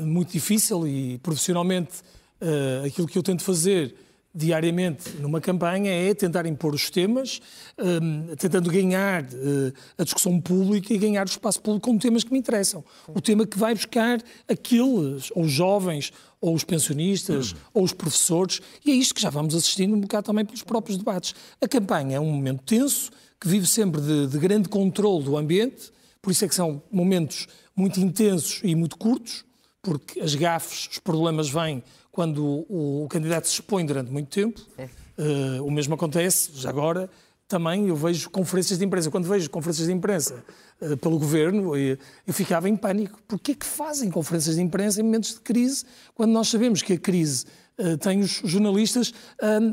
muito 0.00 0.32
difícil 0.32 0.86
e 0.86 1.18
profissionalmente 1.18 2.00
uh, 2.40 2.86
aquilo 2.86 3.06
que 3.06 3.18
eu 3.18 3.22
tento 3.22 3.42
fazer 3.42 3.94
diariamente 4.34 5.16
numa 5.18 5.40
campanha 5.40 5.90
é 5.90 6.14
tentar 6.14 6.46
impor 6.46 6.74
os 6.74 6.90
temas, 6.90 7.40
um, 7.78 8.36
tentando 8.36 8.70
ganhar 8.70 9.24
uh, 9.24 9.72
a 9.96 10.04
discussão 10.04 10.40
pública 10.40 10.92
e 10.92 10.98
ganhar 10.98 11.26
o 11.26 11.30
espaço 11.30 11.60
público 11.60 11.90
com 11.90 11.98
temas 11.98 12.22
que 12.22 12.32
me 12.32 12.38
interessam. 12.38 12.84
O 13.08 13.20
tema 13.20 13.46
que 13.46 13.58
vai 13.58 13.74
buscar 13.74 14.22
aqueles, 14.46 15.30
ou 15.34 15.42
os 15.42 15.50
jovens, 15.50 16.12
ou 16.40 16.54
os 16.54 16.62
pensionistas, 16.62 17.52
uhum. 17.52 17.58
ou 17.74 17.84
os 17.84 17.92
professores, 17.92 18.60
e 18.84 18.92
é 18.92 18.94
isto 18.94 19.14
que 19.14 19.20
já 19.20 19.30
vamos 19.30 19.54
assistindo 19.54 19.94
um 19.94 20.00
bocado 20.00 20.26
também 20.26 20.44
pelos 20.44 20.62
próprios 20.62 20.96
debates. 20.96 21.34
A 21.60 21.66
campanha 21.66 22.16
é 22.16 22.20
um 22.20 22.30
momento 22.30 22.62
tenso, 22.62 23.10
que 23.40 23.48
vive 23.48 23.66
sempre 23.66 24.00
de, 24.00 24.26
de 24.26 24.38
grande 24.38 24.68
controle 24.68 25.24
do 25.24 25.36
ambiente, 25.36 25.92
por 26.20 26.30
isso 26.30 26.44
é 26.44 26.48
que 26.48 26.54
são 26.54 26.82
momentos 26.90 27.46
muito 27.74 28.00
intensos 28.00 28.60
e 28.64 28.74
muito 28.74 28.96
curtos, 28.96 29.44
porque 29.80 30.20
as 30.20 30.34
gafes, 30.34 30.88
os 30.90 30.98
problemas 30.98 31.48
vêm 31.48 31.82
quando 32.10 32.44
o, 32.44 33.04
o 33.04 33.08
candidato 33.08 33.46
se 33.46 33.54
expõe 33.54 33.86
durante 33.86 34.10
muito 34.10 34.28
tempo. 34.28 34.60
É. 34.76 34.88
Uh, 35.16 35.64
o 35.64 35.70
mesmo 35.70 35.94
acontece, 35.94 36.50
já 36.54 36.68
agora, 36.68 37.08
também 37.46 37.88
eu 37.88 37.96
vejo 37.96 38.28
conferências 38.30 38.78
de 38.78 38.84
imprensa. 38.84 39.10
Quando 39.10 39.28
vejo 39.28 39.48
conferências 39.48 39.86
de 39.86 39.92
imprensa 39.92 40.44
uh, 40.80 40.96
pelo 40.96 41.18
governo, 41.18 41.76
eu, 41.76 41.96
eu 42.26 42.34
ficava 42.34 42.68
em 42.68 42.76
pânico. 42.76 43.20
Porquê 43.26 43.54
que 43.54 43.64
fazem 43.64 44.10
conferências 44.10 44.56
de 44.56 44.62
imprensa 44.62 45.00
em 45.00 45.04
momentos 45.04 45.34
de 45.34 45.40
crise, 45.40 45.84
quando 46.14 46.32
nós 46.32 46.48
sabemos 46.48 46.82
que 46.82 46.94
a 46.94 46.98
crise 46.98 47.46
uh, 47.78 47.96
tem 47.98 48.18
os 48.18 48.40
jornalistas 48.44 49.14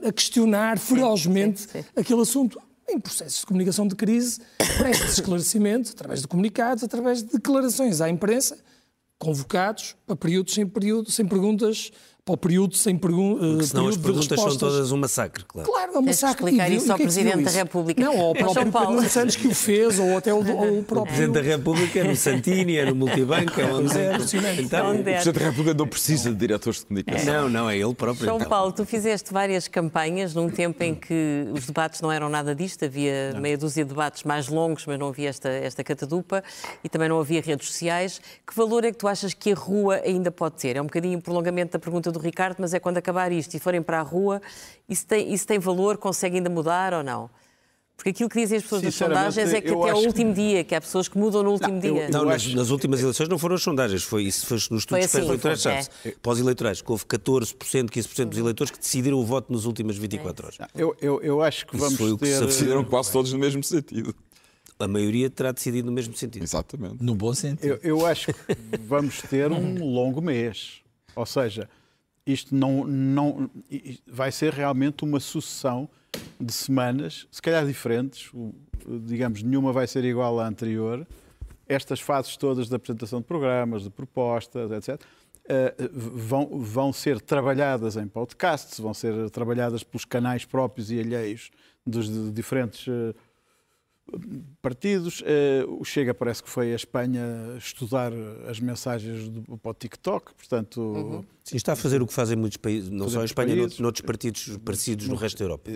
a 0.07 0.11
questionar 0.11 0.77
ferozmente 0.77 1.61
sim, 1.61 1.67
sim, 1.67 1.81
sim. 1.81 1.89
aquele 1.95 2.21
assunto? 2.21 2.61
Em 2.87 2.99
processos 2.99 3.39
de 3.39 3.45
comunicação 3.45 3.87
de 3.87 3.95
crise, 3.95 4.41
presta 4.77 5.05
esclarecimento 5.05 5.91
através 5.91 6.21
de 6.21 6.27
comunicados, 6.27 6.83
através 6.83 7.23
de 7.23 7.31
declarações 7.31 8.01
à 8.01 8.09
imprensa, 8.09 8.57
convocados 9.17 9.95
para 10.05 10.15
períodos 10.15 10.53
sem 10.53 10.67
período, 10.67 11.09
sem 11.11 11.25
perguntas 11.25 11.91
para 12.25 12.33
o 12.33 12.37
período 12.37 12.75
sem 12.75 12.97
perguntas. 12.97 13.47
Uh, 13.47 13.63
senão 13.63 13.87
as 13.87 13.97
perguntas 13.97 14.39
são 14.39 14.57
todas 14.57 14.91
um 14.91 14.97
massacre, 14.97 15.45
claro. 15.47 15.69
Claro, 15.69 15.91
é 15.93 15.99
um 15.99 16.01
massacre. 16.01 16.45
explicar 16.45 16.71
isso 16.71 16.91
ao 16.91 16.97
é 16.97 17.01
Presidente 17.03 17.43
da 17.43 17.51
República. 17.51 18.03
Não, 18.03 18.19
ao 18.19 18.33
próprio 18.33 18.71
Pedro 18.71 19.09
Santos 19.09 19.35
que 19.35 19.47
o 19.47 19.53
fez, 19.53 19.99
ou 19.99 20.17
até 20.17 20.33
o, 20.33 20.39
o 20.39 20.81
próprio... 20.83 21.01
O 21.01 21.05
Presidente 21.05 21.33
da 21.33 21.41
República 21.41 21.99
é 21.99 22.03
no 22.03 22.15
Santini, 22.15 22.77
é 22.77 22.85
no 22.85 22.95
Multibanco, 22.95 23.61
é 23.61 23.65
onde 23.65 23.95
é. 23.95 24.15
Então, 24.59 24.95
o 24.95 25.03
Presidente 25.03 25.31
da 25.33 25.45
República 25.45 25.73
não 25.75 25.87
precisa 25.87 26.31
de 26.31 26.35
diretores 26.35 26.79
de 26.79 26.87
comunicação. 26.87 27.43
Não, 27.43 27.49
não, 27.49 27.69
é 27.69 27.77
ele 27.77 27.93
próprio. 27.93 28.25
João 28.25 28.37
então. 28.37 28.49
Paulo, 28.49 28.71
tu 28.71 28.85
fizeste 28.87 29.31
várias 29.31 29.67
campanhas 29.67 30.33
num 30.33 30.49
tempo 30.49 30.83
em 30.83 30.95
que 30.95 31.45
os 31.53 31.67
debates 31.67 32.01
não 32.01 32.11
eram 32.11 32.27
nada 32.27 32.55
disto, 32.55 32.85
havia 32.85 33.33
não. 33.33 33.41
meia 33.41 33.55
dúzia 33.55 33.83
de 33.83 33.89
debates 33.89 34.23
mais 34.23 34.47
longos, 34.47 34.83
mas 34.87 34.97
não 34.97 35.09
havia 35.09 35.29
esta, 35.29 35.49
esta 35.49 35.83
catadupa 35.83 36.43
e 36.83 36.89
também 36.89 37.07
não 37.07 37.19
havia 37.19 37.39
redes 37.39 37.67
sociais. 37.67 38.19
Que 38.47 38.55
valor 38.55 38.83
é 38.83 38.91
que 38.91 38.97
tu 38.97 39.07
achas 39.07 39.31
que 39.31 39.51
a 39.51 39.55
rua 39.55 40.01
ainda 40.03 40.31
pode 40.31 40.55
ter? 40.55 40.75
É 40.75 40.81
um 40.81 40.85
bocadinho 40.85 41.19
um 41.19 41.21
prolongamento 41.21 41.73
da 41.73 41.79
pergunta 41.79 42.14
do 42.19 42.23
Ricardo, 42.23 42.57
mas 42.59 42.73
é 42.73 42.79
quando 42.79 42.97
acabar 42.97 43.31
isto 43.31 43.55
e 43.55 43.59
forem 43.59 43.81
para 43.81 43.99
a 43.99 44.03
rua, 44.03 44.41
isso 44.89 45.05
tem, 45.05 45.33
isso 45.33 45.45
tem 45.45 45.59
valor? 45.59 45.97
Consegue 45.97 46.37
ainda 46.37 46.49
mudar 46.49 46.93
ou 46.93 47.03
não? 47.03 47.29
Porque 47.95 48.09
aquilo 48.09 48.29
que 48.29 48.41
dizem 48.41 48.57
as 48.57 48.63
pessoas 48.63 48.81
nas 48.81 48.95
sondagens 48.95 49.53
é 49.53 49.61
que 49.61 49.69
até 49.69 49.89
ao 49.89 49.99
último 49.99 50.33
que... 50.33 50.41
dia, 50.41 50.63
que 50.63 50.75
há 50.75 50.81
pessoas 50.81 51.07
que 51.07 51.17
mudam 51.17 51.41
no 51.41 51.51
último 51.51 51.73
não, 51.73 51.79
dia. 51.79 52.07
Eu, 52.07 52.11
não, 52.11 52.25
nas, 52.25 52.45
nas, 52.53 52.69
últimas 52.69 53.01
eleições 53.01 53.29
não 53.29 53.39
foram 53.39 53.55
as 53.55 53.63
sondagens, 53.63 54.03
foi 54.03 54.23
isso, 54.23 54.45
foi 54.45 54.57
nos 54.69 54.81
estudos 54.81 55.05
assim, 55.05 55.19
eleitorais, 55.19 55.89
é. 56.05 56.11
pós-eleitorais, 56.21 56.81
que 56.81 56.91
houve 56.91 57.05
14%, 57.05 57.55
15% 57.55 58.25
dos 58.25 58.37
eleitores 58.37 58.71
que 58.71 58.79
decidiram 58.79 59.17
o 59.17 59.25
voto 59.25 59.51
nas 59.51 59.63
últimas 59.63 59.97
24 59.97 60.45
horas. 60.45 60.57
Eu, 60.75 60.95
eu, 61.01 61.21
eu 61.21 61.41
acho 61.41 61.65
que 61.65 61.77
vamos 61.77 61.95
foi 61.95 62.17
ter... 62.17 62.39
Que 62.39 62.45
decidiram 62.45 62.83
quase 62.83 63.11
todos 63.11 63.31
no 63.31 63.39
mesmo 63.39 63.63
sentido. 63.63 64.13
A 64.77 64.89
maioria 64.89 65.29
terá 65.29 65.53
decidido 65.53 65.85
no 65.85 65.93
mesmo 65.93 66.13
sentido. 66.17 66.43
Exatamente. 66.43 67.01
No 67.01 67.15
bom 67.15 67.33
sentido. 67.33 67.79
Eu, 67.81 67.99
eu 67.99 68.05
acho 68.05 68.33
que 68.33 68.57
vamos 68.81 69.21
ter 69.21 69.49
um 69.49 69.79
longo 69.85 70.21
mês. 70.21 70.81
Ou 71.15 71.25
seja, 71.25 71.69
isto 72.25 72.55
não, 72.55 72.85
não 72.85 73.49
vai 74.07 74.31
ser 74.31 74.53
realmente 74.53 75.03
uma 75.03 75.19
sucessão 75.19 75.89
de 76.39 76.51
semanas, 76.51 77.27
se 77.31 77.41
calhar 77.41 77.65
diferentes, 77.65 78.31
digamos, 79.03 79.43
nenhuma 79.43 79.71
vai 79.71 79.87
ser 79.87 80.03
igual 80.03 80.39
à 80.39 80.47
anterior. 80.47 81.05
Estas 81.67 81.99
fases 81.99 82.37
todas 82.37 82.67
de 82.67 82.75
apresentação 82.75 83.19
de 83.19 83.25
programas, 83.25 83.83
de 83.83 83.89
propostas, 83.89 84.71
etc., 84.71 85.01
eh, 85.47 85.75
vão, 85.91 86.59
vão 86.59 86.91
ser 86.91 87.21
trabalhadas 87.21 87.97
em 87.97 88.07
podcasts, 88.07 88.79
vão 88.79 88.95
ser 88.95 89.29
trabalhadas 89.29 89.83
pelos 89.83 90.03
canais 90.03 90.43
próprios 90.43 90.89
e 90.89 90.99
alheios 90.99 91.51
dos 91.85 92.33
diferentes 92.33 92.87
eh, 92.87 93.13
partidos. 94.61 95.23
Eh, 95.25 95.65
o 95.67 95.83
Chega 95.83 96.13
parece 96.13 96.43
que 96.43 96.49
foi 96.49 96.71
a 96.73 96.75
Espanha 96.75 97.55
estudar 97.57 98.11
as 98.47 98.59
mensagens 98.59 99.29
do, 99.29 99.57
para 99.57 99.71
o 99.71 99.73
TikTok, 99.73 100.33
portanto... 100.35 100.81
Uhum. 100.81 101.25
Sim, 101.43 101.57
está 101.57 101.73
a 101.73 101.75
fazer 101.75 102.01
o 102.01 102.07
que 102.07 102.13
fazem 102.13 102.35
muitos 102.35 102.57
países, 102.57 102.89
não 102.89 103.07
só 103.07 103.21
a 103.21 103.25
Espanha, 103.25 103.55
países, 103.55 103.77
noutros 103.77 104.01
partidos 104.01 104.57
parecidos 104.65 105.07
no 105.07 105.15
resto 105.15 105.37
da 105.37 105.45
Europa. 105.45 105.69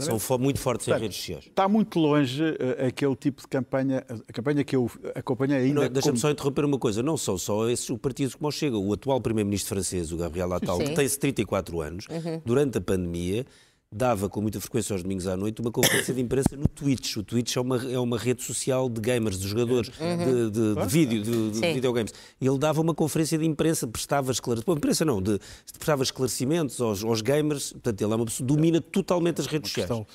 São 0.00 0.38
muito 0.38 0.60
fortes 0.60 0.84
portanto, 0.84 1.00
em 1.00 1.04
redes 1.04 1.16
sociais. 1.16 1.44
Está 1.46 1.66
muito 1.66 1.98
longe 1.98 2.42
uh, 2.44 2.86
aquele 2.86 3.16
tipo 3.16 3.40
de 3.40 3.48
campanha, 3.48 4.04
a 4.06 4.32
campanha 4.34 4.62
que 4.62 4.76
eu 4.76 4.90
acompanhei 5.14 5.56
ainda... 5.56 5.88
Deixa-me 5.88 6.12
como... 6.12 6.18
só 6.18 6.30
interromper 6.30 6.62
uma 6.66 6.78
coisa, 6.78 7.02
não 7.02 7.16
são 7.16 7.38
só 7.38 7.70
esses 7.70 7.88
partidos 7.96 8.34
como 8.34 8.48
o 8.48 8.52
Chega. 8.52 8.76
O 8.76 8.92
atual 8.92 9.18
primeiro-ministro 9.18 9.76
francês, 9.76 10.12
o 10.12 10.18
Gabriel 10.18 10.52
Attal, 10.52 10.76
Sim. 10.76 10.84
que 10.84 10.94
tem 10.94 11.08
34 11.08 11.80
anos, 11.80 12.04
uhum. 12.10 12.42
durante 12.44 12.76
a 12.76 12.80
pandemia 12.82 13.46
dava 13.90 14.28
com 14.28 14.40
muita 14.40 14.60
frequência 14.60 14.92
aos 14.92 15.02
domingos 15.02 15.26
à 15.26 15.36
noite 15.36 15.60
uma 15.60 15.70
conferência 15.70 16.12
de 16.12 16.20
imprensa 16.20 16.56
no 16.56 16.68
Twitch. 16.68 17.16
O 17.16 17.22
Twitch 17.22 17.56
é 17.56 17.60
uma, 17.60 17.76
é 17.90 17.98
uma 17.98 18.18
rede 18.18 18.42
social 18.42 18.88
de 18.88 19.00
gamers, 19.00 19.38
de 19.38 19.48
jogadores 19.48 19.90
uhum. 19.98 20.50
de, 20.50 20.50
de, 20.50 20.74
de, 20.74 20.86
vídeo, 20.86 21.22
de, 21.22 21.50
de 21.52 21.72
videogames. 21.74 22.12
E 22.40 22.46
ele 22.46 22.58
dava 22.58 22.80
uma 22.80 22.94
conferência 22.94 23.38
de 23.38 23.46
imprensa, 23.46 23.86
prestava 23.86 24.30
esclarecimentos, 24.30 24.76
imprensa 24.76 25.04
não, 25.04 25.22
de, 25.22 25.38
prestava 25.74 26.02
esclarecimentos 26.02 26.80
aos, 26.80 27.02
aos 27.02 27.22
gamers, 27.22 27.72
portanto 27.72 28.02
ele 28.02 28.12
é 28.12 28.16
uma 28.16 28.24
pessoa, 28.26 28.46
domina 28.46 28.80
totalmente 28.80 29.40
as 29.40 29.46
redes 29.46 29.72
sociais 29.72 30.06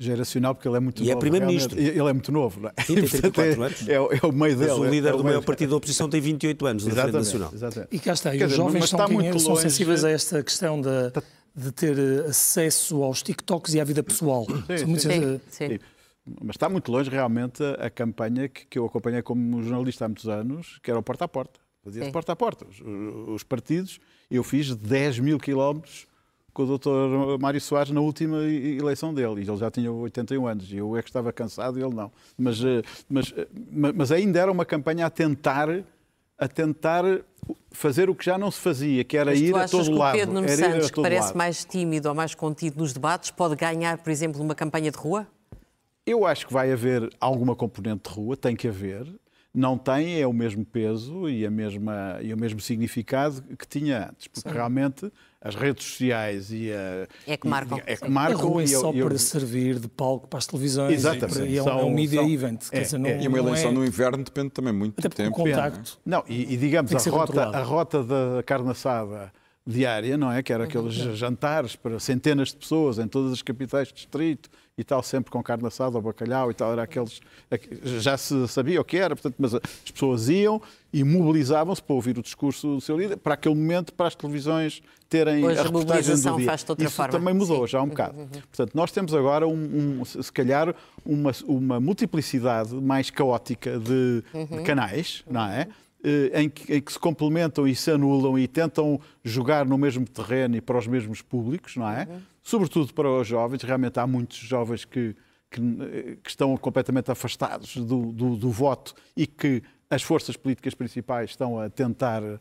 geracional, 0.00 0.54
porque 0.54 0.68
ele 0.68 0.76
é 0.76 0.80
muito 0.80 1.02
e 1.02 1.10
é 1.10 1.14
novo. 1.14 1.16
E 1.16 1.16
é 1.16 1.20
Primeiro-Ministro. 1.20 1.78
Ele 1.78 1.98
é 1.98 2.12
muito 2.12 2.30
novo, 2.30 2.60
não 2.60 2.68
é? 2.68 2.82
Sim, 2.84 2.94
tem 2.94 3.08
34 3.08 3.62
anos. 3.62 3.88
É, 3.88 3.94
é, 3.94 3.98
o 3.98 4.32
meio 4.32 4.56
dele. 4.56 4.70
Mas 4.70 4.78
o 4.78 4.84
líder 4.84 5.08
é, 5.08 5.10
é 5.10 5.16
do 5.16 5.24
maior 5.24 5.42
partido 5.42 5.70
da 5.70 5.76
oposição 5.76 6.08
tem 6.08 6.20
28 6.20 6.66
anos, 6.66 6.84
da 6.84 7.02
Frente 7.02 7.14
Nacional. 7.14 7.50
Exatamente. 7.52 7.96
E 7.96 7.98
cá 7.98 8.12
está, 8.12 8.34
e 8.34 8.44
os 8.44 8.52
jovens 8.52 8.88
são, 8.88 9.06
quem, 9.08 9.38
são 9.38 9.56
sensíveis 9.56 10.04
a 10.04 10.10
esta 10.10 10.40
questão 10.42 10.80
da, 10.80 11.10
de 11.58 11.72
ter 11.72 11.98
eh, 11.98 12.28
acesso 12.28 13.02
aos 13.02 13.22
TikToks 13.22 13.74
e 13.74 13.80
à 13.80 13.84
vida 13.84 14.02
pessoal. 14.02 14.46
Sim, 14.78 14.84
muito... 14.86 15.02
sim, 15.02 15.40
sim. 15.50 15.78
Mas 16.42 16.56
está 16.56 16.68
muito 16.68 16.92
longe 16.92 17.10
realmente 17.10 17.62
a 17.78 17.88
campanha 17.88 18.48
que, 18.48 18.66
que 18.66 18.78
eu 18.78 18.84
acompanhei 18.84 19.22
como 19.22 19.62
jornalista 19.62 20.04
há 20.04 20.08
muitos 20.08 20.28
anos, 20.28 20.78
que 20.82 20.90
era 20.90 21.00
o 21.00 21.02
porta 21.02 21.24
a 21.24 21.28
porta. 21.28 21.58
Fazia 21.82 22.10
porta 22.12 22.32
a 22.32 22.36
porta. 22.36 22.66
Os, 22.66 22.80
os, 22.80 23.42
partidos, 23.42 23.98
eu 24.30 24.44
fiz 24.44 24.74
10 24.74 25.20
mil 25.20 25.38
quilómetros 25.38 26.06
com 26.52 26.64
o 26.64 26.78
Dr. 26.78 27.40
Mário 27.40 27.60
Soares 27.60 27.92
na 27.92 28.00
última 28.00 28.42
eleição 28.44 29.14
dele. 29.14 29.42
E 29.42 29.48
ele 29.48 29.56
já 29.56 29.70
tinha 29.70 29.90
81 29.90 30.46
anos. 30.46 30.70
E 30.70 30.76
eu 30.76 30.96
é 30.96 31.02
que 31.02 31.08
estava 31.08 31.32
cansado 31.32 31.78
e 31.78 31.82
ele 31.82 31.94
não. 31.94 32.12
Mas, 32.36 32.62
eh, 32.62 32.82
mas, 33.08 33.32
eh, 33.36 33.48
mas 33.94 34.12
ainda 34.12 34.38
era 34.38 34.52
uma 34.52 34.64
campanha 34.64 35.06
a 35.06 35.10
tentar 35.10 35.68
a 36.38 36.46
tentar 36.46 37.04
fazer 37.70 38.08
o 38.08 38.14
que 38.14 38.24
já 38.24 38.38
não 38.38 38.50
se 38.50 38.60
fazia, 38.60 39.02
que 39.02 39.16
era 39.16 39.32
Mas 39.32 39.40
ir 39.40 39.54
a 39.56 39.66
todo 39.66 39.90
lado. 39.90 40.16
Pedro 40.16 40.34
Nuno 40.34 40.48
Santos, 40.48 40.90
que 40.90 41.02
parece 41.02 41.28
lado. 41.28 41.36
mais 41.36 41.64
tímido 41.64 42.08
ou 42.08 42.14
mais 42.14 42.34
contido 42.34 42.78
nos 42.78 42.92
debates, 42.92 43.30
pode 43.30 43.56
ganhar, 43.56 43.98
por 43.98 44.10
exemplo, 44.10 44.38
numa 44.38 44.54
campanha 44.54 44.90
de 44.90 44.96
rua? 44.96 45.26
Eu 46.06 46.24
acho 46.24 46.46
que 46.46 46.52
vai 46.52 46.72
haver 46.72 47.10
alguma 47.20 47.54
componente 47.54 48.08
de 48.08 48.14
rua, 48.14 48.36
tem 48.36 48.54
que 48.54 48.68
haver. 48.68 49.06
Não 49.52 49.76
tem 49.76 50.20
é 50.20 50.26
o 50.26 50.32
mesmo 50.32 50.64
peso 50.64 51.28
e, 51.28 51.44
a 51.44 51.50
mesma, 51.50 52.18
e 52.22 52.32
o 52.32 52.36
mesmo 52.36 52.60
significado 52.60 53.42
que 53.56 53.66
tinha 53.66 54.10
antes, 54.10 54.28
porque 54.28 54.48
Sim. 54.48 54.54
realmente 54.54 55.10
as 55.40 55.54
redes 55.54 55.86
sociais 55.86 56.50
e 56.50 56.72
a. 56.72 57.06
É 57.26 57.36
que 57.36 57.46
marcam. 57.46 57.80
é 57.86 57.96
que 57.96 58.10
marcam. 58.10 58.38
A 58.38 58.42
rua 58.42 58.62
é 58.62 58.66
só 58.66 58.92
eu, 58.92 59.06
para 59.06 59.18
servir 59.18 59.78
de 59.78 59.88
palco 59.88 60.26
para 60.26 60.38
as 60.38 60.46
televisões. 60.46 60.92
Exatamente. 60.92 61.42
E 61.44 61.56
é, 61.56 61.62
um, 61.62 61.68
é 61.68 61.84
um 61.84 61.94
media 61.94 62.20
são, 62.20 62.30
event. 62.30 62.64
É, 62.72 62.80
dizer, 62.80 62.98
não, 62.98 63.08
é, 63.08 63.22
e 63.22 63.28
uma 63.28 63.38
eleição 63.38 63.70
é... 63.70 63.74
no 63.74 63.84
inverno 63.84 64.24
depende 64.24 64.50
também 64.50 64.72
muito 64.72 64.98
Até 64.98 65.08
do 65.08 65.14
tempo. 65.14 65.36
Contacto. 65.36 65.98
Não, 66.04 66.24
e, 66.28 66.54
e 66.54 66.56
digamos, 66.56 66.92
a 66.92 67.10
rota, 67.10 67.42
a 67.42 67.62
rota 67.62 68.02
da 68.02 68.42
carne 68.44 68.70
assada 68.70 69.32
diária, 69.64 70.16
não 70.16 70.32
é? 70.32 70.42
Que 70.42 70.52
era 70.52 70.64
aqueles 70.64 70.98
uhum. 70.98 71.14
jantares 71.14 71.76
para 71.76 72.00
centenas 72.00 72.48
de 72.48 72.56
pessoas 72.56 72.98
em 72.98 73.06
todas 73.06 73.32
as 73.32 73.42
capitais 73.42 73.88
de 73.88 73.94
distrito 73.94 74.50
e 74.78 74.84
tal, 74.84 75.02
sempre 75.02 75.28
com 75.28 75.42
carne 75.42 75.66
assada 75.66 75.96
ou 75.96 76.02
bacalhau 76.02 76.52
e 76.52 76.54
tal, 76.54 76.72
era 76.72 76.84
aqueles. 76.84 77.20
Já 78.00 78.16
se 78.16 78.46
sabia 78.46 78.80
o 78.80 78.84
que 78.84 78.96
era, 78.96 79.16
portanto, 79.16 79.34
mas 79.36 79.54
as 79.54 79.90
pessoas 79.92 80.28
iam 80.28 80.62
e 80.92 81.02
mobilizavam-se 81.02 81.82
para 81.82 81.94
ouvir 81.94 82.16
o 82.16 82.22
discurso 82.22 82.76
do 82.76 82.80
seu 82.80 82.96
líder, 82.96 83.16
para 83.16 83.34
aquele 83.34 83.56
momento, 83.56 83.92
para 83.92 84.06
as 84.06 84.14
televisões 84.14 84.80
terem 85.08 85.44
Hoje 85.44 85.58
a 85.58 85.62
reportagem 85.64 86.14
do 86.14 86.36
dia. 86.36 86.46
Faz 86.46 86.62
de 86.62 86.70
outra 86.70 86.86
Isso 86.86 86.94
forma. 86.94 87.12
também 87.12 87.34
mudou 87.34 87.66
Sim. 87.66 87.72
já 87.72 87.82
um 87.82 87.88
bocado. 87.88 88.16
Uhum, 88.16 88.22
uhum. 88.22 88.28
Portanto, 88.28 88.70
nós 88.74 88.92
temos 88.92 89.12
agora, 89.12 89.48
um, 89.48 90.00
um, 90.00 90.04
se 90.04 90.32
calhar, 90.32 90.72
uma, 91.04 91.32
uma 91.46 91.80
multiplicidade 91.80 92.72
mais 92.74 93.10
caótica 93.10 93.80
de, 93.80 94.22
uhum. 94.32 94.58
de 94.58 94.62
canais, 94.62 95.24
não 95.28 95.44
é? 95.44 95.66
Eh, 96.04 96.42
em 96.42 96.48
que, 96.48 96.74
em 96.74 96.80
que, 96.80 96.92
se 96.92 96.98
complementam 96.98 97.66
e 97.66 97.74
se 97.74 97.90
anulam 97.90 98.38
e 98.38 98.46
tentam 98.46 99.00
jogar 99.24 99.66
no 99.66 99.76
mesmo 99.76 100.06
terreno 100.06 100.54
e 100.54 100.60
para 100.60 100.78
os 100.78 100.86
mesmos 100.86 101.20
públicos, 101.20 101.74
não 101.74 101.90
é? 101.90 102.06
Uhum. 102.08 102.20
Sobretudo 102.48 102.94
para 102.94 103.10
os 103.10 103.28
jovens. 103.28 103.62
Realmente 103.62 104.00
há 104.00 104.06
muitos 104.06 104.38
jovens 104.38 104.82
que, 104.82 105.14
que, 105.50 105.60
que 106.22 106.30
estão 106.30 106.56
completamente 106.56 107.10
afastados 107.10 107.76
do, 107.76 108.10
do, 108.10 108.36
do, 108.36 108.50
voto 108.50 108.94
e 109.14 109.26
que 109.26 109.62
as 109.90 110.02
forças 110.02 110.34
políticas 110.34 110.72
principais 110.72 111.28
estão 111.28 111.60
a 111.60 111.68
tentar 111.68 112.22
uh, 112.22 112.38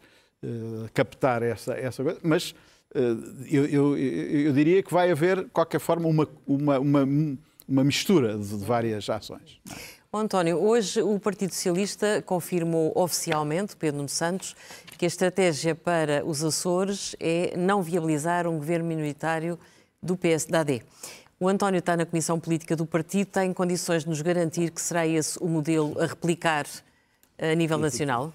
captar 0.93 1.43
essa, 1.43 1.73
essa 1.73 2.05
coisa. 2.05 2.19
Mas 2.23 2.51
uh, 2.95 3.45
eu, 3.51 3.65
eu, 3.65 3.97
eu, 3.97 4.53
diria 4.53 4.81
que 4.81 4.93
vai 4.93 5.11
haver, 5.11 5.43
de 5.43 5.49
qualquer 5.49 5.81
forma, 5.81 6.07
uma, 6.07 6.25
uma, 6.47 6.79
uma, 6.79 7.07
uma 7.67 7.83
mistura 7.83 8.37
de, 8.37 8.55
várias 8.63 9.09
ações. 9.09 9.59
António, 10.13 10.57
hoje 10.57 11.01
o 11.01 11.19
Partido 11.19 11.53
Socialista 11.53 12.21
confirmou 12.25 12.93
oficialmente, 12.95 13.75
Pedro 13.75 13.97
Nuno 13.97 14.07
Santos, 14.07 14.55
que 14.97 15.03
a 15.03 15.07
estratégia 15.07 15.75
para 15.75 16.25
os 16.25 16.45
Açores 16.45 17.13
é 17.19 17.57
não 17.57 17.83
viabilizar 17.83 18.47
um 18.47 18.57
governo 18.57 18.85
minoritário 18.85 19.59
do 20.01 20.17
PSD. 20.17 20.81
O 21.39 21.47
António 21.47 21.79
está 21.79 21.95
na 21.95 22.05
Comissão 22.05 22.39
Política 22.39 22.75
do 22.75 22.85
Partido, 22.85 23.27
está 23.27 23.45
em 23.45 23.53
condições 23.53 24.03
de 24.03 24.09
nos 24.09 24.21
garantir 24.21 24.71
que 24.71 24.81
será 24.81 25.05
esse 25.05 25.37
o 25.39 25.47
modelo 25.47 25.99
a 26.01 26.07
replicar 26.07 26.65
a 27.37 27.53
nível 27.53 27.77
nacional? 27.77 28.33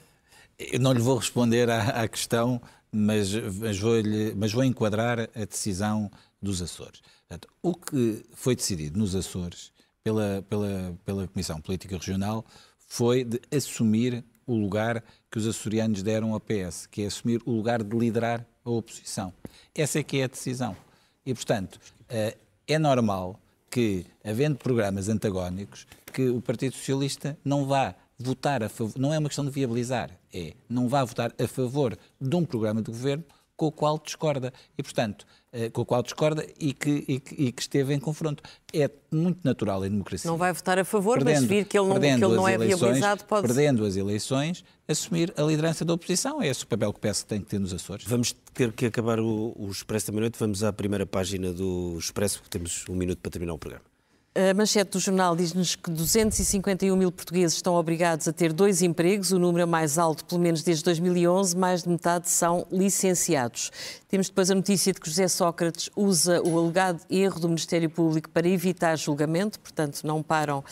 Eu 0.58 0.78
não 0.78 0.92
lhe 0.92 1.00
vou 1.00 1.16
responder 1.16 1.68
à, 1.68 2.02
à 2.02 2.08
questão, 2.08 2.60
mas, 2.92 3.32
mas, 3.58 3.78
vou 3.78 3.94
mas 4.36 4.52
vou 4.52 4.62
enquadrar 4.62 5.20
a 5.34 5.44
decisão 5.44 6.10
dos 6.40 6.62
Açores. 6.62 7.00
Portanto, 7.28 7.48
o 7.62 7.74
que 7.74 8.24
foi 8.34 8.54
decidido 8.54 8.98
nos 8.98 9.16
Açores 9.16 9.72
pela, 10.04 10.44
pela, 10.48 10.96
pela 11.04 11.28
Comissão 11.28 11.60
Política 11.60 11.96
Regional 11.96 12.44
foi 12.86 13.24
de 13.24 13.40
assumir 13.50 14.24
o 14.46 14.54
lugar 14.54 15.02
que 15.30 15.38
os 15.38 15.46
açorianos 15.46 16.02
deram 16.02 16.34
ao 16.34 16.40
PS, 16.40 16.86
que 16.86 17.02
é 17.02 17.06
assumir 17.06 17.40
o 17.46 17.52
lugar 17.52 17.82
de 17.82 17.96
liderar 17.96 18.46
a 18.64 18.70
oposição. 18.70 19.32
Essa 19.74 20.00
é 20.00 20.02
que 20.02 20.18
é 20.18 20.24
a 20.24 20.28
decisão. 20.28 20.76
E, 21.24 21.32
portanto, 21.34 21.78
eh, 22.08 22.36
é 22.66 22.78
normal 22.78 23.38
que, 23.70 24.04
havendo 24.24 24.58
programas 24.58 25.08
antagónicos, 25.08 25.86
que 26.12 26.28
o 26.28 26.40
Partido 26.40 26.74
Socialista 26.74 27.38
não 27.44 27.64
vá 27.64 27.94
votar 28.18 28.62
a 28.62 28.68
favor, 28.68 28.98
não 28.98 29.12
é 29.12 29.18
uma 29.18 29.28
questão 29.28 29.44
de 29.44 29.50
viabilizar, 29.50 30.10
é 30.32 30.54
não 30.68 30.88
vá 30.88 31.04
votar 31.04 31.32
a 31.38 31.48
favor 31.48 31.96
de 32.20 32.36
um 32.36 32.44
programa 32.44 32.82
de 32.82 32.90
governo 32.90 33.24
com 33.56 33.66
o 33.66 33.72
qual 33.72 33.98
discorda. 33.98 34.52
E, 34.76 34.82
portanto, 34.82 35.26
eh, 35.52 35.70
com 35.70 35.82
o 35.82 35.86
qual 35.86 36.02
discorda 36.02 36.46
e 36.58 36.72
que, 36.72 37.04
e, 37.06 37.20
que, 37.20 37.34
e 37.34 37.52
que, 37.52 37.62
esteve 37.62 37.94
em 37.94 37.98
confronto. 37.98 38.42
É 38.72 38.90
muito 39.10 39.40
natural 39.44 39.84
em 39.84 39.90
democracia. 39.90 40.30
Não 40.30 40.38
vai 40.38 40.52
votar 40.52 40.78
a 40.78 40.84
favor, 40.84 41.18
perdendo, 41.18 41.40
mas 41.40 41.44
vir 41.44 41.66
que 41.66 41.78
ele 41.78 41.88
não, 41.88 42.00
que 42.00 42.06
ele 42.06 42.20
não 42.20 42.48
é 42.48 42.54
eleições, 42.54 42.80
viabilizado 42.80 43.24
pode... 43.24 43.46
Perdendo 43.46 43.84
as 43.84 43.96
eleições, 43.96 44.64
assumir 44.88 45.32
a 45.36 45.42
liderança 45.42 45.84
da 45.84 45.92
oposição. 45.92 46.40
É 46.40 46.48
esse 46.48 46.64
o 46.64 46.66
papel 46.66 46.92
que 46.92 47.06
o 47.06 47.12
PS 47.12 47.22
tem 47.24 47.40
que 47.40 47.46
ter 47.46 47.58
nos 47.58 47.74
Açores. 47.74 48.06
Vamos 48.06 48.32
ter 48.54 48.72
que 48.72 48.86
acabar 48.86 49.20
o, 49.20 49.54
o 49.56 49.70
Expresso 49.70 50.06
da 50.06 50.12
Meia-Noite. 50.12 50.38
Vamos 50.38 50.64
à 50.64 50.72
primeira 50.72 51.04
página 51.04 51.52
do 51.52 51.96
Expresso, 51.98 52.38
porque 52.38 52.58
temos 52.58 52.84
um 52.88 52.94
minuto 52.94 53.18
para 53.18 53.30
terminar 53.30 53.52
o 53.52 53.58
programa. 53.58 53.91
A 54.34 54.54
manchete 54.54 54.92
do 54.92 54.98
jornal 54.98 55.36
diz-nos 55.36 55.76
que 55.76 55.90
251 55.90 56.96
mil 56.96 57.12
portugueses 57.12 57.56
estão 57.56 57.74
obrigados 57.74 58.26
a 58.26 58.32
ter 58.32 58.50
dois 58.50 58.80
empregos, 58.80 59.30
o 59.30 59.38
número 59.38 59.64
é 59.64 59.66
mais 59.66 59.98
alto, 59.98 60.24
pelo 60.24 60.40
menos 60.40 60.62
desde 60.62 60.82
2011, 60.84 61.54
mais 61.54 61.82
de 61.82 61.90
metade 61.90 62.30
são 62.30 62.66
licenciados. 62.72 63.70
Temos 64.08 64.30
depois 64.30 64.50
a 64.50 64.54
notícia 64.54 64.90
de 64.90 64.98
que 64.98 65.06
José 65.06 65.28
Sócrates 65.28 65.90
usa 65.94 66.40
o 66.40 66.58
alegado 66.58 67.02
erro 67.10 67.40
do 67.40 67.48
Ministério 67.48 67.90
Público 67.90 68.30
para 68.30 68.48
evitar 68.48 68.96
julgamento, 68.96 69.60
portanto, 69.60 70.00
não 70.02 70.22
param 70.22 70.64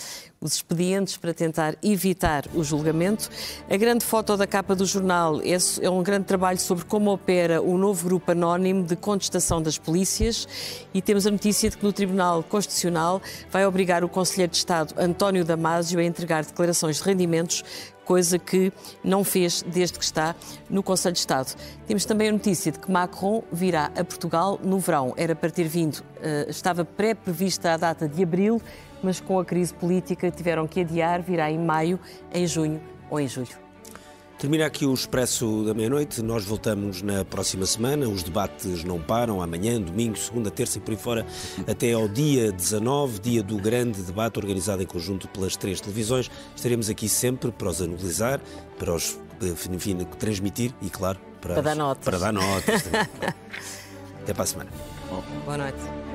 os 0.42 0.54
expedientes 0.54 1.18
para 1.18 1.34
tentar 1.34 1.76
evitar 1.82 2.46
o 2.54 2.64
julgamento. 2.64 3.28
A 3.68 3.76
grande 3.76 4.06
foto 4.06 4.38
da 4.38 4.46
capa 4.46 4.74
do 4.74 4.86
jornal 4.86 5.38
é, 5.42 5.90
um 5.90 6.02
grande 6.02 6.24
trabalho 6.24 6.58
sobre 6.58 6.86
como 6.86 7.12
opera 7.12 7.60
o 7.60 7.76
novo 7.76 8.06
grupo 8.06 8.32
anónimo 8.32 8.82
de 8.82 8.96
contestação 8.96 9.60
das 9.60 9.76
polícias 9.76 10.48
e 10.94 11.02
temos 11.02 11.26
a 11.26 11.30
notícia 11.30 11.68
de 11.68 11.76
que 11.76 11.84
no 11.84 11.92
Tribunal 11.92 12.42
Constitucional 12.42 13.20
vai 13.50 13.66
obrigar 13.66 14.02
o 14.02 14.08
Conselheiro 14.08 14.50
de 14.50 14.56
Estado 14.56 14.94
António 14.96 15.44
Damásio 15.44 16.00
a 16.00 16.04
entregar 16.04 16.42
declarações 16.42 16.96
de 16.96 17.02
rendimentos 17.02 17.62
coisa 18.06 18.38
que 18.38 18.72
não 19.04 19.22
fez 19.22 19.62
desde 19.62 19.96
que 19.98 20.04
está 20.04 20.34
no 20.68 20.82
Conselho 20.82 21.12
de 21.12 21.20
Estado. 21.20 21.54
Temos 21.86 22.04
também 22.04 22.30
a 22.30 22.32
notícia 22.32 22.72
de 22.72 22.78
que 22.78 22.90
Macron 22.90 23.44
virá 23.52 23.92
a 23.94 24.02
Portugal 24.02 24.58
no 24.64 24.80
verão. 24.80 25.14
Era 25.16 25.36
para 25.36 25.48
ter 25.48 25.68
vindo, 25.68 26.02
eh, 26.20 26.46
estava 26.48 26.84
pré-prevista 26.84 27.74
a 27.74 27.76
data 27.76 28.08
de 28.08 28.20
abril, 28.20 28.60
mas 29.02 29.20
com 29.20 29.38
a 29.38 29.44
crise 29.44 29.72
política 29.72 30.30
tiveram 30.30 30.66
que 30.66 30.80
adiar, 30.80 31.22
virá 31.22 31.50
em 31.50 31.58
maio, 31.58 31.98
em 32.32 32.46
junho 32.46 32.80
ou 33.08 33.20
em 33.20 33.28
julho. 33.28 33.70
Termina 34.40 34.64
aqui 34.64 34.86
o 34.86 34.94
Expresso 34.94 35.64
da 35.64 35.74
Meia-Noite. 35.74 36.22
Nós 36.22 36.46
voltamos 36.46 37.02
na 37.02 37.26
próxima 37.26 37.66
semana. 37.66 38.08
Os 38.08 38.22
debates 38.22 38.82
não 38.84 38.98
param. 38.98 39.42
Amanhã, 39.42 39.78
domingo, 39.78 40.16
segunda, 40.16 40.50
terça 40.50 40.78
e 40.78 40.80
por 40.80 40.92
aí 40.92 40.96
fora, 40.96 41.26
até 41.68 41.92
ao 41.92 42.08
dia 42.08 42.50
19, 42.50 43.18
dia 43.18 43.42
do 43.42 43.58
grande 43.58 44.00
debate 44.00 44.38
organizado 44.38 44.82
em 44.82 44.86
conjunto 44.86 45.28
pelas 45.28 45.56
três 45.56 45.78
televisões. 45.78 46.30
Estaremos 46.56 46.88
aqui 46.88 47.06
sempre 47.06 47.52
para 47.52 47.68
os 47.68 47.82
analisar, 47.82 48.40
para 48.78 48.94
os, 48.94 49.20
enfim, 49.70 49.98
transmitir 50.18 50.72
e, 50.80 50.88
claro, 50.88 51.18
para, 51.42 51.52
para 51.52 51.62
dar 51.62 51.76
notas. 51.76 52.04
Para 52.06 52.18
dar 52.18 52.32
notas. 52.32 52.82
até 54.24 54.32
para 54.32 54.42
a 54.42 54.46
semana. 54.46 54.70
Boa 55.44 55.58
noite. 55.58 56.09